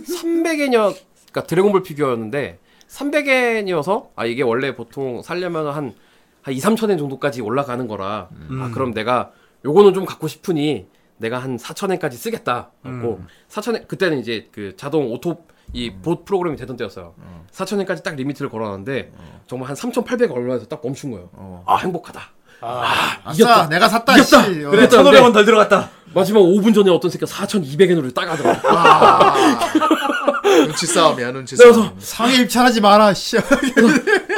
[0.05, 0.95] 300엔이었
[1.31, 2.59] 그러니까 드래곤볼 피규어였는데
[2.89, 5.93] 300엔이어서 아 이게 원래 보통 살려면 한,
[6.41, 8.29] 한 2, 3천 엔 정도까지 올라가는 거라
[8.61, 9.31] 아 그럼 내가
[9.65, 10.85] 요거는 좀 갖고 싶으니
[11.17, 16.25] 내가 한 4천 엔까지 쓰겠다 갖고 4천 엔 그때는 이제 그 자동 auto 이 bot
[16.25, 17.13] 프로그램이 되던 때였어요.
[17.51, 19.11] 4천 엔까지 딱 limit를 걸어놨는데
[19.47, 21.63] 정말 한 3,800 얼마에서 딱 멈춘 거예요.
[21.65, 22.21] 아 행복하다.
[22.59, 23.69] 아, 아싸, 이겼다.
[23.69, 24.43] 내가 샀다, 이겼다.
[24.45, 24.65] 씨.
[24.65, 24.71] 어.
[24.71, 25.89] 그래 1,500원 덜 들어갔다.
[26.13, 28.67] 마지막 5분 전에 어떤 새끼가 4,200엔으로 따가더라고.
[30.65, 31.71] 눈치 싸움이야, 눈치 싸움.
[31.71, 33.37] 그래서 상해 입찰하지 마라, 씨.
[33.37, 33.41] 아,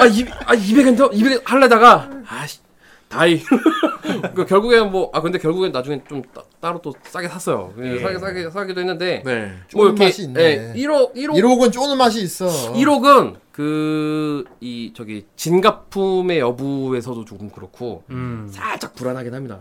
[0.08, 1.10] 이, 아 200엔 더?
[1.10, 2.60] 200엔 하려다가 아씨
[3.10, 3.42] 다이.
[4.36, 6.22] 그 결국엔 뭐 아 근데 결국엔 나중에 좀
[6.62, 7.74] 따, 로 또 싸게 샀어요.
[7.82, 9.52] 예, 싸게 싸게 싸기도 했는데 네.
[9.74, 10.42] 뭐 쪼는 맛이 있네.
[10.42, 12.48] 예, 1억 1억 1호은 쪼는 맛이 있어.
[12.74, 18.48] 1억은 그 이 저기 진가품의 여부에서도 조금 그렇고 음.
[18.52, 19.60] 살짝 불안하긴 합니다.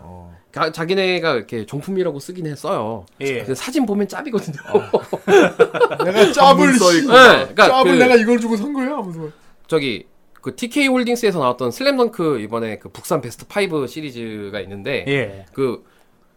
[0.51, 3.05] 가- 자기네가 이렇게 정품이라고 쓰긴 했어요.
[3.21, 3.39] 예.
[3.39, 4.57] 근데 사진 보면 짭이거든요.
[6.05, 6.99] 내가 짭을, 써 씨.
[6.99, 7.11] 있고.
[7.13, 8.87] 네, 그러니까 짭을 그- 내가 이걸 주고 산 거야?
[8.97, 9.29] 하면서.
[9.67, 10.05] 저기
[10.41, 15.45] 그 TK 홀딩스에서 나왔던 슬램덩크 이번에 그 북산 베스트 5 시리즈가 있는데 예.
[15.53, 15.83] 그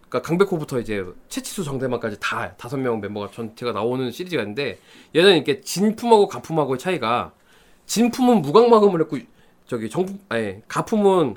[0.09, 4.79] 그러니까 강백호부터 이제 채치수 정대만까지 다 다섯 명 멤버가 전체가 나오는 시리즈가 있는데
[5.15, 7.33] 얘는 이렇게 진품하고 가품하고의 차이가
[7.87, 9.19] 진품은 무광 마감을 했고
[9.67, 11.37] 저기 정품 아니 가품은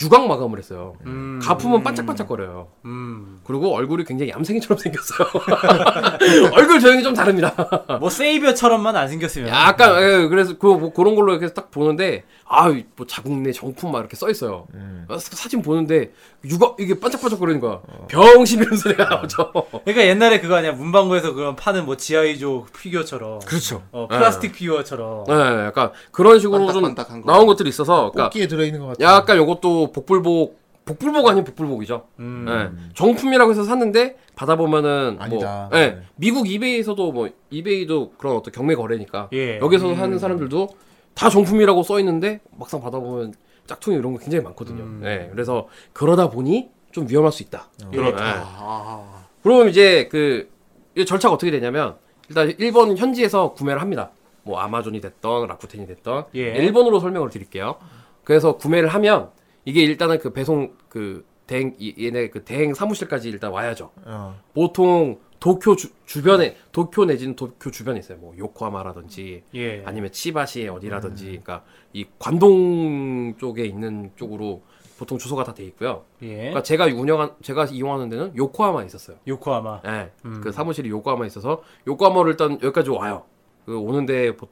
[0.00, 0.94] 유광 마감을 했어요.
[1.06, 1.38] 음.
[1.42, 2.68] 가품은 반짝반짝거려요.
[2.86, 3.40] 음.
[3.44, 5.28] 그리고 얼굴이 굉장히 얌생이처럼 생겼어요.
[6.52, 7.54] 얼굴 조형이 좀 다릅니다.
[8.00, 9.48] 뭐 세이비어처럼만 안 생겼으면.
[9.48, 14.00] 약간 예, 그래서 그 뭐, 그런 걸로 이렇게 딱 보는데 아뭐 자국 내 정품 막
[14.00, 14.66] 이렇게 써 있어요.
[15.08, 16.12] 아, 사- 사진 보는데
[16.44, 17.80] 육아 이게 반짝반짝 거리는 거야.
[18.08, 19.50] 병신 이런 소리가 나오죠.
[19.84, 23.40] 그러니까 옛날에 그거 아니야 문방구에서 그런 파는 뭐 지하이조 피규어처럼.
[23.40, 23.82] 그렇죠.
[23.90, 25.24] 어, 플라스틱 피규어처럼.
[25.28, 25.32] 네,
[25.66, 27.32] 약간 그런 식으로 좀 반딱반딱한 거.
[27.32, 29.02] 나온 것들이 있어서 그러니까 뽑기에 들어 있는 것 같아.
[29.04, 32.06] 약간 요것도 복불복 복불복 아닌 복불복이죠.
[32.18, 32.44] 음.
[32.48, 32.92] 예.
[32.94, 35.68] 정품이라고 해서 샀는데 받아보면은 아니다.
[35.70, 35.86] 뭐 예.
[35.86, 35.98] 네.
[36.16, 39.58] 미국 이베이에서도 뭐 이베이도 그런 어떤 경매 거래니까 예.
[39.60, 40.68] 여기서 사는 사람들도
[41.14, 43.34] 다 정품이라고 써 있는데 막상 받아보면
[43.66, 44.82] 짝퉁이 이런 거 굉장히 많거든요.
[44.82, 45.02] 음.
[45.04, 45.28] 예.
[45.30, 47.68] 그래서 그러다 보니 좀 위험할 수 있다.
[47.92, 48.28] 그렇다.
[48.28, 48.32] 예.
[48.44, 49.24] 아.
[49.42, 51.96] 그럼 이제 그이 절차가 어떻게 되냐면
[52.28, 54.10] 일단 일본 현지에서 구매를 합니다.
[54.44, 56.54] 뭐 아마존이 됐던 라쿠텐이 됐던 예.
[56.56, 57.76] 일본어로 설명을 드릴게요.
[58.24, 59.30] 그래서 구매를 하면
[59.64, 63.90] 이게 일단은 그 배송 그 대행 이- 얘네 그 대행 사무실까지 일단 와야죠.
[64.04, 64.36] 어.
[64.54, 68.16] 보통 도쿄 주, 주변에 도쿄 내지는 도쿄 주변에 있어요.
[68.18, 69.82] 뭐 요코하마라든지 예.
[69.84, 74.62] 아니면 치바시 어디라든지 그러니까 이 관동 쪽에 있는 쪽으로
[74.98, 76.04] 보통 주소가 다 돼 있고요.
[76.22, 76.36] 예.
[76.36, 79.16] 그러니까 제가 운영한 제가 이용하는 데는 요코하마에 있었어요.
[79.26, 79.80] 요코하마.
[79.84, 80.12] 예.
[80.26, 80.40] 음.
[80.44, 83.24] 그 사무실이 요코하마에 있어서 요코하마를 일단 여기까지 와요.
[83.66, 84.46] 그 오는데 보-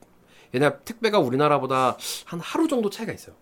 [0.53, 3.37] 얘네 택배가 우리나라보다 한 하루 정도 차이가 있어요.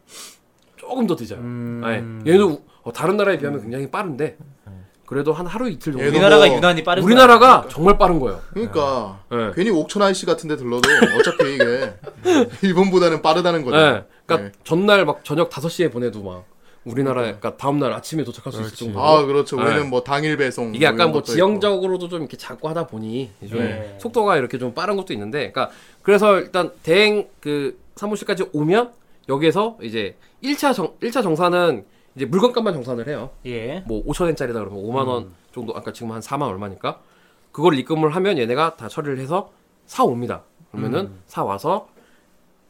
[0.76, 1.38] 조금 더 늦어요.
[1.40, 2.22] 음.
[2.26, 2.30] 예.
[2.34, 4.36] 얘도 우- 어, 다른 나라에 비하면 굉장히 빠른데
[5.08, 6.06] 그래도 한 하루 이틀 정도.
[6.06, 8.42] 우리나라가 뭐 유난히 빠른 우리나라가 정말 빠른 거예요.
[8.52, 9.52] 그러니까 예.
[9.54, 10.86] 괜히 옥천 아이씨 같은데 들러도
[11.18, 11.94] 어차피 이게
[12.60, 13.78] 일본보다는 빠르다는 거죠.
[13.78, 14.04] 예.
[14.26, 14.52] 그러니까 네.
[14.64, 16.44] 전날 막 저녁 5시에 보내도 막
[16.84, 19.02] 우리나라 그러니까 다음 날 아침에 도착할 수 있을 정도로.
[19.02, 19.56] 아 그렇죠.
[19.56, 19.64] 네.
[19.64, 23.96] 왜냐면 뭐 당일 배송 이게 약간 뭐 지형적으로도 좀 이렇게 작고 하다 보니 좀 네.
[24.02, 25.70] 속도가 이렇게 좀 빠른 것도 있는데, 그러니까
[26.02, 28.92] 그래서 일단 대행 그 사무실까지 오면
[29.30, 31.86] 여기에서 이제 1차 정 1차 정산은
[32.18, 33.30] 이제 물건값만 정산을 해요.
[33.46, 33.84] 예.
[33.86, 37.00] 뭐 5천 엔짜리다 그러면 5만 원 정도 아까 지금 한 4만 얼마니까
[37.52, 39.52] 그걸 입금을 하면 얘네가 다 처리를 해서
[39.86, 40.42] 사 옵니다.
[40.72, 41.88] 그러면은 사 와서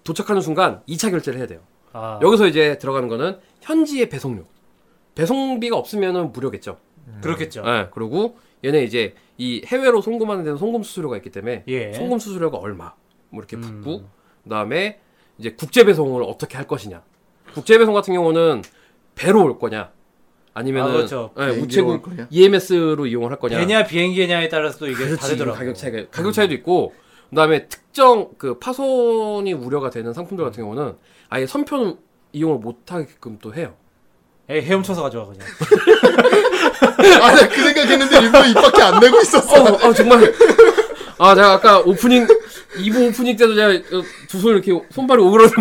[0.04, 1.60] 도착하는 순간 2차 결제를 해야 돼요.
[1.94, 2.20] 아.
[2.22, 4.44] 여기서 이제 들어가는 거는 현지의 배송료.
[5.14, 6.76] 배송비가 없으면은 무료겠죠.
[7.22, 7.64] 그렇겠죠.
[7.66, 11.94] 예, 그리고 얘네 이제 이 해외로 송금하는 데는 송금 수수료가 있기 때문에 예.
[11.94, 12.92] 송금 수수료가 얼마
[13.30, 13.62] 뭐 이렇게 음.
[13.62, 14.04] 붙고
[14.44, 15.00] 그다음에
[15.38, 17.02] 이제 국제 배송을 어떻게 할 것이냐.
[17.54, 18.62] 국제 배송 같은 경우는
[19.18, 19.90] 배로 올 거냐
[20.54, 21.30] 아니면은 아, 그렇죠.
[21.38, 22.10] 예, 비행기로 우체국?
[22.30, 23.58] EMS로 이용을 할 거냐.
[23.58, 25.20] 배냐 비행기냐에 따라서 또 이게 그렇지.
[25.20, 25.56] 다르더라고.
[25.58, 26.94] 가격 차이가 가격 차이도 있고
[27.30, 30.94] 그다음에 특정 그 파손이 우려가 되는 상품들 같은 경우는
[31.28, 31.98] 아예 선편
[32.32, 33.74] 이용을 못 하게끔 또 해요.
[34.50, 35.46] 에이, 헤엄쳐서 가져와 그냥.
[37.22, 39.62] 아, 나 그 생각했는데 일부러 입 밖에 안 내고 있었어.
[39.62, 40.32] 어, 어, 정말.
[41.18, 42.26] 아, 내가 아까 오프닝,
[42.78, 45.54] 2부 오프닝 때도 제가 두 손 이렇게 손발이 오그러져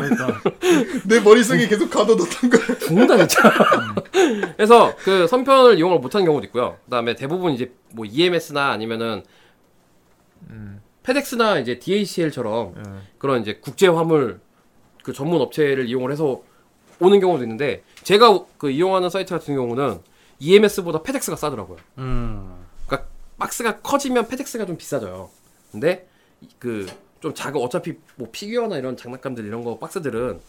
[1.06, 2.78] 내 머릿속에 계속 가둬뒀던 거야.
[2.80, 3.52] 죽는다 진짜.
[4.56, 6.78] 그래서 그 선편을 이용을 못하는 경우도 있고요.
[6.86, 9.24] 그 다음에 대부분 이제 뭐 EMS나 아니면은
[11.04, 12.76] 페덱스나 이제 DHL처럼
[13.18, 14.40] 그런 이제 국제 화물
[15.04, 16.42] 그 전문 업체를 이용을 해서
[17.00, 20.00] 오는 경우도 있는데 제가 그 이용하는 사이트 같은 경우는
[20.40, 21.78] EMS보다 페덱스가 싸더라고요.
[22.00, 22.54] 음.
[22.86, 23.08] 그러니까
[23.38, 25.30] 박스가 커지면 페덱스가 좀 비싸져요.
[25.72, 26.08] 근데
[26.60, 26.86] 그
[27.22, 30.40] 좀 작은 어차피 뭐 피규어나 이런 장난감들 이런 거 박스들은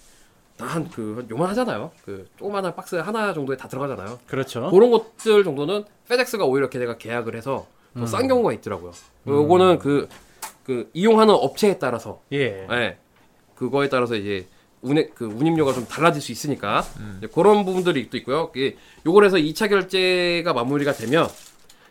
[0.57, 1.93] 다한그 요만하잖아요.
[2.05, 4.19] 그 조그마한 박스 하나 정도에 다 들어가잖아요.
[4.27, 4.71] 그렇죠.
[4.71, 7.67] 그런 것들 정도는 페덱스가 오히려 걔네가 계약을 해서
[7.97, 8.93] 더싼 경우가 있더라고요.
[9.27, 10.09] 요거는 그,
[10.65, 12.67] 그 이용하는 업체에 따라서 예.
[12.71, 12.99] 예.
[13.55, 14.47] 그거에 따라서 이제
[14.83, 16.85] 운행 그 운임료가 좀 달라질 수 있으니까
[17.19, 18.53] 이제 그런 부분들이 또 있고요.
[19.07, 21.29] 요걸 해서 2차 결제가 마무리가 되면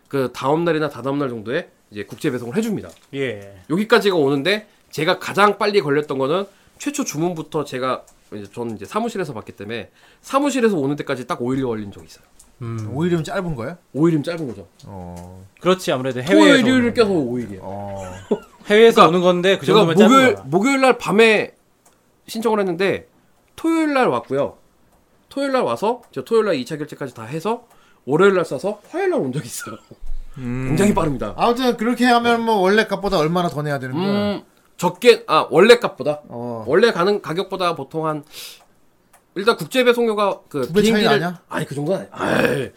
[0.07, 2.89] 그 다음 날이나 다다음 날 정도에 이제 국제 배송을 해줍니다.
[3.13, 3.59] 예.
[3.69, 6.45] 여기까지가 오는데 제가 가장 빨리 걸렸던 거는
[6.77, 8.03] 최초 주문부터 제가
[8.33, 9.89] 이제 저는 이제 사무실에서 받기 때문에
[10.21, 12.25] 사무실에서 오는 데까지 딱 5일 걸린 적이 있어요.
[12.61, 12.93] 음.
[12.95, 13.77] 5일이면 짧은 거야?
[13.95, 14.67] 5일이면 짧은 거죠.
[14.85, 15.45] 어.
[15.61, 17.31] 그렇지 아무래도 토요일, 해외에서 일요일을 오는 껴서 건데.
[17.47, 17.59] 5일이에요.
[17.61, 18.01] 어.
[18.67, 20.43] 해외에서 그러니까 오는 건데 그 제가 정도면 짧은 목요일 거야.
[20.47, 21.53] 목요일 날 밤에
[22.27, 23.07] 신청을 했는데
[23.55, 24.57] 토요일 날 왔고요.
[25.29, 27.67] 토요일 날 와서 제가 토요일 날 2차 결제까지 다 해서
[28.05, 29.77] 월요일 날 싸서 화요일 날 온 적이 있어요.
[30.37, 31.33] 굉장히 빠릅니다.
[31.37, 34.05] 아무튼 그렇게 하면 뭐 원래 값보다 얼마나 더 내야 되는 거야?
[34.35, 34.43] 음,
[34.77, 36.63] 적게 아 원래 값보다 어.
[36.67, 38.23] 원래 가는 가격보다 보통 한
[39.35, 41.41] 일단 국제 배송료가 그 두배 차이 비행기를 아니야?
[41.49, 42.33] 아니 그 정도는 아니.
[42.47, 42.71] 아이,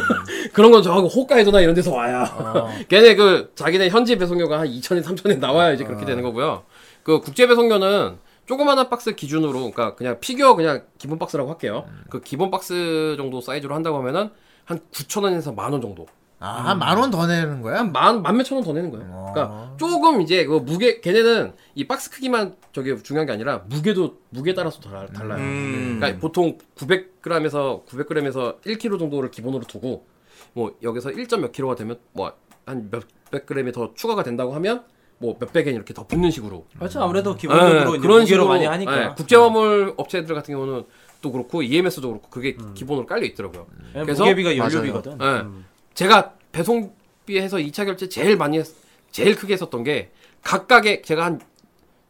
[0.54, 2.22] 그런 건 저하고 홋카이도나 이런 데서 와야.
[2.24, 2.70] 어.
[2.88, 5.86] 걔네 그 자기네 현지 배송료가 한 2천엔 3천엔 나와야 이제 어.
[5.86, 6.64] 그렇게 되는 거고요.
[7.02, 8.16] 그 국제 배송료는
[8.46, 11.84] 조그마한 박스 기준으로 그러니까 그냥 피규어 그냥 기본 박스라고 할게요.
[11.88, 12.04] 음.
[12.08, 14.30] 그 기본 박스 정도 사이즈로 한다고 하면은
[14.64, 16.06] 한 9천 원에서 만 원 정도.
[16.38, 17.82] 아, 한 만 원 더 내는 거야?
[17.82, 19.06] 만, 만 몇천 원 더 내는 거예요.
[19.32, 24.52] 그러니까 조금 이제 그 무게, 걔네는 이 박스 크기만 저게 중요한 게 아니라 무게도, 무게
[24.54, 25.38] 따라서 달, 달라요.
[25.40, 25.96] 음.
[25.98, 30.06] 그러니까 보통 900g에서, 900g에서 1kg 정도를 기본으로 두고,
[30.52, 32.32] 뭐 여기서 1점 몇 킬로가 되면 뭐
[32.66, 34.82] 한 몇백 g이 더 추가가 된다고 하면
[35.18, 36.66] 뭐 몇백엔 이렇게 더 붙는 식으로.
[36.76, 39.02] 그렇죠 아무래도 기본적으로 예, 이제 무게로 많이 하니까.
[39.04, 40.82] 예, 국제화물 업체들 같은 경우는
[41.22, 43.66] 또 그렇고 EMS도 그렇고 그게 기본으로 깔려 있더라고요.
[43.94, 44.56] 예, 그래서- 무게비가.
[44.56, 45.18] 연료비거든.
[45.20, 45.24] 예.
[45.42, 45.64] 음.
[45.96, 48.66] 제가 배송비에서 2차 결제 제일 많이 했,
[49.10, 50.10] 제일 크게 했었던 게
[50.42, 51.40] 각각의 제가 한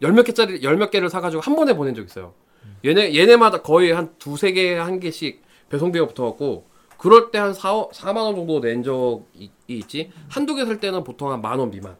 [0.02, 2.34] 열 몇 개짜리 열 몇 개를 사가지고 한 번에 보낸 적 있어요.
[2.84, 5.40] 얘네 얘네마다 거의 한 두세 개 한 개씩
[5.70, 6.66] 배송비가 붙어갖고
[6.98, 11.30] 그럴 때 한 4, 4만 원 정도 낸 적이 있지 한두 개 살 때는 보통
[11.32, 11.96] 한 만 원 미만.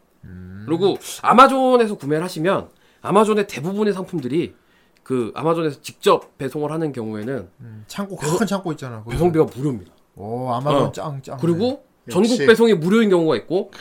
[0.67, 2.69] 그리고 아마존에서 구매를 하시면
[3.01, 4.53] 아마존의 대부분의 상품들이
[5.01, 7.49] 그 아마존에서 직접 배송을 하는 경우에는
[7.87, 8.97] 창고 큰 창고 있잖아.
[9.01, 9.11] 거기.
[9.15, 9.91] 배송비가 무료입니다.
[10.17, 10.91] 오 아마존 어.
[10.91, 11.37] 짱 짱.
[11.39, 12.29] 그리고 역시.
[12.29, 13.71] 전국 배송이 무료인 경우가 있고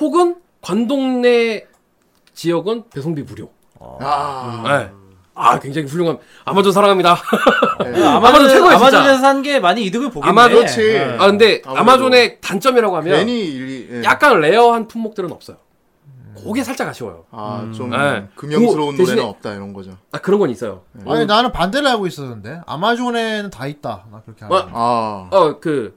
[0.00, 1.64] 혹은 관동 내
[2.34, 3.50] 지역은 배송비 무료.
[3.80, 4.62] 아.
[4.66, 4.90] 네.
[5.34, 7.16] 아 굉장히 훌륭한 아마존 사랑합니다.
[7.84, 8.04] 네.
[8.04, 8.86] 아마존 최고야, 진짜.
[8.98, 10.28] 아마존에서 산 게 많이 이득을 보겠네.
[10.30, 10.80] 아마존 그렇지.
[10.82, 11.16] 예.
[11.18, 11.80] 아 근데 아무래도.
[11.80, 14.02] 아마존의 단점이라고 하면 괜히 일이 예.
[14.04, 15.56] 약간 rare한 품목들은 없어요.
[16.34, 17.24] 그게 살짝 아쉬워요.
[17.30, 18.28] 아, 좀 네.
[18.36, 19.96] 금형스러운 그 대신에- 노래는 없다 이런 거죠.
[20.12, 20.82] 아 그런 건 있어요.
[21.06, 24.06] 아니 나는 반대로 알고 있었는데 아마존에는 다 있다.
[24.10, 24.54] 나 그렇게 알고.
[24.56, 24.68] 어?
[24.72, 25.28] 아.
[25.36, 25.96] 어그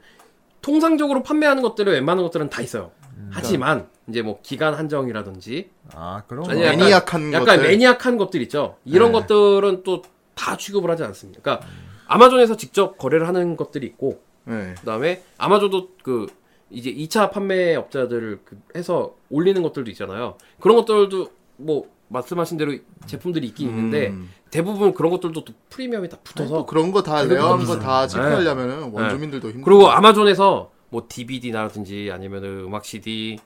[0.62, 2.92] 통상적으로 판매하는 것들은 웬만한 것들은 다 있어요.
[3.32, 6.62] 하지만 이제 뭐 기간 한정이라든지 아 그런 아니.
[6.64, 7.68] 약간- maniac한 약간 것들.
[7.70, 8.78] maniac한 것들 있죠.
[8.86, 9.20] 이런 네.
[9.20, 10.02] 것들은 또
[10.36, 11.40] 다 취급을 하지 않습니다.
[11.42, 11.66] 그러니까
[12.08, 14.76] 아마존에서 직접 거래를 하는 것들이 있고 네.
[14.82, 16.28] 그다음에 아마존도 그
[16.70, 20.38] 이제 2차 판매업자들을 그 해서 올리는 것들도 있잖아요.
[20.60, 22.74] 그런 것들도 뭐 말씀하신 대로
[23.06, 24.30] 제품들이 있긴 있는데 음.
[24.52, 27.78] 대부분 그런 것들도 또 프리미엄이 다또 붙어서 그런 거 다 rare한 비싸요.
[27.80, 29.66] 거다 체크하려면은 원주민들도 힘들고.
[29.66, 33.38] 그리고 아마존에서 뭐 DVD라든지 아니면은 음악 CD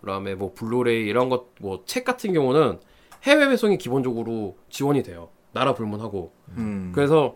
[0.00, 2.78] 그다음에 뭐 블루레이 이런 것 뭐 책 같은 경우는
[3.24, 5.28] 해외 배송이 기본적으로 지원이 돼요.
[5.52, 6.32] 나라 불문하고.
[6.56, 6.92] 음.
[6.94, 7.34] 그래서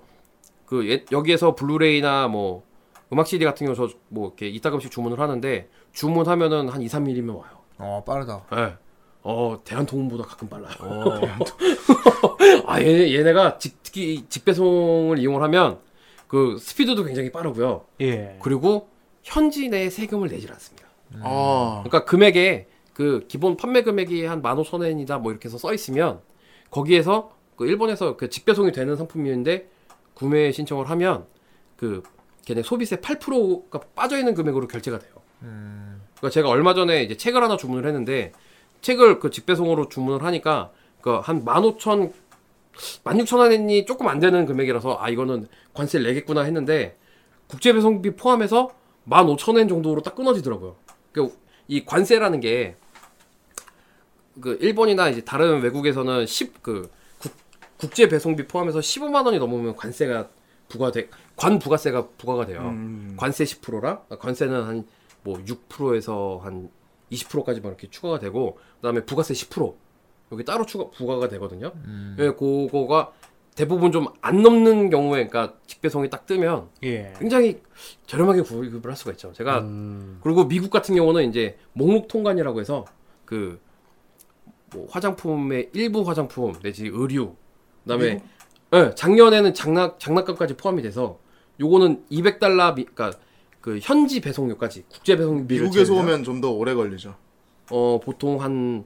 [0.66, 2.62] 그 예- 여기에서 블루레이나 뭐
[3.12, 7.50] 음악 CD 같은 경우 저 뭐 이렇게 이따금씩 주문을 하는데 주문하면은 한 2, 3일이면 와요.
[7.78, 8.44] 어 빠르다.
[8.56, 8.76] 예.
[9.26, 10.74] 어, 대한통운보다 가끔 빨라요.
[12.66, 15.78] 아, 얘네, 얘네가 직, 특히 직배송을 이용을 하면
[16.28, 17.86] 그 스피드도 굉장히 빠르고요.
[18.02, 18.38] 예.
[18.42, 18.88] 그리고
[19.22, 20.86] 현지 내 세금을 내질 않습니다.
[21.22, 21.82] 아.
[21.84, 26.20] 그러니까 금액에 그 기본 판매 금액이 한 15,000엔이다 뭐 이렇게 해서 써 있으면
[26.70, 29.68] 거기에서 그 일본에서 그 직배송이 되는 상품인데
[30.12, 31.24] 구매 신청을 하면
[31.76, 32.02] 그
[32.44, 35.12] 걔네 소비세 8%가 빠져 있는 금액으로 결제가 돼요.
[35.40, 38.32] 그러니까 제가 얼마 전에 이제 책을 하나 주문을 했는데
[38.80, 42.12] 책을 그 직배송으로 주문을 하니까 그한 15,000
[43.04, 46.96] 16,000원이 조금 안 되는 금액이라서 아 이거는 관세를 내겠구나 했는데
[47.46, 48.70] 국제 배송비 포함해서
[49.08, 50.76] 15,000원 정도로 딱 끊어지더라고요.
[51.12, 51.36] 그러니까
[51.68, 52.76] 이 관세라는 게
[54.40, 56.88] 그 일본이나 이제 다른 외국에서는 10그
[57.76, 60.28] 국제 배송비 포함해서 15만 원이 넘으면 관세가
[60.68, 62.60] 부과돼 관 부가세가 부과가 돼요.
[62.62, 63.14] 음.
[63.18, 64.84] 관세 10%라 관세는 한
[65.24, 66.70] 뭐 6%에서 한
[67.10, 69.74] 20%까지만 이렇게 추가가 되고 그다음에 부가세 10%
[70.32, 71.72] 여기 따로 추가 부과가 되거든요.
[72.18, 73.12] 예, 그거가
[73.54, 77.14] 대부분 좀 안 넘는 경우에 그러니까 직배송이 딱 뜨면 예.
[77.18, 77.62] 굉장히
[78.06, 79.32] 저렴하게 구입을 할 수가 있죠.
[79.32, 79.60] 제가
[80.22, 82.84] 그리고 미국 같은 경우는 이제 목록 통관이라고 해서
[83.24, 83.58] 그
[84.74, 87.36] 뭐 화장품의 일부 화장품 내지 의류
[87.84, 88.20] 그다음에
[88.72, 91.20] 예, 작년에는 장난 장난감까지 포함이 돼서
[91.60, 93.18] 요거는 200달러 미, 그러니까
[93.60, 97.14] 그 현지 배송료까지 국제 배송비를 미국에서 제외한- 오면 좀 더 오래 걸리죠.
[97.70, 98.84] 어 보통 한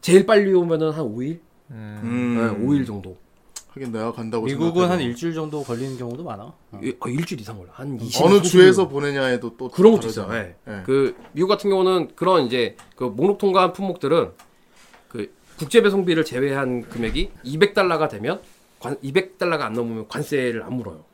[0.00, 1.38] 제일 빨리 오면은 한 5일?
[1.70, 2.36] 음.
[2.36, 3.16] 네, 5일 정도.
[3.68, 6.52] 하긴 내가 간다고 미국은 한 생각해도 일주일 정도 걸리는 경우도 많아.
[6.82, 7.70] 일- 어, 일주일 이상 걸려.
[7.72, 8.22] 한 20.
[8.22, 10.30] 어느 주에서 보내냐에도 또 그런 것도 있어요.
[10.34, 10.54] 예.
[10.68, 10.82] 예.
[10.84, 14.30] 그 미국 같은 경우는 그런 이제 그 목록 통과한 품목들은
[15.08, 18.40] 그 국제 배송비를 제외한 금액이 200달러가 되면
[18.78, 21.04] 관 200달러가 안 넘으면 관세를 안 물어요.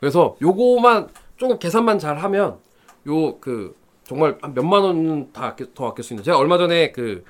[0.00, 2.58] 그래서 요거만 조금 계산만 잘 하면
[3.06, 6.22] 요 그 정말 한 몇만 원은 다 아껴, 더 아낄 수 있는.
[6.22, 7.24] 제가 얼마 전에 그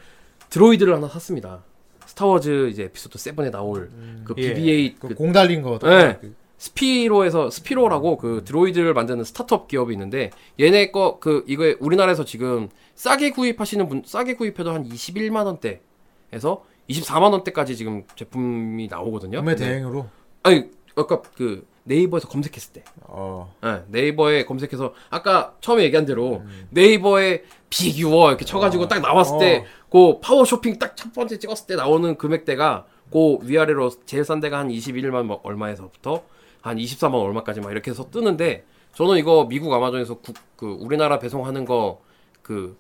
[0.51, 1.63] 드로이드를 하나 샀습니다.
[2.05, 3.91] 스타워즈 이제 에피소드 7에 나올
[4.25, 4.55] 그 예.
[4.55, 5.79] BB-8 그 공 달린 거.
[5.79, 6.19] 네.
[6.59, 13.31] 스피로에서 스피로라고 그 드로이드를 만드는 스타트업 기업이 있는데 얘네 거 그 이거 우리나라에서 지금 싸게
[13.31, 19.39] 구입하시는 분 싸게 구입해도 한 21만 원대에서 24만 원대까지 지금 제품이 나오거든요.
[19.39, 19.65] 구매 네.
[19.67, 20.07] 대행으로.
[20.45, 23.55] 아니 아까 그 네이버에서 검색했을 때 어.
[23.63, 30.45] 네, 네이버에 검색해서 아까 처음에 얘기한 대로 네이버에 피규어 이렇게 쳐가지고 딱 나왔을 때그 파워
[30.45, 35.25] 쇼핑 딱 첫 번째 찍었을 때 나오는 금액대가 그 위아래로 제일 싼 데가 한 21만
[35.25, 36.23] 뭐 얼마에서부터
[36.61, 41.65] 한 24만 얼마까지 막 이렇게 해서 뜨는데 저는 이거 미국 아마존에서 국- 그 우리나라 배송하는
[41.65, 42.01] 거
[42.43, 42.77] 그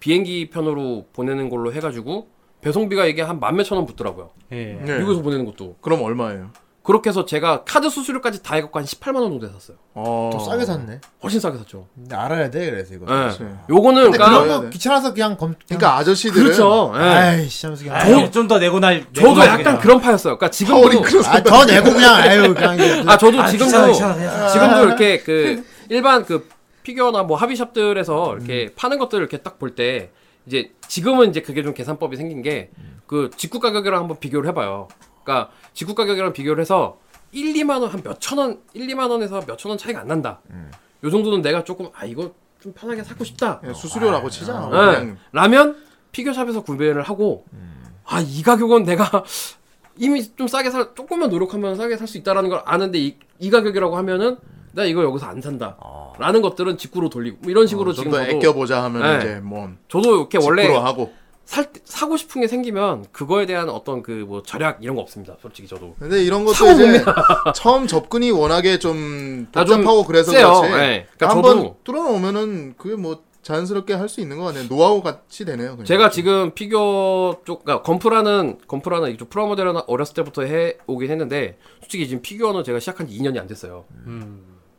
[0.00, 2.28] 비행기 편으로 보내는 걸로 해가지고
[2.60, 4.30] 배송비가 이게 한 만 몇천 원 붙더라고요.
[4.52, 4.74] 예.
[4.84, 4.98] 네.
[4.98, 6.50] 미국에서 보내는 것도 그럼 얼마예요?
[6.84, 9.78] 그렇게 해서 제가 카드 수수료까지 다 해갖고 한 18만 원 정도 샀어요.
[9.94, 10.30] 어.
[10.32, 11.00] 더 싸게 샀네.
[11.22, 11.88] 훨씬 싸게 샀죠.
[11.94, 13.06] 근데 알아야 돼 그래서 이거.
[13.08, 13.28] 예.
[13.28, 13.40] 그치.
[13.70, 14.70] 요거는 근데 그러니까 그런 거 돼.
[14.70, 15.54] 귀찮아서 그냥 검.
[15.66, 16.92] 그러니까 아저씨들은 그렇죠.
[16.96, 17.00] 예.
[17.00, 17.98] 아이씨 하면서 그냥.
[18.24, 19.00] 아, 좀더 내고 날.
[19.14, 19.78] 저도 내고 약간 나겠다.
[19.78, 20.36] 그런 파였어요.
[20.36, 22.74] 그러니까 지금도 파워링크로 아, 더 내고 그냥 아유 그냥.
[22.78, 24.48] 이거 아 저도 아, 지금도 귀찮아, 귀찮아, 귀찮아.
[24.48, 26.46] 지금도 이렇게 그 일반 그
[26.82, 30.10] 피규어나 뭐 hobby shop들에서 이렇게 파는 것들을 이렇게 딱 볼 때
[30.46, 32.70] 이제 지금은 이제 그게 좀 계산법이 생긴 게
[33.06, 34.88] 그 직구 가격이랑 한번 비교를 해봐요.
[35.24, 36.98] 그러니까 직구 가격이랑 비교를 해서
[37.32, 40.40] 1, 2만 원 한 몇천 원, 1, 2만 원에서 몇천 원 차이가 안 난다.
[41.02, 43.58] 요 정도는 내가 조금 아 이거 좀 편하게 사고 싶다.
[43.60, 44.66] 그냥 수수료라고 치잖아.
[44.66, 45.00] 예.
[45.00, 45.76] 그냥 라면
[46.12, 47.44] 피규어샵에서 구매를 하고
[48.04, 49.24] 아이 가격은 내가
[49.96, 53.96] 이미 좀 싸게 살 조금만 노력하면 싸게 살 수 있다라는 걸 아는데 이, 이 가격이라고
[53.96, 54.36] 하면은
[54.72, 55.76] 나 이거 여기서 안 산다.
[56.18, 59.18] 라는 것들은 직구로 돌리고 뭐 이런 식으로 지금 어, 좀더 저도, 아껴보자 하면 네.
[59.18, 61.12] 이제 뭐 저도 이렇게 원래 원래 하고.
[61.44, 65.36] 살 때- 사고 싶은 게 생기면 그거에 대한 어떤 그 뭐 절약 이런 거 없습니다.
[65.42, 65.94] 솔직히 저도.
[65.98, 67.04] 근데 이런 것도 이제
[67.54, 70.46] 처음 접근이 워낙에 좀 아, 좀 복잡하고 그래서 세요.
[70.62, 70.68] 그렇지.
[70.74, 71.06] 네.
[71.16, 74.66] 그러니까 한번 저도- 뚫어놓으면은 그게 뭐 자연스럽게 할 수 있는 거 같네요.
[74.68, 75.72] 노하우 같이 되네요.
[75.72, 75.84] 그냥.
[75.84, 82.08] 제가 지금 피규어 쪽, 그러니까 건프라는 건프라는 이쪽 프라모델은 어렸을 때부터 해 오긴 했는데 솔직히
[82.08, 83.84] 지금 피규어는 제가 시작한 지 2년이 안 됐어요.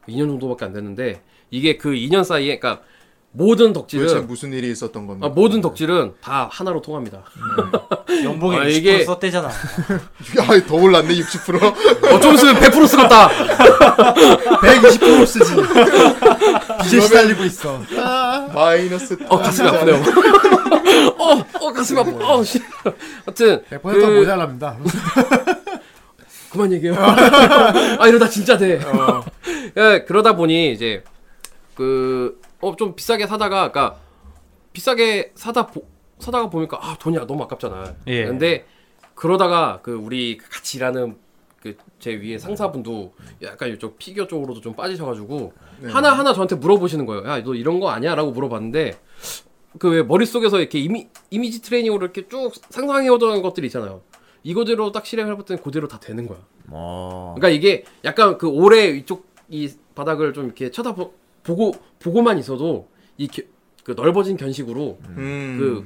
[0.08, 1.22] 2년 정도밖에 안 됐는데
[1.52, 2.84] 이게 그 2년 사이에, 그러니까
[3.38, 5.28] 모든 도대체 덕질은 무슨 일이 있었던 겁니까?
[5.28, 7.24] 아, 모든 덕질은 다 하나로 통합니다.
[8.24, 9.50] 연봉에 아, 60% 이게- 썼대잖아.
[10.40, 12.14] 야, 더 올랐네 60%.
[12.14, 13.30] 어좀 있으면 100% 쓰겠다.
[14.62, 15.54] 120% 쓰지.
[16.90, 17.82] 빚에 시달리고 있어.
[18.54, 19.18] 마이너스.
[19.28, 19.96] 어 가슴이 아프네요.
[21.20, 22.12] 어, 어 가슴이 아파.
[22.36, 22.62] 어 씨.
[23.26, 24.78] 하여튼 100% 그- 모자랍니다.
[26.52, 26.96] 그만 얘기해요.
[28.00, 28.80] 아 이러다 진짜 돼.
[28.86, 29.24] 어.
[29.76, 31.04] 예, 그러다 보니 이제
[31.76, 34.00] 그 어 좀 비싸게 사다가 그러니까
[34.74, 35.86] 비싸게 사다 보,
[36.20, 37.96] 사다가 보니까 아 돈이 너무 아깝잖아.
[38.08, 38.26] 예.
[38.26, 38.66] 근데
[39.16, 41.18] 그러다가 그 우리 같이 일하는
[41.62, 45.54] 그 제 위에 상사분도 약간 이쪽 피규어 쪽으로도 좀 빠지셔가지고
[45.88, 47.26] 하나 하나 저한테 물어보시는 거예요.
[47.28, 49.00] 야 너 이런 거 아니야?라고 물어봤는데
[49.80, 54.02] 그 왜 머릿속에서 이렇게 이미 이미지 트레이닝으로 이렇게 쭉 상상해 오던 것들이 있잖아요.
[54.44, 56.38] 이거대로 딱 실행해봤더니 그대로 다 되는 거야.
[57.36, 61.14] 그러니까 이게 약간 그 오래 이쪽 이 바닥을 좀 이렇게 쳐다보
[61.46, 63.28] 보고 보고만 있어도 이
[63.86, 65.58] 그 넓어진 견식으로 음.
[65.60, 65.86] 그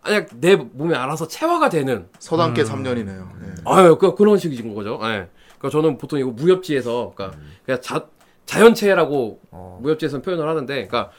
[0.00, 2.66] 아니 내 몸에 알아서 체화가 되는 서당계 음.
[2.66, 3.66] 3년이네요.
[3.66, 4.98] 아유 그 그런 식인 거죠.
[5.02, 5.28] 예.
[5.58, 8.06] 그러니까 저는 보통 이거 무협지에서 그러니까 그냥 자
[8.46, 9.40] 자연체라고
[9.80, 11.10] 무협지에서는 표현을 하는데 그러니까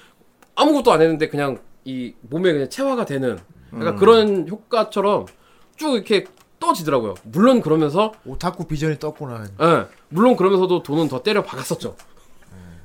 [0.55, 3.37] 아무것도 안 했는데 그냥 이 몸에 그냥 체화가 되는
[3.69, 5.27] 그러니까 그런 효과처럼
[5.75, 6.25] 쭉 이렇게
[6.59, 7.13] 떠지더라고요.
[7.23, 9.45] 물론 그러면서 오타쿠 비전이 떴구나.
[9.61, 9.85] 예.
[10.09, 11.95] 물론 그러면서도 돈은 더 때려 박았었죠.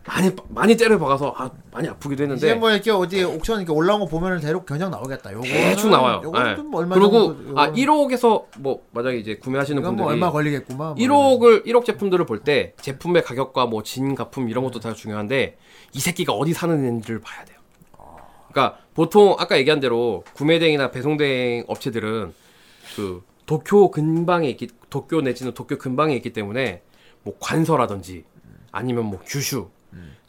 [0.07, 4.01] 많이 많이 때려 박아서 아, 많이 아프기도 이제 했는데 뭐 이렇게 어디 옥션 이렇게 올라온
[4.01, 5.33] 거 보면은 대략 견적 나오겠다.
[5.33, 6.21] 요거 대충 나와요.
[6.25, 6.57] 요거는 예.
[6.57, 10.31] 좀 얼마 그리고 정도, 아 요거는- 1억에서 뭐 만약에 이제 구매하시는 이건 분들이 뭐 얼마
[10.33, 10.89] 걸리겠구만.
[10.89, 15.59] 뭐 1억을 1억 제품들을 볼 때 제품의 가격과 뭐 진가품 이런 것도 다 중요한데
[15.93, 17.59] 이 새끼가 어디 사는 애인지를 봐야 돼요.
[18.51, 22.33] 그러니까 보통 아까 얘기한 대로 구매 대행이나 배송 대행 업체들은
[22.97, 26.83] 그 도쿄 근방에 있기 도쿄 내지는 도쿄 근방에 있기 때문에
[27.23, 28.25] 뭐 관서라든지
[28.73, 29.69] 아니면 뭐 규슈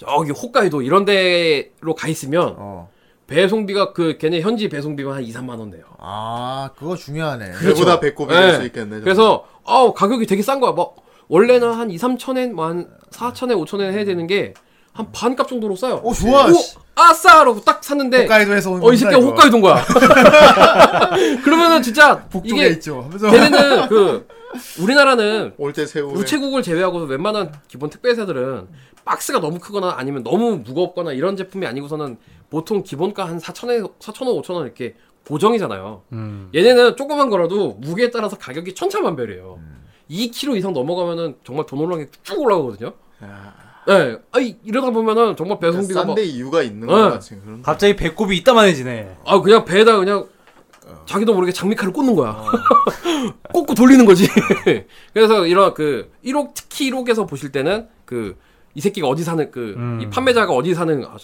[0.06, 2.90] 저기 홋카이도 이런 데로 가 있으면 어.
[3.28, 5.84] 배송비가 그 걔네 현지 배송비만 한 2, 3만 원 내요.
[6.00, 7.52] 아, 그거 중요하네.
[7.62, 8.42] 배보다 배꼽이 네.
[8.42, 9.00] 될수 있겠네.
[9.02, 10.72] 그래서 어 가격이 되게 싼 거야.
[10.72, 10.96] 뭐
[11.30, 14.54] 원래는 한 2, 3천엔, 뭐한 4천엔, 5천엔 해야 되는 게
[14.94, 16.02] 한 반값 정도로 싸요.
[16.04, 16.48] 오, 좋아.
[16.48, 16.52] 오,
[16.96, 19.16] 아싸라고 딱 샀는데 홋카이도에서 온 어 이 새끼.
[19.16, 19.86] 홋카이도인 거야.
[21.46, 23.02] 그러면은 진짜 북쪽에 이게 있죠.
[23.02, 24.28] 하면서 걔네는 그
[24.82, 26.12] 우리나라는 올때 새우.
[26.12, 28.68] 우체국을 제외하고 웬만한 기본 택배 회사들은
[29.06, 32.18] 박스가 너무 크거나 아니면 너무 무겁거나 이런 제품이 아니고서는
[32.50, 34.96] 보통 기본가 한 4천에 4천 원, 5천 원 이렇게
[35.28, 36.04] 고정이잖아요.
[36.54, 39.60] 얘네는 조그만 거라도 무게에 따라서 가격이 천차만별이에요.
[40.10, 42.94] 2kg 이상 넘어가면은 정말 돈 올라간 게쭉 올라가거든요.
[43.88, 46.94] 네, 아니 이러다 보면은 정말 배송비가 막, 싼데 이유가 있는 네.
[46.94, 47.62] 것 같은 그런.
[47.62, 49.18] 갑자기 배꼽이 이따만해지네.
[49.26, 50.28] 아 그냥 배에다 그냥
[51.06, 52.44] 자기도 모르게 장미칼을 꽂는 거야.
[53.54, 54.28] 꽂고 돌리는 거지.
[55.14, 58.38] 그래서 이런 그 1억 특히 1억에서 보실 때는 그
[58.74, 61.18] 이 새끼가 어디 사는 그이 판매자가 어디 사는 아,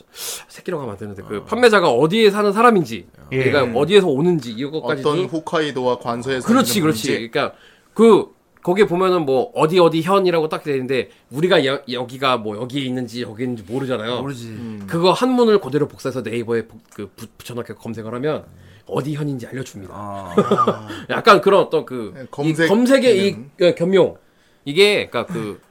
[0.48, 3.46] 새끼라고 하면 안 되는데 그 판매자가 어디에 사는 사람인지 예.
[3.48, 7.12] 얘가 어디에서 오는지 이것까지도 어떤 홋카이도와 관서에서 그렇지, 그렇지.
[7.30, 7.54] 그러니까
[7.94, 13.22] 그 거기에 보면은 뭐 어디 어디 현이라고 딱 되는데 우리가 여, 여기가 뭐 여기에 있는지
[13.22, 14.20] 여기 있는지 모르잖아요.
[14.20, 14.80] 모르지.
[14.88, 18.44] 그거 한문을 그대로 복사해서 네이버에 복- 그 부- 붙여넣게 검색을 하면
[18.86, 20.36] 어디 현인지 알려줍니다.
[21.12, 23.38] 약간 그런 어떤 그 네, 검색, 검색 검색의 이.
[23.58, 24.18] 그 겸용
[24.66, 25.62] 이게 그러니까 그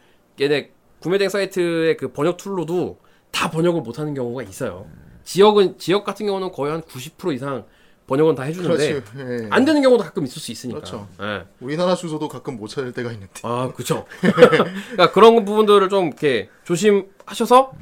[0.40, 0.70] 얘네
[1.06, 2.98] 구매된 사이트의 그 번역 툴로도
[3.30, 4.86] 다 번역을 못하는 경우가 있어요.
[5.22, 7.64] 지역은 지역 같은 경우는 거의 한 90% 이상
[8.08, 9.44] 번역은 다 해주는데 그렇지.
[9.44, 9.48] 예.
[9.50, 10.80] 안 되는 경우도 가끔 있을 수 있으니까.
[10.80, 11.06] 그렇죠.
[11.22, 11.44] 예.
[11.60, 13.32] 우리나라 주소도 가끔 못 찾을 때가 있는데.
[13.44, 14.04] 아, 그쵸.
[14.20, 17.72] 그러니까 그런 부분들을 좀 이렇게 조심하셔서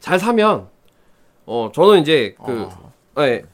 [0.00, 0.68] 잘 사면,
[1.46, 2.68] 어, 저는 이제 그,
[3.20, 3.44] 예,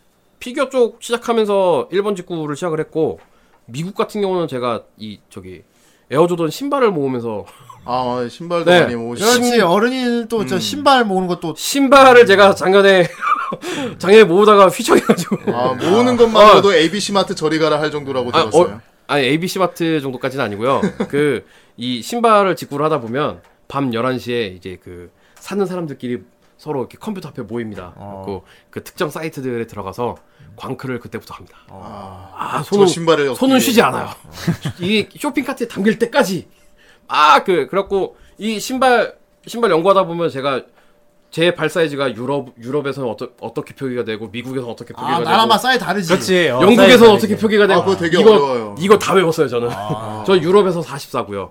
[0.41, 3.20] 피규어 쪽 시작하면서 일본 직구를 시작을 했고,
[3.67, 5.62] 미국 같은 경우는 제가 이, 저기,
[6.10, 7.47] 에어조던 신발을 모으면서,
[7.84, 8.80] 아 신발도 네.
[8.82, 9.22] 많이 모으시.
[9.22, 9.60] 그렇지.
[9.60, 13.08] 어른이 또저 신발 모으는 것도 신발을 제가 작년에,
[13.98, 15.36] 작년에 모으다가 휘청해가지고.
[15.54, 18.74] 아 모으는 것만으로도 ABC 마트 저리 가라 할 정도라고 아, 들었어요.
[18.74, 20.80] 어, 아니, ABC 마트 정도까지는 아니고요.
[21.10, 21.44] 그,
[21.76, 26.22] 이 신발을 직구를 하다 보면, 밤 11시에 이제 그, 사는 사람들끼리
[26.56, 27.92] 서로 이렇게 컴퓨터 앞에 모입니다.
[27.96, 30.16] 그리고 그 특정 사이트들에 들어가서
[30.54, 31.58] 광클을 그때부터 합니다.
[31.68, 33.58] 아, 저 손은, 신발을 손은.
[33.58, 34.08] 쉬지 않아요.
[34.78, 36.46] 이 쇼핑 카트에 담길 때까지.
[37.12, 39.15] 아, 그, 그래갖고, 이 신발,
[39.47, 40.62] 신발 연구하다 보면 제가
[41.31, 45.31] 제 발 사이즈가 유럽, 유럽에서는 어떠, 어떻게 표기가 되고, 미국에서는 어떻게 표기가 아, 되고.
[45.31, 46.08] 나라마다 사이 다르지.
[46.08, 46.49] 그렇지.
[46.50, 47.36] 어, 영국에서는 어떻게.
[47.36, 48.74] 표기가 되고 아, 그거 되게 이거, 어려워요.
[48.78, 49.68] 이거 다 외웠어요 저는.
[50.26, 51.50] 저 유럽에서 44고요.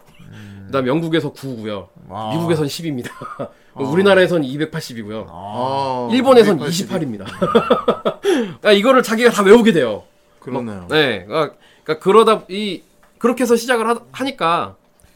[0.67, 1.87] 그다음 영국에서 9고요.
[2.33, 3.09] 미국에선 10입니다.
[3.75, 5.25] 우리나라에선 280이고요.
[5.29, 6.89] 아, 일본에선 280.
[6.89, 7.25] 28입니다.
[8.21, 10.03] 그러니까 이거를 자기가 다 외우게 돼요.
[10.39, 10.87] 그렇네요.
[10.89, 12.83] 네, 그러니까, 그러니까 그러다 이
[13.17, 14.75] 그렇게 해서 시작을 하, 니까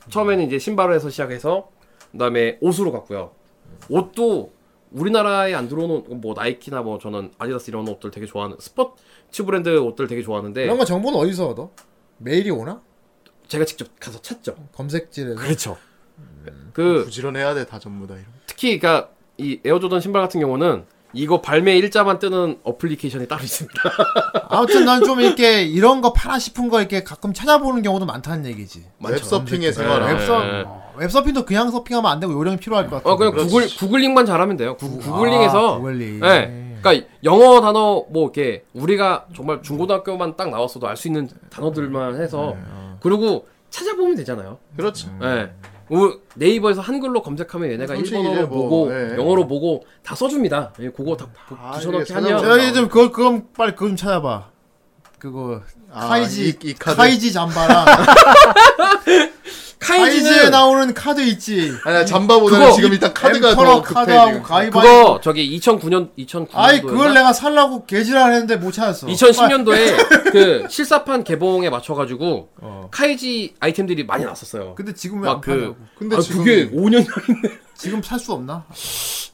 [0.10, 1.70] 처음에는 이제 신발을 해서 시작해서
[2.12, 3.32] 그다음에 옷으로 갔고요.
[3.90, 4.54] 옷도
[4.92, 10.08] 우리나라에 안 들어오는 뭐 나이키나 뭐 저는 아디다스 이런 옷들 되게 좋아하는 스포츠 브랜드 옷들
[10.08, 11.72] 되게 좋아하는데 이런 거 정보는 어디서 얻어?
[12.18, 12.82] 메일이 오나?
[13.48, 14.56] 제가 직접 가서 찾죠.
[14.74, 15.36] 검색질에서.
[15.40, 15.78] 그렇죠.
[16.74, 18.26] 그 부지런해야 돼 다 전부 다 이런.
[18.48, 23.74] 특히 그러니까 이 에어조던 신발 같은 경우는 이거 발매 일자만 뜨는 어플리케이션이 따로 있습니다.
[24.50, 28.84] 아무튼 난 좀 이렇게 이런 거 팔아 싶은 거 이렇게 가끔 찾아보는 경우도 많다는 얘기지.
[29.04, 29.72] 웹서핑의 네.
[29.72, 30.02] 생활.
[30.04, 30.64] 웹서 네.
[30.66, 33.10] 어, 웹서핑도 그냥 서핑하면 안 되고 요령이 필요할 것 같아.
[33.12, 34.76] 어 그냥 구글 구글링만 잘하면 돼요.
[34.78, 36.20] 구, 구글링에서 아, 구글링.
[36.20, 36.78] 네.
[36.82, 42.56] 그러니까 영어 단어 뭐 이렇게 우리가 정말 중고등학교만 딱 나왔어도 알 수 있는 단어들만 해서
[43.02, 44.58] 그리고 찾아보면 되잖아요.
[44.76, 45.10] 그렇죠.
[45.20, 45.50] 네.
[45.90, 49.16] 우- 네이버에서 한글로 검색하면 얘네가 일본어로 뭐, 보고 예.
[49.18, 50.74] 영어로 보고 다 써줍니다.
[50.80, 53.88] 예, 그거 다 부- 아, 붙여넣기 이게 하면 찾아보면 저기 좀 그거 그럼 빨리 그거
[53.88, 54.50] 좀 찾아봐.
[55.20, 56.98] 그거 아, 카이지 이- 이 카드.
[56.98, 57.86] 카이지 잠바랑
[59.86, 61.72] 카이지에 카이지는 나오는 카드 있지.
[61.84, 64.04] 아니 잠바보다는 그거 지금 일단 카드가 더 급해.
[64.42, 64.80] 가위바위보.
[64.80, 69.08] 그거 저기 2009년 2009년도에 아이 그걸 내가 살라고 개지랄 했는데 못 찾았어.
[69.08, 72.88] 2010년도에 그 실사판 개봉에 맞춰가지고 어.
[72.92, 74.76] 카이지 아이템들이 많이 나왔었어요.
[74.76, 75.76] 근데 지금 왜안 막 그.
[75.98, 78.64] 근데 아, 지금 그게 5년 전인데 지금 살 수 없나?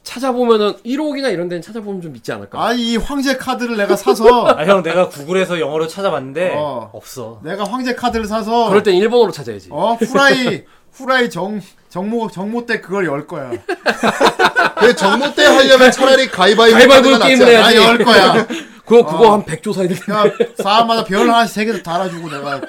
[0.02, 2.62] 찾아보면은 1호기나 이런 데는 찾아보면 좀 있지 않을까?
[2.62, 6.90] 아이 이 황제 카드를 내가 사서 아, 형, 내가 구글에서 영어로 찾아봤는데, 어.
[6.92, 7.40] 없어.
[7.44, 9.68] 내가 황제 카드를 사서 그럴 땐 일본어로 찾아야지.
[9.70, 13.52] 어 후라이 후라이 정 정모 정모 때 그걸 열 거야.
[14.80, 17.46] 그 정모 때 하려면 차라리 가위바위보 가위바위보 게 게임을?
[17.48, 17.76] 해야지.
[17.76, 18.46] 열 거야.
[18.84, 19.94] 그거 그거 한 100조 사야 돼.
[19.94, 20.24] 야,
[20.62, 22.60] 사람마다 별 하나씩 세개 달아주고 내가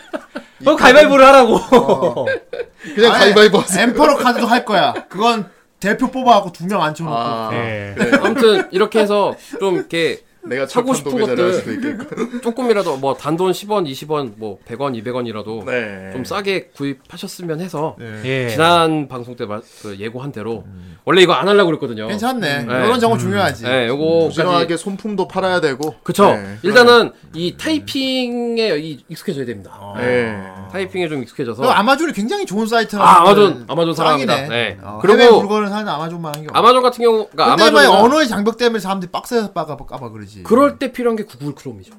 [0.60, 2.28] 그럼 가위바위보를 하라고.
[2.96, 3.84] 그냥 가위바위보 하세요.
[3.84, 4.94] 엠퍼러 카드도 할 거야.
[5.10, 5.50] 그건
[5.84, 7.16] 대표 뽑아갖고 두 명 앉혀놓고.
[7.16, 7.94] 아, 네.
[8.24, 12.42] 아무튼 이렇게 해서 좀 이렇게 내가 사고 싶은 것들.
[12.42, 16.12] 조금이라도 뭐 단돈 10원, 20원, 뭐 100원, 200원이라도 네.
[16.14, 18.50] 좀 싸게 구입하셨으면 해서 예.
[18.50, 20.66] 지난 방송 때 말- 그 예고한 대로
[21.06, 22.08] 원래 이거 안 하려고 그랬거든요.
[22.08, 22.64] 괜찮네.
[22.64, 22.74] 네.
[22.86, 23.64] 이런 정보 중요하지.
[23.64, 25.96] 네, 요거까지 부지런하게 손품도 팔아야 되고.
[26.04, 26.32] 그쵸.
[26.36, 26.58] 네.
[26.64, 29.72] 일단은 이 타이핑에 이- 익숙해져야 됩니다.
[29.98, 30.42] 네.
[30.72, 33.04] 타이핑에 좀 익숙해져서 그 아마존이 굉장히 좋은 사이트라서.
[33.06, 34.48] 아, 아마존, 아마존 사랑합니다.
[34.48, 34.78] 네.
[34.82, 36.54] 어, 그리고 해외 물건을 사는 아마존만 하는 게.
[36.58, 40.33] 아마존 같은 경우, 그러니까 아마존 언어의 장벽 때문에 사람들이 박스에서 빠가 까봐 그러지.
[40.42, 41.94] 그럴 때 필요한 게 구글 크롬이죠.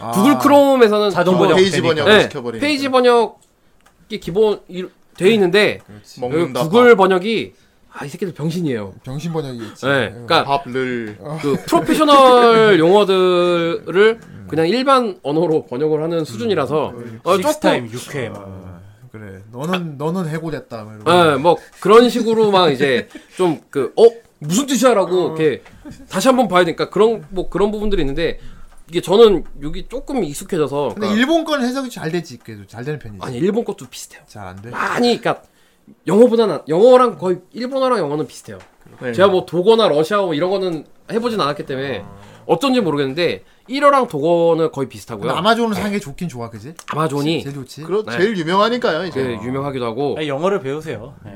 [0.00, 0.10] 아.
[0.12, 1.80] 구글 크롬에서는 자동 저- 번역 페이지.
[1.82, 2.66] 번역을 네, 시켜버리니까.
[2.66, 4.84] 페이지 번역이 기본 이-
[5.16, 5.80] 돼 있는데
[6.20, 6.62] 먹는다.
[6.62, 7.54] 구글 번역이
[7.98, 8.92] 아 이 새끼들 병신이에요.
[9.04, 9.86] 병신 번역이겠지.
[9.86, 16.92] 네, 그러니까 밥을 그 프로페셔널 용어들을 그냥 일반 언어로 번역을 하는 수준이라서
[17.24, 18.28] 어, 식스타임 조금 6회.
[18.28, 18.76] 막.
[19.10, 19.40] 그래.
[19.50, 20.86] 너는 너는 해고됐다.
[21.08, 24.04] 예, 뭐 그런 식으로 막 이제 좀 그 어
[24.38, 25.62] 무슨 뜻이야라고 이렇게
[26.08, 28.38] 다시 한번 봐야 되니까 그런 뭐 그런 부분들이 있는데
[28.88, 32.38] 이게 저는 여기 조금 익숙해져서 근데 그러니까 일본 건 해석이 잘 되지.
[32.38, 33.24] 그래도 잘 되는 편이지.
[33.24, 34.22] 아니 일본 것도 비슷해요.
[34.26, 34.70] 잘 안 돼.
[34.70, 35.42] 많이 그러니까
[36.06, 38.58] 영어보다는 영어랑 거의 일본어랑 영어는 비슷해요.
[39.00, 39.12] 네.
[39.12, 42.04] 제가 뭐 독어나 러시아어 이런 거는 해보진 않았기 때문에
[42.46, 45.32] 어쩐지 모르겠는데 1어랑 독어는 거의 비슷하고요.
[45.32, 46.74] 아마존을 사는 게 좋긴 좋아, 그지?
[46.88, 47.82] 아마존이 제일 좋지.
[47.82, 48.16] 그렇 네.
[48.16, 49.20] 제일 유명하니까요 이제.
[49.20, 51.14] 그 유명하기도 하고 아니, 영어를 배우세요.
[51.26, 51.32] 예.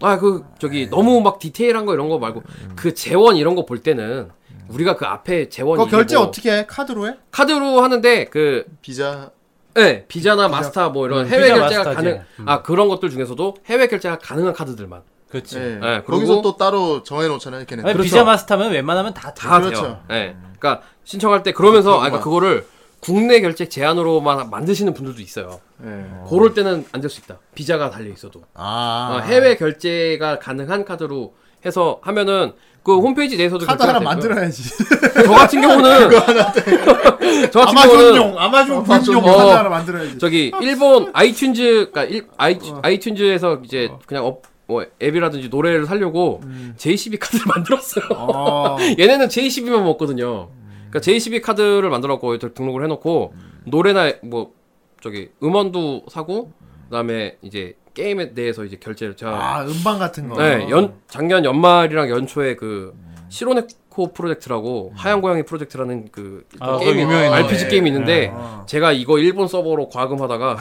[0.00, 2.42] 아 그 저기 너무 막 디테일한 거 이런 거 말고
[2.76, 4.30] 그 재원 이런 거 볼 때는
[4.68, 6.66] 우리가 그 앞에 재원 그거 이게 결제 뭐 어떻게 해?
[6.66, 7.14] 카드로 해?
[7.30, 9.30] 카드로 하는데 그 비자
[9.74, 11.96] 네, 비자나 마스터 뭐 이런 음, 해외 비자 결제가 마스터지.
[11.96, 12.48] 가능 음.
[12.48, 15.58] 아 그런 것들 중에서도 해외 결제가 가능한 카드들만 그렇지.
[15.58, 15.74] 네.
[15.76, 17.82] 네, 거기서 그리고- 또 따로 정해놓잖아요 걔네.
[17.82, 18.02] 그렇죠.
[18.02, 19.42] 비자 마스터면 웬만하면 다 돼.
[19.42, 19.82] 다 그렇죠.
[19.82, 20.00] 돼요.
[20.08, 20.36] 네.
[20.58, 22.40] 그러니까 신청할 때 그러면서 아 그러니까 그렇구만.
[22.40, 22.66] 그거를
[23.00, 25.60] 국내 결제 제한으로만 만드시는 분들도 있어요.
[25.78, 26.04] 네.
[26.28, 27.38] 그럴 때는 안 될 수 있다.
[27.54, 29.18] 비자가 달려 있어도 아.
[29.18, 32.52] 어, 해외 결제가 가능한 카드로 해서 하면은
[32.82, 34.08] 그 홈페이지 내에서도 카드 하나 되고요.
[34.08, 34.62] 만들어야지.
[35.26, 36.10] 저 같은 경우는
[37.52, 39.36] 저 같은 경우는 아마존용, 아마존 구입용 어.
[39.36, 40.18] 카드 하나 만들어야지.
[40.18, 46.40] 저기 일본 아이튠즈 그러니까 일, 아이, 아이튠즈에서 이제 그냥 업, 뭐 앱이라든지 노래를 살려고
[46.76, 48.04] JCB 카드를 만들었어요.
[48.16, 48.76] 어.
[48.98, 50.48] 얘네는 JCB만 먹거든요.
[50.90, 53.34] 그러니까 JCB 카드를 만들었고 등록을 해놓고
[53.64, 54.52] 노래나 뭐
[55.00, 56.52] 저기 음원도 사고
[56.84, 60.40] 그다음에 이제 게임에 대해서 이제 결제를 제가 아, 음반 같은 거.
[60.40, 62.94] 네, 연 작년 연말이랑 연초에 그
[63.28, 67.28] 시로네코 프로젝트라고 하얀 고양이 프로젝트라는 그 아, 유명했네.
[67.28, 68.64] RPG 게임이 있는데 어.
[68.66, 70.58] 제가 이거 일본 서버로 과금하다가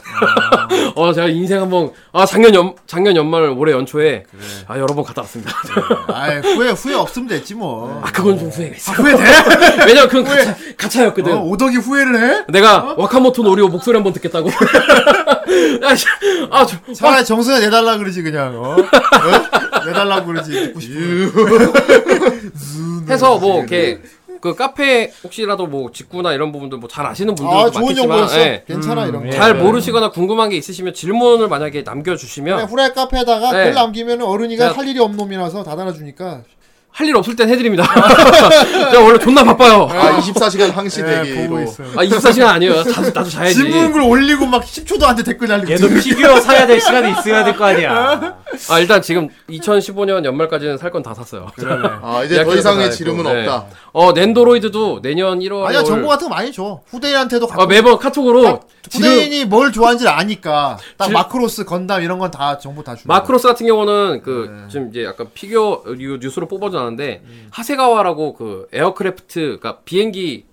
[0.95, 4.23] 어 제가 인생 한번 아 작년 연 작년 연말 올해 연초에
[4.67, 5.51] 아 여러 번 갔다 왔습니다.
[6.07, 8.01] 아, 후회 후회 없으면 됐지 뭐.
[8.03, 8.95] 아 그건 좀 후회가 있어요.
[8.97, 9.23] 후회 돼?
[9.85, 11.33] 왜냐면 그건 가차, 가차였거든.
[11.33, 12.45] 어, 오덕이 후회를 해?
[12.49, 14.49] 내가 와카모토 노리오 목소리 한번 듣겠다고.
[15.83, 16.05] 아, 씨,
[16.51, 18.53] 아, 저, 차라리 정수에 내달라 그러지 그냥.
[18.57, 18.75] 어?
[19.87, 19.91] 어?
[19.91, 21.73] 내달라고 그러지 듣고 싶으면.
[23.09, 24.01] 해서 뭐 이렇게
[24.41, 28.29] 그 카페 혹시라도 뭐 직구나 이런 부분들 뭐 잘 아시는 분들도 아, 좋은 많겠지만.
[28.39, 28.63] 예.
[28.67, 29.31] 괜찮아 이런 거.
[29.31, 33.63] 잘 모르시거나 궁금한 게 있으시면 질문을 만약에 남겨주시면 후라이 카페에다가 네.
[33.65, 36.43] 글 남기면 어른이가 할 일이 없는 놈이라서 다 달아주니까.
[36.97, 37.83] 할 일 없을 땐 해드립니다.
[38.91, 39.87] 제가 원래 존나 바빠요.
[39.91, 41.49] 아 24시간 항시 네, 대기로.
[41.49, 41.87] 보고 있어요.
[41.95, 42.83] 아 24시간 아니에요.
[42.85, 43.53] 자주 나도 자야지.
[43.53, 45.71] 질문글 올리고 막 10초도 안 돼 댓글 달리고.
[45.71, 48.37] 얘도 피규어 사야 될 시간이 있어야 될 거 아니야.
[48.69, 51.51] 아 일단 지금 2015년 연말까지는 살 건 다 샀어요.
[52.01, 53.41] 아 이제 더 이상의 다 지름은 네.
[53.47, 53.65] 없다.
[53.93, 55.65] 어 낸도로이드도 내년 1월.
[55.65, 56.81] 아니야 정보 같은 거 많이 줘.
[56.89, 57.61] 후대인한테도 갖고.
[57.61, 58.61] 아, 매번 카톡으로
[58.91, 63.03] 후대인이 뭘 좋아하는지 아니까 딱 질- 마크로스 건담 이런 건 다 정보 다 주는.
[63.07, 64.67] 마크로스 같은 경우는 그 네.
[64.71, 67.47] 지금 이제 약간 피규어 뉴- 뉴스로 뽑아져 나는데 음.
[67.51, 70.45] 하세가와라고 그 aircraft 그러니까 비행기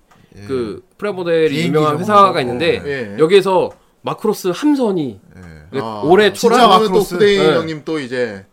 [0.47, 1.65] 그 프라모델이 예.
[1.67, 1.99] 유명한.
[1.99, 3.19] 회사가 있는데 예.
[3.19, 3.71] 여기에서
[4.03, 5.21] 마크로스 함선이
[5.71, 7.15] 그 아, 올해 초랑 마크로스.
[7.15, 7.55] 후대인 네.
[7.55, 8.45] 형님 또 이제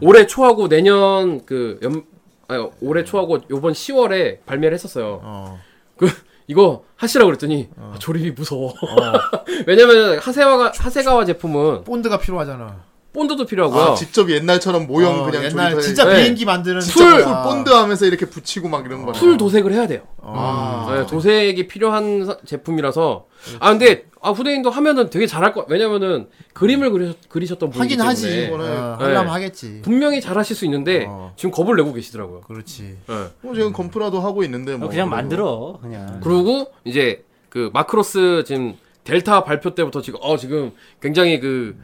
[0.00, 2.04] 올해 초하고 내년 그 연
[2.48, 5.20] 아니 올해 초하고 요번 10월에 발매를 했었어요.
[5.22, 5.60] 어.
[5.96, 6.10] 그
[6.48, 8.74] 이거 하시라고 그랬더니 아, 조립이 무서워.
[9.66, 12.82] 왜냐면 하세가와 하세가와 제품은 본드가 필요하잖아.
[13.12, 13.82] 본드도 필요하고요.
[13.82, 16.16] 아, 직접 옛날처럼 모형 어, 그냥 옛날 조립해- 진짜 네.
[16.16, 17.42] 비행기 만드는 풀, 거야.
[17.42, 19.12] 풀 본드 하면서 이렇게 붙이고 막 이런 거.
[19.12, 20.00] 풀 도색을 해야 돼요.
[20.16, 20.88] 어.
[20.94, 23.26] 네, 도색이 필요한 사- 제품이라서
[23.60, 28.48] 아 근데 아 후대인도 하면은 되게 잘할 거 왜냐면은 그림을 그리셨, 그리셨던 분이기 하긴 하지.
[28.50, 29.04] 이거는- 어, 네.
[29.04, 29.80] 하려면 하겠지.
[29.82, 31.34] 분명히 잘하실 수 있는데 어.
[31.36, 32.40] 지금 겁을 내고 계시더라고요.
[32.42, 32.96] 그렇지.
[33.08, 33.14] 네.
[33.42, 34.88] 뭐 지금 건프라도 하고 있는데 뭐.
[34.88, 35.10] 그냥.
[35.10, 35.78] 만들어.
[35.82, 36.20] 그냥.
[36.22, 38.74] 그리고 이제 그 마크로스 지금
[39.04, 40.70] 델타 발표 때부터 지금 어 지금
[41.02, 41.76] 굉장히 그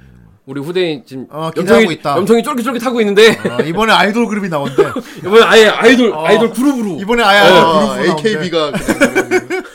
[0.48, 2.16] 우리 후대인 지금 어, 염통이 있다.
[2.16, 4.82] 염통이 쫄깃쫄깃하고 있는데 어, 이번에 아이돌 그룹이 나온대.
[5.20, 6.24] 이번에 아예 아이돌 어.
[6.24, 8.30] 아이돌 그룹으로 이번에 아예 아이돌 어, 그룹으로 나온대.
[8.30, 8.72] AKB가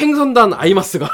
[0.00, 1.08] 행선단 아이마스가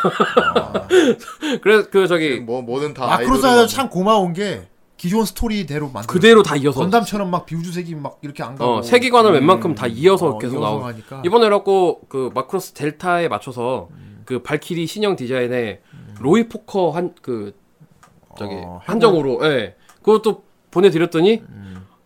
[1.60, 4.62] 그래서 그 저기 뭐 뭐든 다 마크로스가 아이돌이 참 고마운 게
[4.97, 6.09] 기존 스토리대로 만들.
[6.09, 8.76] 그대로 다 이어서 건담처럼 막 비우주세기 막 이렇게 안 가고.
[8.78, 10.91] 어, 세계관을 웬만큼 다 이어서 어, 계속 이어서 나오고.
[11.26, 13.89] 이번에 그래갖고 그 마크로스 델타에 맞춰서
[14.25, 15.81] 그 발키리 신형 디자인에
[16.20, 17.60] 로이 포커 한 그
[18.39, 21.43] 저기 어, 한정으로 예 그것도 보내드렸더니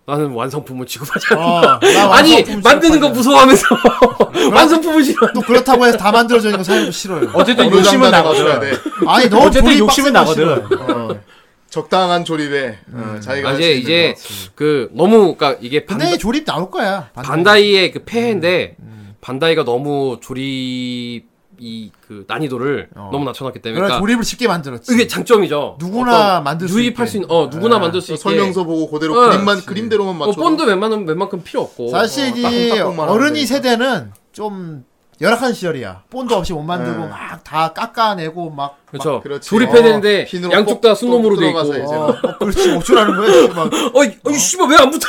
[0.07, 1.75] 나는 완성품을 취급하지 않는다.
[1.75, 3.67] 어, 나 아니 만드는 거 무서워하면서
[4.55, 5.33] 완성품을 싫어.
[5.33, 7.31] 또 그렇다고 해서 다 만들어지는 거 사람도 싫어요.
[7.35, 8.61] 어쨌든 어느 욕심은 나거든.
[8.61, 8.73] 돼.
[9.07, 10.43] 아니 너무 어쨌든 조립 욕심은 거 나거든.
[10.45, 10.69] 싫어요.
[10.81, 11.21] 어.
[11.69, 14.53] 적당한 조립에 어, 자기가 아, 할수 이제 있는 이제 거.
[14.55, 17.11] 그 너무 그러니까 이게 반다, 근데 조립 나올 거야.
[17.15, 21.25] 반다이 의 그 폐해인데 음, 반다이가 너무 조립
[21.59, 23.09] 이 그 난이도를 어.
[23.13, 24.93] 너무 낮춰놨기 때문에 그래 그러니까 조립을 쉽게 만들었지.
[24.95, 25.77] 이게 장점이죠.
[25.81, 27.11] 누구나 만들 수 유입할 있게.
[27.11, 27.81] 수 있는 어 누구나 예.
[27.81, 30.41] 만들 수 있게 설명서 보고 그대로 어, 그림만 그림대로만 뭐 맞춰.
[30.41, 33.45] 본드 웬만한 웬만큼 필요 없고 사실 어, 이 어른이.
[33.47, 34.85] 세대는 좀
[35.21, 36.03] 열악한 시절이야.
[36.11, 37.09] 본드 없이 못 만들고 네.
[37.09, 38.77] 막다 깎아내고 막.
[38.87, 39.21] 그렇죠.
[39.23, 39.49] 그렇지.
[39.49, 41.59] 조립해야 어, 되는데 핀으로 양쪽 꼭다 순놈으로 돼 있고.
[41.59, 43.49] 막, 어, 어, 그렇지 어쩌라는 거야.
[43.55, 45.09] 막 어이 어이 씨발 왜 안 붙어?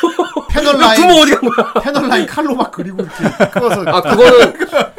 [0.50, 1.74] 패널 야, 라인 구멍 어디 간 거야?
[1.84, 3.82] 패널 라인 칼로 막 그리고 이렇게 끌어서.
[3.86, 4.54] 아 그거는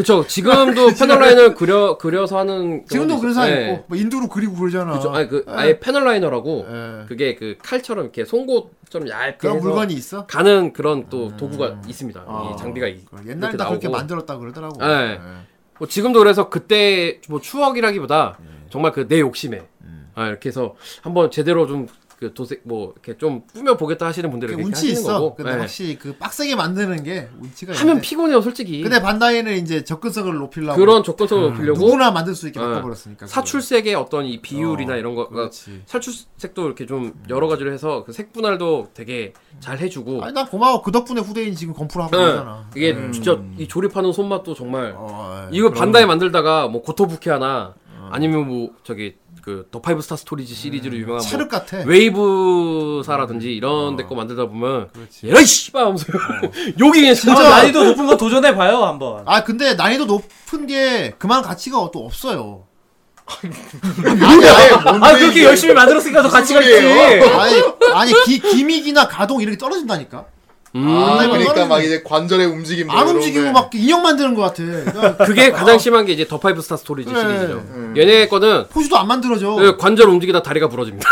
[0.00, 0.26] 그쵸.
[0.26, 3.34] 지금도 패널 라인을 그려 그려서 하는 지금도 그런.
[3.34, 3.64] 사람 예.
[3.72, 4.92] 있고 뭐 인두로 그리고 그러잖아.
[4.92, 5.10] 그죠.
[5.12, 5.52] 아니 그 예.
[5.52, 7.04] 아예 패널 라이너라고 예.
[7.06, 10.26] 그게 그 칼처럼 이렇게 송곳처럼 얇게 그런 물건이 있어?
[10.26, 12.24] 가는 그런 또 도구가 있습니다.
[12.26, 13.88] 아, 이 장비가 이- 옛날에 다 그렇게.
[13.88, 14.76] 만들었다 그러더라고.
[14.82, 14.88] 예.
[15.12, 15.20] 예.
[15.78, 18.38] 뭐 지금도 그래서 그때 뭐 추억이라기보다
[18.70, 19.62] 정말 그 내 욕심에
[20.14, 21.86] 아, 이렇게 해서 한번 제대로 좀
[22.20, 25.14] 그 도색 뭐 이렇게 좀 꾸며 보겠다 하시는 그렇게 운치 있어.
[25.14, 25.56] 거고 근데 예.
[25.56, 28.06] 확실히 그 빡세게 만드는 게 운치가 하면 있는데.
[28.06, 28.82] 피곤해요 솔직히.
[28.82, 32.64] 근데 반다이는 이제 접근성을 높이려고 그런 접근성을 높이려고 누구나 만들 수 있게 예.
[32.64, 33.26] 바꿔버렸으니까.
[33.26, 35.50] 사출색의 어떤 이 비율이나 어, 이런 거 그러니까.
[35.86, 40.82] 사출색도 이렇게 좀 여러 가지로 해서 그 색 분할도 되게 잘 해주고 아니 난 고마워.
[40.82, 42.26] 그 덕분에 후대인 지금 건프로 하고 예.
[42.28, 42.68] 있잖아.
[42.76, 45.56] 이게 진짜 이 조립하는 손맛도 정말 어, 예.
[45.56, 47.74] 이거 반다이 만들다가 뭐 고토부키 하나
[48.10, 51.78] 아니면 뭐 저기 그 더 파이브 스타 스토리즈 시리즈로 유명한 뭐 같아.
[51.86, 54.90] 웨이브사라든지 이런 데거 만들다 보면
[55.24, 56.04] 에라이 씨발 하면서
[56.78, 59.22] 욕이 그냥 진짜 진짜 난이도 높은 거 도전해 봐요 한번.
[59.26, 62.64] 아 근데 난이도 높은 게 그만 가치가 또 없어요.
[63.30, 66.74] 아 그렇게 열심히 만들었으니까 더 가치가 있지.
[66.78, 67.62] 아니
[67.94, 70.26] 아니 기, 기믹이나 가동 이렇게 떨어진다니까.
[70.76, 73.50] 음, 아, 그러니까 막 이제 관절의 움직임 뭐안 움직이고 게.
[73.50, 74.62] 막 인형 만드는 것 같아.
[74.62, 77.20] 그러니까 그게 가장 심한 게 이제 더 파이브 스타 스토리즈 그래.
[77.22, 77.64] 시리즈죠
[77.96, 79.50] 얘네 거는 포즈도 안 만들어져.
[79.56, 81.08] 그 관절 움직이다 다리가 부러집니다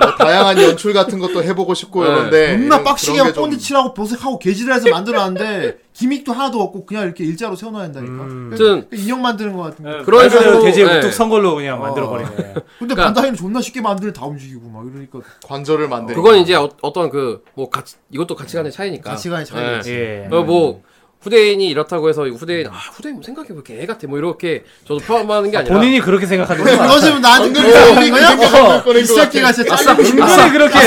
[0.00, 2.10] 뭐 다양한 연출 같은 것도 해보고 싶고 네.
[2.10, 7.56] 이런데 이런- 빡시게 게 좀- 칠하고 도색하고 개질해서 만들어놨는데 기믹도 하나도 없고 그냥 이렇게 일자로
[7.56, 8.22] 세워놔야 된다니까.
[8.24, 10.04] 아무튼 그 인형 만드는 것 같은 거.
[10.04, 10.98] 그런 식으로 돼지 예.
[10.98, 11.86] 우뚝 선 걸로 그냥 어.
[11.86, 12.30] 만들어 버리네.
[12.36, 16.14] 근데 그러니까- 반다이는 존나 쉽게 만드는 다 움직이고 막 이러니까 관절을 만들.
[16.14, 19.92] 그건 이제 어, 어떤 그뭐 가치 이것도 가치관의 차이니까 가치관의 차이겠지.
[19.92, 20.28] 예.
[20.30, 20.82] 어, 뭐
[21.20, 25.50] 후대인이 이렇다고 해서 후대인 아 후대인 뭐 생각해 보니까 애 같아 뭐 이렇게 저도 포함하는
[25.50, 26.98] 게 아니라 본인이 그렇게 생각하는 너 거야.
[27.00, 28.82] 지금 나한테 어, 그렇게 하는 그 거야?
[28.82, 29.92] 꺼낸 이것 새끼가 진짜 아싸.
[29.92, 30.78] 은근히 그렇게.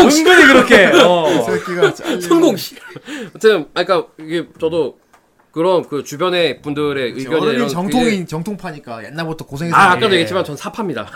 [0.00, 0.86] 은근히 그렇게.
[1.04, 1.26] 어.
[1.30, 2.76] 이 새끼가 성공 씨.
[3.30, 4.98] 아무튼 그러니까 이게 저도
[5.52, 10.12] 그런 그 주변의 분들의 의견이 어른이 정통인 정통파니까 옛날부터 고생해서 아 아까도 예.
[10.12, 11.10] 얘기했지만 전 사파입니다.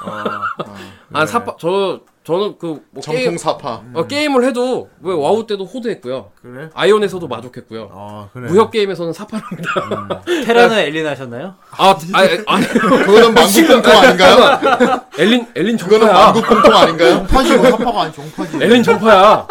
[1.13, 3.83] 아 사파 저 저는 그뭐 정통 게임 사파.
[3.93, 6.31] 어, 게임을 해도 왜 와우 때도 호드 했고요.
[6.41, 6.71] 그래?
[6.73, 7.91] 아이온에서도 마족했고요.
[7.93, 8.49] 어 그래.
[8.49, 10.23] 무협 게임에서는 사파랍니다.
[10.47, 11.55] 테라는 엘린 하셨나요?
[11.71, 14.61] 아, 아, 아니, 그거는 만국공통 아닌가요?
[15.19, 16.25] 엘린, 엘린 그거는 정파야.
[16.25, 17.15] 만국공통 아닌가요?
[17.19, 18.57] 정파지 뭐 사파가 아니 정파지.
[18.63, 19.47] 엘린 정파야.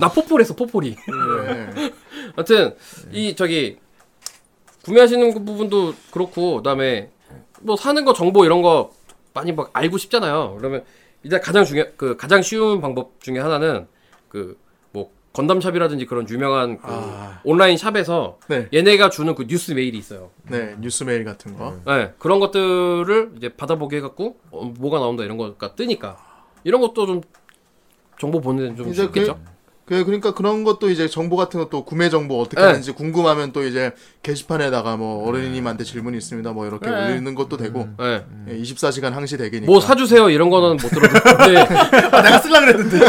[0.00, 0.96] 나 포폴했어, 포폴이.
[0.96, 1.92] 네.
[2.36, 2.76] 하여튼,
[3.12, 3.78] 이, 저기,
[4.84, 7.10] 구매하시는 그 부분도 그렇고, 그 다음에,
[7.62, 8.90] 뭐, 사는 거 정보 이런 거
[9.34, 10.56] 많이 막 알고 싶잖아요.
[10.58, 10.84] 그러면,
[11.28, 13.86] 일단 가장 중요, 그, 가장 쉬운 방법 중에 하나는,
[14.30, 14.58] 그,
[14.92, 17.42] 뭐, 건담샵이라든지 그런 유명한 그 아.
[17.44, 18.66] 온라인 샵에서 네.
[18.72, 20.30] 얘네가 주는 그 뉴스 메일이 있어요.
[20.44, 21.76] 네, 뉴스 메일 같은 거.
[21.84, 26.16] 네, 그런 것들을 이제 받아보게 해갖고 어, 뭐가 나온다 이런 거가 뜨니까
[26.64, 27.20] 이런 것도 좀
[28.18, 29.34] 정보 보내는 좀 이제 쉽겠죠.
[29.34, 29.57] 그
[29.88, 32.66] 그러니까 그런 것도 이제 정보 같은 것도 구매 정보 어떻게 네.
[32.68, 33.92] 하는지 궁금하면 또 이제
[34.22, 36.50] 게시판에다가 뭐 어린이님한테 질문이 있습니다.
[36.52, 37.04] 뭐 이렇게 그래.
[37.12, 38.22] 올리는 것도 되고 네.
[38.50, 39.66] 예, 24시간 항시 대기니까.
[39.70, 41.76] 뭐 사주세요 이런 거는 못 들었는데
[42.12, 43.06] 아, 내가 쓸라 그랬는데.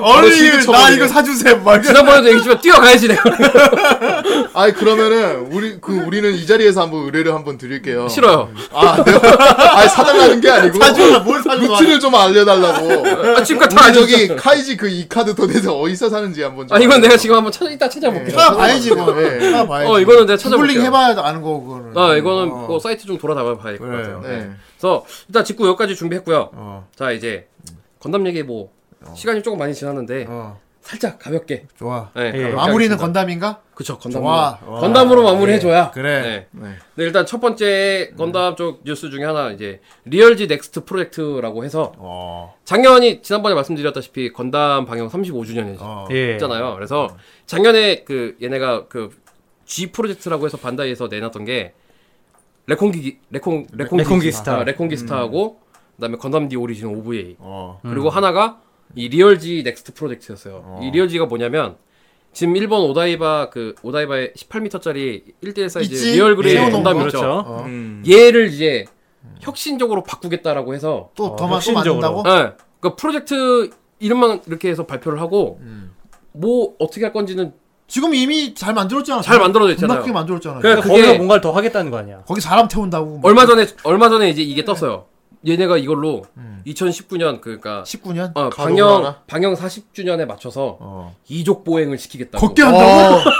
[0.00, 0.90] 어리 시드 나.
[0.90, 1.58] 이거 사주세요.
[1.62, 3.22] 막 지난번에도 얘기했지만 뛰어가야지 내가.
[4.54, 8.08] 아이 그러면은 우리 그 우리는 이 자리에서 한번 의뢰를 한번 드릴게요.
[8.08, 8.50] 싫어요.
[8.72, 11.60] 아, 내가 아니 사달라는 게 아니고 사주라 뭘 사줘.
[11.60, 13.36] 루트를 좀 알려달라고.
[13.36, 13.92] 아, 지금까지 다.
[13.92, 16.76] 저기 카이지 그 이 카드 도대체 어디서 사는지 한번 좀.
[16.76, 18.30] 아, 이건 내가 지금 한번 찾아, 이따 찾아볼게.
[18.30, 19.12] 찾아봐야지 이거.
[19.14, 19.38] 네.
[19.40, 19.90] 찾아봐야지.
[19.90, 20.66] 어, 이거는 내가 찾아볼게요.
[20.80, 21.96] 구글링 해봐야 아는 거 그거는.
[21.96, 22.66] 아, 이거는 어.
[22.66, 23.98] 뭐 사이트 좀 돌아다녀 봐야 될 것 그래.
[23.98, 24.20] 같아요.
[24.22, 24.50] 네.
[24.78, 26.50] 그래서 일단 직구 여기까지 준비했고요.
[26.52, 26.88] 어.
[26.96, 27.48] 자, 이제
[27.98, 28.70] 건담 얘기 뭐
[29.14, 30.58] 시간이 조금 많이 지났는데 어.
[30.80, 31.66] 살짝 가볍게.
[31.78, 32.10] 좋아.
[32.14, 32.30] 네, 예.
[32.30, 32.96] 가볍게 마무리는 하겠습니다.
[32.98, 33.60] 건담인가?
[33.74, 34.22] 그쵸, 건담.
[34.22, 34.58] 좋아.
[34.58, 35.90] 건담으로 마무리해줘야.
[35.90, 36.22] 그래.
[36.22, 36.46] 네.
[36.50, 36.68] 네.
[36.94, 41.92] 네, 일단 첫 번째 건담 쪽 뉴스 중에 하나 이제 Real G Next Project라고 해서
[41.98, 42.54] 어.
[42.64, 45.78] 작년이 지난번에 말씀드렸다시피 건담 방영 35주년이잖아요.
[45.80, 46.08] 어.
[46.10, 46.38] 예.
[46.76, 47.08] 그래서
[47.46, 49.10] 작년에 그 얘네가 그
[49.64, 51.74] G 프로젝트라고 해서 반다이에서 내놨던 게
[52.66, 54.60] 레콩기 레콩 레콩기, 레콩기스타.
[54.60, 55.60] 아, 레콩기스타하고
[55.96, 57.80] 그다음에 건담 디 오리진 OVA 어.
[57.82, 58.60] 그리고 하나가
[58.94, 60.80] 이 Real G Next Project였어요.
[60.82, 61.76] 이 Real G가 뭐냐면
[62.32, 66.12] 지금 일본 오다이바 그 오다이바의 18m짜리 1대1 사이즈 있지?
[66.12, 67.06] Real Grade 세워놓은 건담이 거.
[67.06, 67.20] 있죠.
[67.20, 67.44] 그렇죠.
[67.46, 67.66] 어.
[68.08, 68.84] 얘를 이제
[69.40, 72.00] 혁신적으로 바꾸겠다라고 해서 또 어, 혁신적으로.
[72.00, 72.18] 만든다고?
[72.30, 72.52] 예.
[72.80, 75.60] 그러니까 프로젝트 이름만 이렇게 해서 발표를 하고
[76.32, 77.52] 뭐 어떻게 할 건지는
[77.86, 79.20] 지금 이미 잘 만들었잖아.
[79.20, 79.96] 잘 만들어져 있잖아요.
[79.98, 80.58] 겁나 크게 만들었잖아.
[80.60, 82.22] 그러니까 그게- 거기서 뭔가를 더 하겠다는 거 아니야.
[82.26, 83.20] 거기 사람 태운다고.
[83.24, 85.06] 얼마 전에 얼마 전에 이제 이게 떴어요.
[85.46, 86.22] 얘네가 이걸로
[86.66, 88.32] 2019년 그러니까 19년?
[88.36, 89.14] 어, 방영?
[89.26, 91.16] 방영 40주년에 맞춰서 어.
[91.28, 92.46] 이족 보행을 시키겠다고.
[92.46, 93.20] 걷게 한다고?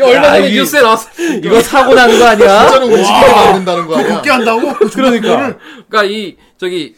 [0.00, 1.08] 야, 얼마 야, 전에 이- 뉴스에 나왔어.
[1.44, 2.62] 이거 사고 나는 거 아니야?
[2.66, 4.14] 진짜로 움직이게 만든다는 거 아니야?
[4.16, 4.72] 걷게 한다고?
[4.90, 5.56] 그러니까.
[5.88, 6.96] 그러니까 이 저기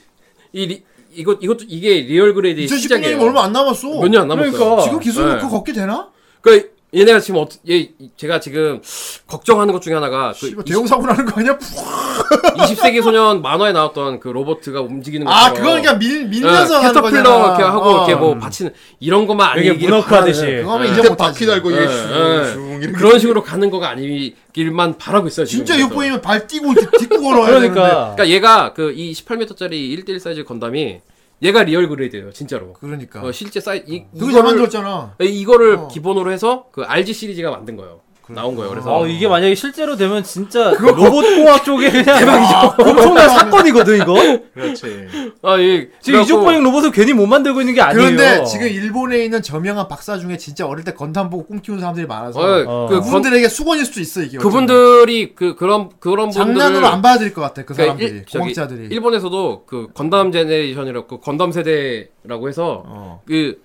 [0.53, 0.83] 이 리,
[1.15, 3.21] 이거 이것도 이게 Real Grade 2019년이면 시작이에요.
[3.21, 3.89] 얼마 안 남았어.
[4.01, 4.53] 몇 년 안 남았어요.
[4.53, 4.83] 그러니까.
[4.85, 5.41] 지금 기술로 네.
[5.41, 6.09] 그거 걷게 되나?
[6.41, 8.81] 그러니까 얘네가 지금 어떻 얘 제가 지금
[9.27, 11.59] 걱정하는 것 중에 하나가 그 씨발, 대형 사고 나는 거 아니야?
[11.59, 15.31] 20세기 소년 만화에 나왔던 그 로봇트가 움직이는 거.
[15.33, 17.11] 아, 그건 그냥 밀, 밀면서 하는 거잖아.
[17.11, 17.97] 캐터필러 이렇게 하고 어.
[17.99, 20.47] 이렇게 뭐 받치는 이런 것만 이게 아니길 문워크 하듯이.
[20.47, 20.93] 그거면 예.
[20.93, 21.17] 이제 못하지.
[21.17, 22.45] 바퀴 달고 이게 예, 예.
[22.53, 22.93] 슝 이렇게.
[22.99, 25.45] 그런 식으로 가는 거가 아니길만 바라고 있어요.
[25.45, 25.91] 지금 진짜 그래서.
[25.91, 27.69] 이족보행이면 발 띄고 딛고 걸어야 되는데.
[27.75, 28.15] 그러니까.
[28.17, 29.73] 그러니까 얘가 그 이 18m짜리
[30.05, 31.01] 1대1 사이즈 건담이
[31.43, 32.73] 얘가 Real Grade예요, 진짜로.
[32.75, 33.23] 그러니까.
[33.23, 35.17] 어, 실제 사이 이 그거 잘 만들었잖아.
[35.21, 35.89] 이거를 어.
[35.89, 38.01] 기본으로 해서 그 RG 시리즈가 만든 거예요.
[38.31, 38.71] 나온 거예요.
[38.71, 42.75] 그래서 어, 이게 만약에 실제로 되면 진짜 로봇공학 쪽에 그냥 대박이죠.
[42.91, 44.15] 엄청난 사건이거든 이거.
[44.55, 45.09] 그렇지.
[45.43, 48.03] 아, 이 지금 그래갖고- 이족보행 로봇을 괜히 못 만들고 있는 게 아니에요.
[48.17, 52.41] 그런데 지금 일본에 있는 저명한 박사 중에 진짜 어릴 때 건담 보고 꿈키운 사람들이 많아서
[52.41, 52.87] 어, 어.
[52.89, 54.39] 그 건, 그분들에게 숙원일 수도 있어 이게.
[54.39, 58.39] 그분들이 그 그런 그런 분들 장난으로 안 받아들일 것 같아 그 그러니까 사람들이 일- 저기
[58.55, 58.89] 공학자들이.
[58.95, 63.23] 일본에서도 그 건담 generation이라고 그 건담 세대라고 해서 어.
[63.27, 63.61] 그,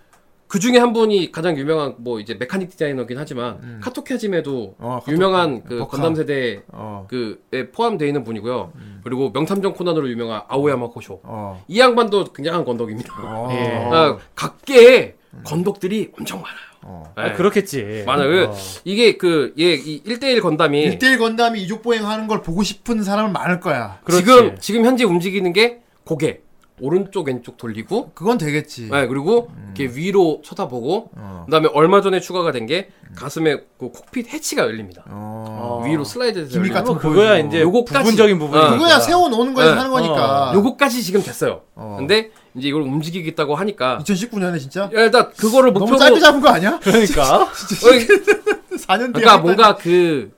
[0.53, 5.11] 그 중에 한 분이 가장 유명한 뭐 이제 mechanic 디자이너긴 하지만 카토키 하지메도 어, 카토-
[5.11, 5.97] 유명한 그 버카.
[5.97, 7.07] 건담 세대 어.
[7.09, 8.71] 그에 포함되어 있는 분이고요.
[9.03, 11.21] 그리고 명탐정 코난으로 유명한 아오야마 고쇼.
[11.23, 11.65] 어.
[11.67, 13.13] 이 양반도 굉장한 건덕입니다.
[13.23, 13.49] 어.
[13.51, 13.89] 예.
[13.91, 16.57] 아, 각계에 건덕들이 엄청 많아요.
[16.83, 17.03] 어.
[17.15, 17.33] 아, 네.
[17.33, 18.03] 그렇겠지.
[18.05, 18.29] 많아요.
[18.29, 18.55] 그 어.
[18.85, 23.33] 이게 그, 얘, 이 1대1 건담이 1대1 건담이 이족 보행 하는 걸 보고 싶은 사람은
[23.33, 24.01] 많을 거야.
[24.03, 24.23] 그렇지.
[24.23, 26.41] 지금, 지금 현재 움직이는 게 고개.
[26.87, 28.89] 오른쪽 왼쪽 돌리고 그건 되겠지.
[28.91, 31.11] 네, 그리고 이렇게 위로 쳐다보고
[31.45, 35.03] 그다음에 얼마 전에 추가가 된 게 가슴에 그 콕핏 해치가 열립니다.
[35.07, 35.83] 어.
[35.85, 36.73] 위로 슬라이드해서 기믹 열리고.
[36.73, 37.47] 같은 뭐 그거야 보여주고.
[37.49, 37.99] 이제 요거까지.
[37.99, 38.59] 부분적인 부분.
[38.59, 38.69] 어.
[38.71, 39.77] 그거야 세워놓는 거에서 네.
[39.77, 40.51] 하는 거니까.
[40.55, 41.61] 요거까지 지금 됐어요.
[41.75, 41.95] 어.
[41.99, 46.49] 근데 이제 이걸 움직이겠다고 하니까 2019년에 진짜 야, 일단 그거를 너무 목표로 짧게 잡은 거
[46.49, 46.79] 아니야?
[46.81, 49.37] 그러니까 어, 4년 뒤에 그러니까.
[49.39, 50.31] 뭔가 그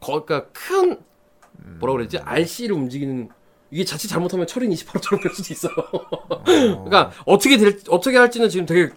[0.00, 0.98] 거, 그러니까 큰
[1.80, 3.28] 뭐라 그랬지 RC를 움직이는
[3.72, 5.72] 이게 자칫 잘못하면 철인 28호처럼 될 수도 있어요.
[6.44, 8.90] 그러니까 어떻게 될 어떻게 할지는 지금 되게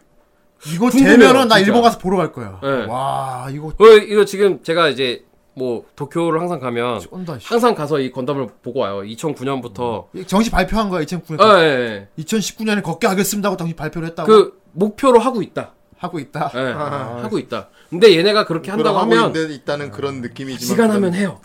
[0.68, 1.60] 이거 궁금해요, 되면은 나 진짜.
[1.68, 2.60] 일본 가서 보러 갈 거야.
[2.62, 2.86] 네.
[2.86, 5.24] 와 이거 어, 이거 지금 제가 이제
[5.54, 7.40] 뭐 도쿄를 항상 가면 쩐다.
[7.40, 7.48] 씨.
[7.48, 9.02] 항상 가서 이 건담을 보고 와요.
[9.04, 10.08] 2009년부터.
[10.28, 11.58] 정식 발표한 거야 2009년.
[11.58, 12.24] 예, 예, 예.
[12.24, 15.74] 2019년에 걷게 하겠습니다 하고 정식 발표를 했다고 그 목표로 하고 있다.
[15.98, 16.52] 하고 있다.
[16.54, 16.60] 예,
[17.22, 17.70] 하고 있다.
[17.90, 21.40] 근데 얘네가 그렇게 한다고 하면 있다는 그런 느낌이지만 시간 하면 해요.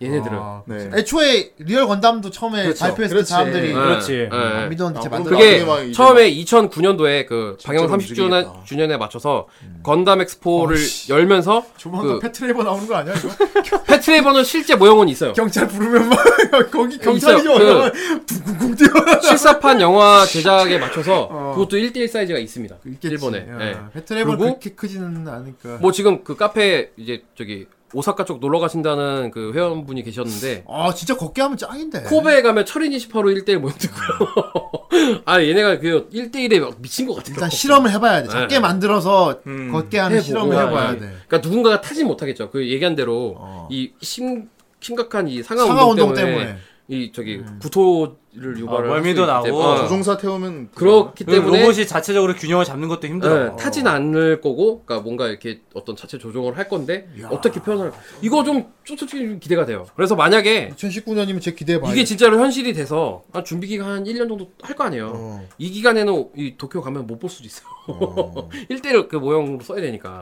[0.00, 0.38] 얘네들은.
[0.38, 0.90] 아, 네.
[0.94, 2.84] 애초에 real 건담도 처음에 그렇죠.
[2.84, 3.24] 발표했을 때.
[3.24, 4.14] 사람들이 예, 그렇지.
[4.14, 4.68] 예, 안 예.
[4.68, 5.36] 믿었는데 진짜 아, 만들어.
[5.36, 8.64] 그게 막 처음에 2009년도에 그 방영 실제로 30주년 움직이겠다.
[8.64, 9.48] 주년에 맞춰서
[9.82, 11.12] 건담 엑스포를 어이씨.
[11.12, 13.28] 열면서 조만간 그 패트레이버 나오는 거 아니야 이거?
[13.86, 15.32] 패트레이버는 실제 모형은 있어요.
[15.32, 16.18] 경찰 부르면 막
[16.70, 17.48] 거기 경찰이.
[17.48, 17.92] 오면
[18.26, 19.20] 둥둥둥 뛰어.
[19.20, 21.52] 실사판 영화 제작에 맞춰서 어.
[21.56, 22.76] 그것도 1대1 사이즈가 있습니다.
[22.86, 23.08] 있겠지.
[23.08, 23.38] 일본에.
[23.48, 23.76] 야, 예.
[23.94, 25.78] 패트레이버 그렇게 크지는 않으니까.
[25.80, 31.16] 뭐 지금 그 카페 이제 저기 오사카 쪽 놀러 가신다는 그 회원분이 계셨는데 아 진짜
[31.16, 32.02] 걷게 하면 짱인데.
[32.04, 35.22] 코베에 가면 철인 28호 1대1 모형도고요.
[35.24, 37.34] 아 얘네가 그 1대1에 미친 것 같아요.
[37.34, 38.28] 일단 실험을 해봐야 돼.
[38.28, 38.60] 작게 네.
[38.60, 39.72] 만들어서 음.
[39.72, 40.26] 걷게 하는 해보고.
[40.26, 40.98] 실험을 해봐야 네.
[41.00, 41.14] 돼.
[41.26, 42.50] 그러니까 누군가가 타진 못하겠죠.
[42.50, 43.68] 그 얘기한 대로 어.
[43.70, 44.48] 이 심,
[44.80, 46.58] 심각한 이 상하, 상하 운동, 운동 때문에, 때문에.
[46.88, 48.16] 이 저기 구토
[48.58, 49.60] 유발을 어, 할수 멀미도 있기 나고.
[49.62, 49.76] 어.
[49.78, 53.50] 조종사 태우면 그렇기 때문에 로봇이 자체적으로 균형을 잡는 것도 힘들어.
[53.50, 57.92] 네, 타진 않을 거고, 그러니까 뭔가 이렇게 어떤 자체 조종을 할 건데 어떻게 표현을
[58.22, 59.86] 이거 좀 솔직히 좀 기대가 돼요.
[59.96, 61.92] 그래서 만약에 2019년이면 제 기대해 봐요.
[61.92, 65.12] 이게 진짜로 현실이 돼서 한 준비 기간 한 1년 정도 할 거 아니에요.
[65.14, 65.48] 어.
[65.58, 67.66] 이 기간에는 이 도쿄 가면 못 볼 수도 있어요.
[68.70, 70.20] 1대1 그 모형으로 써야 되니까.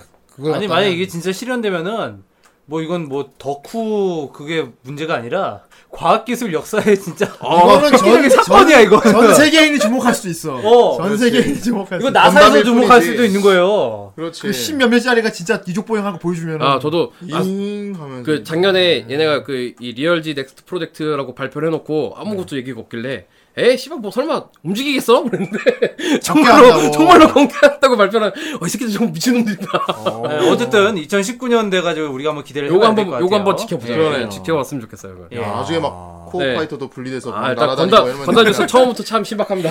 [0.53, 2.23] 아니 만약 이게 진짜 실현되면은
[2.69, 5.63] 뭐 이건 뭐 덕후 그게 문제가 아니라
[5.93, 7.97] 과학기술 역사에 진짜 이거는
[8.29, 9.01] 전, 사건이야 이거.
[9.01, 10.57] 전 세계인이 주목할 수도 있어.
[10.57, 13.11] 어, 전 세계인이 주목할 이거 수 나사에서 건담일 주목할 뿐이지.
[13.13, 14.13] 수도 있는 거예요.
[14.17, 14.43] 그렇지.
[14.43, 19.07] 그 십몇 몇 짜리가 진짜 이족 보행하고 보여주면 아 저도 아, 잉 하면서 그 작년에
[19.09, 23.27] 얘네가 그 이 리얼 G next project라고 발표를 해놓고 아무것도 얘기가 없길래
[23.59, 25.23] 에이 씨발 뭐 설마 움직이겠어?
[25.23, 26.91] 그랬는데 정말로.
[26.93, 29.67] 정말로 공개한다고 발표는 어이 새끼들 좀 미친놈들이다.
[30.29, 33.35] 네, 어쨌든 2019년 돼가지고 우리가 한번 기대를 요거 한번 요거.
[33.35, 33.95] 한번 지켜보자.
[33.95, 34.19] 예.
[34.19, 35.29] 네, 지켜봤으면 좋겠어요.
[35.33, 35.41] 예.
[35.41, 36.55] 나중에 막 코어 네.
[36.55, 39.71] 파이터도 분리돼서 아막 일단 이러면 건담 뉴스 처음부터 참 신박합니다.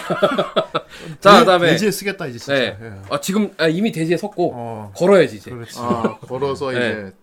[1.20, 2.54] 자 그다음에 대지에 쓰겠다 이제 진짜.
[2.60, 2.78] 네.
[2.82, 2.92] 예.
[3.12, 4.92] 아 지금 아, 이미 대지에 섰고 어.
[4.96, 5.52] 걸어야지 이제.
[5.52, 5.78] 그렇지.
[5.80, 6.78] 아 걸어서 네.
[6.78, 7.14] 이제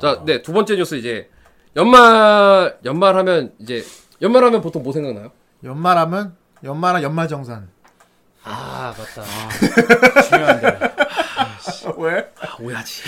[0.00, 1.28] 자, 네, 두 번째 뉴스 이제
[1.76, 3.82] 연말 연말하면 이제
[4.20, 5.30] 연말하면 보통 뭐 생각나요?
[5.64, 7.68] 연말하면 연말한 연말정산.
[8.44, 10.22] 아 맞다.
[10.28, 10.90] 중요한데.
[11.98, 12.18] 왜?
[12.40, 13.02] 아, 오해하지.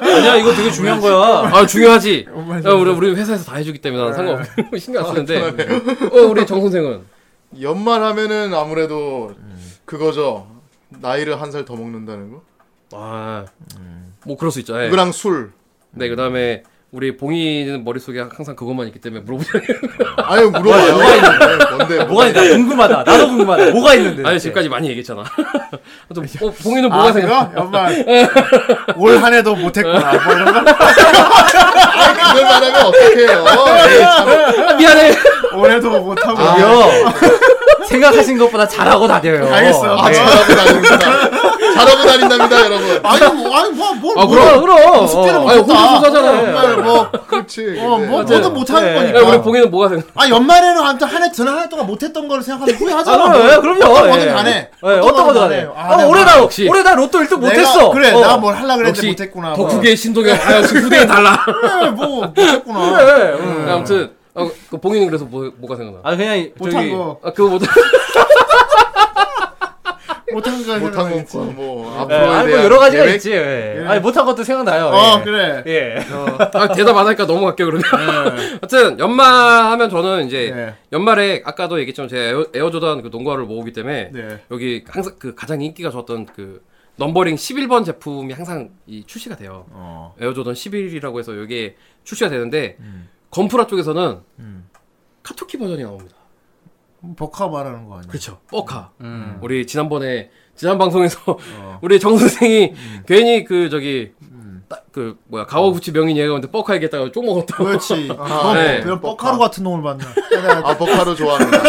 [0.00, 1.50] 아니야 이거 되게 중요한 거야.
[1.52, 2.26] 아, 중요하지.
[2.28, 5.38] 연말 야, 우리 우리 회사에서 다 해주기 때문에 나는 상관없고 신경 안 쓰는데.
[6.06, 7.02] 어, 우리 정 선생은
[7.60, 9.34] 연말하면은 아무래도
[9.84, 10.46] 그거죠.
[10.90, 12.42] 나이를 한 살 더 먹는다는 거.
[12.92, 13.44] 아,
[14.24, 14.80] 뭐 그럴 수 있죠.
[14.82, 14.88] 예.
[14.90, 15.52] 그랑 술.
[15.90, 16.62] 네, 그다음에
[16.92, 19.66] 우리 봉이는 머릿속에 항상 그것만 있기 때문에 물어보잖아요.
[20.24, 20.92] 아유 물어봐요.
[20.92, 21.64] 뭐가 있는데?
[21.74, 22.04] 뭔데?
[22.04, 22.96] 뭐가 있나 궁금하다.
[23.04, 23.70] 나도 궁금하다.
[23.70, 24.28] 뭐가 있는데?
[24.28, 25.24] 아니 지금까지 많이 얘기했잖아.
[26.14, 27.48] 또 어, 봉이는 아, 뭐가 생각?
[27.48, 27.62] 그거?
[27.62, 28.04] 연말.
[28.98, 30.12] 올 한 해도 못했구나.
[30.22, 30.60] 뭐 이런 거?
[30.64, 33.44] 그걸 말하면 어떡해요?
[33.88, 34.28] 에이, 참.
[34.68, 35.14] 아, 미안해.
[35.56, 36.42] 올해도 못하고.
[36.60, 36.90] 요
[37.86, 39.52] 생각하신 것보다 잘하고 다녀요.
[39.52, 39.92] 알겠어요.
[39.98, 40.14] 아, 네.
[40.14, 40.98] 잘하고 다닙니다.
[40.98, 43.00] 잘하고 다닌답니다, 여러분.
[43.02, 44.78] 아니, 뭐, 아니, 뭐, 뭐, 아, 뭐, 그럼 그럼.
[44.78, 45.74] 어, 아니, 못했다.
[45.74, 46.32] 호주조사잖아.
[46.42, 47.60] 정말 뭐, 그렇지.
[47.80, 48.06] 어, 네.
[48.06, 48.94] 뭐, 뭐든 못하는 네.
[48.94, 49.18] 거니까.
[49.22, 50.06] 야, 우리 봉이는 뭐가 생각?
[50.14, 53.24] 아, 연말에는 아무튼 한 해, 지난 한해 동안 못했던 걸 생각하면 후회하잖아.
[53.24, 53.84] 아, 예, 그럼요.
[53.84, 54.10] 어떤 예.
[54.12, 54.70] 거든 간에.
[54.84, 55.66] 예, 어떤 거든 간에.
[55.76, 56.68] 아, 내가 올해 나 역시.
[56.68, 57.90] 올해 나 로또 1등 내가- 못했어.
[57.90, 58.18] 그래, 어.
[58.20, 59.50] 내가 뭘 하려고 그랬는데 못했구나.
[59.50, 59.68] 뭐.
[59.68, 60.38] 덕후계의 신동엽.
[60.46, 61.44] 아, 역시 후대인 달라.
[61.44, 62.90] 그래, 뭐, 못했구나.
[62.98, 63.22] 그래.
[63.38, 63.66] 음.
[63.70, 66.00] 아무튼 어, 그 봉이는 그래서 뭐 뭐가 생각나?
[66.02, 67.20] 아 그냥 못한 저기 거.
[67.22, 67.62] 아 그거 못.
[70.32, 70.78] 못한 거.
[70.78, 71.26] 못한.
[71.26, 73.16] 거, 뭐, 예, 앞으로에 아니 뭐 여러 가지가 계획?
[73.16, 73.32] 있지.
[73.32, 73.84] 예.
[73.86, 74.86] 아니 못한 것도 생각나요.
[74.86, 75.24] 어, 예.
[75.24, 75.62] 그래.
[75.66, 75.98] 예.
[76.54, 77.82] 아, 대답 안 하니까 넘어갈게요 그러면.
[78.62, 80.74] 하여튼 연말하면 저는 이제 네.
[80.92, 84.38] 연말에 아까도 얘기했지만 제가 에어, 에어조단 그 농구화를 모으기 때문에 네.
[84.50, 86.62] 여기 항상 그 가장 인기가 좋았던 그
[86.96, 89.66] numbering 11번 제품이 항상 이 출시가 돼요.
[89.70, 90.14] 어.
[90.20, 93.08] 에어조단 11이라고 해서 이게 출시가 되는데 음.
[93.32, 94.20] 건프라 쪽에서는
[95.22, 96.16] 카토키 버전이 나옵니다.
[97.16, 98.08] 버카 말하는 거 아니야?
[98.08, 98.38] 그렇죠.
[98.48, 98.92] 뻐카.
[99.00, 99.38] 음.
[99.42, 101.78] 우리 지난번에 지난 방송에서 어.
[101.82, 103.02] 우리 정 선생이 음.
[103.06, 104.12] 괜히 그 저기
[104.68, 107.64] 딱그 뭐야 가와구치 명인 얘기하는데 뻐카 얘기했다가 쪽 먹었다고.
[107.64, 108.14] 그렇지.
[108.18, 108.80] 아, 네.
[108.82, 110.04] 그런 버카로 같은 놈을 봤나?
[110.64, 111.62] 아, 버카로 좋아합니다.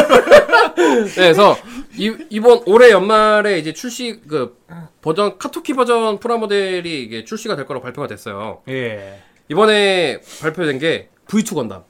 [0.76, 1.56] 네, 그래서
[1.96, 4.58] 이, 이번 올해 연말에 이제 출시 그
[5.02, 8.62] 버전 카토키 버전 프라모델이 이게 출시가 될 거라고 발표가 됐어요.
[8.70, 9.22] 예.
[9.50, 11.84] 이번에 발표된 게 V2 건담.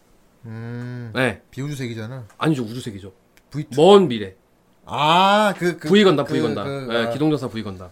[0.46, 2.26] 음, 네, 비우주색이잖아.
[2.38, 3.12] 아니죠 우주색이죠.
[3.52, 3.76] V2.
[3.76, 4.36] 먼 미래.
[4.86, 5.90] 아, 그, 그.
[5.90, 6.66] V 건담, 그, V 건담.
[6.66, 7.90] 그, 네, 아, 기동전사 V 건담.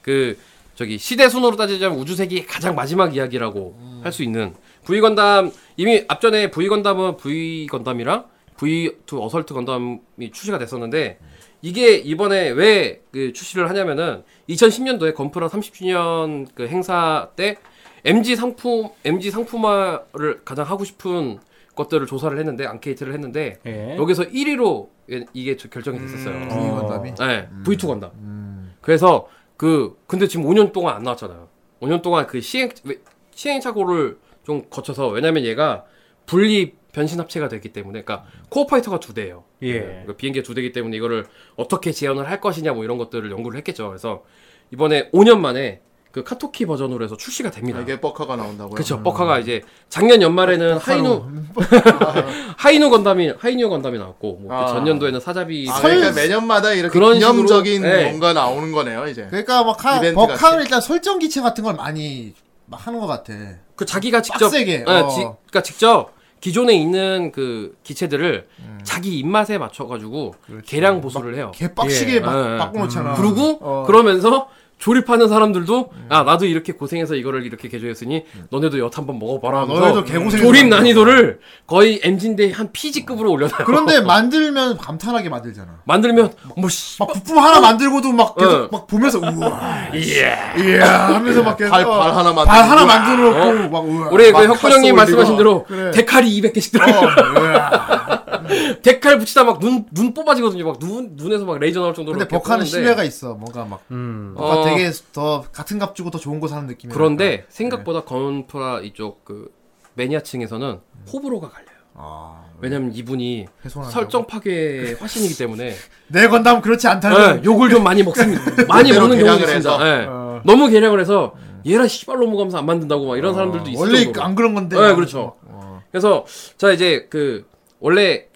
[0.00, 0.38] 그
[0.74, 4.00] 저기 시대 순으로 따지자면 우주색이 가장 마지막 이야기라고 음.
[4.02, 4.54] 할수 있는
[4.84, 11.18] V 건담 이미 앞전에 V 건담은 V 건담이랑 V2 어설트 건담이 출시가 됐었는데
[11.60, 17.56] 이게 이번에 왜 그 출시를 하냐면은 2010년도에 건프라 30주년 그 행사 때
[18.04, 21.38] MG 상품 MG 상품화를 가장 하고 싶은
[21.74, 23.96] 것들을 조사를 했는데 앙케이트를 했는데 예.
[23.96, 24.88] 여기서 1위로
[25.32, 26.48] 이게 결정이 됐었어요.
[26.48, 27.14] V 건담이.
[27.14, 28.10] 네, V2 건담.
[28.14, 28.74] 음.
[28.80, 31.48] 그래서 그 근데 지금 5년 동안 안 나왔잖아요.
[31.80, 32.98] 5년 동안 그 시행 왜-
[33.34, 35.84] 시행착오를 좀 거쳐서 왜냐면 얘가
[36.26, 39.44] 분리 변신 합체가 됐기 때문에 그러니까 코어 파이터가 두 대예요.
[39.62, 39.80] 예.
[39.80, 41.24] 그러니까 비행기가 두 대기 때문에 이거를
[41.56, 43.88] 어떻게 재현을 할 것이냐 뭐 이런 것들을 연구를 했겠죠.
[43.88, 44.24] 그래서
[44.72, 45.80] 이번에 5년 만에
[46.12, 47.80] 그 카토키 버전으로 해서 출시가 됩니다.
[47.80, 48.74] 이게 버카가 나온다고요?
[48.74, 49.02] 그렇죠.
[49.02, 51.24] 버카가 이제 작년 연말에는 하이뉴
[52.58, 54.66] 하이뉴 건담이 하이뉴 건담이 나왔고 뭐그 아.
[54.66, 58.08] 전년도에는 사자비 아, 그러니까 매년마다 이렇게 그런 기념적인 식으로, 네.
[58.10, 59.26] 뭔가 나오는 거네요, 이제.
[59.30, 60.64] 그러니까 막 카, 이벤트 버카는 같이.
[60.64, 62.34] 일단 설정 기체 같은 걸 많이
[62.66, 63.32] 막 하는 것 같아.
[63.74, 65.08] 그 자기가 직접 빡세게, 예, 어.
[65.08, 68.80] 지, 그러니까 직접 기존에 있는 그 기체들을 음.
[68.82, 70.34] 자기 입맛에 맞춰 가지고
[70.66, 71.52] 개량 보수를 해요.
[71.54, 72.20] 개빡시게 예.
[72.20, 72.58] 막 예, 예.
[72.58, 73.14] 바꿔놓잖아.
[73.14, 73.84] 그러고 어.
[73.86, 74.48] 그러면서
[74.86, 80.36] 조립하는 사람들도 아 나도 이렇게 고생해서 이거를 이렇게 개조했으니 너네도 엿 한번 먹어봐라 하면서 너네도
[80.38, 80.66] 조립.
[80.66, 81.38] 난이도를
[81.68, 83.64] 거의 MG인데 한 PG급으로 올려놔요.
[83.64, 85.68] 그런데 만들면 감탄하게 만들잖아.
[85.84, 86.98] 만들면 뭐 씨.
[86.98, 88.68] 막 부품 하나 만들고도 막 계속 어.
[88.72, 92.44] 막 보면서 우와 이야 이야 하면서 막 계속 발, 발 하나 만들고.
[92.46, 95.36] 발 하나 만들어 놓고 막 우와 우리 그막 혁분 형님 말씀하신.
[95.36, 97.00] 대로 데칼이 200개씩 들어요.
[98.82, 100.64] 데칼 붙이다 막 눈 눈 뽑아지거든요.
[100.66, 102.18] 막 눈 눈에서 막 레이저 나올 정도로.
[102.18, 104.34] 근데 이렇게 버카는 뽑는데 신뢰가 있어 뭔가 막 음.
[104.36, 104.71] 어.
[104.76, 109.52] 되게 더 같은 값 주고 더 좋은 거 사는 느낌이 그런데 생각보다 건프라 이쪽 그
[109.94, 110.80] 매니아층에서는
[111.12, 111.72] 호불호가 갈려요.
[111.94, 113.92] 아, 왜냐면 이분이 훼손한다고?
[113.92, 115.74] 설정 파괴 화신이기 때문에
[116.08, 118.42] 내 건담 그렇지 않다는 예, 욕을 좀 많이 먹습니다.
[118.66, 119.86] 많이 먹는 개량을 있습니다.
[119.86, 120.06] 예.
[120.08, 120.40] 어.
[120.44, 121.34] 너무 개량을 해서
[121.66, 124.24] 얘라 씨발 넘어가면서 안 만든다고 막 이런 사람들도 있을 원래 정도로.
[124.24, 125.36] 안 그런 건데 네, 그렇죠.
[125.42, 125.82] 어.
[125.90, 126.24] 그래서
[126.56, 127.46] 자 이제 그
[127.78, 128.26] 원래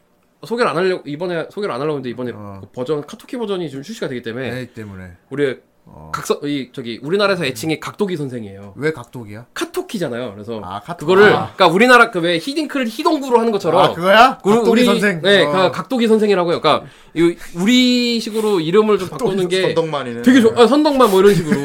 [0.45, 2.59] 소개를 안 하려고 이번에 소개를 안 하려고 했는데 이번에 어.
[2.61, 5.59] 그 버전 카토키 버전이 좀 출시가 되기 때문에 애 때문에 우리
[5.89, 6.11] 어.
[6.13, 8.75] 각서 이 저기 우리나라에서 애칭이 각도기 선생이에요.
[8.77, 9.47] 왜 각독이야?
[9.55, 10.33] 카토키잖아요.
[10.35, 11.53] 그래서 아, 카토- 그거를 아.
[11.55, 14.39] 그러니까 우리나라 그 왜 히딩크를 히동구로 하는 것처럼 아 그거야?
[14.45, 15.53] 우리- 각독이 선생 네, 어.
[15.53, 16.61] 그 각도기 선생이라고요.
[16.61, 20.23] 그러니까 이 우리식으로 이름을 좀 바꾸는 게 선덕만이네.
[20.23, 21.61] 되게 좋, 아, 선덕만 뭐 이런 식으로.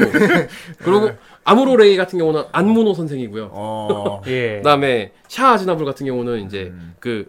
[0.79, 1.09] 그리고
[1.43, 3.49] 아무로레이 같은 경우는 안무노 선생이고요.
[3.51, 4.21] 어.
[4.27, 4.57] 예.
[4.61, 7.25] 그다음에 샤 아즈나불 같은 경우는 이제 그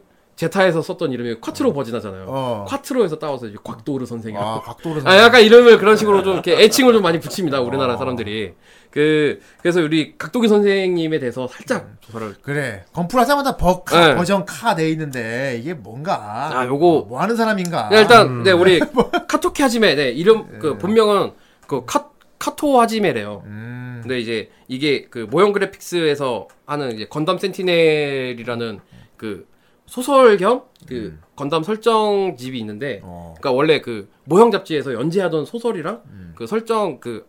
[0.47, 2.25] 제타에서 썼던 이름이 쿼트로 버진하잖아요.
[2.27, 2.65] 어.
[2.69, 4.45] 쿼트로에서 따와서 이제 곽도르 선생이라고.
[4.49, 7.61] 아 각도를 아, 약간 이름을 그런 식으로 좀 이렇게 애칭을 좀 많이 붙입니다.
[7.61, 8.55] 우리나라 사람들이.
[8.91, 14.15] 그 그래서 우리 각도기 선생님에 대해서 살짝 조사를 그래 건풀 하자마자 버카 네.
[14.17, 18.51] 버전 카 돼 있는데 이게 뭔가 아, 요거- 어, 뭐 하는 사람인가 네, 일단 네
[18.53, 18.81] 우리
[19.29, 21.33] 카토키 하지메 네 이름 그 본명은
[21.67, 23.43] 그 카, 카토 하지메래요.
[23.47, 24.01] 음.
[24.03, 28.81] 근데 이제 이게 그 모형 그래픽스에서 하는 이제 건담 센티넬이라는
[29.17, 29.47] 그
[29.93, 33.35] 소설 겸그 건담 설정집이 있는데 어.
[33.37, 36.03] 그러니까 원래 그 모형 잡지에서 연재하던 소설이랑
[36.35, 37.27] 그 설정 그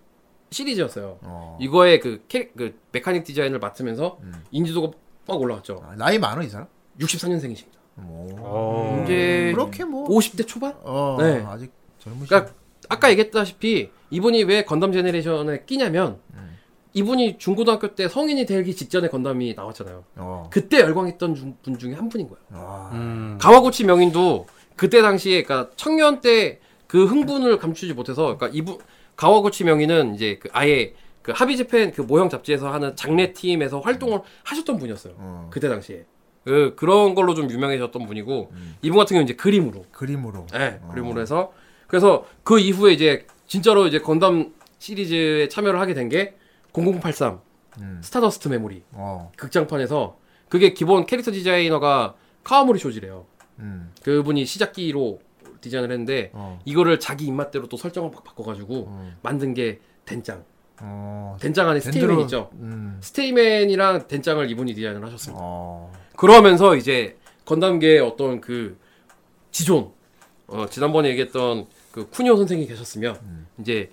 [0.49, 1.17] 시리즈였어요.
[1.23, 1.57] 어.
[1.59, 4.17] 이거의 그, 캐, 그 메카닉 디자인을 맡으면서
[4.51, 4.91] 인지도가
[5.27, 5.83] 빡 올라갔죠.
[5.85, 6.67] 아, 나이 많어 이 사람?
[7.01, 7.75] 64년생이십니다.
[7.97, 9.01] 어.
[9.03, 10.73] 이제 그렇게 뭐 50대 초반?
[10.83, 11.43] 어, 네.
[11.45, 11.69] 아직
[11.99, 12.53] 젊으시 그러니까
[12.87, 16.19] 아까 얘기했다시피 이분이 왜 건담 제네레이션에 끼냐면
[16.93, 20.03] 이분이 중고등학교 때 성인이 되기 직전에 건담이 나왔잖아요.
[20.17, 20.49] 어.
[20.51, 22.39] 그때 열광했던 중- 분 중에 한 분인 거예요.
[22.51, 22.91] 아.
[22.93, 23.37] 음.
[23.41, 28.77] 가와구치 명인도 그때 당시에 그러니까 청년 때 그 흥분을 감추지 못해서 그러니까 이분
[29.15, 34.19] 가와구치 명인은 이제 그 아예 그 하비 재팬 그 모형 잡지에서 하는 장례 팀에서 활동을
[34.43, 35.15] 하셨던 분이었어요.
[35.17, 35.47] 어.
[35.51, 36.05] 그때 당시에
[36.43, 38.51] 그 그런 걸로 좀 유명해졌던 분이고
[38.83, 41.51] 이분 같은 경우는 이제 그림으로 그림으로 네, 그림으로 해서
[41.87, 46.35] 그래서 그 이후에 이제 진짜로 이제 건담 시리즈에 참여를 하게 된 게
[46.73, 47.39] 0083
[47.79, 47.99] 음.
[48.03, 49.31] 스타더스트 메모리 어.
[49.37, 50.17] 극장판에서
[50.49, 53.25] 그게 기본 캐릭터 디자이너가 카와모리 쇼지래요.
[53.59, 53.91] 음.
[54.03, 55.21] 그분이 시작기로
[55.61, 56.59] 디자인을 했는데 어.
[56.65, 59.11] 이거를 자기 입맛대로 또 설정을 막 바꿔가지고 어.
[59.21, 60.43] 만든 게 덴짱.
[60.81, 61.37] 어.
[61.39, 62.49] 덴짱 안에 스테이맨 덴드로- 있죠.
[62.55, 62.97] 음.
[63.01, 65.41] 스테이맨이랑 덴짱을 이분이 디자인을 하셨습니다.
[65.43, 65.91] 어.
[66.17, 68.77] 그러면서 이제 건담계의 어떤 그
[69.51, 69.91] 지존
[70.47, 73.17] 어, 지난번에 얘기했던 그 쿠니오 선생이 계셨으면
[73.59, 73.91] 이제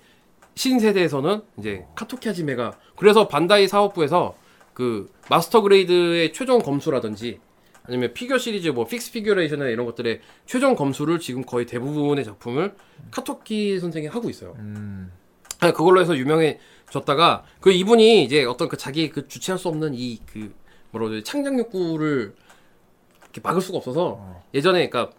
[0.65, 4.35] 신세대에서는 이제 카토키 하지메가 그래서 반다이 사업부에서
[4.75, 7.39] 그 마스터 그레이드의 최종 검수라든지
[7.83, 12.75] 아니면 피규어 시리즈 뭐 Fix Figuration이나 이런 것들의 최종 검수를 지금 거의 대부분의 작품을
[13.09, 14.53] 카토키 선생이 하고 있어요.
[14.59, 15.11] 음.
[15.61, 20.19] 아니, 그걸로 해서 유명해졌다가 그 이분이 이제 어떤 그 자기 그 주체할 수 없는 이
[20.31, 20.53] 그
[20.91, 22.35] 뭐라 그러지 창작 욕구를
[23.23, 25.15] 이렇게 막을 수가 없어서 예전에 그러니까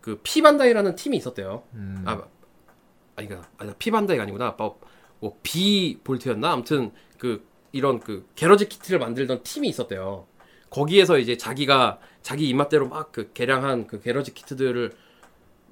[0.00, 1.64] 그 피반다이라는 팀이 있었대요.
[1.74, 2.02] 음.
[2.06, 2.22] 아
[3.16, 4.54] 아니 그러니까 아니 피반다이가 아니구나.
[4.56, 4.78] 뭐,
[5.20, 6.52] 뭐 비볼트였나?
[6.52, 10.26] 아무튼 그 이런 그 garage kit를 만들던 팀이 있었대요.
[10.70, 14.92] 거기에서 이제 자기가 자기 입맛대로 막 그 개량한 그 garage kit들을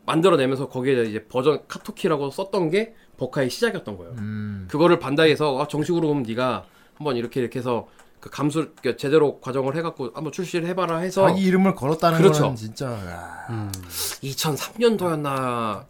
[0.07, 4.13] 만들어내면서 거기에 이제 버전 카토키라고 썼던 게 버카의 시작이었던 거예요.
[4.19, 4.67] 음.
[4.71, 6.65] 그거를 반다이에서 아, 정식으로 그럼 네가
[6.95, 7.89] 한번 이렇게 이렇게 해서
[8.21, 12.43] 그 감수 그 제대로 과정을 해갖고 한번 출시를 해봐라 해서 자기 이름을 걸었다는 그렇죠.
[12.43, 13.71] 거는 진짜 야.
[14.23, 15.85] 2003년도였나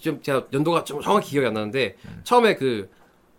[0.00, 2.90] 좀 제가 연도가 좀 정확히 기억이 안 나는데 처음에 그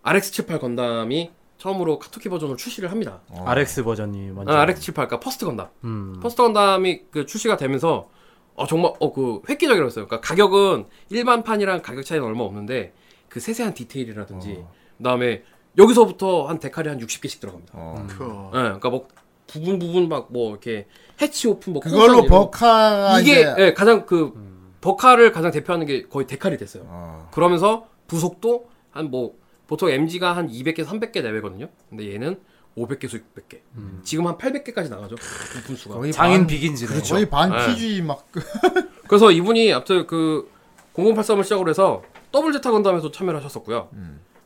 [0.02, 3.20] RX78 건담이 처음으로 카토키 버전을 출시를 합니다.
[3.34, 4.52] RX 버전이 먼저.
[4.52, 5.68] 아, RX78 그러니까 퍼스트 건담.
[5.84, 6.18] 음.
[6.22, 8.08] 퍼스트 건담이 그 출시가 되면서
[8.54, 10.06] 어 정말 어 그 획기적이었어요.
[10.06, 12.92] 그러니까 가격은 일반판이랑 가격 차이는 얼마 없는데
[13.28, 14.64] 그 세세한 디테일이라든지
[14.98, 15.42] 그다음에
[15.76, 17.72] 여기서부터 한 데칼이 한 60개씩 들어갑니다.
[17.76, 18.06] 어.
[18.08, 19.08] 그, 예, 그러니까 뭐
[19.46, 20.86] 부분 부분 막 뭐 이렇게
[21.20, 22.26] 해치 오픈 뭐 그걸로.
[22.26, 24.32] 버카가 이게 이제 예, 가장 그
[24.80, 26.84] 버카를 가장 대표하는 게 거의 데칼이 됐어요.
[26.86, 27.28] 어.
[27.32, 31.68] 그러면서 부속도 한 뭐 보통 MG가 한 200개, 300개 내외거든요.
[31.90, 32.38] 근데 얘는
[32.76, 33.58] 500개에서 600개.
[34.04, 35.16] 지금 한 800개까지 나가죠.
[35.16, 35.96] 부품 수가.
[35.96, 37.00] 거의 장인 반- 비긴즈네.
[37.02, 37.66] 거의 반 네.
[37.66, 38.40] PG 막 그-
[39.08, 40.48] 그래서 이분이 아무튼 그
[40.94, 43.88] 0083을 시작으로 해서 더블 제타 건담에서 참여를 하셨었고요.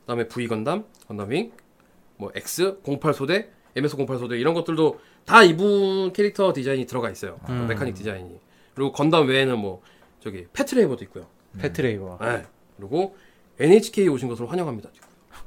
[0.03, 1.53] 그다음에 V 건담, 건담 윙,
[2.17, 7.39] 뭐 X, 08 소대, MS 08 소대 이런 것들도 다 이분 캐릭터 디자인이 들어가 있어요.
[7.69, 8.41] mechanic 디자인이.
[8.75, 9.83] 그리고 건담 외에는 뭐
[10.21, 11.27] 저기 패트레이버도 있고요.
[11.59, 12.19] 패트레이버.
[12.21, 12.43] 네.
[12.77, 13.17] 그리고
[13.59, 14.91] NHK 오신 것을 환영합니다.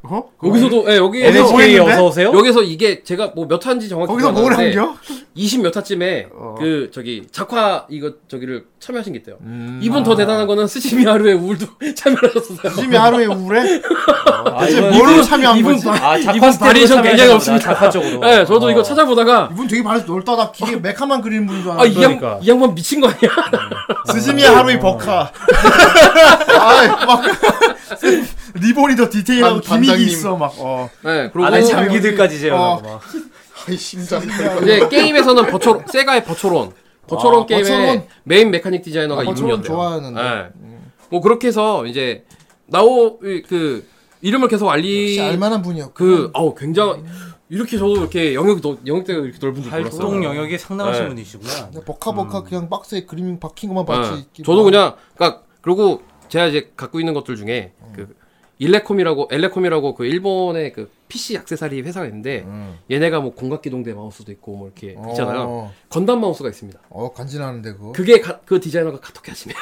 [0.06, 0.30] 어?
[0.44, 2.32] 여기서도 예, 여기 NHK 어서 오세요.
[2.34, 4.98] 여기서 이게 제가 뭐 몇 화인지 정확히 거기서 기억 안뭘 나는데 한겨?
[5.34, 6.28] 20 몇 화쯤에
[6.58, 9.38] 그 저기 작화 이거 저기를 참여하신 게 있대요.
[9.82, 12.74] 이분 더 대단한 거는 스즈미야 하루히의 우울도 참여하셨어요.
[12.76, 13.82] 스즈미야 하루히의 우울에?
[14.46, 15.90] 아, 대체 이분- 뭘로 참여한 이분 거지?
[15.90, 17.74] 아, 이분 variation 굉장히 참여하셨구나, 없습니다.
[17.74, 18.20] 작화 쪽으로.
[18.20, 18.72] 네, 저도 어.
[18.72, 20.36] 이거 찾아보다가 이분 되게 발이 넓다.
[20.36, 22.00] 나 기계 메카만 그리는 분인 줄 아, 알았는데.
[22.00, 22.40] 이, 양, 그러니까.
[22.44, 23.30] 이 양반 미친 거 아니야?
[24.12, 25.32] 스즈미야 하루히 버카.
[26.60, 27.22] 아, 막
[28.56, 30.08] 리본이 더 디테일하고 반- gimmick이 반장님.
[30.08, 30.54] 있어 막.
[30.58, 30.90] 어.
[31.04, 32.82] 네, 그리고 안에 장기들까지 재현하고 어.
[32.82, 33.02] 막.
[33.68, 34.22] 아이 심장.
[34.62, 36.72] 이제 게임에서는 버처 세가의 버처론
[37.08, 38.04] 버처론 아, 게임의 버처론.
[38.24, 39.64] 메인 mechanic 디자이너가 아, 이분이었대요.
[39.64, 40.22] 좋아하는데.
[40.22, 40.50] 네.
[41.10, 42.26] 뭐 그렇게 해서 이제
[42.66, 43.86] 나오 그
[44.22, 45.94] 이름을 계속 알리 역시 알만한 분이었고.
[45.94, 47.04] 그 아우 굉장히
[47.50, 50.02] 이렇게 저도 이렇게 영역이 넓- 영역대가 이렇게 넓은 줄 몰랐어요.
[50.02, 51.10] 활동 영역이 상당하신 네.
[51.10, 51.72] 분이시구나.
[51.86, 54.12] 버카버카 그냥 박스에 그림 박힌 것만 봤지.
[54.38, 54.44] 네.
[54.44, 54.64] 저도 뭐.
[54.64, 58.16] 그냥 그러니까 그리고 제가 이제 갖고 있는 것들 중에 그
[58.60, 62.80] 일레콤이라고 엘레콤이라고 그 일본의 그 PC 액세서리 회사가 있는데 음.
[62.90, 65.42] 얘네가 뭐 공각기동대 마우스도 있고 뭐 이렇게 있잖아요.
[65.48, 66.80] 어, 건담 마우스가 있습니다.
[66.90, 67.92] 어 간지나는데 그거.
[67.92, 69.56] 그게 가- 그 디자이너가 카토키 하지메네요.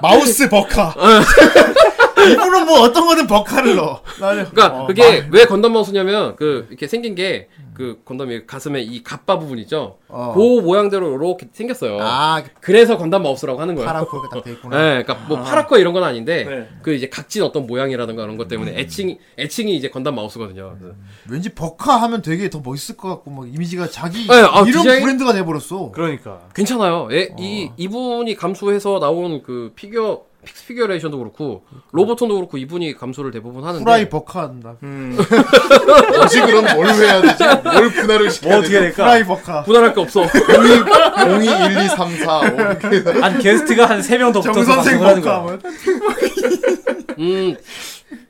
[0.00, 0.94] 마우스 Ver.Ka.
[2.32, 4.00] 이분은 뭐 어떤 거든 Ver.Ka를 넣어.
[4.20, 8.80] 나는 그러니까 어, 그게 마- 왜 건담 마우스냐면 그 이렇게 생긴 게 그 건담이 가슴에
[8.80, 9.98] 이 갑바 부분 있죠.
[10.08, 10.32] 어.
[10.34, 11.98] 그 모양대로 이렇게 생겼어요.
[12.00, 14.06] 아 그래서 건담 마우스라고 하는 거예요.
[14.06, 14.76] 코가 딱돼 있구나.
[14.78, 16.68] 네, 그러니까 뭐 파랗거 이런 건 아닌데 네.
[16.80, 20.74] 그 이제 각진 어떤 모양이라든가 그런 것 때문에 애칭 애칭이 이제 건담 마우스거든요.
[20.78, 20.96] 그래서
[21.28, 25.02] 왠지 Ver.Ka 하면 되게 더 멋있을 것 같고 막 이미지가 자기 네, 아, 이름 디자인-
[25.02, 25.90] 브랜드가 돼버렸어.
[25.92, 26.48] 그러니까.
[26.54, 27.08] 괜찮아요.
[27.12, 33.64] 예, 이 이분이 감수해서 나온 그 피규어 픽스 피규어레이션도 그렇고 로보톤도 그렇고 이분이 감수를 대부분
[33.64, 34.76] 하는데 후라이 버카 한다.
[34.80, 37.44] 뭐지 그럼 뭘 해야 되지?
[37.64, 38.96] 뭘 분할을 시켜야 뭐 어떻게 되지?
[38.96, 39.04] 될까?
[39.04, 39.62] 후라이 버카.
[39.64, 40.22] 분할할 게 없어.
[40.22, 45.00] 02, 1, 2, 3, 4, 5 이렇게 한 게스트가 한 세 명 더 붙어서 정선생
[45.00, 45.42] 방송을 하는 버카.
[45.42, 45.58] 거야.
[45.58, 47.16] 뭐.
[47.18, 47.56] 음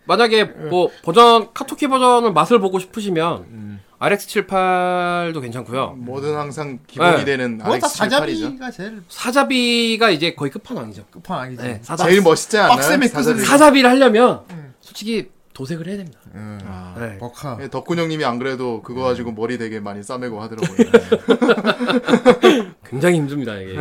[0.05, 5.95] 만약에 뭐 버전 카토키 버전을 맛을 보고 싶으시면 RX78도 괜찮고요.
[5.99, 7.25] 뭐든 항상 기본이 네.
[7.25, 7.91] 되는 뭐다 RX78이죠.
[7.91, 11.07] 사자비가 제일 사자비가 이제 거의 끝판왕이죠.
[11.11, 11.63] 끝판왕이지.
[11.63, 12.77] 네, 사자, 제일 멋있지 않아요?
[12.77, 13.41] 빡셈의 사자비.
[13.41, 14.43] 사자비를 하려면
[14.81, 16.19] 솔직히 도색을 해야 됩니다.
[16.35, 16.59] 음.
[16.99, 17.17] 네.
[17.19, 17.59] 버카.
[17.63, 20.77] 예, 덕군 형님이 안 그래도 그거 가지고 머리 되게 많이 싸매고 하더라고요.
[22.85, 23.75] 굉장히 힘듭니다 이게.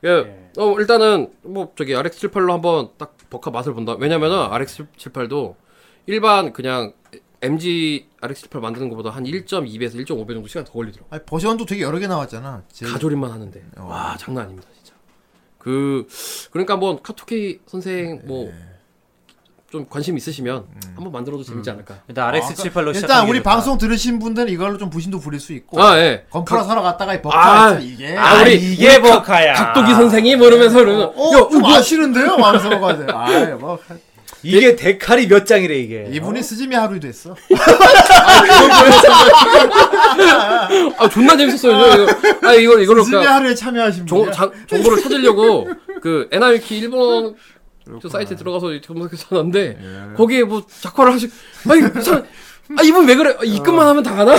[0.00, 3.94] 그, 어, 일단은 뭐 저기 RX78로 한번 딱 버카 맛을 본다.
[3.98, 5.54] 왜냐면은 RX78도
[6.06, 6.92] 일반 그냥
[7.42, 11.08] MG RX78 만드는 것보다 한 1.2배에서 1.5배 정도 시간 더 걸리더라고.
[11.10, 12.62] 아니, 버전도 되게 여러 개 나왔잖아.
[12.70, 14.92] 제일- 가조림만 하는데 와 장난 아닙니다 진짜.
[15.58, 16.06] 그
[16.50, 18.50] 그러니까 한번 카토키 선생 뭐
[19.70, 20.64] 좀 관심 있으시면
[20.96, 22.00] 한번 만들어도 재밌지 않을까.
[22.08, 23.50] 일단 RX78로 일단 시작하는 우리 게 좋다.
[23.52, 25.80] 방송 들으신 분들은 이걸로 좀 부심도 부릴 수 있고.
[25.80, 26.26] 아 예.
[26.28, 28.16] 건프라 사러 갔다가 이 아, 버카 있어 이게.
[28.16, 29.54] 아, 우리 이게 우리 각- 버카야.
[29.54, 32.36] 각도기 선생이 뭐 이러면서 이러면 어, 야, 좀 이거 아시는데요?
[32.36, 33.12] 마음서 가야 돼.
[33.12, 33.78] 아, 뭐
[34.42, 36.08] 이게 데칼이 몇 장이래 이게.
[36.12, 37.36] 이분이 스즈미 하루이 됐어.
[40.98, 41.78] 아 존나 재밌었어요.
[41.78, 42.48] 저 이거.
[42.48, 44.32] 아 이걸 이걸로 스즈미 그러니까 하루에 참여하신 정, 분.
[44.32, 45.68] 자, 정보를 찾으려고
[46.00, 47.34] 그 에나위키 일본
[48.00, 50.16] 저 사이트에 들어가서 검색해서 찾았는데 예.
[50.16, 51.28] 거기에 뭐 작화를 하시
[51.68, 52.24] 아니 참,
[52.78, 54.36] 아 이분 왜 그래 아, 입금만 하면 다 하나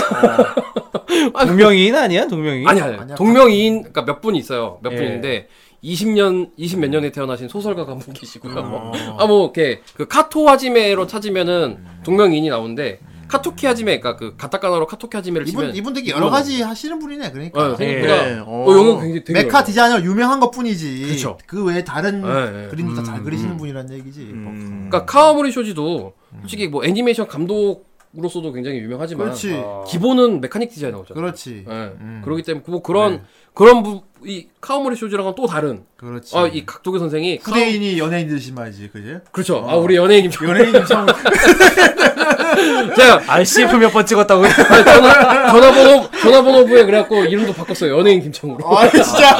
[1.46, 2.26] 동명이인 아니야?
[2.26, 2.66] 동명이인?
[2.66, 3.14] 아니 아니 아니야.
[3.14, 4.96] 동명이인 그러니까 몇분 있어요 몇 예.
[4.96, 5.48] 분인데
[5.82, 8.92] 20년 20 몇 년에 태어나신 소설가가 한분 계시고요 어.
[9.18, 13.00] 아뭐 이렇게 그 카토 하지메로 찾으면은 동명이인이 나오는데
[13.32, 17.30] 카토키 하지메 그러니까 그 가타카나로 카토키 하지메를 이분 치면 이분 되게 여러 가지 하시는 분이네.
[17.30, 17.72] 그러니까.
[17.72, 18.42] 어, 생각보다 예.
[18.44, 19.64] 어, 굉장히 되게 mecha.
[19.64, 21.06] 디자이너 유명한 것 뿐이지.
[21.08, 21.38] 그쵸.
[21.46, 22.68] 그 외에 다른 예, 예.
[22.68, 23.56] 그림도 다잘 음, 그리시는 음.
[23.56, 24.20] 분이란 얘기지.
[24.20, 24.88] 음.
[24.90, 29.54] 그러니까 카와무리 쇼지도 솔직히 뭐 애니메이션 감독으로서도 굉장히 유명하지만 그렇지.
[29.54, 29.84] 어.
[29.88, 31.14] 기본은 mechanic 디자이너잖아요.
[31.14, 31.64] 그렇지.
[31.66, 31.72] 예.
[31.72, 32.20] 음.
[32.22, 33.22] 그렇기 때문에 뭐 그런
[33.54, 36.36] 그런 부, 이 카와무리 쇼지랑은 또 다른 그렇지.
[36.36, 39.18] 아 이 각도기 선생이 후대인이 연예인 되신 말이지, 그지?
[39.32, 39.64] 그렇죠.
[39.68, 41.06] 아 우리 연예인님 연예인 참
[42.96, 44.44] 제가 RCF 몇 번 찍었다고.
[44.46, 47.98] 아니, 전화 전화번호 전화번호부에 그래갖고 이름도 바꿨어요.
[47.98, 48.76] 연예인 김창우로.
[48.78, 49.38] 아 진짜.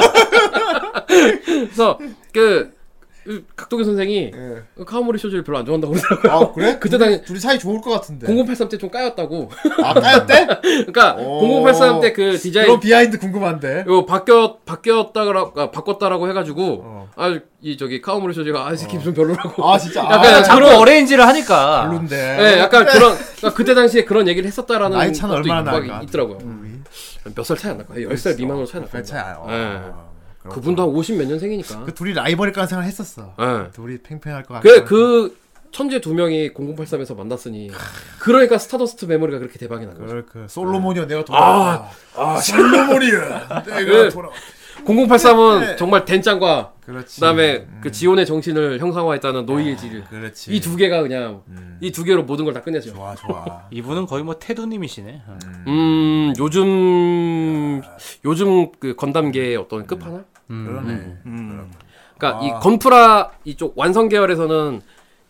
[1.07, 2.73] 그래서 그, 그
[3.57, 4.63] 각도기 선생이 예.
[4.75, 6.33] 그 카와무리 쇼지를 별로 안 좋아한다고 그러더라고요.
[6.33, 6.79] 아 그래?
[6.81, 8.27] 그때 당시 둘이 사이 좋을 것 같은데.
[8.27, 9.51] 0083 때 좀 까였다고.
[9.85, 10.47] 아 까였대?
[10.93, 11.63] 그러니까 오.
[11.63, 13.85] 0083 때 그 디자인 그럼 behind 궁금한데.
[13.87, 17.11] 이거 바뀌었 바뀌었다라 아, 바꿨다라고 해가지고 어.
[17.17, 17.41] 아이
[17.79, 20.03] 저기 카와무리 쇼지가 아이 새끼 좀 별로라고 아 진짜.
[20.11, 21.83] 약간 아, 자꾸 arrange를 하니까.
[21.89, 22.17] 별론데.
[22.41, 25.79] 예 약간 그런 그러니까 그때 당시에 그런 얘기를 했었다라는 나이 차는 얼마나?
[26.03, 26.39] 있더라고요
[27.37, 29.37] 몇살 차이 안 날까요 10살 미만으로 차이 날까요 배 차야.
[29.39, 29.47] 어.
[29.49, 30.12] 예.
[30.51, 33.35] 그분도 한 50 몇 년생이니까 그 둘이 라이벌일까 생각을 했었어.
[33.41, 33.71] 예.
[33.73, 34.63] 둘이 팽팽할 것 같아.
[34.69, 35.37] 그, 그,
[35.71, 37.71] 천재 두 명이 0083에서 만났으니
[38.19, 40.23] 그러니까 스타더스트 메모리가 그렇게 대박이 난 거죠.
[40.31, 41.91] 그 솔로몬이야 내가 아, 돌아왔다.
[42.17, 44.29] 아 솔로몬이야 내가 그- 돌아.
[44.85, 47.21] 0083은 정말 덴짱과 그렇지.
[47.21, 50.03] 그다음에 그 지온의 정신을 형상화했다는 노이의 질.
[50.05, 50.53] 그렇지.
[50.53, 51.43] 이두 개가 그냥
[51.81, 52.93] 이두 개로 모든 걸 다 끝내죠.
[52.93, 53.63] 좋아 좋아.
[53.71, 55.23] 이분은 거의 뭐 태도님이시네.
[55.27, 55.39] 어.
[55.69, 57.81] 음, 요즘
[58.25, 60.25] 요즘 그 건담계의 어떤 끝판왕?
[60.49, 61.17] 그러네.
[62.19, 62.41] 그러니까 아.
[62.45, 64.81] 이 건프라 이쪽 완성 계열에서는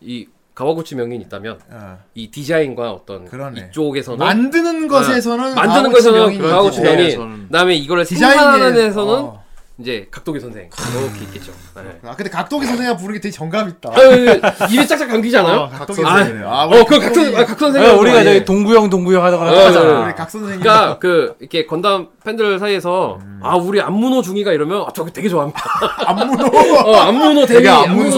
[0.01, 1.99] 이 가와구치 명인이 있다면 어.
[2.13, 3.69] 이 디자인과 어떤 그러네.
[3.69, 9.42] 이쪽에서는 만드는 것에서는 만드는 가와구치 것에서는 가와구치 명인, 그다음에 이거를 디자인에- 생산하는 데서는 어.
[9.79, 10.69] 이제 각도기 선생
[11.01, 11.51] 이렇게 있겠죠.
[11.75, 11.99] 네.
[12.05, 13.89] 아 근데 각도기 선생님 부르기 되게 정감 있다.
[13.95, 14.39] 아유,
[14.71, 15.61] 입에 짝짝 감기지 않아요?
[15.61, 16.45] 어, 각도기 아, 선생님.
[16.45, 17.83] 아, 어, 그 각도, 아, 각도 선생.
[17.83, 20.05] 어, 우리가 저기 동구형 동구형 하다가 어, 하잖아.
[20.05, 20.59] 우리 각 선생님.
[20.59, 25.59] 그러니까 그 이렇게 건담 팬들 사이에서 아 우리 안무노 중이가 이러면 아, 저거 되게 좋아합니다.
[26.05, 26.45] 안무노.
[26.85, 27.67] 어 안무노 되게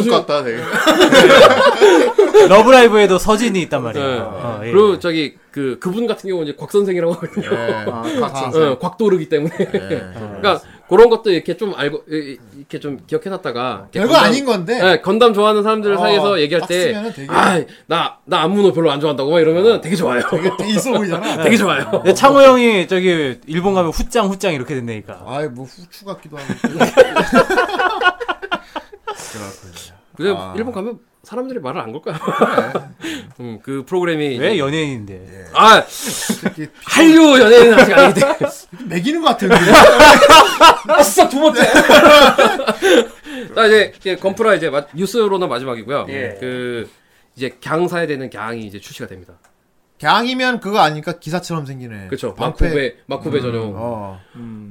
[0.04, 0.62] 중- 같다 되게.
[2.48, 4.04] 러브라이브에도 서진이 있단 말이야.
[4.04, 4.18] 예.
[4.20, 4.72] 어, 예.
[4.72, 7.48] 그리고 저기 그 그분 같은 경우는 이제 곽 선생이라고 하거든요.
[7.92, 8.64] 아, 각 다- 선생.
[8.72, 9.56] 어, 곽도르기 때문에.
[9.58, 14.80] 그러니까 그런 것도 이렇게 좀 알고 이- 이렇게 좀 기억해놨다가 별거 건담- 아닌 건데.
[14.84, 18.74] 예, 건담 좋아하는 사람들 어, 사이에서 얘기할 딱 때, 쓰면은 되게- 아, 나, 나 안무노
[18.74, 20.22] 별로 안 좋아한다고 막 이러면은 되게 좋아요.
[20.30, 21.42] 되게 되게 있어 보이잖아.
[21.42, 21.90] 되게 좋아요.
[21.92, 25.24] 근데 창호 형이 저기 일본 가면 후짱 후짱 이렇게 된다니까.
[25.26, 26.54] 아이 뭐 후추 같기도 하고.
[30.16, 30.54] 근데 아.
[30.56, 32.20] 일본 가면 사람들이 말을 안걸 거야.
[33.40, 34.38] 음, 그 프로그램이.
[34.38, 35.48] 왜 연예인인데?
[35.54, 35.84] 아,
[36.42, 38.90] 특히 한류 연예인은 아직 때문에.
[38.90, 39.56] 매기는 것 같은데.
[40.88, 41.62] 아싸, 두 번째!
[43.56, 46.06] 자, 이제, 이제 건프라 이제 마- 뉴스로는 마지막이고요.
[46.10, 46.38] 예.
[46.40, 46.90] 그,
[47.36, 49.34] 이제 갱사에 되는 갱이 이제 출시가 됩니다.
[49.98, 52.08] 갱이면 그거 아니까 기사처럼 생기네.
[52.10, 52.34] 그쵸.
[52.36, 52.66] 방패.
[52.66, 53.74] 마쿠베, 마쿠베 전용.
[53.76, 54.20] 어.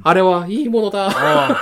[0.04, 1.06] 아래와 이 모노다.
[1.06, 1.56] 어.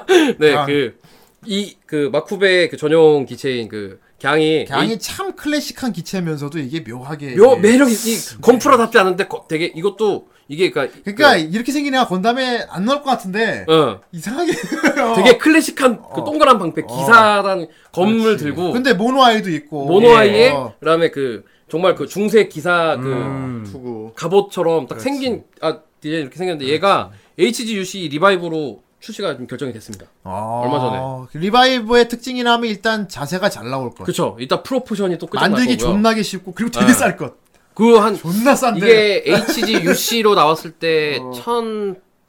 [0.38, 0.66] 네, 강.
[0.66, 0.98] 그,
[1.44, 4.66] 이, 그, 마쿠베 그 전용 기체인 그, 갱이.
[4.66, 7.34] 갱이 참 클래식한 기체면서도 이게 묘하게.
[7.36, 10.92] 묘, 매력이, 이, 건프라답지 않은데 거- 되게, 이것도, 이게, 그니까.
[11.04, 14.00] 그러니까 이렇게 생긴 애가 건담에 안 나올 것 같은데 어.
[14.12, 14.52] 이상하게
[15.16, 18.44] 되게 클래식한 그 동그란 방패, 기사란 검을 그렇지.
[18.44, 18.72] 들고.
[18.72, 20.74] 근데 mono eye도 있고 mono eye에, 어.
[20.78, 23.64] 그 다음에 그, 정말 그 중세 기사 그, 음.
[23.66, 24.12] 투구.
[24.14, 30.06] 갑옷처럼 딱 생긴, 아, 디자인 이렇게 생겼는데 얘가 HGUC Revive로 출시가 좀 결정이 됐습니다.
[30.22, 31.40] 아, 얼마 전에.
[31.44, 34.04] Revive의 특징이라면 일단 자세가 잘 나올 것.
[34.04, 34.36] 그쵸.
[34.38, 35.94] 일단 proportion이 또 끝장 만들기 거고요.
[35.94, 36.92] 존나게 쉽고 그리고 되게 네.
[36.94, 37.34] 쌀 것.
[37.74, 38.78] 그 한 존나 싼데.
[38.78, 41.18] 이게 HGUC로 나왔을 때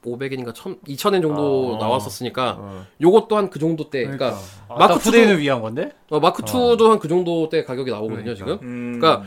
[0.02, 4.38] 1,500엔인가 1,000, 2,000엔 정도 나왔었으니까 요것도 한그 정도 때 그러니까,
[4.68, 5.92] 아까 마크 후대인을 2도 위한 건데?
[6.10, 8.58] 어, 마크 2도 한 그 정도 때 가격이 나오거든요, 지금.
[8.98, 9.22] 그러니까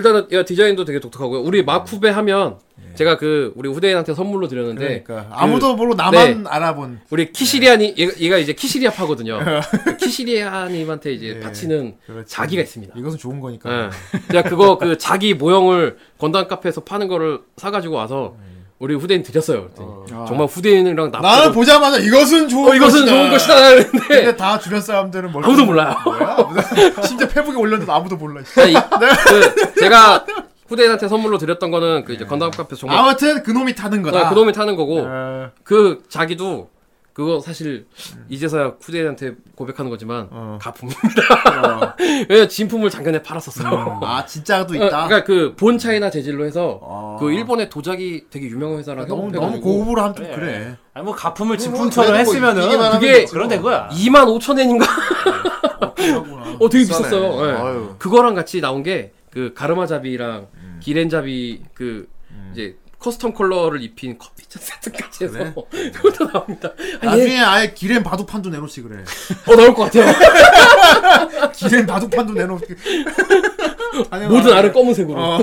[0.00, 1.42] 일단은 얘 디자인도 되게 독특하고요.
[1.42, 2.58] 우리 마쿠베 하면
[2.94, 6.48] 제가 그 우리 후대인한테 선물로 드렸는데 그러니까 그 아무도 모르고 나만 네.
[6.48, 7.00] 알아본.
[7.10, 9.38] 우리 키시리아니 얘가, 얘가 이제 키시리아 파거든요.
[9.84, 12.34] 그 키시리아님한테 이제 바치는 그렇지.
[12.34, 12.94] 자기가 있습니다.
[12.96, 13.70] 이것은 좋은 거니까.
[13.86, 13.90] 예.
[14.32, 18.36] 제가 그거 그 자기 모형을 건담 카페에서 파는 거를 사가지고 와서
[18.80, 19.68] 우리 후대인 드렸어요.
[19.68, 23.12] 그랬더니 정말 후대인이랑 나 나는 보자마자 이것은 좋은 어, 이것은 것이다.
[23.14, 25.94] 좋은 것이다 했는데 근데 다 주변 사람들은 뭘 아무도 몰라요.
[26.02, 26.36] 뭐야?
[27.06, 28.40] 심지어 페북에 올렸는데 아무도 몰라.
[28.54, 28.72] 자, 이-
[29.28, 30.24] 그 제가
[30.66, 34.26] 후대인한테 선물로 드렸던 거는 그 이제 건담 카페에서 정말 아무튼 그놈이 타는 거다.
[34.26, 36.70] 어, 그놈이 타는 거고 어, 그 자기도
[37.12, 37.86] 그거 사실
[38.28, 40.58] 이제서야 후대인한테 고백하는 거지만 어.
[40.60, 41.96] 가품입니다.
[42.30, 44.00] 왜냐 진품을 작년에 팔았었어요.
[44.04, 45.06] 아 진짜도 어, 있다.
[45.06, 47.16] 그러니까 그 본 차이나 재질로 해서 아.
[47.20, 50.76] 그 일본의 도자기 되게 유명한 회사랑 너무 너무 고급으로 하면 좀 그래.
[50.94, 53.24] 아니 뭐 가품을 진품처럼 그래도 뭐 했으면은 그게.
[53.26, 53.88] 그런 된 거야.
[53.92, 54.86] 2만 5천 엔인가?
[56.60, 56.84] 어 되게.
[56.84, 57.46] 비쌌어요.
[57.46, 57.52] 예.
[57.52, 57.94] 아유.
[57.98, 60.48] 그거랑 같이 나온 게 그 가르마잡이랑
[60.80, 62.08] 기렌잡이 그
[62.52, 65.38] 이제 custom 컬러를 입힌 커피잔 세트까지 해서
[65.94, 66.70] 그것도 나옵니다.
[67.00, 69.02] 아, 나중에 얘, 아예 기렌 바둑판도 내놓지 그래.
[69.46, 70.12] 어 나올 것 같아요.
[71.56, 72.60] 기렌 바둑판도 내놓고.
[74.28, 75.18] 모든 알은 검은색으로.
[75.18, 75.38] 어.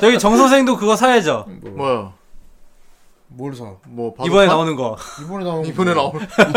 [0.00, 1.46] 저기 정 선생도 그거 사야죠.
[1.62, 2.12] 뭐야?
[3.36, 3.64] 뭘 사?
[3.88, 4.46] 뭐 이번에?
[4.46, 4.96] 나오는 거.
[5.24, 6.12] 이번에 나온 이번에 나오.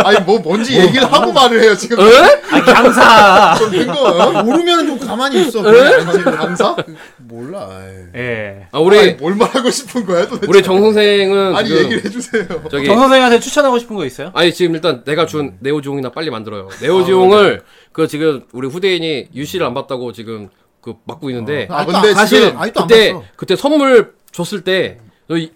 [0.06, 1.98] 아니 뭐 뭔지 얘기를 하고 말을 해요 지금.
[2.00, 3.56] 아 강사.
[3.58, 4.44] 좀된 거.
[4.44, 5.64] 모르면 좀 가만히 있어.
[5.64, 6.76] 강사?
[7.18, 7.70] 몰라.
[8.16, 8.68] 예.
[8.72, 10.46] 아, 우리 아니, 뭘 말하고 싶은 거야 도대체?
[10.48, 12.46] 우리 정 선생은 아니 지금 얘기를 해주세요.
[12.70, 14.32] 저기 정 선생한테 추천하고 싶은 거 있어요?
[14.36, 16.70] 아니 지금 일단 내가 준 네오지용이나 빨리 만들어요.
[16.82, 20.50] 네오지용을 그 지금 우리 후대인이 유씨를 안 받다고 지금
[20.82, 23.24] 그 막고 있는데 아, 근데 사실 지금 아직도 안 그때 봤어.
[23.36, 25.52] 그때 선물 줬을 때 너희 이-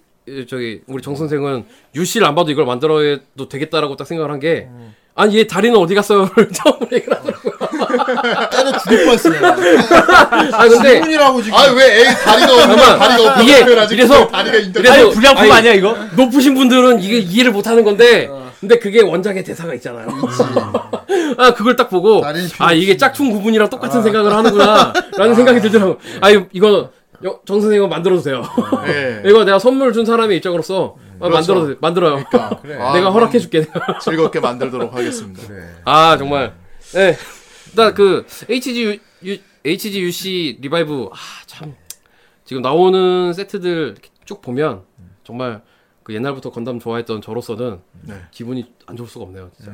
[0.48, 4.68] 저기 우리 정 선생은 유씨를 안 봐도 이걸 만들어도 되겠다라고 딱 생각을 한 게
[5.14, 6.30] 아니 얘 다리는 어디 갔어요?
[6.56, 8.50] 처음으로 얘기를 하더라고요.
[8.50, 9.46] 때려 죽일 뻔했어요.
[10.54, 11.58] 아 근데 질문이라고 지금.
[11.58, 12.78] 아왜 애 다리가 없는.
[12.78, 13.96] 다리가 없는 이게 표현하지?
[13.96, 14.58] 이래서- 다리가.
[14.58, 15.98] 이래서- 아니 불량품 아니, 아니야 이거?
[16.16, 18.30] 높으신 분들은 이게 이해를 못 하는 건데
[18.62, 20.08] 근데 그게 원작의 대사가 있잖아요.
[21.38, 22.24] 아 그걸 딱 보고
[22.60, 26.00] 아 이게 짝퉁 구분이랑 똑같은 생각을 하는구나라는 생각이 들더라고.
[26.22, 26.90] 아 이거
[27.22, 28.44] 정 선생님 만들어도 돼요.
[28.88, 29.22] 예.
[29.30, 31.34] 이거 내가 선물 준 사람의 입장으로서 아, 그렇죠.
[31.54, 31.76] 만들어도 돼.
[31.82, 32.16] 만들어요.
[32.34, 33.66] 아, 내가 그럼 허락해줄게.
[34.02, 35.42] 즐겁게 만들도록 하겠습니다.
[35.86, 36.56] 아 정말.
[36.94, 37.16] 네.
[37.70, 41.76] 일단 그 HG U, HGUC Revive 아 참
[42.44, 44.82] 지금 나오는 세트들 쭉 보면
[45.24, 45.62] 정말
[46.04, 48.16] 그 옛날부터 건담 좋아했던 저로서는 네.
[48.32, 49.52] 기분이 안 좋을 수가 없네요.
[49.56, 49.72] 진짜.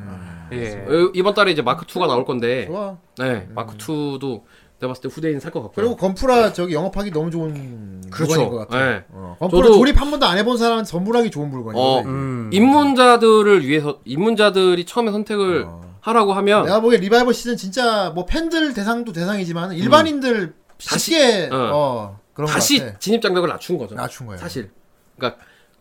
[0.52, 0.74] 예.
[0.86, 2.98] 어, 이번 달에 이제 마크 2가 나올 건데, 좋아.
[3.16, 4.42] 네 마크 2도
[4.80, 5.74] 내가 봤을 때 후대인 살 것 같고요.
[5.84, 8.78] 그리고 건프라 저기 영업하기 너무 좋은 물건인 것 같아.
[8.78, 9.04] 네.
[9.10, 11.82] 어, 건프라 저도- 조립 한 번도 안 해본 사람은 선물하기 좋은 물건이야.
[11.82, 12.48] 어, 음.
[12.52, 15.66] 입문자들을 위해서 입문자들이 처음에 선택을
[16.00, 21.56] 하라고 하면 내가 보기에 리바이벌 시즌 진짜 뭐 팬들 대상도 대상이지만 일반인들 쉽게 어.
[21.74, 22.98] 어, 그런 거 다시 같아.
[23.00, 23.96] 진입 장벽을 낮춘 거죠.
[23.96, 24.38] 낮춘 거예요.
[24.38, 24.70] 사실.
[25.16, 25.40] 그러니까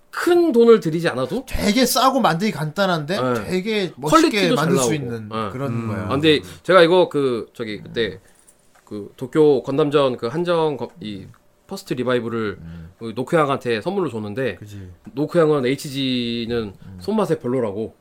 [0.10, 3.34] 큰 돈을 들이지 않아도 되게 싸고 만들기 간단한데 네.
[3.46, 4.94] 되게 멋있게 퀄리티도 잘 만들 수 나오고.
[4.96, 5.50] 있는 네.
[5.52, 6.06] 그런 거야.
[6.06, 8.20] 아, 근데 제가 이거 그 저기 그때
[8.88, 11.26] 그 도쿄 건담전 그 한정 거- 이
[11.68, 12.58] First Revive를
[12.98, 14.90] 그 노크 형한테 선물로 줬는데 그지.
[15.12, 17.94] 노크 형은 HG는 손맛에 별로라고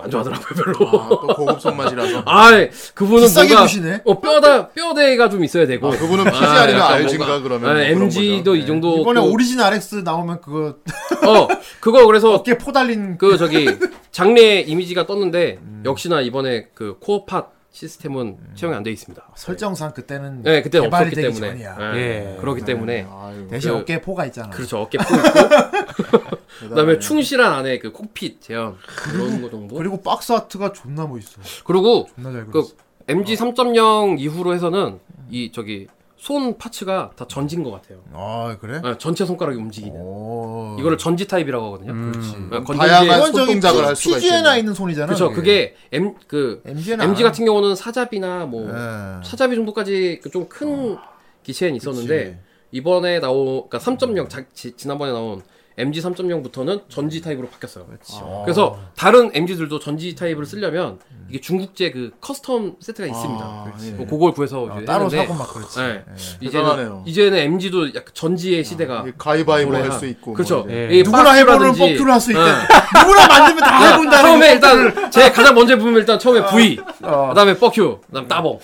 [0.00, 0.88] 안 좋아하더라고요 별로.
[0.98, 2.22] 아, 또 고급 손맛이라서.
[2.26, 2.50] 아,
[2.94, 4.00] 그분은 비싸게 뭔가 보시네.
[4.04, 5.86] 어 뼈다 뼈대가 좀 있어야 되고.
[5.86, 8.56] 아, 그분은 PG 아니면 약간 RG인가 그러면 아, 뭐 그런 MG도 거죠.
[8.56, 8.98] 이 정도.
[9.02, 10.76] 이번에 그- Origin RX 나오면 그거
[11.24, 11.46] 어
[11.80, 13.66] 그거 그래서 어깨 포달린 그 저기
[14.10, 15.82] 장례 이미지가 떴는데 음.
[15.86, 19.30] 역시나 이번에 그 core pod 시스템은 채용이 안 돼 있습니다.
[19.34, 21.48] 설정상 그때는 네, 그때 없었기 되기 때문에.
[21.52, 21.92] 전이야.
[21.92, 22.40] 네, 예.
[22.40, 24.50] 그렇기 때문에 아유, 대신 그- 어깨에 포가 있잖아.
[24.50, 29.74] 그렇죠 어깨 포 있고 그다음에 충실한 안에 그 콕핏 제형 그런 거 정도.
[29.76, 31.40] 그리고 박스 아트가 존나 멋있어.
[31.64, 32.62] 그리고 존나 잘 그.
[33.08, 35.88] MG 3.0 이후로 해서는 이 저기
[36.22, 37.98] 손 파츠가 다 전진 것 같아요.
[38.12, 38.80] 아 그래?
[38.80, 40.00] 네, 전체 손가락이 움직이는.
[40.00, 40.76] 오.
[40.78, 41.92] 이거를 전지 타입이라고 하거든요.
[42.12, 42.36] 그렇지.
[42.48, 44.58] 네, 건전지- 다양한 손동작을 할 수가 PG에나 있겠네.
[44.60, 45.06] 있는 손이잖아.
[45.06, 45.32] 그렇죠.
[45.32, 49.24] 그게 M 그 MG나 MG 같은 경우는 사잡이나 뭐 예.
[49.24, 50.96] 사잡이 정도까지 좀큰
[51.42, 52.38] 기체는 있었는데 그치.
[52.70, 55.42] 이번에 나온 그러니까 3.0 자, 지, 지난번에 나온
[55.78, 57.86] MG 3.0부터는 전지 타입으로 바뀌었어요.
[58.20, 58.42] 어.
[58.44, 63.44] 그래서 다른 MG들도 전지 타입을 쓰려면 이게 중국제 그 custom 세트가 있습니다.
[63.44, 63.90] 아, 예.
[63.92, 65.78] 뭐 그걸 구해서 어, 이제 따로 했는데 사고 막 그렇지.
[65.78, 65.84] 네.
[65.86, 66.02] 예.
[66.46, 67.02] 이제는 대단하네요.
[67.06, 70.34] 이제는 MG도 약간 전지의 시대가 이 가위바위보 할 수 있고.
[70.34, 70.64] 그렇죠.
[70.64, 70.72] 뭐.
[70.72, 70.88] 예.
[70.92, 72.42] 이 누구나 해보는 fuck you를 할 수 있대.
[72.42, 72.50] 네.
[73.00, 74.52] 누구나 만들면 다 해본다는 처음에 거.
[74.54, 77.28] 일단 제 가장 먼저 부르면 일단 처음에 V, 어.
[77.30, 78.60] 그다음에 fuck you, 그다음 따봉,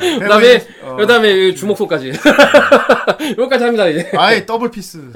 [0.00, 0.18] 네.
[0.20, 0.66] 그다음에
[0.98, 2.12] 그다음에 이 주먹손까지
[3.38, 4.10] 여기까지 합니다 이제.
[4.16, 5.10] 아예 double peace.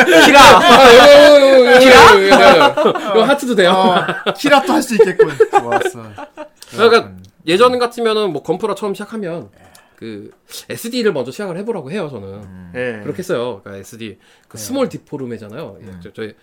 [0.00, 0.24] 아, 예.
[0.26, 0.40] キラ.
[0.58, 3.70] 아, 이거, 이거, 하트도 돼요.
[3.70, 5.30] 어, キラ도 할 수 있겠군.
[5.50, 6.02] 좋았어.
[6.72, 7.12] 그러니까
[7.46, 9.50] 예전 같으면은 뭐 건프라 처음 시작하면
[9.96, 10.30] 그
[10.68, 12.72] SD를 먼저 시작을 해보라고 해요 저는.
[12.74, 13.00] 예.
[13.02, 13.60] 그렇게 했어요.
[13.62, 15.78] 그러니까 SD 그 small deform이잖아요.
[15.82, 16.34] 예, 저, 저희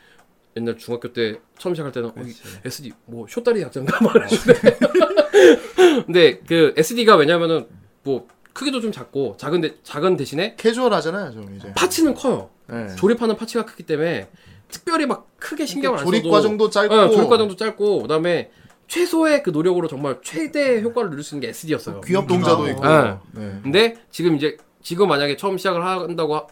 [0.56, 2.34] 옛날 중학교 때 처음 시작할 때는 어, 이
[2.66, 4.78] SD 뭐 쇼다리 약자인가 막 그랬는데
[6.06, 7.68] 근데 그 SD가 왜냐면은
[8.04, 11.72] 뭐 크기도 좀 작고 작은 데 작은 대신에 캐주얼하잖아요, 좀 이제.
[11.76, 12.50] 파츠는 커요.
[12.72, 12.96] 예.
[12.96, 14.30] 조립하는 파츠가 크기 때문에
[14.70, 16.94] 특별히 막 크게 신경을 안 써도 조립 과정도 짧고.
[16.94, 18.52] 어, 조립 과정도 짧고 그다음에
[18.88, 22.02] 최소의 그 노력으로 정말 최대 효과를 누릴 수 있는 게 SD였어요.
[22.02, 22.68] 귀엽기도 동자도 하고.
[22.70, 22.88] 있고.
[22.88, 23.18] 네.
[23.34, 23.60] 네.
[23.64, 26.48] 근데 지금 이제 지금 만약에 처음 시작을 한다고 하,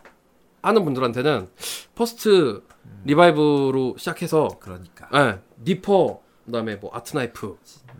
[0.61, 1.47] 하는 분들한테는
[1.95, 2.63] first
[3.05, 5.07] revive로 시작해서 그러니까.
[5.13, 7.57] 예, 니퍼 그다음에 뭐 art knife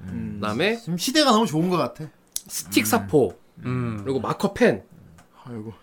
[0.07, 0.37] 음.
[0.39, 2.05] 그다음에 지금 시대가 너무 좋은 것 같아.
[2.47, 4.01] 스틱 사포 음.
[4.03, 4.83] 그리고 마커 펜
[5.45, 5.73] 아이고.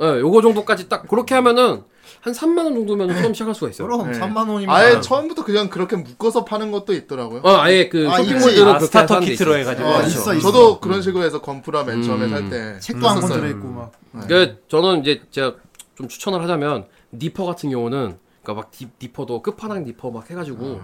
[0.00, 0.04] 예.
[0.06, 1.82] 예, 요거 정도까지 딱 그렇게 하면은
[2.20, 3.88] 한 3만 원 정도면 처음 시작할 수가 있어요.
[3.88, 4.18] 그럼 네.
[4.18, 5.00] 3만 원이면 아예 아.
[5.00, 7.40] 처음부터 그냥 그렇게 묶어서 파는 것도 있더라고요.
[7.42, 8.68] 어, 아예 그 아, 쇼핑몰들은.
[8.68, 9.60] 아, starter kit로 있어요.
[9.60, 9.88] 해가지고.
[9.88, 10.08] 어, 그렇죠.
[10.08, 10.52] 있어, 있어.
[10.52, 12.30] 저도 그런 식으로 해서 건프라 맨 처음에 음.
[12.30, 12.78] 살 때.
[12.80, 13.40] 책도 한권 썼었어요.
[13.40, 13.92] 들어 있고 막.
[14.28, 15.54] 그 저는 이제 제가
[15.96, 20.80] 좀 추천을 하자면 니퍼 같은 경우는 그러니까 막 디, 니퍼도 끝판왕 니퍼 막 해 가지고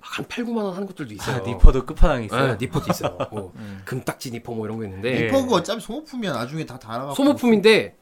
[0.00, 1.36] 막한 8, 9만 원 하는 것들도 있어요.
[1.36, 2.50] 아, 니퍼도 끝판왕 있어요.
[2.52, 3.18] 예, 니퍼도 있어요.
[3.30, 3.52] 뭐
[3.84, 5.24] 금딱지 니퍼 뭐 이런 거 있는데 예.
[5.26, 6.32] 니퍼 그 어차피 소모품이야.
[6.32, 7.14] 나중에 다 달아갖고.
[7.14, 7.96] 소모품인데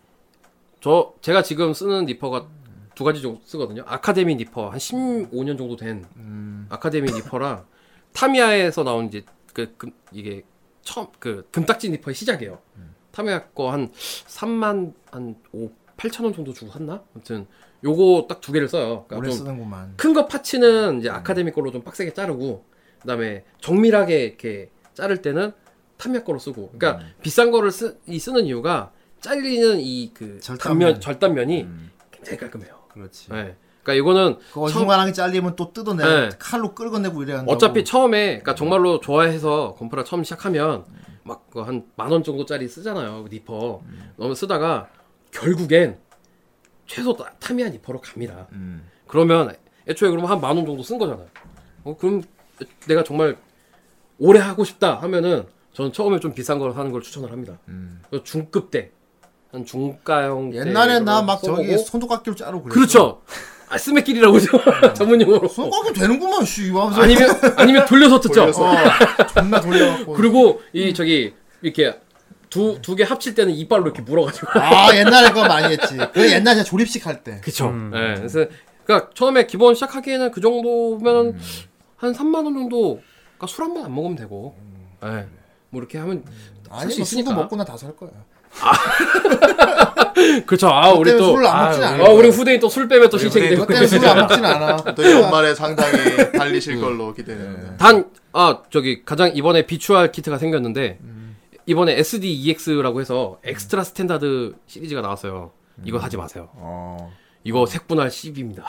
[0.86, 2.46] 저 제가 지금 쓰는 니퍼가
[2.94, 3.82] 두 가지 정도 쓰거든요.
[3.86, 6.66] 아카데미 니퍼 한 15년 정도 된 음.
[6.70, 7.66] 아카데미 니퍼랑
[8.12, 10.44] 타미야에서 나온 이제 그 금, 이게
[10.82, 12.60] 처음 그 금딱지 니퍼의 시작이에요.
[13.10, 13.90] 타미야 거 한
[14.28, 17.02] 3만 한 5, 8천 원 정도 주고 샀나?
[17.16, 17.48] 아무튼
[17.82, 19.06] 요거 딱 두 개를 써요.
[19.10, 19.94] 오래 그러니까 좀 쓰는구만.
[19.96, 22.64] 큰 거 파츠는 이제 아카데미 걸로 좀 빡세게 자르고
[23.00, 25.50] 그다음에 정밀하게 이렇게 자를 때는
[25.96, 26.70] 타미야 거로 쓰고.
[26.78, 30.78] 그러니까 비싼 거를 쓰, 이 쓰는 이유가 잘리는 이그 절단면.
[30.88, 31.68] 단면 절단면이
[32.10, 32.74] 굉장히 깔끔해요.
[32.88, 33.28] 그렇지.
[33.30, 33.56] 네.
[33.82, 34.38] 그러니까 이거는
[34.72, 36.04] 중간하게 잘리면 또 뜯어내.
[36.04, 36.28] 네.
[36.38, 37.54] 칼로 끌어내고 이래야 한다고.
[37.56, 40.84] 어차피 처음에 그러니까 정말로 좋아해서 건프라 처음 시작하면
[41.24, 43.82] 막한 만 원 정도짜리 쓰잖아요 그 니퍼
[44.16, 44.88] 너무 쓰다가
[45.32, 45.98] 결국엔
[46.86, 48.46] 최소 타- 타미야 니퍼로 갑니다.
[49.08, 49.54] 그러면
[49.88, 51.26] 애초에 그러면 한 만 원 정도 쓴 거잖아요.
[51.84, 52.22] 어, 그럼
[52.88, 53.36] 내가 정말
[54.18, 57.58] 오래 하고 싶다 하면은 저는 처음에 좀 비싼 걸 사는 걸 추천을 합니다.
[58.08, 58.90] 그래서 중급 때.
[59.52, 61.40] 한 중가형 옛날에 나 막.
[61.42, 62.74] 저기 손톱깎이로 자르고 그랬어.
[62.74, 63.22] 그렇죠.
[63.68, 64.94] 아, 스매끼리라고 그러죠.
[64.94, 65.48] 전문 용어로.
[65.48, 66.66] 손톱깎이 되는구만 씨.
[66.68, 68.44] 이거 하면서 아니면 아니면 돌려서 뜯죠.
[68.44, 68.50] 어,
[69.34, 70.12] 존나 돌려갖고.
[70.14, 71.98] 그리고 이 저기 이렇게
[72.50, 74.48] 두 두 개 합칠 때는 이빨로 이렇게 물어가지고.
[74.60, 75.96] 아 옛날에 그거 많이 했지.
[76.12, 77.40] 그 옛날에 졸입식 할 때.
[77.42, 77.72] 그쵸.
[77.94, 78.14] 예.
[78.16, 78.46] 그래서
[78.84, 81.40] 그러니까 처음에 기본 시작하기에는 그 정도면 음.
[81.96, 83.00] 한 3만 원 정도.
[83.36, 84.56] 그러니까 술 한 번 안 먹으면 되고.
[85.04, 85.26] 예.
[85.70, 86.24] 뭐 이렇게 하면
[86.68, 87.34] 살 아니 수뭐 술도 있으니까.
[87.34, 88.10] 먹고 나 다 살 거야.
[90.46, 90.68] 그렇죠.
[90.68, 92.28] 아 우리 또 술을 안 먹진 아, 않을 아, 우리.
[92.28, 93.66] 후대인 또 술 빼면 또 신청이 되고.
[93.66, 94.76] 그때는 술을 안 먹진 않아.
[94.94, 97.76] 또 연말에 상당히 달리실 걸로 기대됩니다.
[97.76, 100.98] 단, 아, 저기, 가장 이번에 비추할 kit가 생겼는데,
[101.66, 105.50] 이번에 SDEX라고 해서 extra standard 시리즈가 나왔어요.
[105.84, 106.48] 이거 사지 마세요.
[106.54, 107.12] 어.
[107.44, 108.62] 이거 색분할 10입니다.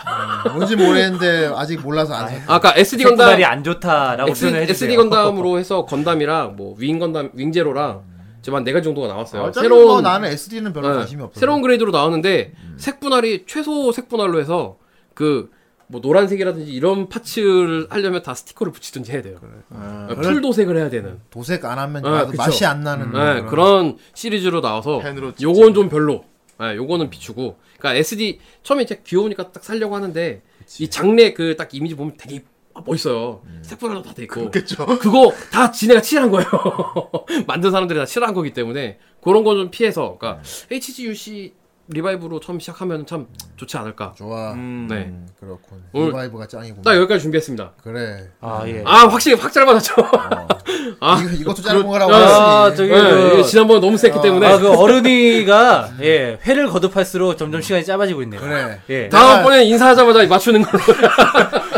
[0.54, 2.54] 뭔지 모르겠는데 아직 몰라서 안 사.
[2.54, 4.90] 아까 SD 색분할이 건담, 안 좋다라고 표현을 해주세요.
[4.92, 8.04] SD 건담으로 해서 건담이랑 뭐, 윙 건담, 윙제로랑,
[8.42, 9.44] 지금 한 4가지 정도가 나왔어요.
[9.44, 11.40] 어차피 뭐 나는 SD는 별로 네, 관심이 없어.
[11.40, 14.78] 새로운 grade로 나왔는데, 색분할이 최소 색분할로 해서,
[15.14, 15.50] 그,
[15.88, 19.38] 뭐 노란색이라든지 이런 parts를 하려면 다 스티커를 붙이든지 해야 돼요.
[19.70, 21.20] 어, 풀 도색을 해야 되는.
[21.30, 22.30] 도색 안 하면 아.
[22.36, 23.12] 맛이 안 나는.
[23.14, 25.02] 네, 그런 시리즈로 나와서.
[25.42, 26.26] 요건 좀 별로.
[26.60, 27.58] 네, 요거는 비추고.
[27.78, 30.42] 그러니까 SD 처음에 이제 귀여우니까 딱 살려고 하는데
[30.80, 32.44] 이 장내 그 딱 이미지 보면 되게
[32.86, 33.42] 멋있어요.
[33.62, 34.40] 색분할도 다 돼 있고.
[34.50, 34.86] 그렇겠죠.
[35.00, 36.48] 그거 다 지네가 칠한 거예요.
[37.48, 40.18] 만든 사람들이 다 칠한 거기 때문에 그런 거좀 피해서.
[40.20, 40.42] 그러니까
[40.72, 41.54] HGUC
[41.90, 44.14] revive로 처음 시작하면 참 좋지 않을까.
[44.18, 44.50] 좋아.
[44.54, 44.58] 네.
[44.58, 45.84] 음, 그렇군.
[45.94, 46.82] 오늘 revive가 짱이구나.
[46.84, 47.72] 딱 여기까지 준비했습니다.
[47.82, 48.28] 그래.
[48.42, 48.84] 아 예.
[48.86, 49.94] 아 확실히 확 짧아졌죠.
[51.00, 52.78] 아, 이거, 이것도 짧은 거라고 아 했으니.
[52.90, 57.62] 저기 네, 그, 이게 지난번에 너무 셌기 때문에 아, 그 어른이가 예 회를 거듭할수록 점점
[57.62, 58.42] 시간이 짧아지고 있네요.
[58.42, 58.82] 그래.
[58.90, 59.08] 예.
[59.10, 60.84] 다음번에 인사하자마자 맞추는 걸로.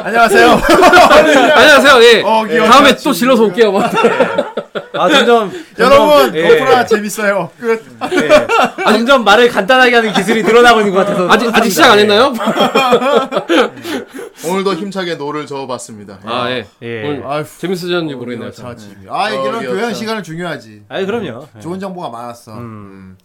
[0.04, 0.48] 안녕하세요.
[1.56, 2.04] 안녕하세요.
[2.04, 2.22] 예.
[2.24, 2.68] 어, 귀여워.
[2.70, 3.72] 다음에 또 질러서 올게요.
[3.72, 3.82] 뭐.
[4.94, 6.48] 아 점점 여러분, 예.
[6.60, 7.50] 건프라 재밌어요.
[7.60, 7.84] 끝.
[8.14, 8.30] 예.
[8.92, 12.34] 점점 말을 간단하게 하는 기술이 늘어나고 있는 것 같아서 아직 아직 시작 안 했나요?
[14.48, 16.20] 오늘도 힘차게 노를 저어봤습니다.
[16.24, 16.66] 아 예.
[16.84, 17.22] 예.
[17.60, 18.52] 재밌으셨는지 모르겠네요.
[19.10, 19.94] 아, 이런 어, 교양.
[19.94, 20.84] 시간은 중요하지.
[20.90, 21.48] 아니 그럼요.
[21.62, 22.54] 좋은 정보가 많았어.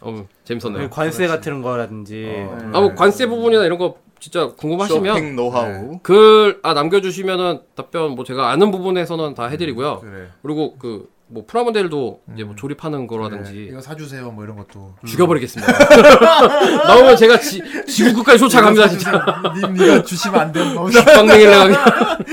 [0.01, 0.91] 어 재밌었네요.
[0.91, 5.99] 관세 같은 거라든지 아 뭐 관세 부분이나 이런 거 진짜 궁금하시면 쇼핑 노하우.
[6.03, 10.01] 글 아 남겨주시면은 답변 뭐 제가 아는 부분에서는 다 해드리고요.
[10.01, 10.29] 그래.
[10.43, 14.95] 그리고 그 뭐 프라모델도 이제 뭐 조립하는 거라든지 이거 사주세요, 뭐 이런 것도.
[15.07, 15.73] 죽여버리겠습니다.
[16.87, 19.25] 나오면 제가 지, 지구 끝까지 쫓아갑니다 진짜.
[19.57, 20.63] 님, 니가 주시면 안 돼.
[20.75, 20.89] 뭐.
[20.91, 22.25] 빵댕이를 나가게.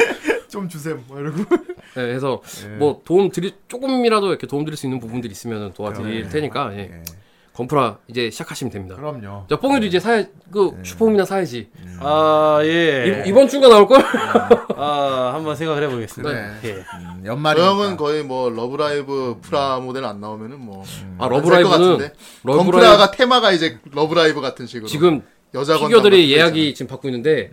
[0.49, 1.37] 좀 주세요, 뭐 이러고.
[1.95, 2.41] 네, 그래서
[2.77, 7.01] 뭐 도움 드릴 조금이라도 이렇게 도움 드릴 수 있는 부분들이 있으면 도와드릴 테니까 예.
[7.53, 8.95] 건프라 이제 시작하시면 됩니다.
[8.95, 9.45] 그럼요.
[9.49, 11.69] 자 뽕이도 이제 사야 그 슈퍼홈이나 사야지.
[11.99, 13.23] 아 예.
[13.27, 14.01] 이, 번 주가 나올 걸?
[14.77, 16.29] 아 한번 생각을 해보겠습니다.
[16.29, 16.51] 그래.
[16.63, 16.71] 예.
[16.73, 17.59] 음, 연말이.
[17.59, 20.83] 저 형은 거의 뭐 러브라이브 프라 모델 안 나오면은 뭐.
[21.19, 22.13] 아 러브라이브는 같은데?
[22.43, 24.87] 러브라이브 건프라가 테마가 이제 러브라이브 같은 식으로.
[24.87, 25.21] 지금
[25.53, 27.51] 여자 피규어들이 예약이 지금 받고 있는데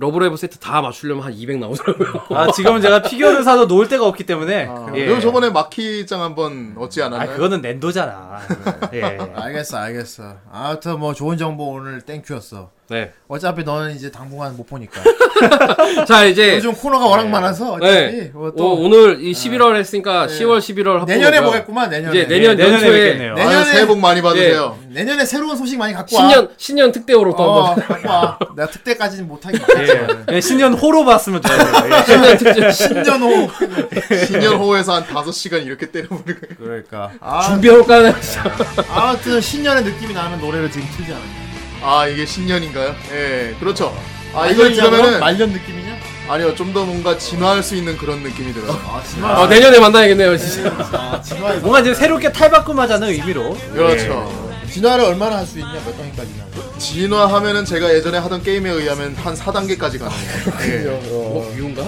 [0.00, 2.24] 러브라이브 세트 다 맞추려면 한 200 나오더라고요.
[2.34, 4.62] 아 지금은 제가 피규어를 사서 놓을 데가 없기 때문에.
[4.62, 4.92] 있잖아.
[4.96, 5.20] 예.
[5.20, 7.32] 저번에 마키장 한번 얻지 아 않았나요?
[7.34, 8.40] 그거는 넨도잖아.
[8.94, 9.18] 예.
[9.34, 10.36] 알겠어, 알겠어.
[10.50, 12.70] 아무튼 뭐 좋은 정보 오늘 thank you였어.
[12.90, 13.12] 네.
[13.28, 15.00] 어차피 너는 이제 당분간 못 보니까.
[16.06, 18.30] 자 이제 요즘 코너가 워낙 많아서 어차피 네.
[18.34, 22.18] 뭐 오, 또 오 늘 이 11월 했으니까 10월 11월 합 내년에 보겠구만 내년에.
[22.18, 23.34] 이제 내년 예, 내년에 연초에 뵙겠네요.
[23.36, 24.76] 내- 아유, 내년에- 새해 복 많이 받으세요.
[24.88, 26.22] 내년에 새로운 소식 많이 갖고 와.
[26.22, 28.38] 신년 신년 특대호로 또 어, 한번 갖고 와.
[28.56, 29.64] 내가 특대까지는 못하겠지.
[29.78, 30.34] 예.
[30.34, 31.60] 예, 신년 호로 봤으면 좋아요.
[31.94, 32.04] 예.
[32.04, 33.48] 신년 특집 신년 호.
[34.26, 36.08] 신년호에서 한 5시간 이렇게 거예요.
[36.58, 37.10] 그러니까.
[37.20, 38.14] 아, 준비해볼까?
[38.92, 41.49] 아무튼 신년의 느낌이 나는 노래를 지금 틀지 않았냐.
[41.82, 42.94] 아, 이게 신년인가요?
[43.12, 43.94] 예, 그렇죠.
[44.34, 44.72] 아, 이걸?
[44.72, 45.96] 들으면은, 말년 느낌이냐?
[46.28, 48.70] 아니요, 좀 더 뭔가 진화할 수 있는 그런 느낌이 들어요.
[48.86, 49.40] 아, 진화.
[49.42, 50.68] 어, 내년에 만나야겠네요 진짜.
[50.92, 51.54] 아, 진화.
[51.54, 53.56] 뭔가 이제 새롭게 탈바꿈하자는 의미로.
[53.72, 54.50] 그렇죠.
[54.70, 55.72] 진화를 얼마나 할 수 있냐?
[55.84, 56.44] 몇 단계까지냐?
[56.78, 60.92] 진화하면은 제가 예전에 하던 게임에 의하면 한 4단계까지 가능해요.
[61.02, 61.08] 예.
[61.08, 61.82] 뭐 미운가?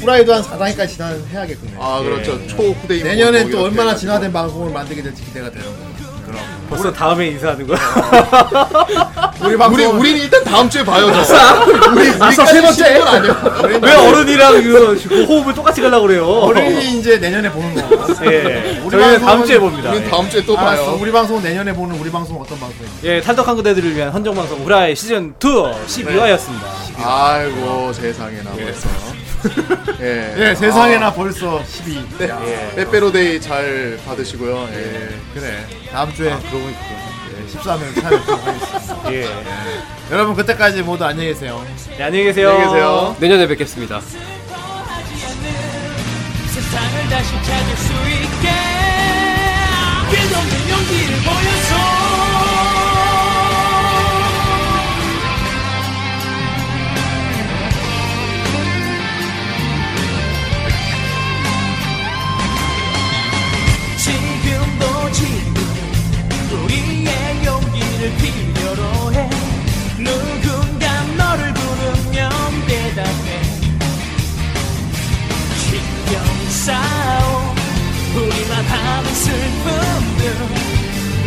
[0.00, 1.76] 후라이도 한 4단계까지 진화해야겠군요.
[1.78, 2.46] 아, 그렇죠.
[2.46, 3.04] 초후대인.
[3.04, 3.94] 내년에 뭐또 얼마나.
[3.94, 5.95] 진화된 방송을 만들게 될지 기대가 되는 거
[6.34, 6.56] 야.
[6.68, 7.78] 벌써 다음에 인사하는 거야.
[9.40, 11.90] 우리 방송 우리, 우린 일단 다음 주에 봐요, 저.
[11.92, 12.84] 우리, 아싸, 세 번째.
[12.84, 13.78] 쉬는 건 아니야.
[13.82, 16.26] 왜 어른이랑 그, 그 호흡을 똑같이 가려고 그래요?
[16.26, 18.06] 어른이 이제 내년에 보는 거.
[18.32, 18.80] 예.
[18.84, 19.90] 우리 저희는 다음 방송은- 주에 봅니다.
[19.90, 20.84] 우린 다음 주에 또 알았어.
[20.86, 20.98] 봐요.
[21.00, 22.98] 우리 방송 내년에 보는 우리 방송 어떤 방송인지.
[23.04, 25.46] 예, 탈덕한 그대들을 위한 헌정방송 후라이 시즌 2
[25.86, 27.04] 12화였습니다.
[27.04, 28.88] 아이고, 세상에나 벌써.
[30.00, 30.34] 예.
[30.36, 32.06] 예, 세상에나 벌써 12.
[32.18, 32.72] 네.
[32.76, 34.68] 빼빼로데이 잘 받으시고요.
[34.72, 35.08] 예.
[35.34, 35.64] 그래.
[35.90, 37.16] 다음 주에 그러고 있고.
[37.30, 39.12] 예, 13일 찾아뵙도록 하겠습니다.
[39.12, 39.26] 예.
[40.10, 41.64] 여러분 그때까지 모두 안녕히 계세요.
[41.96, 42.50] 네, 안녕히 계세요.
[42.50, 43.16] 안녕히 계세요.
[43.18, 43.96] 내년에 뵙겠습니다.
[43.96, 44.16] 하지
[45.26, 48.48] 않는 세상을 다시 찾을 수 있게
[50.10, 51.55] 끝없는 용기를 보여
[76.66, 77.54] 싸워
[78.16, 80.34] 우리만 하는 슬픔들.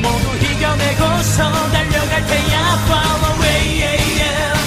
[0.02, 4.60] 모두 이겨내고서 달려갈 테야 Follow away yeah, yeah.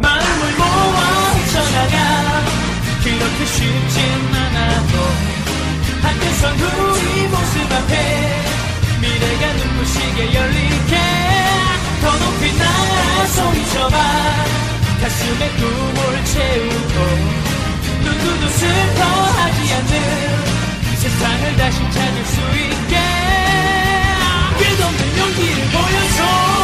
[0.00, 1.00] 마음을 모아
[1.34, 1.96] 헤쳐나가.
[3.04, 3.98] 그렇게 쉽진
[4.34, 4.94] 않아도
[6.00, 7.92] 한대선 우리 모습 앞에
[9.02, 10.96] 미래가 눈부시게 열리게.
[12.00, 14.65] 더 높이 날아 소리쳐봐
[15.16, 16.96] 가슴에 꿈을 채우고
[18.04, 22.96] 누구도 슬퍼하지 않는 세상을 다시 찾을 수 있게.
[24.58, 26.55] 끝없는 용기를 보여줘